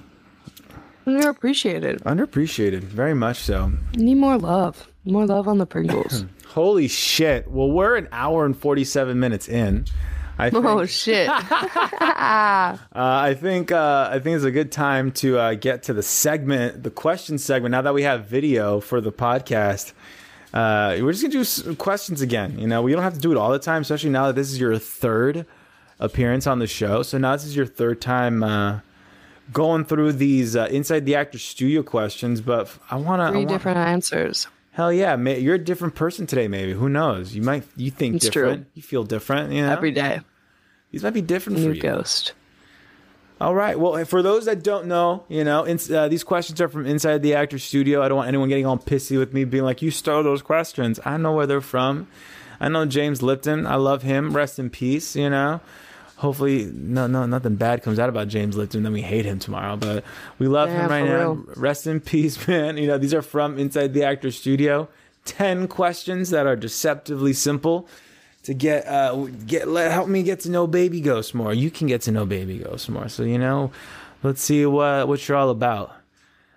They're 1.05 1.29
appreciated. 1.29 1.99
Underappreciated. 2.01 2.81
Very 2.81 3.15
much 3.15 3.37
so. 3.37 3.71
Need 3.95 4.15
more 4.15 4.37
love. 4.37 4.87
More 5.05 5.25
love 5.25 5.47
on 5.47 5.57
the 5.57 5.65
Pringles. 5.65 6.25
Holy 6.49 6.87
shit. 6.87 7.49
Well, 7.49 7.69
we're 7.69 7.95
an 7.95 8.07
hour 8.11 8.45
and 8.45 8.57
forty 8.57 8.83
seven 8.83 9.19
minutes 9.19 9.47
in. 9.47 9.85
I 10.37 10.49
think, 10.49 10.65
oh 10.65 10.85
shit. 10.85 11.29
Uh, 11.99 12.77
I 12.93 13.33
think 13.33 13.71
uh, 13.71 14.09
I 14.11 14.19
think 14.19 14.35
it's 14.35 14.45
a 14.45 14.51
good 14.51 14.71
time 14.71 15.11
to 15.13 15.37
uh, 15.37 15.53
get 15.53 15.83
to 15.83 15.93
the 15.93 16.03
segment, 16.03 16.83
the 16.83 16.89
question 16.89 17.37
segment. 17.37 17.71
Now 17.71 17.81
that 17.81 17.93
we 17.93 18.03
have 18.03 18.25
video 18.25 18.79
for 18.79 19.01
the 19.01 19.11
podcast, 19.11 19.93
uh, 20.53 20.97
we're 21.01 21.13
just 21.13 21.23
gonna 21.23 21.69
do 21.69 21.75
questions 21.75 22.21
again. 22.21 22.57
You 22.59 22.67
know, 22.67 22.81
we 22.81 22.91
don't 22.93 23.03
have 23.03 23.13
to 23.13 23.19
do 23.19 23.31
it 23.31 23.37
all 23.37 23.51
the 23.51 23.59
time, 23.59 23.81
especially 23.81 24.09
now 24.11 24.27
that 24.27 24.35
this 24.35 24.51
is 24.51 24.59
your 24.59 24.77
third 24.77 25.45
appearance 25.99 26.47
on 26.47 26.59
the 26.59 26.67
show. 26.67 27.03
So 27.03 27.17
now 27.17 27.33
this 27.33 27.45
is 27.45 27.55
your 27.55 27.65
third 27.65 28.01
time 28.01 28.43
uh, 28.43 28.79
going 29.51 29.85
through 29.85 30.13
these 30.13 30.55
uh, 30.55 30.67
inside 30.71 31.05
the 31.05 31.15
Actors 31.15 31.43
Studio 31.43 31.83
questions. 31.83 32.41
But 32.41 32.75
I 32.89 32.95
want 32.95 33.21
to 33.21 33.31
Three 33.31 33.45
different 33.45 33.77
answers. 33.77 34.47
Hell 34.71 34.93
yeah, 34.93 35.15
may, 35.15 35.39
you're 35.39 35.55
a 35.55 35.59
different 35.63 35.95
person 35.95 36.25
today. 36.27 36.47
Maybe 36.47 36.73
who 36.73 36.89
knows? 36.89 37.35
You 37.35 37.41
might 37.41 37.63
you 37.75 37.91
think 37.91 38.15
It's 38.17 38.29
true. 38.29 38.43
different. 38.43 38.67
You 38.75 38.81
feel 38.81 39.03
different. 39.03 39.51
You 39.51 39.61
know, 39.63 39.71
Every 39.71 39.91
day. 39.91 40.21
these 40.91 41.03
might 41.03 41.13
be 41.13 41.21
different 41.21 41.59
for 41.59 41.65
New 41.65 41.73
you. 41.73 41.81
ghost. 41.81 42.33
All 43.41 43.55
right. 43.55 43.79
Well, 43.79 44.03
for 44.05 44.21
those 44.21 44.45
that 44.45 44.63
don't 44.63 44.87
know, 44.87 45.23
you 45.29 45.43
know, 45.45 45.65
ins- 45.65 45.89
uh, 45.89 46.07
these 46.09 46.23
questions 46.25 46.59
are 46.61 46.67
from 46.67 46.85
inside 46.85 47.21
the 47.21 47.35
Actors 47.35 47.63
Studio. 47.63 48.01
I 48.01 48.07
don't 48.09 48.17
want 48.17 48.27
anyone 48.27 48.49
getting 48.49 48.65
all 48.65 48.77
pissy 48.77 49.17
with 49.17 49.33
me, 49.33 49.43
being 49.45 49.63
like, 49.63 49.81
"You 49.81 49.91
stole 49.91 50.23
those 50.23 50.41
questions." 50.41 50.99
I 51.05 51.17
know 51.17 51.31
where 51.33 51.47
they're 51.47 51.61
from. 51.61 52.07
I 52.59 52.67
know 52.67 52.85
James 52.85 53.21
Lipton. 53.21 53.65
I 53.65 53.75
love 53.75 54.03
him. 54.03 54.35
Rest 54.35 54.59
in 54.59 54.69
peace. 54.69 55.15
You 55.15 55.29
know. 55.29 55.61
Hopefully, 56.19 56.69
no, 56.73 57.07
no, 57.07 57.25
nothing 57.25 57.55
bad 57.55 57.81
comes 57.81 57.97
out 57.97 58.09
about 58.09 58.27
James 58.27 58.57
Lipton. 58.57 58.83
Then 58.83 58.91
we 58.91 59.01
hate 59.01 59.23
him 59.23 59.39
tomorrow. 59.39 59.77
But 59.77 60.03
we 60.37 60.47
love 60.47 60.67
Yeah, 60.69 60.83
him 60.83 60.89
right 60.91 61.05
now. 61.05 61.15
real. 61.15 61.35
Rest 61.55 61.87
in 61.87 62.01
peace, 62.01 62.45
man. 62.47 62.75
You 62.75 62.87
know, 62.87 62.97
these 62.97 63.13
are 63.13 63.21
from 63.21 63.57
inside 63.57 63.93
the 63.93 64.03
Actors 64.03 64.37
Studio. 64.37 64.89
Ten 65.23 65.69
questions 65.69 66.29
that 66.31 66.45
are 66.45 66.57
deceptively 66.57 67.31
simple 67.31 67.87
to 68.43 68.53
get 68.53 68.85
uh 68.87 69.15
get 69.47 69.69
let 69.69 69.93
help 69.93 70.09
me 70.09 70.23
get 70.23 70.41
to 70.41 70.49
know 70.49 70.65
baby 70.65 71.01
ghost 71.01 71.35
more 71.35 71.53
you 71.53 71.69
can 71.69 71.87
get 71.87 71.99
to 72.01 72.09
know 72.11 72.25
baby 72.25 72.57
ghost 72.57 72.89
more 72.89 73.09
so 73.09 73.21
you 73.21 73.37
know 73.37 73.69
let's 74.23 74.41
see 74.41 74.65
what 74.65 75.09
what 75.09 75.27
you're 75.27 75.37
all 75.37 75.49
about 75.49 75.93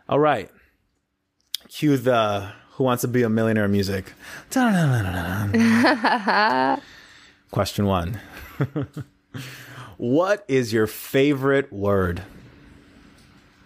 all 0.09 0.21
right 0.21 0.49
cue 1.69 1.97
the 1.97 2.53
who 2.75 2.85
wants 2.85 3.01
to 3.01 3.09
be 3.09 3.25
a 3.25 3.29
millionaire 3.29 3.67
music 3.67 4.13
question 7.51 7.85
one 7.87 8.21
what 9.97 10.45
is 10.49 10.73
your 10.73 10.87
favorite 10.87 11.73
word 11.73 12.23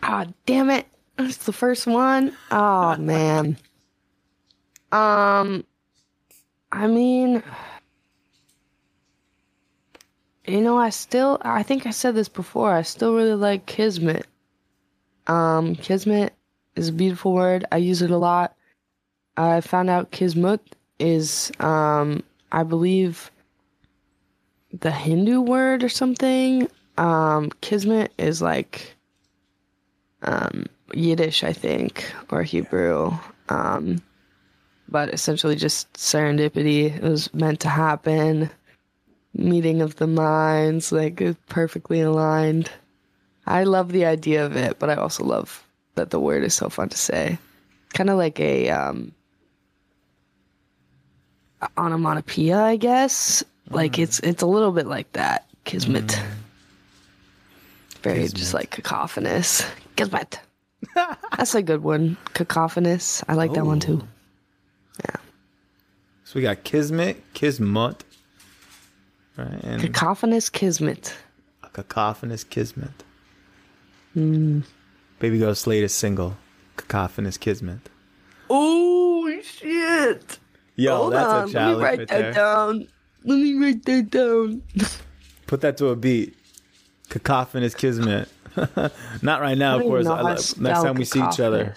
Ah, 0.08 0.26
damn 0.44 0.70
it. 0.70 0.86
It's 1.18 1.38
the 1.46 1.52
first 1.52 1.86
one. 1.86 2.32
Oh 2.52 2.96
man. 2.98 3.56
Um 4.92 5.64
I 6.70 6.86
mean 6.86 7.42
you 10.46 10.60
know, 10.60 10.78
I 10.78 10.90
still 10.90 11.38
I 11.42 11.64
think 11.64 11.86
I 11.86 11.90
said 11.90 12.14
this 12.14 12.28
before. 12.28 12.70
I 12.70 12.82
still 12.82 13.16
really 13.16 13.34
like 13.34 13.66
kismet. 13.66 14.26
Um 15.26 15.74
kismet 15.74 16.32
is 16.76 16.90
a 16.90 16.92
beautiful 16.92 17.32
word. 17.32 17.64
I 17.72 17.78
use 17.78 18.00
it 18.00 18.12
a 18.12 18.16
lot. 18.16 18.54
I 19.36 19.60
found 19.60 19.90
out 19.90 20.12
kismet 20.12 20.60
is 21.00 21.50
um 21.58 22.22
I 22.52 22.62
believe 22.62 23.32
the 24.80 24.90
Hindu 24.90 25.40
word 25.40 25.82
or 25.82 25.88
something. 25.88 26.68
Um 26.98 27.50
kismet 27.60 28.12
is 28.18 28.40
like 28.40 28.96
um, 30.22 30.66
Yiddish, 30.92 31.44
I 31.44 31.52
think, 31.52 32.12
or 32.30 32.42
Hebrew. 32.42 33.12
Um, 33.48 34.02
but 34.88 35.12
essentially 35.12 35.56
just 35.56 35.92
serendipity. 35.94 36.96
It 36.96 37.02
was 37.02 37.32
meant 37.34 37.60
to 37.60 37.68
happen. 37.68 38.50
Meeting 39.34 39.82
of 39.82 39.96
the 39.96 40.06
minds, 40.06 40.92
like 40.92 41.22
perfectly 41.48 42.00
aligned. 42.00 42.70
I 43.46 43.64
love 43.64 43.92
the 43.92 44.06
idea 44.06 44.44
of 44.44 44.56
it, 44.56 44.78
but 44.78 44.90
I 44.90 44.94
also 44.94 45.24
love 45.24 45.64
that 45.94 46.10
the 46.10 46.20
word 46.20 46.42
is 46.42 46.54
so 46.54 46.68
fun 46.68 46.88
to 46.88 46.96
say. 46.96 47.38
Kind 47.92 48.10
of 48.10 48.16
like 48.16 48.40
a 48.40 48.70
um, 48.70 49.12
onomatopoeia, 51.76 52.58
I 52.58 52.76
guess. 52.76 53.44
Like 53.70 53.92
mm. 53.92 54.02
it's 54.02 54.20
it's 54.20 54.42
a 54.42 54.46
little 54.46 54.72
bit 54.72 54.86
like 54.86 55.12
that. 55.12 55.46
Kismet. 55.64 56.06
Mm. 56.08 56.22
Very 58.02 58.28
just 58.28 58.54
like 58.54 58.70
cacophonous. 58.70 59.64
Kismet. 59.96 60.40
That's 60.94 61.54
a 61.54 61.62
good 61.62 61.82
one. 61.82 62.16
Cacophonous. 62.34 63.24
I 63.28 63.34
like 63.34 63.52
that 63.54 63.66
one 63.66 63.80
too. 63.80 64.00
Oh. 64.02 64.08
Yeah. 65.04 65.16
So 66.24 66.32
we 66.36 66.42
got 66.42 66.64
kismet 66.64 67.22
kismet 67.34 68.04
right 69.36 69.62
and 69.64 69.82
Cacophonous 69.82 70.50
kismet. 70.50 71.14
a 71.62 71.68
cacophonous 71.68 72.42
kismet 72.48 73.04
mm. 74.16 74.62
baby 75.18 75.38
ghost 75.38 75.66
latest 75.66 75.98
single 75.98 76.36
cacophonous 76.76 77.36
kismet 77.38 77.78
Oh 78.48 79.30
shit! 79.42 80.38
yo 80.76 80.96
Hold 80.96 81.12
that's 81.12 81.26
on. 81.26 81.34
a 81.34 81.38
Let 81.38 81.46
me 81.46 81.52
challenge 81.52 81.82
write 81.82 81.98
right 81.98 82.08
that 82.08 82.20
there. 82.22 82.32
down. 82.32 82.88
Let 83.26 83.36
me 83.38 83.54
write 83.54 83.84
that 83.84 84.10
down. 84.10 84.62
Put 85.46 85.60
that 85.60 85.76
to 85.78 85.88
a 85.88 85.96
beat. 85.96 86.36
Cacophonous 87.10 87.74
kismet. 87.74 88.28
Not 89.22 89.40
right 89.40 89.58
now, 89.58 89.76
of 89.76 89.82
course. 89.82 90.06
even 90.06 90.12
I, 90.16 90.16
how 90.22 90.28
next 90.28 90.54
time 90.54 90.94
we 90.94 91.04
see 91.04 91.22
each 91.22 91.40
other. 91.40 91.74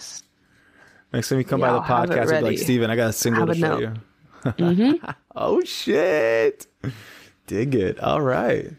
Next 1.12 1.28
time 1.28 1.38
you 1.38 1.44
come 1.44 1.60
Yeah, 1.60 1.66
by 1.66 1.72
I'll 1.74 2.06
the 2.06 2.14
podcast, 2.14 2.16
you'll 2.16 2.26
be 2.26 2.32
like, 2.34 2.44
ready. 2.44 2.56
Steven, 2.56 2.90
I 2.90 2.96
got 2.96 3.10
a 3.10 3.12
single 3.12 3.46
Have 3.46 3.56
to 3.56 3.62
a 3.64 3.68
show 3.68 3.78
note. 3.78 3.96
you. 4.44 4.50
Mm-hmm. 4.52 5.10
oh 5.36 5.60
shit. 5.62 6.66
Dig 7.46 7.74
it. 7.74 7.98
All 8.00 8.20
right. 8.22 8.70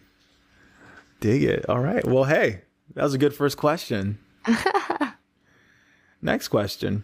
Dig 1.19 1.43
it. 1.43 1.65
All 1.69 1.79
right. 1.79 2.05
Well, 2.07 2.23
hey, 2.23 2.61
that 2.95 3.03
was 3.03 3.13
a 3.13 3.17
good 3.17 3.33
first 3.35 3.57
question. 3.57 4.17
Next 6.21 6.47
question. 6.47 7.03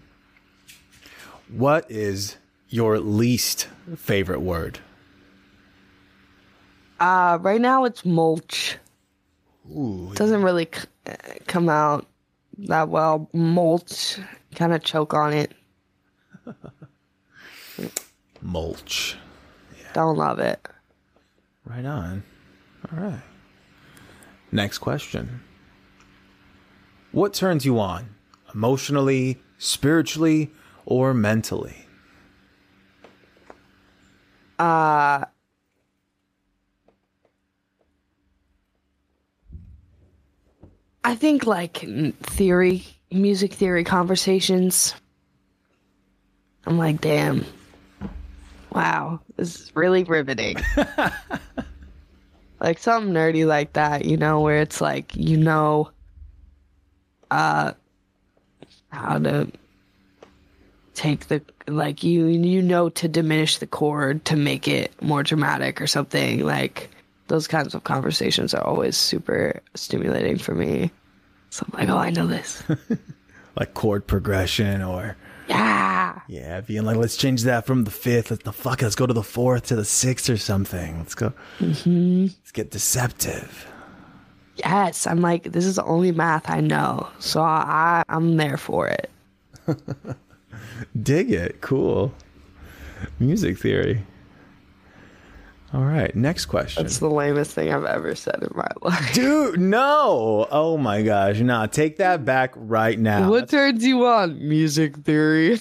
What 1.49 1.89
is 1.91 2.37
your 2.69 2.99
least 2.99 3.67
favorite 3.95 4.41
word? 4.41 4.79
Uh, 6.99 7.37
right 7.41 7.61
now 7.61 7.85
it's 7.85 8.05
mulch. 8.05 8.77
Ooh, 9.75 10.11
Doesn't 10.15 10.43
really 10.43 10.67
c- 10.73 10.87
uh, 11.05 11.13
come 11.45 11.69
out 11.69 12.07
that 12.59 12.89
well. 12.89 13.29
Mulch, 13.33 14.17
kind 14.55 14.73
of 14.73 14.83
choke 14.83 15.13
on 15.13 15.33
it. 15.33 15.53
mulch. 18.41 19.17
Don't 19.93 20.17
love 20.17 20.39
it. 20.39 20.65
Right 21.65 21.85
on. 21.85 22.23
All 22.91 22.99
right. 23.03 23.21
Next 24.51 24.77
question. 24.79 25.41
What 27.11 27.33
turns 27.33 27.65
you 27.65 27.79
on? 27.79 28.15
Emotionally, 28.53 29.41
spiritually, 29.57 30.51
or 30.85 31.13
mentally? 31.13 31.85
I 41.07 41.15
think 41.15 41.47
like 41.47 41.85
theory, 42.23 42.83
music 43.09 43.53
theory 43.53 43.85
conversations. 43.85 44.93
I'm 46.65 46.77
like, 46.77 46.99
damn. 46.99 47.45
Wow, 48.73 49.21
this 49.37 49.55
is 49.55 49.71
really 49.73 50.03
riveting. 50.03 50.57
like 52.59 52.79
something 52.79 53.13
nerdy 53.13 53.47
like 53.47 53.71
that, 53.71 54.03
you 54.03 54.17
know, 54.17 54.41
where 54.41 54.59
it's 54.61 54.81
like 54.81 55.15
you 55.15 55.37
know 55.37 55.91
uh 57.31 57.71
how 58.89 59.17
to 59.19 59.49
take 60.93 61.29
the 61.29 61.41
like 61.67 62.03
you 62.03 62.25
you 62.25 62.61
know 62.61 62.89
to 62.89 63.07
diminish 63.07 63.59
the 63.59 63.67
chord 63.67 64.25
to 64.25 64.35
make 64.35 64.67
it 64.67 64.91
more 65.01 65.23
dramatic 65.23 65.79
or 65.79 65.87
something 65.87 66.45
like 66.45 66.89
those 67.27 67.47
kinds 67.47 67.75
of 67.75 67.83
conversations 67.83 68.53
are 68.53 68.63
always 68.63 68.95
super 68.97 69.61
stimulating 69.75 70.37
for 70.37 70.55
me 70.55 70.89
so 71.49 71.65
i'm 71.71 71.79
like 71.79 71.89
oh 71.89 71.97
i 71.97 72.09
know 72.09 72.27
this 72.27 72.63
Like 73.55 73.73
chord 73.73 74.05
progression 74.05 74.81
or 74.83 75.17
yeah 75.47 76.21
yeah, 76.27 76.61
being 76.61 76.83
like, 76.83 76.97
let's 76.97 77.15
change 77.17 77.43
that 77.43 77.65
from 77.65 77.85
the 77.85 77.91
fifth. 77.91 78.31
Let's 78.31 78.43
the 78.43 78.51
fuck. 78.51 78.81
Let's 78.81 78.95
go 78.95 79.05
to 79.07 79.13
the 79.13 79.23
fourth 79.23 79.67
to 79.67 79.75
the 79.75 79.85
sixth 79.85 80.29
or 80.29 80.35
something. 80.37 80.97
Let's 80.99 81.15
go. 81.15 81.31
Mm-hmm. 81.59 82.23
Let's 82.25 82.51
get 82.51 82.69
deceptive. 82.71 83.65
yes 84.55 85.07
i'm 85.07 85.21
like 85.21 85.43
this 85.53 85.65
is 85.65 85.75
the 85.75 85.83
only 85.85 86.11
math 86.11 86.49
i 86.49 86.59
know 86.59 87.07
so 87.19 87.41
i 87.41 88.03
i'm 88.09 88.37
there 88.37 88.57
for 88.57 88.87
it 88.87 89.09
Dig 91.01 91.31
it. 91.31 91.61
Cool. 91.61 92.13
Music 93.19 93.57
theory. 93.57 94.03
All 95.73 95.83
right. 95.83 96.15
Next 96.15 96.45
question. 96.45 96.83
That's 96.83 96.99
the 96.99 97.09
lamest 97.09 97.51
thing 97.51 97.73
i've 97.73 97.83
ever 97.83 98.15
said 98.15 98.41
in 98.41 98.49
my 98.55 98.69
life 98.81 99.13
Dude, 99.13 99.59
no. 99.59 100.47
Oh 100.49 100.77
my 100.77 101.01
gosh. 101.01 101.39
Nah, 101.39 101.65
take 101.65 101.97
that 101.97 102.23
back 102.23 102.53
right 102.55 102.97
now. 102.97 103.29
what 103.29 103.49
turns 103.49 103.83
you 103.85 104.05
on 104.05 104.47
music 104.47 104.95
theory 104.97 105.59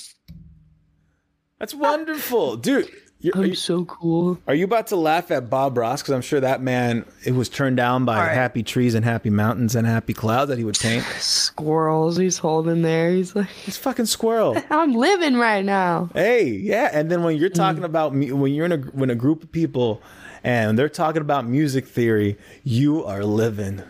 That's 1.59 1.75
wonderful. 1.75 2.57
Dude, 2.57 2.89
you're, 3.21 3.37
i'm 3.37 3.47
you, 3.47 3.55
so 3.55 3.85
cool 3.87 4.39
are 4.47 4.55
you 4.55 4.65
about 4.65 4.87
to 4.89 4.97
laugh 4.97 5.31
at 5.31 5.49
Bob 5.51 5.77
Ross? 5.79 6.03
Because 6.03 6.15
I'm 6.15 6.21
sure 6.23 6.41
that 6.41 6.61
man, 6.61 7.05
it 7.25 7.33
was 7.33 7.49
turned 7.49 7.77
down 7.77 8.05
by 8.05 8.19
right. 8.19 8.35
happy 8.35 8.63
trees 8.63 8.95
and 8.95 9.05
happy 9.05 9.31
mountains 9.31 9.75
and 9.75 9.87
happy 9.87 10.13
clouds 10.15 10.49
that 10.51 10.59
he 10.59 10.65
would 10.65 10.79
paint. 10.79 11.03
squirrels 11.19 12.17
he's 12.17 12.39
holding 12.39 12.83
there 12.83 13.11
he's 13.13 13.35
like 13.35 13.49
It's 13.67 13.77
fucking 13.79 14.07
squirrel. 14.07 14.57
i'm 14.71 14.93
living 14.95 15.37
right 15.37 15.65
now 15.65 16.11
Hey, 16.15 16.45
yeah. 16.49 16.91
And 16.93 17.11
then 17.11 17.23
when 17.23 17.37
you're 17.37 17.49
talking 17.49 17.83
Mm. 17.83 17.87
about 17.87 18.13
when 18.13 18.53
you're 18.53 18.67
in 18.67 18.73
a 18.73 18.79
when 18.79 19.11
a 19.11 19.15
group 19.15 19.43
of 19.43 19.51
people 19.51 20.03
and 20.45 20.79
they're 20.79 20.89
talking 20.89 21.23
about 21.23 21.47
music 21.47 21.87
theory, 21.87 22.37
you 22.63 23.05
are 23.05 23.25
living. 23.25 23.83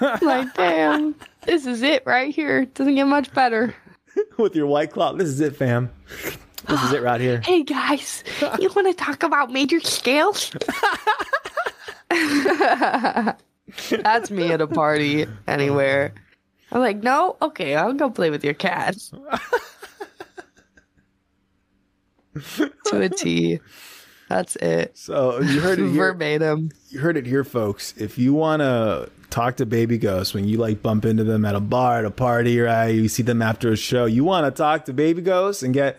like 0.22 0.52
damn 0.54 1.14
this 1.46 1.64
is 1.66 1.82
it 1.82 2.02
right 2.06 2.34
here 2.34 2.64
doesn't 2.66 2.94
get 2.94 3.04
much 3.06 3.32
better 3.32 3.74
with 4.36 4.54
your 4.54 4.66
white 4.66 4.90
cloth. 4.92 5.16
This 5.18 5.28
is 5.28 5.40
it, 5.40 5.56
fam. 5.56 5.90
This 6.70 6.82
is 6.84 6.92
it 6.92 7.02
right 7.02 7.20
here. 7.20 7.40
hey 7.44 7.62
guys 7.64 8.22
you 8.60 8.68
want 8.76 8.86
to 8.86 8.94
talk 8.94 9.22
about 9.24 9.50
major 9.50 9.80
scales 9.80 10.52
that's 14.02 14.30
me 14.30 14.50
at 14.52 14.60
a 14.60 14.66
party 14.66 15.26
anywhere 15.46 16.12
i'm 16.72 16.80
like 16.80 17.02
no 17.02 17.36
okay 17.42 17.74
i'll 17.76 17.92
go 17.92 18.08
play 18.10 18.30
with 18.30 18.44
your 18.44 18.54
cat 18.54 18.96
to 22.86 23.00
a 23.00 23.08
t 23.08 23.60
that's 24.28 24.54
it 24.56 24.96
So 24.96 25.40
you 25.40 25.60
heard 25.60 25.78
it 25.80 25.88
here. 25.88 26.12
verbatim 26.12 26.70
You 26.90 27.00
heard 27.00 27.16
it 27.16 27.26
here, 27.26 27.42
folks. 27.44 27.94
If 27.96 28.16
you 28.18 28.32
want 28.34 28.60
to 28.60 29.10
talk 29.30 29.56
to 29.56 29.66
Baby 29.66 29.98
ghosts 29.98 30.34
when 30.34 30.46
you 30.46 30.58
like 30.58 30.82
bump 30.82 31.04
into 31.04 31.24
them 31.24 31.44
at 31.44 31.54
a 31.56 31.60
bar, 31.60 31.98
at 32.00 32.04
a 32.04 32.10
party, 32.12 32.58
right? 32.60 32.88
You 32.88 33.08
see 33.08 33.22
them 33.24 33.42
after 33.42 33.72
a 33.72 33.76
show. 33.76 34.04
You 34.06 34.22
want 34.24 34.46
to 34.46 34.50
talk 34.56 34.84
to 34.86 34.92
Baby 34.92 35.22
ghosts 35.22 35.62
and 35.64 35.74
get 35.74 35.98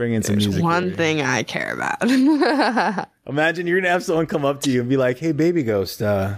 bring 0.00 0.14
in 0.14 0.22
some 0.22 0.36
music. 0.36 0.62
one 0.62 0.84
theory. 0.84 0.96
thing 0.96 1.20
i 1.20 1.42
care 1.42 1.74
about 1.74 1.98
Imagine 3.26 3.66
you're 3.66 3.78
gonna 3.78 3.90
have 3.92 4.02
someone 4.02 4.26
come 4.26 4.46
up 4.46 4.62
to 4.62 4.70
you 4.70 4.80
and 4.80 4.88
be 4.88 4.96
like, 4.96 5.18
"Hey, 5.18 5.30
Baby 5.32 5.62
Ghost, 5.62 6.00
uh, 6.02 6.34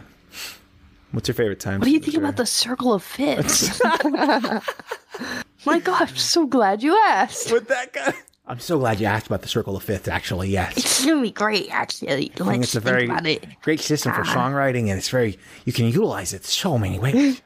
what's 1.12 1.26
your 1.26 1.34
favorite 1.34 1.60
time?" 1.60 1.78
What 1.80 1.86
do 1.86 1.90
you 1.92 2.00
think 2.00 2.18
about 2.18 2.36
the 2.36 2.44
circle 2.44 2.92
of 2.92 3.02
fifths? 3.02 3.80
My 5.64 5.78
God, 5.78 6.10
I'm 6.10 6.16
so 6.16 6.44
glad 6.44 6.82
you 6.82 6.94
asked. 7.06 7.50
with 7.50 7.68
that 7.68 7.94
guy? 7.94 8.12
I'm 8.46 8.58
so 8.58 8.78
glad 8.78 9.00
you 9.00 9.06
asked 9.06 9.28
about 9.28 9.40
the 9.40 9.48
circle 9.48 9.74
of 9.76 9.82
fifths, 9.84 10.08
actually, 10.08 10.50
yes. 10.50 10.76
It's 10.76 11.06
gonna 11.06 11.22
be 11.22 11.30
great, 11.30 11.68
actually. 11.70 12.10
I 12.10 12.16
think 12.16 12.34
it's 12.64 12.74
a 12.74 12.80
think 12.80 12.84
very 12.84 13.04
about 13.06 13.26
it. 13.26 13.46
great 13.62 13.80
system 13.80 14.12
for 14.12 14.24
songwriting, 14.24 14.88
and 14.90 14.98
it's 14.98 15.08
very, 15.08 15.38
you 15.64 15.72
can 15.72 15.86
utilize 15.86 16.34
it 16.34 16.44
so 16.44 16.76
many 16.76 16.98
ways. 16.98 17.40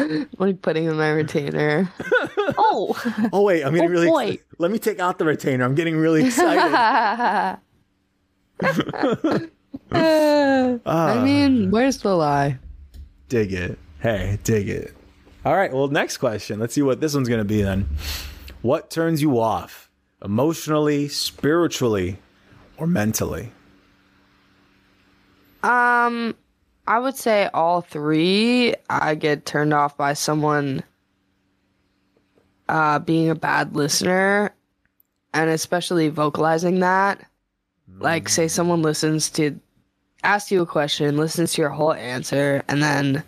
Like 0.38 0.62
putting 0.62 0.84
in 0.84 0.96
my 0.96 1.10
retainer. 1.10 1.90
oh, 2.58 3.28
Oh 3.32 3.42
wait, 3.42 3.62
I'm 3.64 3.72
getting 3.74 3.88
Oh, 3.88 3.92
really. 3.92 4.06
boy. 4.08 4.30
exci- 4.32 4.40
Let 4.58 4.70
me 4.70 4.78
take 4.78 4.98
out 5.00 5.18
the 5.18 5.24
retainer. 5.24 5.64
I'm 5.64 5.74
getting 5.74 5.96
really 5.96 6.24
excited. 6.26 6.70
I 9.92 11.22
mean, 11.24 11.70
where's 11.70 11.98
the 11.98 12.14
lie? 12.14 12.58
dig 13.28 13.52
it. 13.52 13.78
Hey, 14.00 14.38
dig 14.42 14.68
it. 14.68 14.92
All 15.44 15.54
right. 15.54 15.72
Well, 15.72 15.86
next 15.88 16.16
question. 16.18 16.58
Let's 16.58 16.74
see 16.74 16.82
what 16.82 17.00
this 17.00 17.14
one's 17.14 17.28
gonna 17.28 17.44
be 17.44 17.62
then. 17.62 17.86
What 18.62 18.90
turns 18.90 19.22
you 19.22 19.38
off, 19.38 19.88
emotionally, 20.24 21.06
spiritually, 21.08 22.18
or 22.76 22.86
mentally? 22.88 23.52
Um, 25.62 26.34
I 26.90 26.98
would 26.98 27.16
say 27.16 27.48
all 27.54 27.82
three. 27.82 28.74
I 28.88 29.14
get 29.14 29.46
turned 29.46 29.72
off 29.72 29.96
by 29.96 30.14
someone 30.14 30.82
uh, 32.68 32.98
being 32.98 33.30
a 33.30 33.36
bad 33.36 33.76
listener, 33.76 34.52
and 35.32 35.50
especially 35.50 36.08
vocalizing 36.08 36.80
that. 36.80 37.24
Like, 38.00 38.28
say 38.28 38.48
someone 38.48 38.82
listens 38.82 39.30
to, 39.30 39.60
asks 40.24 40.50
you 40.50 40.62
a 40.62 40.66
question, 40.66 41.16
listens 41.16 41.52
to 41.52 41.62
your 41.62 41.70
whole 41.70 41.92
answer, 41.92 42.64
and 42.66 42.82
then 42.82 43.22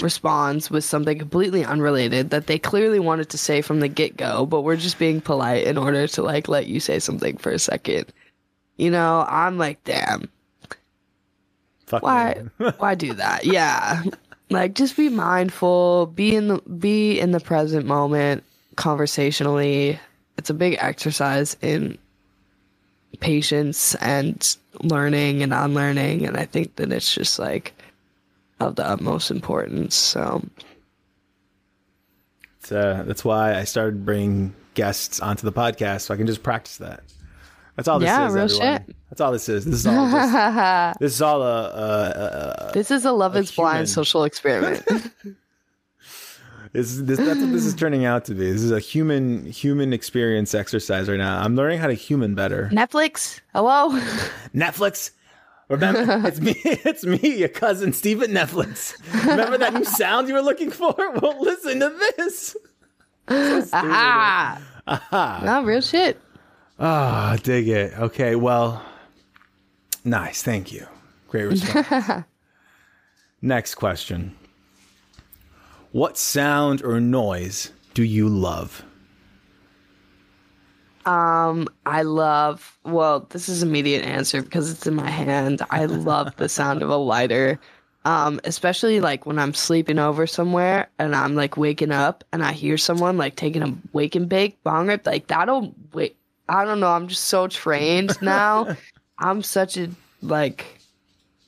responds 0.00 0.70
with 0.70 0.84
something 0.84 1.18
completely 1.18 1.64
unrelated 1.64 2.30
that 2.30 2.46
they 2.46 2.60
clearly 2.60 3.00
wanted 3.00 3.28
to 3.30 3.38
say 3.38 3.60
from 3.60 3.80
the 3.80 3.88
get 3.88 4.16
go, 4.16 4.46
but 4.46 4.60
we're 4.60 4.76
just 4.76 5.00
being 5.00 5.20
polite 5.20 5.66
in 5.66 5.76
order 5.76 6.06
to 6.06 6.22
like 6.22 6.46
let 6.46 6.68
you 6.68 6.78
say 6.78 7.00
something 7.00 7.36
for 7.38 7.50
a 7.50 7.58
second. 7.58 8.06
You 8.76 8.92
know, 8.92 9.26
I'm 9.28 9.58
like, 9.58 9.82
damn 9.82 10.28
Fuck 11.90 12.02
why 12.02 12.44
why 12.78 12.94
do 12.94 13.12
that? 13.14 13.44
Yeah. 13.44 14.02
Like 14.48 14.74
just 14.74 14.96
be 14.96 15.08
mindful. 15.08 16.06
Be 16.06 16.34
in 16.36 16.48
the 16.48 16.58
be 16.58 17.18
in 17.18 17.32
the 17.32 17.40
present 17.40 17.84
moment 17.84 18.44
conversationally. 18.76 19.98
It's 20.38 20.50
a 20.50 20.54
big 20.54 20.76
exercise 20.80 21.56
in 21.60 21.98
patience 23.18 23.96
and 23.96 24.56
learning 24.82 25.42
and 25.42 25.52
unlearning 25.52 26.24
and 26.24 26.36
i 26.36 26.44
think 26.44 26.76
that 26.76 26.92
it's 26.92 27.12
just 27.12 27.38
like 27.38 27.74
of 28.60 28.76
the 28.76 28.86
utmost 28.86 29.30
importance 29.30 29.94
so. 29.94 30.42
It's, 32.60 32.70
uh, 32.72 33.02
that's 33.06 33.24
why 33.24 33.58
I 33.58 33.64
started 33.64 34.04
bringing 34.04 34.54
guests 34.74 35.18
onto 35.18 35.44
the 35.44 35.52
podcast 35.52 36.02
so 36.02 36.14
I 36.14 36.18
can 36.18 36.26
just 36.26 36.42
practice 36.42 36.76
that. 36.76 37.02
That's 37.76 37.88
all 37.88 37.98
this 37.98 38.06
Yeah, 38.08 38.26
is. 38.28 38.34
real 38.34 38.44
everyone. 38.44 38.66
shit. 38.86 38.96
That's 39.10 39.20
all 39.20 39.32
this 39.32 39.48
is. 39.48 39.64
This 39.64 39.74
is 39.74 39.86
all. 39.86 40.10
Just, 40.10 40.98
this 41.00 41.14
is 41.14 41.22
all 41.22 41.42
a, 41.42 41.64
a, 41.64 42.68
a, 42.68 42.72
this 42.74 42.90
is 42.90 43.04
a 43.04 43.12
love 43.12 43.36
is 43.36 43.50
human. 43.50 43.70
blind 43.72 43.88
social 43.88 44.24
experiment 44.24 44.82
This, 46.72 46.92
is- 46.92 47.04
this 47.04 47.18
that's 47.18 47.40
what 47.40 47.50
this 47.50 47.64
is 47.64 47.74
turning 47.74 48.04
out 48.04 48.24
to 48.26 48.34
be. 48.34 48.50
This 48.50 48.62
is 48.62 48.70
a 48.70 48.78
human 48.78 49.44
human 49.46 49.92
experience 49.92 50.54
exercise 50.54 51.08
right 51.08 51.18
now. 51.18 51.40
I'm 51.42 51.56
learning 51.56 51.80
how 51.80 51.88
to 51.88 51.94
human 51.94 52.34
better. 52.36 52.68
Netflix. 52.72 53.40
Hello. 53.52 53.90
Netflix. 54.54 55.10
Remember, 55.68 56.26
it's 56.28 56.40
me. 56.40 56.54
It's 56.64 57.04
me, 57.04 57.36
your 57.38 57.48
cousin 57.48 57.92
Steve 57.92 58.22
at 58.22 58.30
Netflix. 58.30 58.94
Remember 59.26 59.56
that 59.58 59.72
new 59.74 59.84
sound 59.84 60.28
you 60.28 60.34
were 60.34 60.42
looking 60.42 60.70
for? 60.70 60.94
Well, 60.96 61.40
listen 61.40 61.80
to 61.80 61.96
this. 62.16 62.56
Aha. 63.28 64.60
Aha. 64.86 65.42
No 65.44 65.62
real 65.64 65.80
shit. 65.80 66.20
Ah, 66.80 67.36
dig 67.42 67.68
it. 67.68 67.92
Okay, 67.98 68.34
well, 68.36 68.82
nice. 70.02 70.42
Thank 70.42 70.72
you. 70.72 70.86
Great 71.28 71.44
response. 71.44 72.24
Next 73.42 73.74
question. 73.74 74.34
What 75.92 76.16
sound 76.16 76.82
or 76.82 76.98
noise 77.00 77.72
do 77.94 78.02
you 78.02 78.28
love? 78.28 78.82
Um, 81.04 81.68
I 81.86 82.02
love. 82.02 82.78
Well, 82.84 83.26
this 83.30 83.48
is 83.48 83.62
immediate 83.62 84.04
answer 84.04 84.42
because 84.42 84.70
it's 84.70 84.86
in 84.86 84.94
my 84.94 85.10
hand. 85.10 85.62
I 85.70 85.86
love 85.86 86.34
the 86.36 86.48
sound 86.60 86.82
of 86.82 86.90
a 86.90 86.96
lighter. 86.96 87.58
Um, 88.06 88.40
especially 88.44 89.00
like 89.00 89.26
when 89.26 89.38
I'm 89.38 89.52
sleeping 89.52 89.98
over 89.98 90.26
somewhere 90.26 90.88
and 90.98 91.14
I'm 91.14 91.34
like 91.34 91.58
waking 91.58 91.92
up 91.92 92.24
and 92.32 92.42
I 92.42 92.52
hear 92.52 92.78
someone 92.78 93.18
like 93.18 93.36
taking 93.36 93.62
a 93.62 93.76
wake 93.92 94.14
and 94.14 94.26
bake 94.26 94.62
bong 94.62 94.86
rip. 94.86 95.06
Like 95.06 95.26
that'll 95.26 95.74
wait. 95.92 96.16
I 96.50 96.64
don't 96.64 96.80
know. 96.80 96.88
I'm 96.90 97.06
just 97.06 97.24
so 97.26 97.46
trained 97.46 98.16
now. 98.22 98.76
I'm 99.18 99.42
such 99.42 99.76
a 99.76 99.88
like 100.20 100.80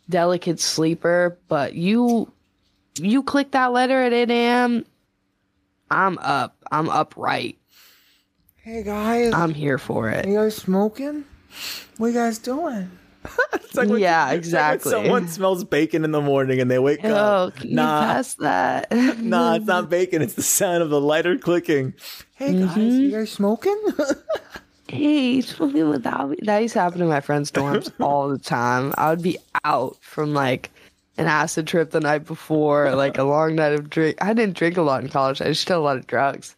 delicate 0.09 0.61
sleeper, 0.61 1.39
but 1.49 1.75
you 1.75 2.31
you 3.01 3.23
click 3.23 3.51
that 3.51 3.73
letter 3.73 4.01
at 4.03 4.13
8 4.13 4.31
a.m. 4.31 4.85
I'm 5.91 6.19
up. 6.19 6.57
I'm 6.71 6.89
upright. 6.89 7.59
Hey 8.63 8.85
guys, 8.85 9.33
I'm 9.35 9.53
here 9.55 9.77
for 9.79 10.09
it. 10.09 10.27
you 10.29 10.35
guys 10.35 10.55
smoking? 10.57 11.25
What 11.99 12.09
you 12.09 12.15
guys 12.15 12.39
doing? 12.39 12.91
It's 13.55 13.75
like 13.75 13.89
Yeah, 13.99 14.27
like 14.27 14.37
exactly. 14.39 14.91
someone 14.93 15.27
smells 15.29 15.65
bacon 15.65 16.05
in 16.05 16.11
the 16.13 16.21
morning 16.21 16.61
and 16.61 16.71
they 16.71 16.79
wake 16.79 17.01
Oh, 17.05 17.47
up. 17.49 17.57
can 17.57 17.71
you 17.71 17.77
Nah, 17.77 18.01
pass 18.03 18.35
that? 18.35 18.93
nah, 19.19 19.55
it's 19.55 19.65
not 19.67 19.89
bacon. 19.89 20.21
It's 20.23 20.35
the 20.35 20.43
sound 20.43 20.83
of 20.83 20.91
the 20.91 21.01
lighter 21.01 21.39
clicking. 21.39 21.95
Hey 22.35 22.53
guys, 22.53 22.69
mm-hmm. 22.77 22.81
you 23.01 23.11
guys 23.11 23.31
smoking? 23.33 23.81
Hey, 24.93 25.41
smoking 25.41 25.89
without 25.89 26.31
me. 26.31 26.37
That 26.43 26.59
used 26.59 26.75
to 26.75 26.81
happen 26.81 27.01
in 27.01 27.09
my 27.09 27.21
friends' 27.21 27.51
dorms 27.51 27.91
all 28.01 28.29
the 28.29 28.39
time. 28.39 28.93
I 28.97 29.11
would 29.11 29.23
be 29.23 29.39
out 29.65 29.97
from 30.01 30.35
like 30.35 30.71
an 31.17 31.27
acid 31.27 31.67
trip 31.67 31.91
the 31.91 32.01
night 32.01 32.27
before, 32.27 32.95
like 32.95 33.19
a 33.19 33.25
long 33.25 33.55
night 33.55 33.73
of 33.73 33.91
drink. 33.91 34.17
I 34.23 34.33
didn't 34.35 34.57
drink 34.57 34.77
a 34.77 34.83
lot 34.83 35.03
in 35.03 35.09
college. 35.09 35.41
I 35.41 35.47
just 35.47 35.67
did 35.67 35.75
a 35.75 35.81
lot 35.81 35.97
of 35.97 36.07
drugs. 36.07 36.57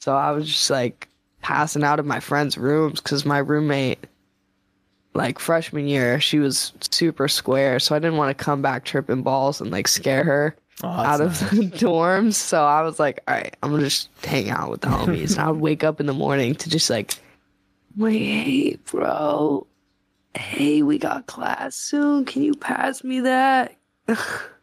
So 0.00 0.14
I 0.14 0.30
was 0.32 0.46
just 0.46 0.70
like 0.70 1.08
passing 1.42 1.84
out 1.84 1.98
of 2.00 2.06
my 2.06 2.20
friends' 2.20 2.58
rooms 2.58 3.00
because 3.00 3.24
my 3.24 3.38
roommate, 3.38 4.04
like 5.14 5.38
freshman 5.38 5.88
year, 5.88 6.20
she 6.20 6.38
was 6.38 6.72
super 6.90 7.28
square. 7.28 7.78
So 7.80 7.94
I 7.94 7.98
didn't 7.98 8.18
want 8.18 8.36
to 8.36 8.44
come 8.44 8.62
back 8.62 8.84
tripping 8.84 9.22
balls 9.22 9.60
and 9.60 9.70
like 9.70 9.88
scare 9.88 10.24
her. 10.24 10.56
Oh, 10.84 10.86
out 10.88 11.20
of 11.20 11.40
the 11.40 11.46
dorms. 11.76 12.34
So 12.34 12.62
I 12.62 12.82
was 12.82 13.00
like, 13.00 13.18
all 13.26 13.34
right, 13.34 13.56
I'm 13.62 13.70
gonna 13.72 13.82
just 13.82 14.10
hang 14.22 14.48
out 14.48 14.70
with 14.70 14.82
the 14.82 14.86
homies. 14.88 15.32
and 15.32 15.40
I 15.40 15.50
would 15.50 15.60
wake 15.60 15.82
up 15.82 15.98
in 15.98 16.06
the 16.06 16.12
morning 16.12 16.54
to 16.54 16.70
just 16.70 16.88
like, 16.88 17.14
like, 17.98 18.12
hey, 18.14 18.76
bro, 18.90 19.66
hey, 20.34 20.82
we 20.82 20.98
got 20.98 21.26
class 21.26 21.74
soon. 21.74 22.24
Can 22.24 22.42
you 22.42 22.54
pass 22.54 23.02
me 23.04 23.20
that? 23.20 23.76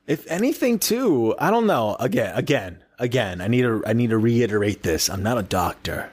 If 0.07 0.29
anything, 0.29 0.77
too, 0.77 1.33
I 1.39 1.49
don't 1.49 1.65
know. 1.65 1.95
Again, 1.99 2.31
again, 2.35 2.83
again. 2.99 3.41
I 3.41 3.47
need 3.47 3.63
to. 3.63 3.81
I 3.87 3.93
need 3.93 4.11
to 4.11 4.19
reiterate 4.19 4.83
this. 4.83 5.09
I'm 5.09 5.23
not 5.23 5.39
a 5.39 5.41
doctor. 5.41 6.11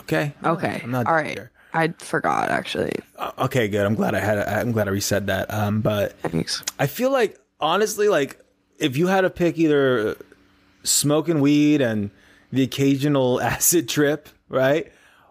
Okay. 0.00 0.34
Okay, 0.44 0.80
I'm 0.82 0.90
not 0.90 1.06
a 1.06 1.08
all 1.08 1.14
right. 1.14 1.38
I 1.72 1.94
forgot 1.98 2.48
actually. 2.50 2.94
Uh, 3.16 3.30
Okay, 3.38 3.68
good. 3.68 3.86
I'm 3.86 3.94
glad 3.94 4.16
I 4.16 4.18
had. 4.18 4.38
I'm 4.38 4.72
glad 4.72 4.88
I 4.88 4.90
reset 4.90 5.26
that. 5.26 5.54
Um, 5.54 5.82
but 5.82 6.18
Thanks. 6.22 6.64
I 6.80 6.88
feel 6.88 7.12
like 7.12 7.38
honestly, 7.60 8.08
like 8.08 8.40
if 8.80 8.96
you 8.96 9.06
had 9.06 9.20
to 9.20 9.30
pick 9.30 9.56
either 9.56 10.16
smoking 10.82 11.40
weed 11.40 11.80
and 11.80 12.10
the 12.50 12.64
occasional 12.64 13.40
acid 13.54 13.88
trip, 13.88 14.28
right? 14.48 14.90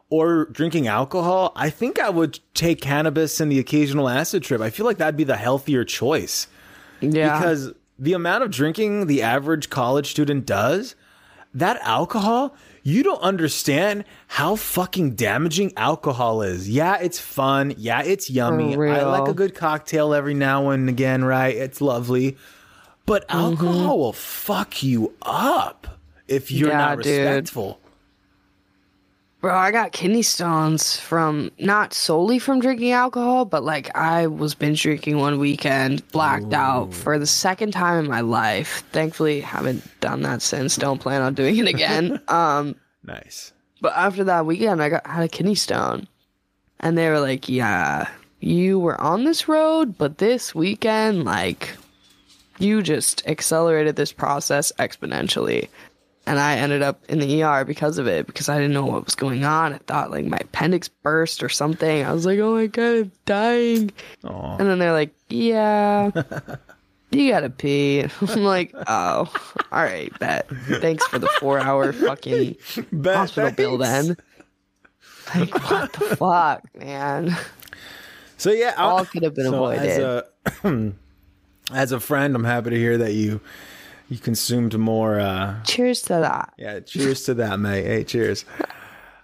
Or 0.09 0.45
drinking 0.45 0.87
alcohol, 0.87 1.51
I 1.55 1.69
think 1.69 1.99
I 1.99 2.09
would 2.09 2.39
take 2.53 2.79
cannabis 2.79 3.41
and 3.41 3.51
the 3.51 3.59
occasional 3.59 4.07
acid 4.07 4.41
trip. 4.43 4.61
I 4.61 4.69
feel 4.69 4.85
like 4.85 4.97
that'd 4.97 5.17
be 5.17 5.25
the 5.25 5.35
healthier 5.35 5.83
choice 5.83 6.47
Yeah, 7.01 7.37
because 7.37 7.73
the 7.99 8.13
amount 8.13 8.43
of 8.45 8.51
drinking 8.51 9.07
the 9.07 9.21
average 9.21 9.69
college 9.69 10.09
student 10.11 10.45
does, 10.45 10.95
that 11.53 11.77
alcohol, 11.81 12.55
you 12.83 13.03
don't 13.03 13.19
understand 13.21 14.05
how 14.27 14.55
fucking 14.55 15.15
damaging 15.15 15.73
alcohol 15.75 16.41
is. 16.41 16.69
Yeah, 16.69 16.97
it's 17.01 17.19
fun. 17.19 17.73
Yeah, 17.77 18.01
it's 18.03 18.29
yummy. 18.29 18.77
I 18.77 19.03
like 19.03 19.27
a 19.27 19.33
good 19.33 19.55
cocktail 19.55 20.13
every 20.13 20.33
now 20.35 20.69
and 20.69 20.87
again, 20.87 21.25
right? 21.25 21.53
It's 21.55 21.81
lovely. 21.81 22.37
But 23.05 23.27
Mm-hmm. 23.27 23.39
alcohol 23.39 23.99
will 23.99 24.13
fuck 24.13 24.83
you 24.83 25.13
up 25.21 25.99
if 26.29 26.49
you're 26.49 26.69
Yeah, 26.69 26.77
not 26.77 27.01
dude. 27.01 27.49
Bro, 29.41 29.55
I 29.55 29.71
got 29.71 29.91
kidney 29.91 30.21
stones 30.21 30.97
from 30.97 31.51
not 31.59 31.93
solely 31.93 32.39
from 32.39 32.59
drinking 32.59 32.91
alcohol, 32.91 33.45
but 33.45 33.63
like 33.63 33.95
I 33.95 34.27
was 34.27 34.55
binge 34.55 34.81
drinking 34.81 35.17
one 35.17 35.39
weekend, 35.39 36.09
blacked 36.11 36.53
out 36.53 36.93
for 36.93 37.17
the 37.19 37.27
second 37.27 37.71
time 37.71 38.03
in 38.03 38.09
my 38.09 38.21
life. 38.21 38.83
Thankfully, 38.91 39.41
haven't 39.41 39.83
done 39.99 40.21
that 40.23 40.41
since. 40.41 40.75
Don't 40.75 40.99
plan 40.99 41.21
on 41.21 41.33
doing 41.33 41.57
it 41.57 41.67
again. 41.67 42.21
um. 42.27 42.75
Nice. 43.03 43.53
But 43.79 43.93
after 43.95 44.23
that 44.25 44.45
weekend, 44.45 44.81
I 44.81 44.89
got 44.89 45.05
had 45.05 45.23
a 45.23 45.29
kidney 45.29 45.55
stone, 45.55 46.07
and 46.79 46.97
they 46.97 47.09
were 47.09 47.19
like, 47.19 47.47
"Yeah, 47.47 48.09
you 48.39 48.79
were 48.79 48.99
on 48.99 49.23
this 49.23 49.47
road, 49.47 49.97
but 49.97 50.17
this 50.17 50.55
weekend, 50.55 51.23
like, 51.23 51.77
you 52.57 52.81
just 52.81 53.25
accelerated 53.27 53.95
this 53.95 54.11
process 54.11 54.71
exponentially." 54.79 55.69
And 56.27 56.39
I 56.39 56.57
ended 56.57 56.81
up 56.83 57.01
in 57.09 57.19
the 57.19 57.41
ER 57.43 57.63
because 57.65 57.97
of 57.97 58.05
it, 58.07 58.27
because 58.27 58.49
I 58.49 58.57
didn't 58.57 58.73
know 58.73 58.85
what 58.85 59.05
was 59.05 59.15
going 59.15 59.45
on. 59.45 59.73
I 59.73 59.77
thought 59.77 60.11
like 60.11 60.25
my 60.25 60.37
appendix 60.37 60.87
burst 60.89 61.41
or 61.41 61.49
something. 61.49 62.03
I 62.05 62.11
was 62.11 62.25
like, 62.25 62.37
"Oh 62.39 62.53
my 62.55 62.67
god, 62.67 62.83
I'm 62.97 63.11
dying!" 63.25 63.91
Aw. 64.25 64.57
And 64.57 64.69
then 64.69 64.77
they're 64.79 64.91
like, 64.93 65.15
"Yeah." 65.29 66.11
You 67.09 67.31
gotta 67.31 67.49
pee. 67.49 68.01
I'm 68.21 68.43
like, 68.43 68.73
oh, 68.85 69.31
all 69.71 69.83
right, 69.83 70.11
bet. 70.19 70.49
Thanks 70.81 71.07
for 71.07 71.17
the 71.17 71.27
four 71.39 71.57
hour 71.57 71.93
fucking 71.93 72.57
Bet, 72.91 73.15
hospital 73.15 73.51
bill 73.51 73.77
then. 73.77 74.17
Like 75.33 75.53
what 75.71 75.93
the 75.93 76.15
fuck, 76.17 76.63
man? 76.75 77.33
So 78.35 78.51
yeah, 78.51 78.73
I- 78.77 78.83
All 78.83 79.05
could 79.05 79.23
have 79.23 79.33
been 79.33 79.45
so 79.45 79.67
As 79.67 79.97
avoided. 79.97 80.23
a, 80.65 80.93
as 81.73 81.91
a 81.93 81.99
friend, 82.01 82.35
I'm 82.35 82.43
happy 82.43 82.71
to 82.71 82.75
hear 82.77 82.97
that 82.97 83.13
you 83.13 83.39
you 84.09 84.17
consumed 84.17 84.77
more 84.77 85.19
uh, 85.19 85.61
Cheers 85.63 86.01
to 86.03 86.13
that. 86.13 86.53
Yeah, 86.57 86.79
cheers 86.79 87.23
to 87.25 87.33
that, 87.35 87.59
mate. 87.59 87.85
Hey, 87.85 88.03
cheers. 88.03 88.45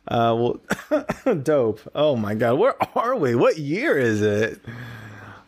Uh, 0.07 0.57
well, 0.89 1.35
dope. 1.43 1.80
Oh 1.95 2.15
my 2.15 2.35
god, 2.35 2.55
where 2.55 2.76
are 2.97 3.15
we? 3.15 3.35
What 3.35 3.57
year 3.57 3.97
is 3.97 4.22
it? 4.22 4.60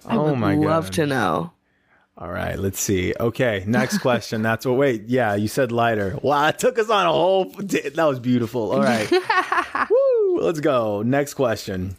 I 0.06 0.16
oh 0.16 0.32
would 0.32 0.38
my 0.38 0.54
god. 0.56 0.56
I 0.56 0.58
would 0.60 0.68
love 0.68 0.92
to 0.92 1.06
know. 1.06 1.52
All 2.18 2.32
right, 2.32 2.58
let's 2.58 2.80
see. 2.80 3.14
Okay, 3.20 3.66
next 3.68 3.98
question. 3.98 4.42
That's 4.42 4.66
what. 4.66 4.78
Wait, 4.78 5.04
yeah, 5.08 5.36
you 5.36 5.50
said 5.50 5.74
lighter. 5.74 6.18
Wow, 6.22 6.48
it 6.48 6.58
took 6.60 6.80
us 6.80 6.90
on 6.90 7.06
a 7.06 7.12
whole. 7.12 7.46
That 7.46 8.06
was 8.06 8.22
beautiful. 8.22 8.72
All 8.72 8.82
right, 8.82 9.12
woo. 9.90 10.40
Let's 10.40 10.62
go. 10.62 11.02
Next 11.02 11.34
question. 11.34 11.98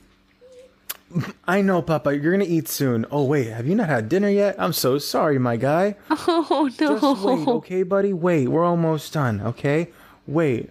I 1.49 1.61
know, 1.63 1.83
Papa. 1.83 2.17
You're 2.17 2.33
gonna 2.33 2.45
eat 2.45 2.69
soon. 2.69 3.07
Oh 3.11 3.25
wait, 3.25 3.49
have 3.49 3.67
you 3.67 3.75
not 3.75 3.89
had 3.89 4.09
dinner 4.09 4.29
yet? 4.29 4.57
I'm 4.59 4.73
so 4.73 4.99
sorry, 4.99 5.39
my 5.39 5.57
guy. 5.57 5.97
Oh 6.29 6.71
no. 6.81 6.99
Just 6.99 7.23
wait, 7.25 7.49
okay, 7.49 7.83
buddy? 7.83 8.13
Wait, 8.13 8.49
we're 8.49 8.65
almost 8.65 9.13
done, 9.13 9.41
okay? 9.41 9.89
Wait. 10.27 10.71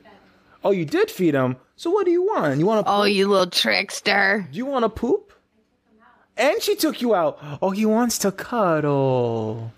Oh, 0.63 0.71
you 0.71 0.83
did 0.85 1.09
feed 1.11 1.33
him. 1.35 1.57
So 1.75 1.89
what 1.91 2.05
do 2.05 2.11
you 2.11 2.23
want? 2.23 2.59
You 2.59 2.65
want 2.65 2.85
to 2.85 2.91
Oh, 2.91 3.03
you 3.03 3.27
little 3.27 3.49
trickster. 3.49 4.47
do 4.51 4.57
you 4.57 4.65
want 4.65 4.83
to 4.83 4.89
poop? 4.89 5.31
And 6.37 6.61
she 6.61 6.75
took 6.75 7.01
you 7.01 7.15
out. 7.15 7.37
Oh, 7.61 7.69
he 7.71 7.85
wants 7.85 8.17
to 8.19 8.31
cuddle. 8.31 9.71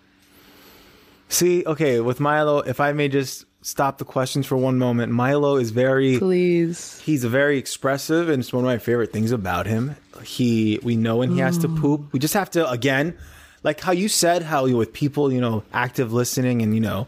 See, 1.29 1.63
okay, 1.65 1.99
with 1.99 2.19
Milo, 2.19 2.59
if 2.59 2.79
I 2.79 2.93
may 2.93 3.09
just 3.09 3.45
stop 3.68 3.98
the 3.98 4.06
questions 4.06 4.45
for 4.45 4.56
one 4.56 4.77
moment. 4.77 5.11
Milo 5.11 5.57
is 5.57 5.72
very 5.72 6.18
Please. 6.18 7.02
he's 7.02 7.26
very 7.26 7.57
expressive 7.57 8.30
and 8.30 8.39
it's 8.39 8.53
one 8.53 8.64
of 8.64 8.68
my 8.68 8.77
favorite 8.77 9.11
things 9.11 9.31
about 9.31 9.65
him. 9.65 9.98
He 10.23 10.80
we 10.84 10.95
know 10.95 11.18
when 11.18 11.31
he 11.31 11.39
has 11.39 11.57
to 11.60 11.68
mm. 11.68 11.77
poop. 11.77 12.14
We 12.14 12.19
just 12.19 12.34
have 12.34 12.49
to 12.52 12.69
again 12.69 13.18
like 13.64 13.81
how 13.81 13.91
you 13.91 14.07
said 14.07 14.41
how 14.41 14.68
you 14.68 14.77
with 14.77 14.94
people 14.94 15.34
you 15.34 15.41
know 15.41 15.64
active 15.73 16.14
listening 16.14 16.61
and 16.61 16.73
you 16.73 16.80
know 16.80 17.07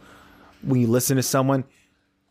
when 0.61 0.81
you 0.81 0.87
listen 0.87 1.15
to 1.15 1.23
someone 1.23 1.63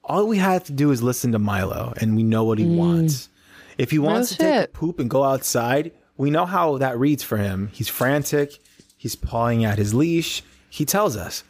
all 0.05 0.27
we 0.27 0.37
have 0.37 0.65
to 0.65 0.73
do 0.73 0.91
is 0.91 1.03
listen 1.03 1.33
to 1.33 1.39
milo 1.39 1.95
and 1.97 2.15
we 2.15 2.23
know 2.23 2.45
what 2.45 2.59
he 2.59 2.67
mm. 2.67 2.77
wants. 2.77 3.31
If 3.79 3.91
he 3.91 3.99
wants 3.99 4.31
to 4.31 4.37
take 4.37 4.65
a 4.65 4.69
poop 4.69 4.99
and 4.99 5.09
go 5.09 5.25
outside 5.25 5.93
we 6.19 6.31
know 6.31 6.45
how 6.45 6.77
that 6.79 6.99
reads 6.99 7.23
for 7.23 7.39
him. 7.39 7.71
He's 7.73 7.89
frantic. 7.89 8.59
He's 8.99 9.17
pawing 9.17 9.65
at 9.65 9.79
his 9.79 9.95
leash. 9.95 10.43
He 10.69 10.85
tells 10.85 11.17
us. 11.17 11.45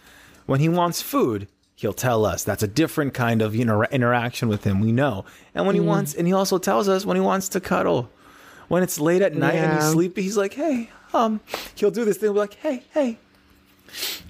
When 0.46 0.60
he 0.60 0.68
wants 0.68 1.02
food 1.02 1.48
he'll 1.78 1.92
tell 1.92 2.24
us. 2.24 2.42
That's 2.42 2.62
a 2.62 2.66
different 2.68 3.14
kind 3.14 3.40
of 3.40 3.54
you 3.54 3.64
know 3.64 3.84
interaction 3.84 4.48
with 4.48 4.64
him. 4.64 4.80
We 4.80 4.92
know. 4.92 5.24
And 5.54 5.64
when 5.66 5.74
he 5.74 5.80
wants, 5.80 6.14
and 6.14 6.26
he 6.26 6.32
also 6.32 6.58
tells 6.58 6.88
us 6.88 7.06
when 7.06 7.16
he 7.16 7.20
wants 7.22 7.48
to 7.50 7.60
cuddle. 7.60 8.10
When 8.66 8.82
it's 8.82 9.00
late 9.00 9.22
at 9.22 9.34
night 9.34 9.54
and 9.54 9.80
he's 9.80 9.90
sleepy, 9.92 10.20
he's 10.20 10.36
like, 10.36 10.52
"Hey, 10.52 10.90
um," 11.14 11.40
he'll 11.74 11.90
do 11.90 12.04
this 12.04 12.18
thing. 12.18 12.26
He'll 12.26 12.34
be 12.34 12.40
like, 12.40 12.54
"Hey, 12.54 12.82
hey, 12.92 13.16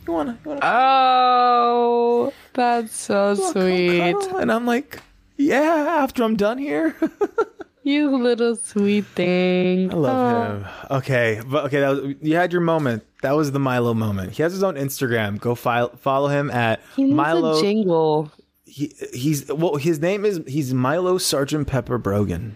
you 0.06 0.12
wanna, 0.12 0.38
you 0.44 0.50
wanna 0.50 0.60
Oh, 0.62 2.32
that's 2.52 2.96
so 2.96 3.34
sweet. 3.34 4.14
And 4.38 4.52
I'm 4.52 4.64
like, 4.64 5.02
"Yeah." 5.36 5.96
After 5.98 6.22
I'm 6.22 6.36
done 6.36 6.58
here. 6.58 6.94
You 7.88 8.16
little 8.22 8.54
sweet 8.56 9.06
thing. 9.06 9.90
I 9.90 9.96
love 9.96 10.62
him. 10.62 10.66
Okay, 10.90 11.40
but 11.46 11.64
okay, 11.66 11.80
that 11.80 11.88
was, 11.88 12.14
you 12.20 12.36
had 12.36 12.52
your 12.52 12.60
moment. 12.60 13.04
That 13.22 13.32
was 13.32 13.52
the 13.52 13.58
Milo 13.58 13.94
moment. 13.94 14.32
He 14.32 14.42
has 14.42 14.52
his 14.52 14.62
own 14.62 14.74
Instagram. 14.74 15.38
Go 15.40 15.54
file, 15.54 15.96
follow 15.96 16.28
him 16.28 16.50
at 16.50 16.80
He 16.96 17.04
needs 17.04 17.16
Milo. 17.16 17.58
a 17.58 17.62
jingle. 17.62 18.30
he, 18.66 18.92
he's 19.14 19.50
well. 19.50 19.76
His 19.76 20.00
name 20.00 20.24
is 20.26 20.40
he's 20.46 20.74
Milo 20.74 21.16
Sergeant 21.16 21.66
Pepper 21.66 21.96
Brogan. 21.96 22.54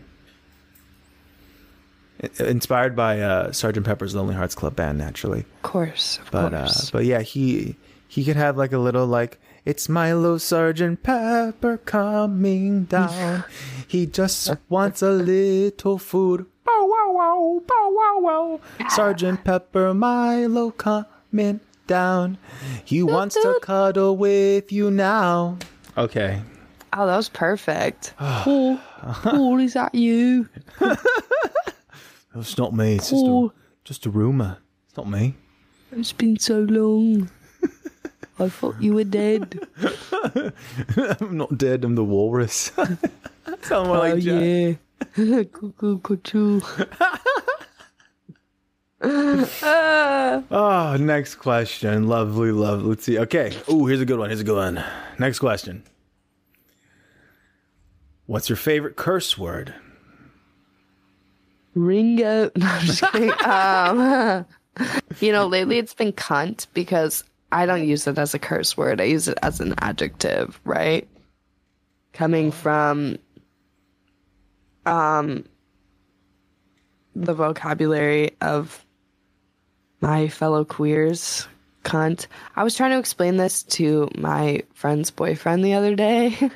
I- 2.22 2.44
Inspired 2.44 2.94
by 2.94 3.20
uh, 3.20 3.52
Sergeant 3.52 3.86
Pepper's 3.86 4.14
Lonely 4.14 4.34
Hearts 4.34 4.54
Club 4.54 4.76
Band, 4.76 4.98
naturally. 4.98 5.40
Of 5.40 5.62
course, 5.62 6.18
of 6.18 6.30
But 6.30 6.52
uh, 6.54 6.59
course. 6.64 6.90
but 6.90 7.04
yeah, 7.04 7.20
he 7.22 7.76
he 8.06 8.24
could 8.24 8.36
have 8.36 8.56
like 8.59 8.72
a 8.72 8.78
little 8.78 9.06
like 9.06 9.40
it's 9.64 9.89
Milo 9.89 10.39
Sergeant 10.39 11.02
Pepper 11.02 11.78
coming 11.78 12.84
down. 12.84 13.44
he 13.86 14.06
just 14.06 14.51
wants 14.68 15.02
a 15.02 15.10
little 15.10 15.98
food. 15.98 16.47
Bow 16.64 16.86
wow 16.86 17.12
wow 17.12 17.62
bow 17.66 17.90
wow 17.90 18.18
wow. 18.20 18.60
Sergeant 18.89 19.44
Pepper 19.44 19.94
Milo 19.94 20.70
coming 20.70 21.60
down. 21.86 22.39
He 22.84 23.02
wants 23.02 23.34
to 23.36 23.59
cuddle 23.62 24.16
with 24.16 24.72
you 24.72 24.90
now. 24.90 25.59
Okay. 25.97 26.40
oh, 26.93 27.06
that 27.06 27.16
was 27.16 27.28
perfect. 27.28 28.14
oh, 28.20 28.80
oh, 29.24 29.59
is 29.59 29.74
that 29.74 29.94
you? 29.94 30.48
It's 32.34 32.56
not 32.56 32.72
me. 32.74 32.97
It's 32.97 33.10
just 33.10 33.26
a, 33.26 33.48
just 33.84 34.06
a 34.06 34.10
rumor. 34.10 34.59
It's 34.89 34.97
not 34.97 35.09
me. 35.09 35.34
It's 35.90 36.12
been 36.12 36.39
so 36.39 36.60
long. 36.60 37.30
I 38.38 38.48
thought 38.48 38.80
you 38.80 38.94
were 38.94 39.04
dead. 39.04 39.59
I'm 41.20 41.36
not 41.36 41.56
dead. 41.59 41.84
I'm 41.84 41.94
the 41.94 42.04
walrus. 42.04 42.72
Sound 43.62 43.88
more 43.88 43.98
like 43.98 44.14
oh 44.14 44.20
Jack. 44.20 44.78
yeah. 45.16 45.42
Cuckoo, 45.44 45.98
cuckoo. 45.98 46.60
Oh, 50.50 50.96
next 50.98 51.36
question. 51.36 52.06
Lovely, 52.09 52.52
love. 52.52 52.84
Let's 52.84 53.04
see. 53.04 53.18
Okay. 53.18 53.56
Oh, 53.68 53.86
here's 53.86 54.00
a 54.00 54.06
good 54.06 54.18
one. 54.18 54.30
Here's 54.30 54.40
a 54.40 54.44
good 54.44 54.56
one. 54.56 54.82
Next 55.18 55.38
question. 55.38 55.82
What's 58.26 58.48
your 58.48 58.56
favorite 58.56 58.96
curse 58.96 59.36
word? 59.36 59.74
Ringo. 61.74 62.50
No, 62.56 62.66
I'm 62.66 62.80
just 62.86 63.02
kidding. 63.12 63.32
Um, 63.44 64.46
you 65.20 65.32
know, 65.32 65.46
lately 65.46 65.76
it's 65.76 65.92
been 65.92 66.12
cunt 66.14 66.66
because 66.72 67.24
I 67.52 67.66
don't 67.66 67.86
use 67.86 68.06
it 68.06 68.18
as 68.18 68.34
a 68.34 68.38
curse 68.38 68.76
word. 68.76 69.00
I 69.00 69.04
use 69.04 69.28
it 69.28 69.38
as 69.42 69.60
an 69.60 69.74
adjective, 69.78 70.58
right? 70.64 71.06
Coming 72.12 72.50
from 72.50 73.18
um 74.86 75.44
the 77.14 77.34
vocabulary 77.34 78.32
of 78.40 78.84
my 80.00 80.28
fellow 80.28 80.64
queers. 80.64 81.46
Cunt. 81.84 82.28
I 82.54 82.62
was 82.62 82.76
trying 82.76 82.92
to 82.92 82.98
explain 82.98 83.36
this 83.38 83.64
to 83.64 84.08
my 84.16 84.62
friend's 84.72 85.10
boyfriend 85.10 85.64
the 85.64 85.74
other 85.74 85.94
day. 85.94 86.36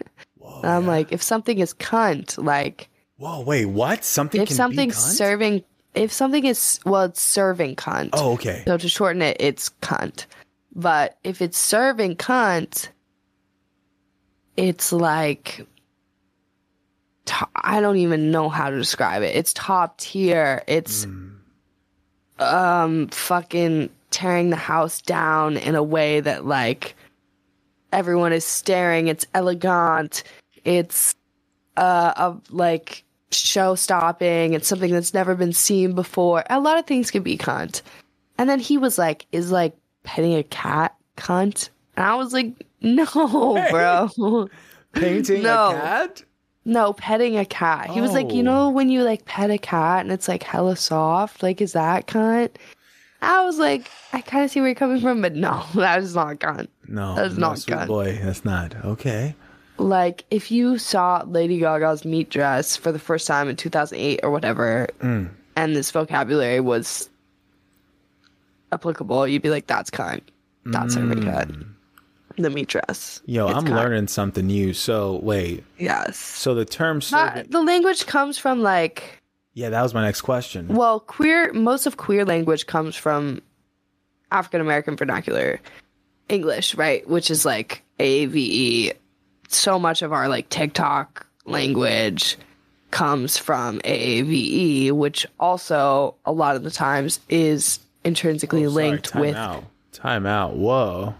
And 0.63 0.67
I'm 0.67 0.87
like, 0.87 1.11
if 1.13 1.23
something 1.23 1.59
is 1.59 1.75
cunt, 1.75 2.43
like 2.43 2.89
Whoa, 3.19 3.41
wait, 3.41 3.67
what? 3.67 4.05
Something 4.05 4.41
if 4.43 4.49
can 4.49 4.57
something's 4.57 4.95
be 4.95 5.01
cunt? 5.01 5.17
serving 5.17 5.65
if 5.95 6.13
something 6.13 6.45
is 6.47 6.79
well 6.87 7.03
it's 7.03 7.21
serving 7.21 7.75
cunt 7.77 8.11
Oh, 8.13 8.35
okay. 8.35 8.63
so 8.67 8.79
to 8.79 8.89
shorten 8.89 9.21
it 9.23 9.37
it's 9.41 9.71
cunt 9.83 10.27
but 10.77 11.19
if 11.25 11.43
it's 11.43 11.59
serving 11.59 12.15
cunt 12.15 12.91
it's 14.57 14.93
like 14.93 15.67
to- 17.25 17.49
i 17.57 17.81
don't 17.81 17.97
even 17.97 18.31
know 18.31 18.49
how 18.49 18.71
to 18.71 18.77
describe 18.77 19.23
it. 19.23 19.35
It's 19.35 19.53
top 19.53 19.99
tier. 19.99 20.63
It's 20.69 21.07
um 22.39 23.09
fucking 23.09 23.91
tearing 24.11 24.51
the 24.51 24.57
house 24.57 25.01
down 25.03 25.57
in 25.57 25.75
a 25.75 25.83
way 25.83 26.21
that 26.21 26.47
like 26.47 26.95
everyone 27.93 28.33
is 28.33 28.45
staring. 28.45 29.09
It's 29.09 29.27
elegant. 29.35 30.23
It's 30.65 31.15
uh 31.77 32.13
of 32.17 32.41
like 32.53 33.03
show 33.33 33.75
stopping. 33.75 34.55
It's 34.55 34.69
something 34.69 34.93
that's 34.93 35.13
never 35.13 35.35
been 35.35 35.53
seen 35.53 35.95
before. 35.95 36.45
A 36.49 36.61
lot 36.61 36.79
of 36.79 36.87
things 36.87 37.11
can 37.11 37.23
be 37.23 37.37
cunt. 37.37 37.83
And 38.39 38.49
then 38.49 38.61
he 38.61 38.79
was 38.79 38.99
like 38.99 39.27
is 39.33 39.51
like 39.51 39.77
petting 40.07 40.35
a 40.35 40.43
cat 40.45 40.95
cunt 41.19 41.69
and 41.97 42.07
i 42.07 42.15
was 42.15 42.33
like 42.33 42.53
no 42.81 43.05
bro 43.71 44.49
Painting 44.93 45.43
No. 45.43 45.71
a 45.71 45.75
cat? 45.75 46.23
no 46.65 46.93
petting 46.95 47.37
a 47.37 47.45
cat 47.45 47.91
he 47.91 48.01
was 48.01 48.13
like 48.13 48.33
you 48.33 48.41
Oh. 48.41 48.45
know 48.45 48.71
when 48.71 48.89
you 48.89 49.03
like 49.03 49.25
pet 49.27 49.51
a 49.51 49.59
cat 49.59 50.01
and 50.01 50.11
it's 50.13 50.29
like 50.29 50.43
hella 50.43 50.77
soft 50.77 51.43
like 51.43 51.61
is 51.61 51.73
that 51.73 52.07
cunt 52.07 52.51
i 53.23 53.45
was 53.45 53.59
like 53.59 53.91
i 54.13 54.21
kind 54.21 54.45
of 54.45 54.51
see 54.51 54.61
where 54.61 54.69
you're 54.69 54.75
coming 54.75 55.01
from 55.01 55.21
but 55.23 55.35
no 55.35 55.65
that 55.75 56.01
is 56.03 56.15
not 56.15 56.39
cunt 56.39 56.69
No. 56.89 57.15
That's 57.15 57.35
no, 57.35 57.49
not 57.49 57.59
sweet 57.59 57.77
cunt. 57.77 57.87
boy. 57.89 58.19
That's 58.23 58.45
not. 58.45 58.75
Okay. 58.85 59.35
like 59.79 60.25
if 60.31 60.51
you 60.51 60.79
saw 60.79 61.23
Lady 61.27 61.59
Gaga's 61.59 62.05
meat 62.05 62.31
dress 62.31 62.77
for 62.77 62.93
the 62.93 62.99
first 62.99 63.27
time 63.27 63.49
in 63.49 63.57
2008 63.57 64.21
or 64.23 64.31
whatever, 64.31 64.87
Mm. 65.01 65.29
and 65.57 65.75
this 65.77 65.91
vocabulary 65.91 66.61
was 66.61 67.11
applicable, 68.73 69.27
you'd 69.29 69.43
be 69.43 69.51
like, 69.51 69.67
"That's 69.67 69.91
kind. 69.91 70.23
That's 70.65 70.95
serving 70.95 71.21
cunt." 71.25 71.67
The 72.39 72.51
meat 72.51 72.69
dress. 72.69 73.21
Mm. 73.27 73.35
Yo, 73.35 73.49
It's 73.49 73.57
I'm 73.57 73.65
cunt. 73.65 73.77
learning 73.77 74.09
something 74.09 74.47
new. 74.47 74.75
So, 74.75 75.17
wait. 75.23 75.65
Yes. 75.79 76.19
So 76.19 76.55
the 76.55 76.65
term 76.67 77.01
serving. 77.01 77.47
the 77.51 77.63
language 77.63 78.05
comes 78.07 78.37
from 78.37 78.63
like 78.63 79.23
yeah, 79.55 79.71
that 79.71 79.81
was 79.83 79.95
my 79.95 80.03
next 80.03 80.21
question. 80.21 80.69
well, 80.69 81.01
queer. 81.01 81.53
Most 81.55 81.87
of 81.87 81.97
queer 81.97 82.25
language 82.27 82.67
comes 82.67 82.95
from 82.95 83.41
African 84.31 84.61
American 84.61 84.97
vernacular 84.97 85.61
English, 86.29 86.75
right? 86.75 87.09
Which 87.09 87.31
is 87.31 87.45
like 87.47 87.83
AVE. 87.99 88.93
So 89.49 89.79
much 89.79 90.03
of 90.03 90.13
our 90.13 90.29
like 90.29 90.49
TikTok 90.51 91.27
language 91.47 92.37
comes 92.91 93.39
from 93.39 93.79
AAVE, 93.81 94.91
which 94.93 95.27
also 95.41 96.17
a 96.27 96.33
lot 96.33 96.57
of 96.57 96.65
the 96.65 96.71
times 96.71 97.21
is 97.29 97.79
intrinsically 98.07 98.65
Oh, 98.65 98.71
Sorry, 98.71 98.91
linked 98.91 99.05
time 99.11 99.21
with. 99.21 99.37
out. 99.37 99.65
Time 99.93 100.27
out. 100.27 100.57
Whoa. 100.57 101.15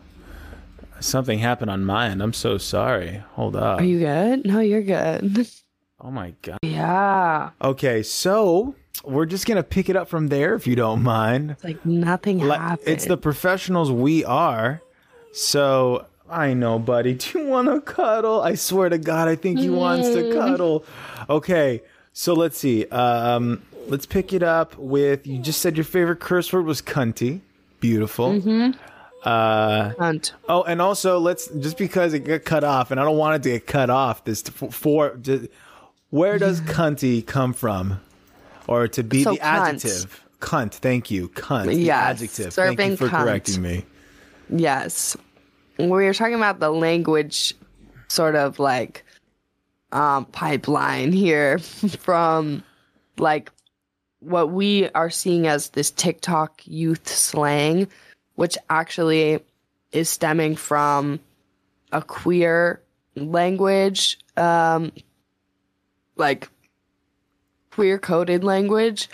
Something 1.01 1.39
happened 1.41 1.71
on 1.71 1.85
my 1.85 2.09
end. 2.09 2.23
I'm 2.23 2.33
so 2.33 2.57
sorry. 2.59 3.23
Hold 3.33 3.55
up. 3.57 3.81
Are 3.81 3.85
you 3.85 3.99
good? 3.99 4.47
No, 4.47 4.61
you're 4.61 4.83
good. 4.83 5.47
oh 6.01 6.11
my 6.11 6.35
god. 6.43 6.59
yeah, 6.63 7.51
Okay, 7.61 8.03
so 8.03 8.75
we're 9.05 9.27
just 9.27 9.47
gonna 9.47 9.63
pick 9.63 9.91
it 9.91 9.97
up 9.97 10.09
from 10.09 10.29
there 10.29 10.55
if 10.55 10.67
you 10.67 10.75
don't 10.75 11.03
mind. 11.03 11.51
it's 11.51 11.65
like 11.65 11.85
nothing 11.85 12.39
Like, 12.39 12.61
happened. 12.61 12.89
it's 12.89 13.05
the 13.05 13.19
professionals 13.19 13.93
we 13.93 14.25
are. 14.25 14.81
So 15.33 16.07
I 16.31 16.55
know, 16.55 16.79
buddy. 16.79 17.15
Do 17.21 17.39
you 17.41 17.47
want 17.47 17.69
to 17.69 17.81
cuddle? 17.83 18.41
I 18.41 18.55
swear 18.55 18.89
to 18.89 18.99
God, 18.99 19.29
I 19.29 19.37
think 19.37 19.59
he 19.59 19.69
wants 19.69 20.09
to 20.09 20.33
cuddle. 20.33 20.85
Okay, 21.29 21.83
so 22.15 22.33
let's 22.33 22.57
see. 22.57 22.87
Um, 22.87 23.63
let's 23.89 24.07
pick 24.07 24.33
it 24.33 24.43
up 24.43 24.77
with. 24.79 25.27
You 25.27 25.39
just 25.39 25.61
said 25.61 25.77
your 25.77 25.85
favorite 25.85 26.21
curse 26.21 26.53
word 26.53 26.65
was 26.67 26.83
cunty. 26.83 27.41
Beautiful. 27.81 28.33
Uh, 29.23 29.91
Cunt. 29.95 30.33
oh, 30.49 30.63
and 30.63 30.81
also 30.81 31.19
let's 31.19 31.49
just 31.49 31.77
because 31.79 32.15
it 32.15 32.21
got 32.21 32.45
cut 32.45 32.63
off, 32.65 32.91
and 32.91 33.01
I 33.01 33.05
don't 33.05 33.17
want 33.17 33.37
it 33.37 33.43
to 33.45 33.51
get 33.59 33.67
cut 33.67 33.91
off. 33.91 34.25
This 34.25 34.43
for, 34.43 34.71
for 34.71 35.17
just, 35.17 35.49
where 36.11 36.39
does 36.39 36.61
cunty 36.63 37.27
come 37.27 37.53
from, 37.53 38.01
or 38.69 38.87
to 38.89 39.03
be 39.03 39.25
So 39.25 39.33
the 39.33 39.39
cunt. 39.39 39.43
adjective? 39.43 40.23
Cunt. 40.41 40.75
Thank 40.75 41.11
you. 41.11 41.29
Cunt. 41.31 41.67
the 41.67 41.75
Yes, 41.75 42.23
adjective. 42.23 42.55
Thank 42.55 42.79
you 42.93 42.97
for 42.97 43.09
cunt. 43.09 43.25
correcting 43.25 43.63
me. 43.63 43.85
Yes. 44.49 45.17
We 45.79 45.87
were 45.89 46.15
talking 46.15 46.35
about 46.37 46.61
the 46.61 46.71
language 46.71 47.55
sort 48.09 48.37
of 48.37 48.59
like 48.61 49.05
um 49.93 50.25
pipeline 50.27 51.13
here 51.13 51.59
from 52.01 52.63
like 53.19 53.51
what 54.27 54.51
we 54.51 54.89
are 54.91 55.11
seeing 55.11 55.47
as 55.47 55.71
this 55.71 55.91
TikTok 55.91 56.63
youth 56.65 57.09
slang, 57.09 57.89
which 58.35 58.59
actually 58.69 59.41
is 59.93 60.09
stemming 60.11 60.57
from 60.57 61.21
a 61.93 62.03
queer 62.03 62.83
language, 63.15 64.19
um 64.37 64.93
like 66.17 66.49
queer 67.71 67.99
coded 67.99 68.43
language, 68.43 69.09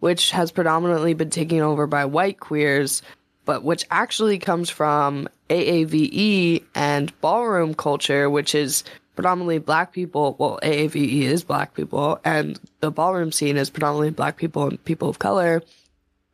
which 0.00 0.30
has 0.32 0.50
predominantly 0.50 1.14
been 1.14 1.30
taken 1.30 1.60
over 1.60 1.86
by 1.86 2.04
white 2.04 2.40
queers 2.40 3.02
but 3.48 3.64
which 3.64 3.86
actually 3.90 4.38
comes 4.38 4.68
from 4.68 5.26
AAVE 5.48 6.62
and 6.74 7.18
ballroom 7.22 7.72
culture, 7.72 8.28
which 8.28 8.54
is 8.54 8.84
predominantly 9.18 9.58
black 9.58 9.92
people. 9.92 10.36
Well, 10.38 10.60
AAVE 10.62 11.22
is 11.22 11.42
black 11.42 11.74
people, 11.74 12.20
and 12.24 12.56
the 12.78 12.92
ballroom 12.92 13.32
scene 13.32 13.56
is 13.56 13.68
predominantly 13.68 14.10
black 14.10 14.36
people 14.36 14.68
and 14.68 14.84
people 14.84 15.08
of 15.08 15.18
color. 15.18 15.60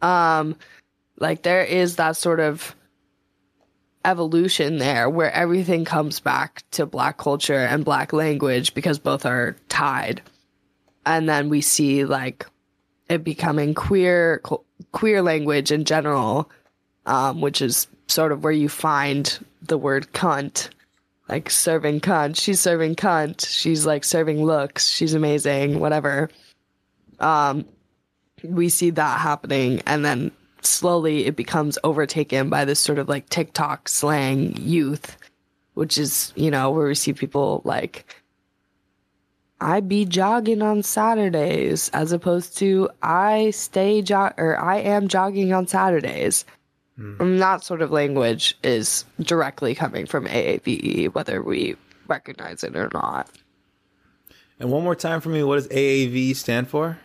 Um, 0.02 0.56
like 1.19 1.44
there 1.44 1.65
is 1.65 1.97
that 1.97 2.19
sort 2.19 2.40
of 2.40 2.77
evolution 4.05 4.77
there 4.77 5.09
where 5.09 5.32
everything 5.32 5.86
comes 5.86 6.20
back 6.20 6.62
to 6.73 6.85
black 6.85 7.16
culture 7.16 7.55
and 7.55 7.86
black 7.86 8.12
language 8.12 8.74
because 8.74 8.98
both 8.98 9.24
are 9.24 9.56
tied. 9.70 10.20
And 11.06 11.27
then 11.27 11.48
we 11.48 11.62
see 11.62 12.05
like 12.05 12.44
it 13.09 13.24
becoming 13.24 13.73
queer 13.73 14.43
queer 14.93 15.23
language 15.23 15.73
in 15.73 15.86
general, 15.86 16.51
um, 17.06 17.40
which 17.40 17.62
is 17.62 17.86
sort 18.09 18.31
of 18.31 18.44
where 18.44 18.52
you 18.52 18.69
find 18.69 19.39
the 19.62 19.78
word 19.78 20.12
cunt. 20.12 20.69
Like 21.29 21.51
serving 21.51 22.01
cunt. 22.01 22.39
She's 22.39 22.61
serving 22.61 22.97
cunt. 22.97 23.47
She's 23.49 23.87
like 23.87 24.05
serving 24.05 24.45
looks. 24.45 24.89
She's 24.89 25.15
amazing, 25.15 25.81
whatever. 25.81 26.31
Um 27.19 27.65
we 28.43 28.69
see 28.69 28.91
that 28.91 29.21
happening 29.21 29.81
and 29.87 30.05
then 30.05 30.31
slowly 30.67 31.27
it 31.27 31.37
becomes 31.37 31.79
overtaken 31.85 32.49
by 32.51 32.65
this 32.65 32.81
sort 32.81 32.99
of 32.99 33.09
like 33.09 33.29
TikTok 33.29 33.89
slang 33.89 34.57
youth, 34.57 35.17
which 35.75 35.99
is, 35.99 36.33
you 36.37 36.51
know, 36.51 36.71
where 36.71 36.87
we 36.87 36.95
see 36.95 37.13
people 37.13 37.63
like, 37.65 38.23
I 39.61 39.81
be 39.81 40.05
jogging 40.05 40.63
on 40.63 40.83
Saturdays 40.83 41.89
as 41.91 42.13
opposed 42.13 42.59
to 42.59 42.91
I 43.03 43.51
stay 43.51 44.03
jog 44.03 44.35
or 44.37 44.59
I 44.59 44.79
am 44.79 45.09
jogging 45.09 45.53
on 45.53 45.67
Saturdays. 45.67 46.45
Mm. 46.99 47.21
And 47.21 47.41
that 47.41 47.65
sort 47.65 47.83
of 47.83 47.91
language 47.91 48.57
is 48.62 49.05
directly 49.21 49.75
coming 49.75 50.07
from 50.07 50.27
AAVE, 50.27 51.12
whether 51.15 51.43
we 51.43 51.77
recognize 52.07 52.62
it 52.62 52.77
or 52.77 52.91
not. 52.93 53.29
And 54.61 54.71
one 54.71 54.85
more 54.85 54.95
time 54.95 55.21
for 55.21 55.31
me, 55.31 55.43
what 55.43 55.57
does 55.57 55.69
AAV 55.69 56.37
stand 56.37 56.69
for? 56.69 56.99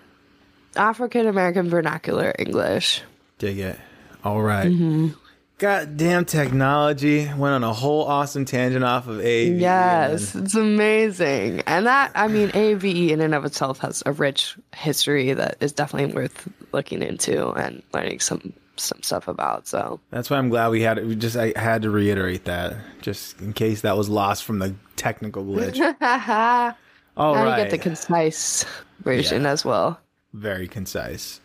African 0.76 1.28
American 1.28 1.70
Vernacular 1.70 2.34
English. 2.38 3.02
Dig 3.40 3.60
it. 3.60 3.80
All 4.24 4.42
right. 4.42 4.68
mm-hmm. 4.68 5.10
Goddamn 5.58 6.24
technology 6.24 7.26
went 7.26 7.54
on 7.54 7.66
a 7.66 7.74
whole 7.74 8.06
awesome 8.06 8.46
tangent 8.46 8.86
off 8.86 9.10
of 9.10 9.20
AVE. 9.20 9.60
Yes, 9.60 10.34
it's 10.34 10.56
amazing. 10.56 11.64
And 11.68 11.86
that, 11.86 12.14
I 12.16 12.30
mean, 12.30 12.48
AAVE 12.50 13.10
in 13.10 13.20
and 13.20 13.36
of 13.36 13.44
itself 13.44 13.80
has 13.80 14.02
a 14.06 14.14
rich 14.14 14.56
history 14.74 15.34
that 15.34 15.58
is 15.60 15.74
definitely 15.74 16.16
worth 16.16 16.48
looking 16.72 17.02
into 17.02 17.50
and 17.52 17.84
learning 17.94 18.22
some 18.22 18.54
some 18.80 19.02
stuff 19.04 19.28
about. 19.28 19.68
So 19.68 20.00
that's 20.12 20.30
why 20.30 20.38
I'm 20.38 20.50
glad 20.50 20.70
we 20.70 20.82
had 20.82 20.98
it. 20.98 21.06
We 21.06 21.16
just 21.16 21.36
I 21.36 21.54
had 21.56 21.82
to 21.84 21.90
reiterate 21.90 22.46
that 22.46 22.78
just 23.02 23.40
in 23.42 23.54
case 23.54 23.82
that 23.82 23.98
was 23.98 24.10
lost 24.10 24.44
from 24.44 24.60
the 24.60 24.76
technical 24.96 25.44
glitch. 25.44 25.80
All 27.18 27.36
now 27.36 27.44
right. 27.44 27.58
you 27.58 27.64
get 27.64 27.72
the 27.72 27.78
concise 27.78 28.66
version 29.02 29.44
yeah. 29.44 29.50
as 29.50 29.66
well. 29.66 30.00
Very 30.34 30.68
concise. 30.68 31.42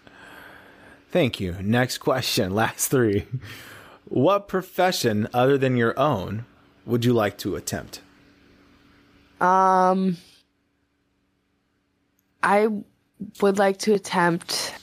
Thank 1.11 1.41
you. 1.41 1.57
Next 1.61 1.99
question, 1.99 2.55
last 2.55 2.89
three. 2.89 3.27
What 4.07 4.49
profession 4.49 5.29
other 5.33 5.57
than 5.57 5.77
your 5.77 5.99
own 5.99 6.45
would 6.87 7.05
you 7.05 7.13
like 7.13 7.39
to 7.39 7.57
attempt? 7.57 8.01
Um 9.41 10.17
I 12.43 12.69
would 13.41 13.59
like 13.59 13.79
to 13.79 13.95
attempt 13.95 14.75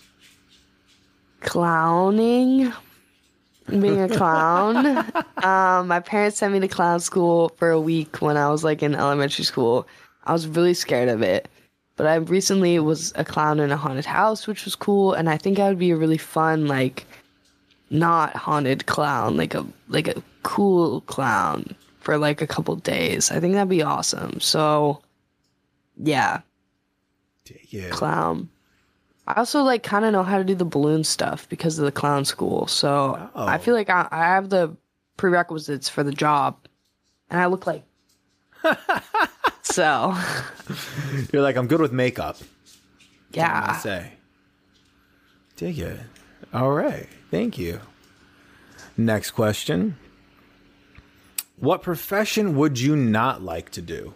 clowning. 1.41 2.71
Being 3.67 4.01
a 4.01 4.09
clown. 4.09 4.75
um, 5.43 5.87
my 5.87 5.99
parents 5.99 6.37
sent 6.37 6.53
me 6.53 6.59
to 6.59 6.67
clown 6.67 6.99
school 6.99 7.49
for 7.57 7.69
a 7.69 7.79
week 7.79 8.21
when 8.21 8.37
I 8.37 8.49
was 8.49 8.63
like 8.63 8.81
in 8.83 8.95
elementary 8.95 9.45
school. 9.45 9.87
I 10.23 10.33
was 10.33 10.47
really 10.47 10.73
scared 10.73 11.09
of 11.09 11.21
it. 11.21 11.47
But 11.97 12.07
I 12.07 12.15
recently 12.15 12.79
was 12.79 13.13
a 13.15 13.23
clown 13.23 13.59
in 13.59 13.71
a 13.71 13.77
haunted 13.77 14.05
house, 14.05 14.47
which 14.47 14.65
was 14.65 14.75
cool, 14.75 15.13
and 15.13 15.29
I 15.29 15.37
think 15.37 15.59
I 15.59 15.67
would 15.69 15.77
be 15.77 15.91
a 15.91 15.95
really 15.95 16.17
fun, 16.17 16.67
like, 16.67 17.05
not 17.91 18.35
haunted 18.35 18.85
clown, 18.87 19.37
like 19.37 19.53
a 19.53 19.65
like 19.87 20.07
a 20.07 20.23
cool 20.41 21.01
clown 21.01 21.75
for 21.99 22.17
like 22.17 22.41
a 22.41 22.47
couple 22.47 22.75
days. 22.77 23.29
I 23.29 23.39
think 23.39 23.53
that'd 23.53 23.69
be 23.69 23.83
awesome. 23.83 24.39
So, 24.39 25.01
yeah, 25.97 26.41
yeah, 27.69 27.89
clown. 27.89 28.49
I 29.27 29.33
also 29.35 29.63
like 29.63 29.83
kind 29.83 30.03
of 30.05 30.11
know 30.11 30.23
how 30.23 30.37
to 30.37 30.43
do 30.43 30.55
the 30.55 30.65
balloon 30.65 31.03
stuff 31.03 31.47
because 31.49 31.77
of 31.79 31.85
the 31.85 31.91
clown 31.91 32.25
school. 32.25 32.67
So 32.67 33.29
oh. 33.35 33.45
I 33.45 33.57
feel 33.57 33.73
like 33.73 33.89
I, 33.89 34.07
I 34.11 34.25
have 34.25 34.49
the 34.49 34.75
prerequisites 35.17 35.87
for 35.87 36.03
the 36.03 36.11
job, 36.11 36.57
and 37.29 37.39
I 37.39 37.45
look 37.45 37.67
like 37.67 37.83
so 39.61 40.15
you're 41.31 41.41
like, 41.41 41.55
I'm 41.55 41.67
good 41.67 41.81
with 41.81 41.91
makeup. 41.91 42.37
Yeah. 43.31 43.75
I 43.75 43.77
say. 43.77 44.13
Dig 45.55 45.79
it. 45.79 45.99
All 46.53 46.71
right. 46.71 47.07
Thank 47.29 47.57
you. 47.57 47.79
Next 48.97 49.31
question. 49.31 49.97
What 51.57 51.83
profession 51.83 52.55
would 52.55 52.79
you 52.79 52.95
not 52.95 53.41
like 53.41 53.69
to 53.71 53.81
do? 53.81 54.13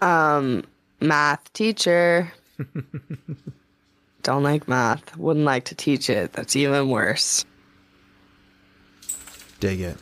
Um, 0.00 0.64
math 1.00 1.52
teacher. 1.52 2.32
Don't 4.22 4.42
like 4.42 4.68
math. 4.68 5.16
Wouldn't 5.16 5.44
like 5.44 5.64
to 5.66 5.74
teach 5.74 6.08
it. 6.08 6.32
That's 6.32 6.54
even 6.54 6.88
worse. 6.88 7.44
Dig 9.58 9.80
it. 9.80 9.96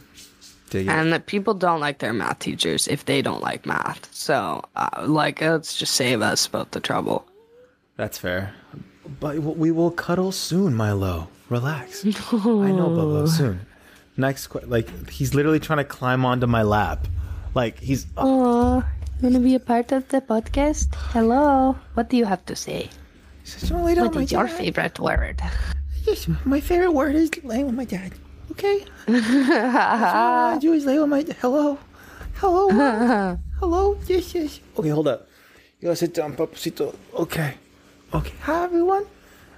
Dig 0.68 0.86
it. 0.86 0.90
And 0.90 1.12
that 1.12 1.26
people 1.26 1.54
don't 1.54 1.80
like 1.80 1.98
their 1.98 2.12
math 2.12 2.38
teachers 2.38 2.86
if 2.86 3.06
they 3.06 3.22
don't 3.22 3.42
like 3.42 3.66
math. 3.66 4.12
So, 4.14 4.62
uh, 4.76 5.04
like, 5.06 5.40
let's 5.40 5.76
just 5.76 5.94
save 5.94 6.22
us 6.22 6.46
both 6.46 6.70
the 6.70 6.80
trouble. 6.80 7.26
That's 7.96 8.18
fair. 8.18 8.54
But 9.20 9.38
we 9.38 9.70
will 9.70 9.90
cuddle 9.90 10.32
soon, 10.32 10.74
Milo. 10.74 11.28
Relax. 11.48 12.04
I 12.32 12.70
know, 12.70 12.88
Bobo. 12.88 13.26
Soon. 13.26 13.60
Next, 14.16 14.54
like, 14.66 15.08
he's 15.08 15.34
literally 15.34 15.60
trying 15.60 15.78
to 15.78 15.84
climb 15.84 16.24
onto 16.24 16.46
my 16.46 16.62
lap. 16.62 17.08
Like, 17.54 17.80
he's. 17.80 18.06
Oh, 18.16 18.84
you 18.99 18.99
want 19.22 19.34
to 19.34 19.40
be 19.40 19.54
a 19.54 19.60
part 19.60 19.92
of 19.92 20.08
the 20.08 20.20
podcast? 20.20 20.94
Hello. 21.12 21.76
What 21.94 22.08
do 22.08 22.16
you 22.16 22.24
have 22.24 22.44
to 22.46 22.56
say? 22.56 22.88
What 23.68 24.16
is 24.16 24.32
your 24.32 24.48
favorite 24.48 24.98
word? 24.98 25.40
Yes, 26.06 26.28
my 26.44 26.60
favorite 26.60 26.92
word 26.92 27.14
is 27.14 27.30
laying 27.44 27.66
with 27.66 27.74
my 27.74 27.84
dad. 27.84 28.12
Okay. 28.52 28.84
I 29.08 30.58
do 30.60 30.72
is 30.72 30.86
lay 30.86 30.98
on 30.98 31.10
my 31.10 31.24
hello, 31.40 31.78
hello, 32.36 32.68
hello. 33.60 33.98
Yes, 34.06 34.34
yes. 34.34 34.60
Okay, 34.78 34.88
hold 34.88 35.08
up. 35.08 35.28
You 35.80 35.86
gotta 35.86 35.96
sit 35.96 36.14
down, 36.14 36.36
papacito. 36.36 36.94
Okay. 37.14 37.54
Okay. 38.14 38.32
Hi, 38.42 38.64
everyone. 38.64 39.04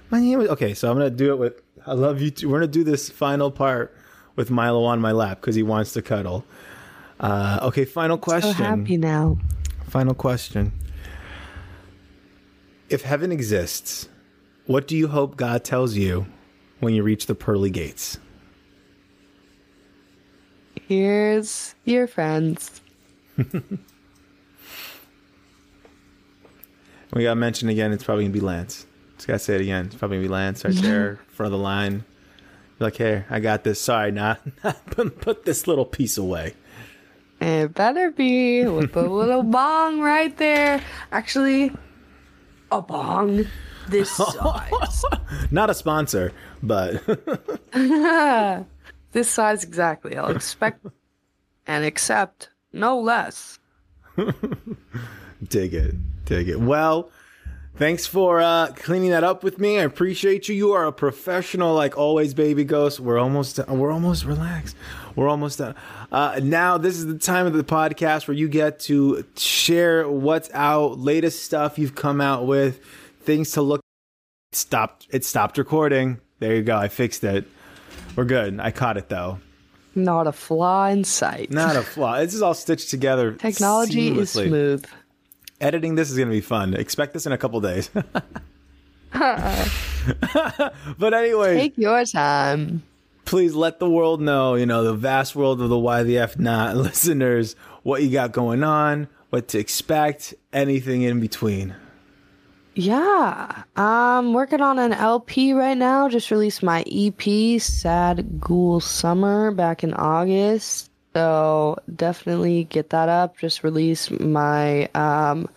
My 0.09 0.19
name 0.19 0.41
is. 0.41 0.49
Okay, 0.49 0.73
so 0.73 0.89
I'm 0.89 0.97
gonna 0.97 1.09
do 1.09 1.31
it 1.33 1.37
with. 1.37 1.61
I 1.85 1.93
love 1.93 2.21
you. 2.21 2.31
Too. 2.31 2.49
We're 2.49 2.59
gonna 2.59 2.71
do 2.71 2.83
this 2.83 3.09
final 3.09 3.51
part 3.51 3.95
with 4.35 4.49
Milo 4.49 4.83
on 4.83 4.99
my 4.99 5.11
lap 5.11 5.41
because 5.41 5.55
he 5.55 5.63
wants 5.63 5.93
to 5.93 6.01
cuddle. 6.01 6.45
Uh, 7.19 7.59
okay, 7.63 7.85
final 7.85 8.17
question. 8.17 8.53
So 8.53 8.63
happy 8.63 8.97
now. 8.97 9.37
Final 9.87 10.13
question. 10.13 10.73
If 12.89 13.03
heaven 13.03 13.31
exists, 13.31 14.09
what 14.65 14.87
do 14.87 14.95
you 14.95 15.07
hope 15.07 15.35
God 15.35 15.63
tells 15.63 15.95
you 15.95 16.27
when 16.79 16.93
you 16.93 17.03
reach 17.03 17.25
the 17.25 17.35
pearly 17.35 17.69
gates? 17.69 18.17
Here's 20.87 21.75
your 21.85 22.07
friends. 22.07 22.81
we 23.37 23.45
got 27.23 27.37
mentioned 27.37 27.71
again. 27.71 27.91
It's 27.91 28.03
probably 28.03 28.25
gonna 28.25 28.33
be 28.33 28.41
Lance. 28.41 28.85
Just 29.15 29.27
gotta 29.27 29.39
say 29.39 29.55
it 29.55 29.61
again. 29.61 29.85
It's 29.85 29.95
probably 29.95 30.17
gonna 30.17 30.27
be 30.27 30.33
Lance 30.33 30.65
right 30.65 30.75
there, 30.75 31.19
front 31.27 31.53
of 31.53 31.59
the 31.59 31.63
line. 31.63 32.03
Like, 32.79 32.97
hey, 32.97 33.23
I 33.29 33.39
got 33.39 33.63
this. 33.63 33.79
Sorry, 33.79 34.11
not, 34.11 34.41
put, 34.87 35.21
put 35.21 35.45
this 35.45 35.67
little 35.67 35.85
piece 35.85 36.17
away. 36.17 36.53
It 37.43 37.73
better 37.73 38.09
be 38.09 38.65
with 38.65 38.95
a 38.95 39.01
little 39.01 39.43
bong 39.57 39.99
right 39.99 40.35
there. 40.37 40.81
Actually, 41.11 41.73
a 42.71 42.81
bong 42.81 43.45
this 43.89 44.09
size. 44.15 45.03
Not 45.51 45.69
a 45.69 45.73
sponsor, 45.73 46.31
but 46.61 47.03
this 49.11 49.29
size 49.29 49.65
exactly. 49.65 50.15
I'll 50.15 50.33
expect 50.33 50.87
and 51.67 51.83
accept 51.83 52.47
no 52.71 52.97
less. 52.97 53.59
dig 55.49 55.73
it. 55.73 55.95
Dig 56.23 56.47
it. 56.47 56.61
Well, 56.61 57.11
thanks 57.75 58.05
for 58.05 58.41
uh, 58.41 58.67
cleaning 58.75 59.11
that 59.11 59.23
up 59.23 59.43
with 59.43 59.59
me. 59.59 59.79
I 59.79 59.83
appreciate 59.83 60.47
you. 60.47 60.55
You 60.55 60.71
are 60.73 60.85
a 60.85 60.91
professional, 60.91 61.73
like 61.73 61.97
always, 61.97 62.33
baby 62.33 62.63
ghost. 62.63 62.99
We're 62.99 63.19
almost 63.19 63.59
we're 63.67 63.91
almost 63.91 64.25
relaxed. 64.25 64.75
We're 65.15 65.27
almost 65.29 65.59
done. 65.59 65.75
Uh, 66.11 66.39
now 66.41 66.77
this 66.77 66.97
is 66.97 67.05
the 67.05 67.17
time 67.17 67.45
of 67.45 67.53
the 67.53 67.63
podcast 67.63 68.27
where 68.27 68.35
you 68.35 68.47
get 68.47 68.79
to 68.81 69.25
share 69.37 70.09
what's 70.09 70.49
out, 70.53 70.99
latest 70.99 71.43
stuff 71.43 71.77
you've 71.77 71.95
come 71.95 72.21
out 72.21 72.45
with, 72.47 72.81
things 73.21 73.51
to 73.51 73.61
look. 73.61 73.81
Stopped. 74.51 75.07
It 75.11 75.25
stopped 75.25 75.57
recording. 75.57 76.19
There 76.39 76.55
you 76.55 76.61
go. 76.61 76.75
I 76.77 76.87
fixed 76.87 77.23
it. 77.23 77.45
We're 78.15 78.25
good. 78.25 78.59
I 78.59 78.71
caught 78.71 78.97
it 78.97 79.09
though. 79.09 79.39
Not 79.95 80.25
a 80.27 80.31
flaw 80.31 80.87
in 80.87 81.03
sight. 81.03 81.51
Not 81.51 81.75
a 81.75 81.81
flaw. 81.83 82.19
This 82.19 82.33
is 82.33 82.41
all 82.41 82.53
stitched 82.53 82.89
together. 82.89 83.33
Technology 83.33 84.09
is 84.17 84.31
smooth. 84.31 84.85
Editing 85.61 85.95
this 85.95 86.09
is 86.09 86.17
going 86.17 86.29
to 86.29 86.33
be 86.33 86.41
fun. 86.41 86.73
Expect 86.73 87.13
this 87.13 87.25
in 87.25 87.31
a 87.31 87.37
couple 87.37 87.61
days. 87.61 87.89
but 89.13 91.13
anyway, 91.13 91.55
Take 91.55 91.77
your 91.77 92.05
time. 92.05 92.83
please 93.25 93.53
let 93.53 93.79
the 93.79 93.89
world 93.89 94.21
know, 94.21 94.55
you 94.55 94.65
know, 94.65 94.83
the 94.83 94.93
vast 94.93 95.35
world 95.35 95.61
of 95.61 95.69
the 95.69 95.77
Why 95.77 96.03
the 96.03 96.17
F 96.17 96.39
Not 96.39 96.75
listeners, 96.77 97.55
what 97.83 98.01
you 98.03 98.11
got 98.11 98.31
going 98.31 98.63
on, 98.63 99.07
what 99.29 99.47
to 99.49 99.59
expect, 99.59 100.33
anything 100.51 101.03
in 101.03 101.19
between. 101.19 101.75
Yeah, 102.75 103.63
I'm 103.75 104.33
working 104.33 104.61
on 104.61 104.79
an 104.79 104.93
LP 104.93 105.53
right 105.53 105.77
now. 105.77 106.09
Just 106.09 106.31
released 106.31 106.63
my 106.63 106.83
EP, 106.91 107.61
Sad 107.61 108.41
Ghoul 108.41 108.79
Summer, 108.79 109.51
back 109.51 109.83
in 109.83 109.93
August. 109.93 110.89
So 111.13 111.77
definitely 111.95 112.63
get 112.65 112.89
that 112.89 113.09
up. 113.09 113.37
Just 113.37 113.63
released 113.63 114.11
my 114.19 114.89
um, 114.95 115.47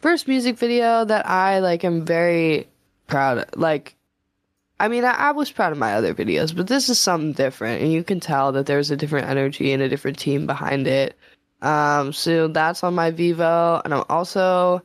first 0.00 0.28
music 0.28 0.58
video 0.58 1.04
that 1.04 1.28
I 1.28 1.60
like. 1.60 1.84
am 1.84 2.04
very 2.04 2.68
proud. 3.06 3.38
Of. 3.38 3.48
Like, 3.56 3.96
I 4.80 4.88
mean, 4.88 5.04
I, 5.04 5.12
I 5.12 5.30
was 5.32 5.50
proud 5.50 5.72
of 5.72 5.78
my 5.78 5.94
other 5.94 6.14
videos, 6.14 6.54
but 6.54 6.66
this 6.66 6.88
is 6.88 6.98
something 6.98 7.32
different, 7.32 7.82
and 7.82 7.92
you 7.92 8.04
can 8.04 8.20
tell 8.20 8.52
that 8.52 8.66
there's 8.66 8.90
a 8.90 8.96
different 8.96 9.28
energy 9.28 9.72
and 9.72 9.82
a 9.82 9.88
different 9.88 10.18
team 10.18 10.46
behind 10.46 10.86
it. 10.86 11.16
Um, 11.62 12.12
so 12.12 12.48
that's 12.48 12.82
on 12.82 12.94
my 12.94 13.12
Vevo, 13.12 13.80
and 13.84 13.94
I'm 13.94 14.04
also 14.08 14.82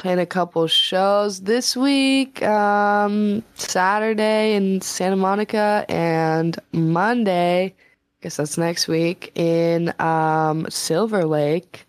playing 0.00 0.18
a 0.18 0.24
couple 0.24 0.66
shows 0.66 1.42
this 1.42 1.76
week 1.76 2.42
um 2.42 3.44
saturday 3.54 4.54
in 4.54 4.80
santa 4.80 5.14
monica 5.14 5.84
and 5.90 6.58
monday 6.72 7.74
guess 8.22 8.36
that's 8.36 8.58
next 8.58 8.86
week 8.88 9.32
in 9.34 9.92
um 10.00 10.66
silver 10.70 11.24
lake 11.24 11.86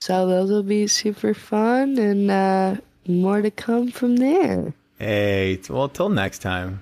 so 0.00 0.26
those 0.26 0.50
will 0.50 0.62
be 0.62 0.86
super 0.86 1.34
fun 1.34 1.98
and 1.98 2.30
uh 2.30 2.76
more 3.06 3.42
to 3.42 3.50
come 3.50 3.90
from 3.90 4.16
there 4.16 4.72
Hey, 4.98 5.60
well, 5.70 5.88
till 5.88 6.08
next 6.08 6.40
time. 6.40 6.80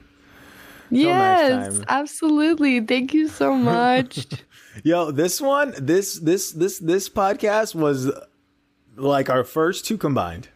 yes 0.90 1.74
time. 1.76 1.84
absolutely 1.88 2.80
thank 2.80 3.12
you 3.12 3.28
so 3.28 3.54
much 3.72 4.26
Yo, 4.84 5.10
this 5.10 5.40
one, 5.40 5.72
this 5.78 6.18
this 6.18 6.52
this 6.52 6.78
this 6.78 7.08
podcast 7.08 7.74
was 7.74 8.10
like 8.96 9.30
our 9.30 9.42
first 9.44 9.84
two 9.86 9.96
combined. 9.98 10.48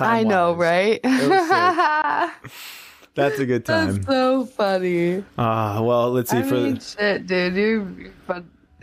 i 0.00 0.22
know 0.24 0.54
Time-wise. 0.56 1.00
right 1.04 2.32
That's 3.14 3.38
a 3.38 3.46
good 3.46 3.64
time. 3.66 3.94
that's 3.96 4.06
so 4.06 4.46
funny 4.46 5.24
Ah, 5.38 5.80
well, 5.82 6.10
let's 6.10 6.30
see 6.30 6.38
i 6.38 6.42
for 6.42 6.54
mean 6.54 6.78
shit 6.80 7.26
dude 7.26 7.54
you 7.56 8.12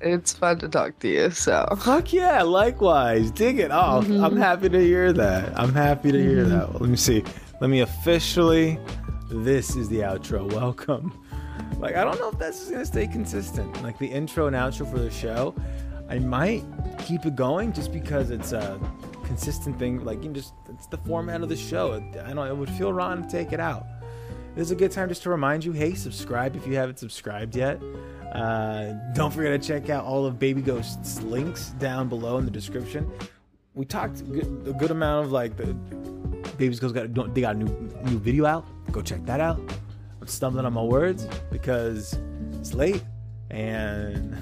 it's 0.01 0.33
fun 0.33 0.57
to 0.59 0.69
talk 0.69 0.97
to 0.99 1.07
you 1.09 1.29
so 1.31 1.67
Fuck 1.79 2.13
yeah, 2.13 2.41
likewise. 2.43 3.31
Dig 3.31 3.59
it 3.59 3.69
off. 3.71 4.05
Mm-hmm. 4.05 4.23
I'm 4.23 4.37
happy 4.37 4.69
to 4.69 4.79
hear 4.79 5.11
that. 5.11 5.59
I'm 5.59 5.73
happy 5.73 6.11
to 6.13 6.17
hear 6.17 6.45
that. 6.45 6.69
Well, 6.69 6.79
let 6.79 6.89
me 6.89 6.95
see. 6.95 7.21
Let 7.59 7.69
me 7.69 7.81
officially. 7.81 8.79
This 9.29 9.75
is 9.75 9.89
the 9.89 9.99
outro. 9.99 10.49
Welcome. 10.53 11.11
Like, 11.79 11.95
I 11.97 12.05
don't 12.05 12.17
know 12.17 12.29
if 12.29 12.39
that's 12.39 12.65
going 12.67 12.79
to 12.79 12.85
stay 12.85 13.07
consistent. 13.07 13.83
Like, 13.83 13.97
the 13.99 14.07
intro 14.07 14.47
and 14.47 14.55
outro 14.55 14.89
for 14.89 14.99
the 14.99 15.11
show, 15.11 15.53
I 16.09 16.19
might 16.19 16.63
keep 16.99 17.25
it 17.25 17.35
going 17.35 17.73
just 17.73 17.91
because 17.91 18.31
it's 18.31 18.53
a 18.53 18.79
consistent 19.25 19.77
thing. 19.77 20.05
Like, 20.05 20.23
you 20.23 20.31
just, 20.31 20.53
it's 20.69 20.87
the 20.87 20.97
format 20.97 21.41
of 21.41 21.49
the 21.49 21.57
show. 21.57 21.93
I 22.25 22.33
don't, 22.33 22.47
it 22.47 22.55
would 22.55 22.69
feel 22.71 22.93
wrong 22.93 23.23
to 23.23 23.29
take 23.29 23.51
it 23.51 23.59
out. 23.59 23.85
This 24.55 24.65
is 24.65 24.71
a 24.71 24.75
good 24.75 24.91
time 24.91 25.09
just 25.09 25.23
to 25.23 25.29
remind 25.29 25.63
you 25.63 25.71
hey, 25.71 25.93
subscribe 25.93 26.55
if 26.55 26.65
you 26.65 26.75
haven't 26.75 26.99
subscribed 26.99 27.55
yet. 27.55 27.81
Uh, 28.33 28.93
don't 29.13 29.33
forget 29.33 29.59
to 29.59 29.67
check 29.67 29.89
out 29.89 30.05
all 30.05 30.25
of 30.25 30.39
Baby 30.39 30.61
Ghost's 30.61 31.21
links 31.21 31.69
down 31.79 32.09
below 32.09 32.37
in 32.37 32.45
the 32.45 32.51
description. 32.51 33.09
We 33.73 33.85
talked 33.85 34.21
a 34.21 34.23
good, 34.23 34.91
amount 34.91 35.25
of 35.25 35.31
like 35.31 35.55
the 35.55 35.73
Baby 36.57 36.75
Ghost 36.75 36.93
got 36.93 37.33
they 37.33 37.41
got 37.41 37.55
a 37.55 37.59
new 37.59 37.67
new 38.03 38.19
video 38.19 38.45
out. 38.45 38.65
Go 38.91 39.01
check 39.01 39.23
that 39.25 39.39
out. 39.39 39.59
I'm 40.19 40.27
stumbling 40.27 40.65
on 40.65 40.73
my 40.73 40.83
words 40.83 41.27
because 41.51 42.17
it's 42.59 42.73
late 42.73 43.03
and 43.51 44.35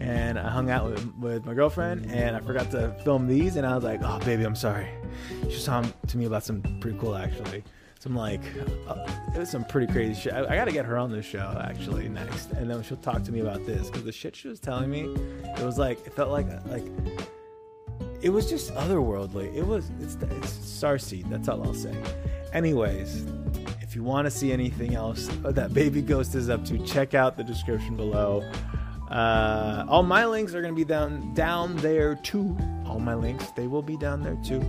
and 0.00 0.38
I 0.38 0.48
hung 0.48 0.70
out 0.70 0.90
with, 0.90 1.14
with 1.16 1.44
my 1.44 1.54
girlfriend 1.54 2.10
and 2.10 2.34
I 2.34 2.40
forgot 2.40 2.70
to 2.70 2.94
film 3.04 3.26
these 3.26 3.56
and 3.56 3.66
I 3.66 3.74
was 3.74 3.84
like, 3.84 4.00
oh 4.02 4.18
baby, 4.20 4.44
I'm 4.44 4.56
sorry. 4.56 4.88
She 5.42 5.54
was 5.54 5.64
talking 5.64 5.92
to 6.06 6.18
me 6.18 6.24
about 6.24 6.44
some 6.44 6.62
pretty 6.80 6.98
cool 6.98 7.14
actually. 7.14 7.62
Some 8.00 8.14
like 8.14 8.42
uh, 8.86 8.94
it 9.34 9.38
was 9.38 9.50
some 9.50 9.64
pretty 9.64 9.92
crazy 9.92 10.20
shit. 10.20 10.32
I, 10.32 10.44
I 10.44 10.56
got 10.56 10.66
to 10.66 10.72
get 10.72 10.84
her 10.84 10.96
on 10.96 11.10
the 11.10 11.20
show 11.20 11.60
actually 11.64 12.08
next, 12.08 12.52
and 12.52 12.70
then 12.70 12.82
she'll 12.82 12.96
talk 12.98 13.24
to 13.24 13.32
me 13.32 13.40
about 13.40 13.66
this 13.66 13.88
because 13.88 14.04
the 14.04 14.12
shit 14.12 14.36
she 14.36 14.48
was 14.48 14.60
telling 14.60 14.88
me, 14.88 15.02
it 15.58 15.64
was 15.64 15.78
like 15.78 16.06
it 16.06 16.12
felt 16.14 16.30
like 16.30 16.46
like 16.66 16.84
it 18.22 18.30
was 18.30 18.48
just 18.48 18.72
otherworldly. 18.74 19.52
It 19.54 19.66
was 19.66 19.90
it's 20.00 20.14
it's 20.14 20.58
starseed. 20.58 21.28
That's 21.28 21.48
all 21.48 21.62
I'll 21.64 21.74
say. 21.74 21.94
Anyways, 22.52 23.26
if 23.80 23.96
you 23.96 24.04
want 24.04 24.26
to 24.26 24.30
see 24.30 24.52
anything 24.52 24.94
else 24.94 25.28
that 25.42 25.74
Baby 25.74 26.00
Ghost 26.00 26.34
is 26.34 26.48
up 26.48 26.64
to, 26.66 26.78
check 26.86 27.14
out 27.14 27.36
the 27.36 27.44
description 27.44 27.96
below. 27.96 28.48
Uh, 29.10 29.86
all 29.88 30.02
my 30.02 30.26
links 30.26 30.54
are 30.54 30.60
gonna 30.60 30.74
be 30.74 30.84
down 30.84 31.32
down 31.34 31.76
there 31.76 32.14
too. 32.16 32.56
All 32.86 33.00
my 33.00 33.14
links 33.14 33.50
they 33.52 33.66
will 33.66 33.82
be 33.82 33.96
down 33.96 34.22
there 34.22 34.38
too. 34.44 34.62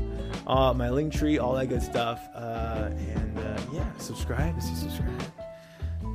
Uh, 0.48 0.74
my 0.74 0.88
Linktree, 0.88 1.42
all 1.42 1.54
that 1.54 1.68
good 1.68 1.82
stuff. 1.82 2.28
Uh, 2.34 2.90
and 2.92 3.38
uh, 3.38 3.62
yeah, 3.72 3.88
subscribe 3.98 4.58
if 4.58 4.64
you 4.64 4.76
subscribe. 4.76 5.22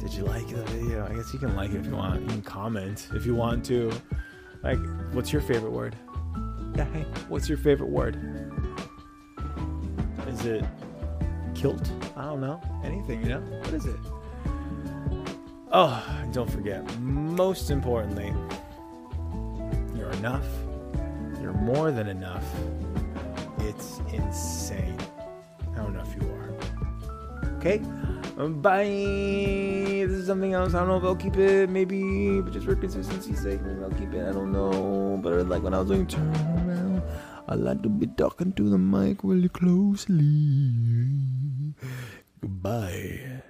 Did 0.00 0.12
you 0.12 0.24
like 0.24 0.48
the 0.48 0.62
video? 0.64 1.06
I 1.06 1.14
guess 1.14 1.32
you 1.32 1.38
can 1.38 1.54
like 1.54 1.70
it 1.70 1.76
if 1.76 1.86
you 1.86 1.92
want. 1.94 2.20
You 2.20 2.26
can 2.26 2.42
comment 2.42 3.08
if 3.14 3.24
you 3.24 3.34
want 3.34 3.64
to. 3.66 3.92
Like, 4.62 4.78
what's 5.12 5.32
your 5.32 5.42
favorite 5.42 5.72
word? 5.72 5.94
Yeah, 6.74 6.84
hey, 6.92 7.06
what's 7.28 7.48
your 7.48 7.58
favorite 7.58 7.90
word? 7.90 8.16
Is 10.26 10.44
it 10.46 10.64
kilt? 11.54 11.90
I 12.16 12.24
don't 12.24 12.40
know. 12.40 12.60
Anything, 12.82 13.22
you 13.22 13.28
know? 13.28 13.40
What 13.40 13.74
is 13.74 13.86
it? 13.86 13.96
Oh, 15.76 16.00
and 16.20 16.32
don't 16.32 16.48
forget, 16.48 16.88
most 17.00 17.68
importantly, 17.68 18.32
you're 19.96 20.12
enough. 20.12 20.46
You're 21.42 21.52
more 21.52 21.90
than 21.90 22.06
enough. 22.06 22.44
It's 23.58 23.98
insane 24.12 24.96
how 25.74 25.86
enough 25.88 26.14
you 26.14 26.28
are. 26.30 26.54
Okay? 27.56 27.82
Um, 28.38 28.62
bye. 28.62 28.84
This 28.84 30.12
is 30.12 30.26
something 30.28 30.52
else. 30.52 30.74
I 30.74 30.78
don't 30.78 30.88
know 30.90 30.98
if 30.98 31.02
I'll 31.02 31.16
keep 31.16 31.36
it. 31.38 31.68
Maybe, 31.68 32.40
but 32.40 32.52
just 32.52 32.66
for 32.66 32.76
consistency's 32.76 33.42
sake, 33.42 33.60
maybe 33.62 33.82
I'll 33.82 33.90
keep 33.90 34.14
it. 34.14 34.28
I 34.28 34.30
don't 34.30 34.52
know. 34.52 35.18
But 35.20 35.48
like 35.48 35.64
when 35.64 35.74
I 35.74 35.80
was 35.80 35.88
doing 35.88 36.06
turn 36.06 36.36
around, 36.68 37.02
I 37.48 37.56
like 37.56 37.82
to 37.82 37.88
be 37.88 38.06
talking 38.06 38.52
to 38.52 38.70
the 38.70 38.78
mic 38.78 39.24
really 39.24 39.48
closely. 39.48 40.70
Goodbye. 42.40 43.42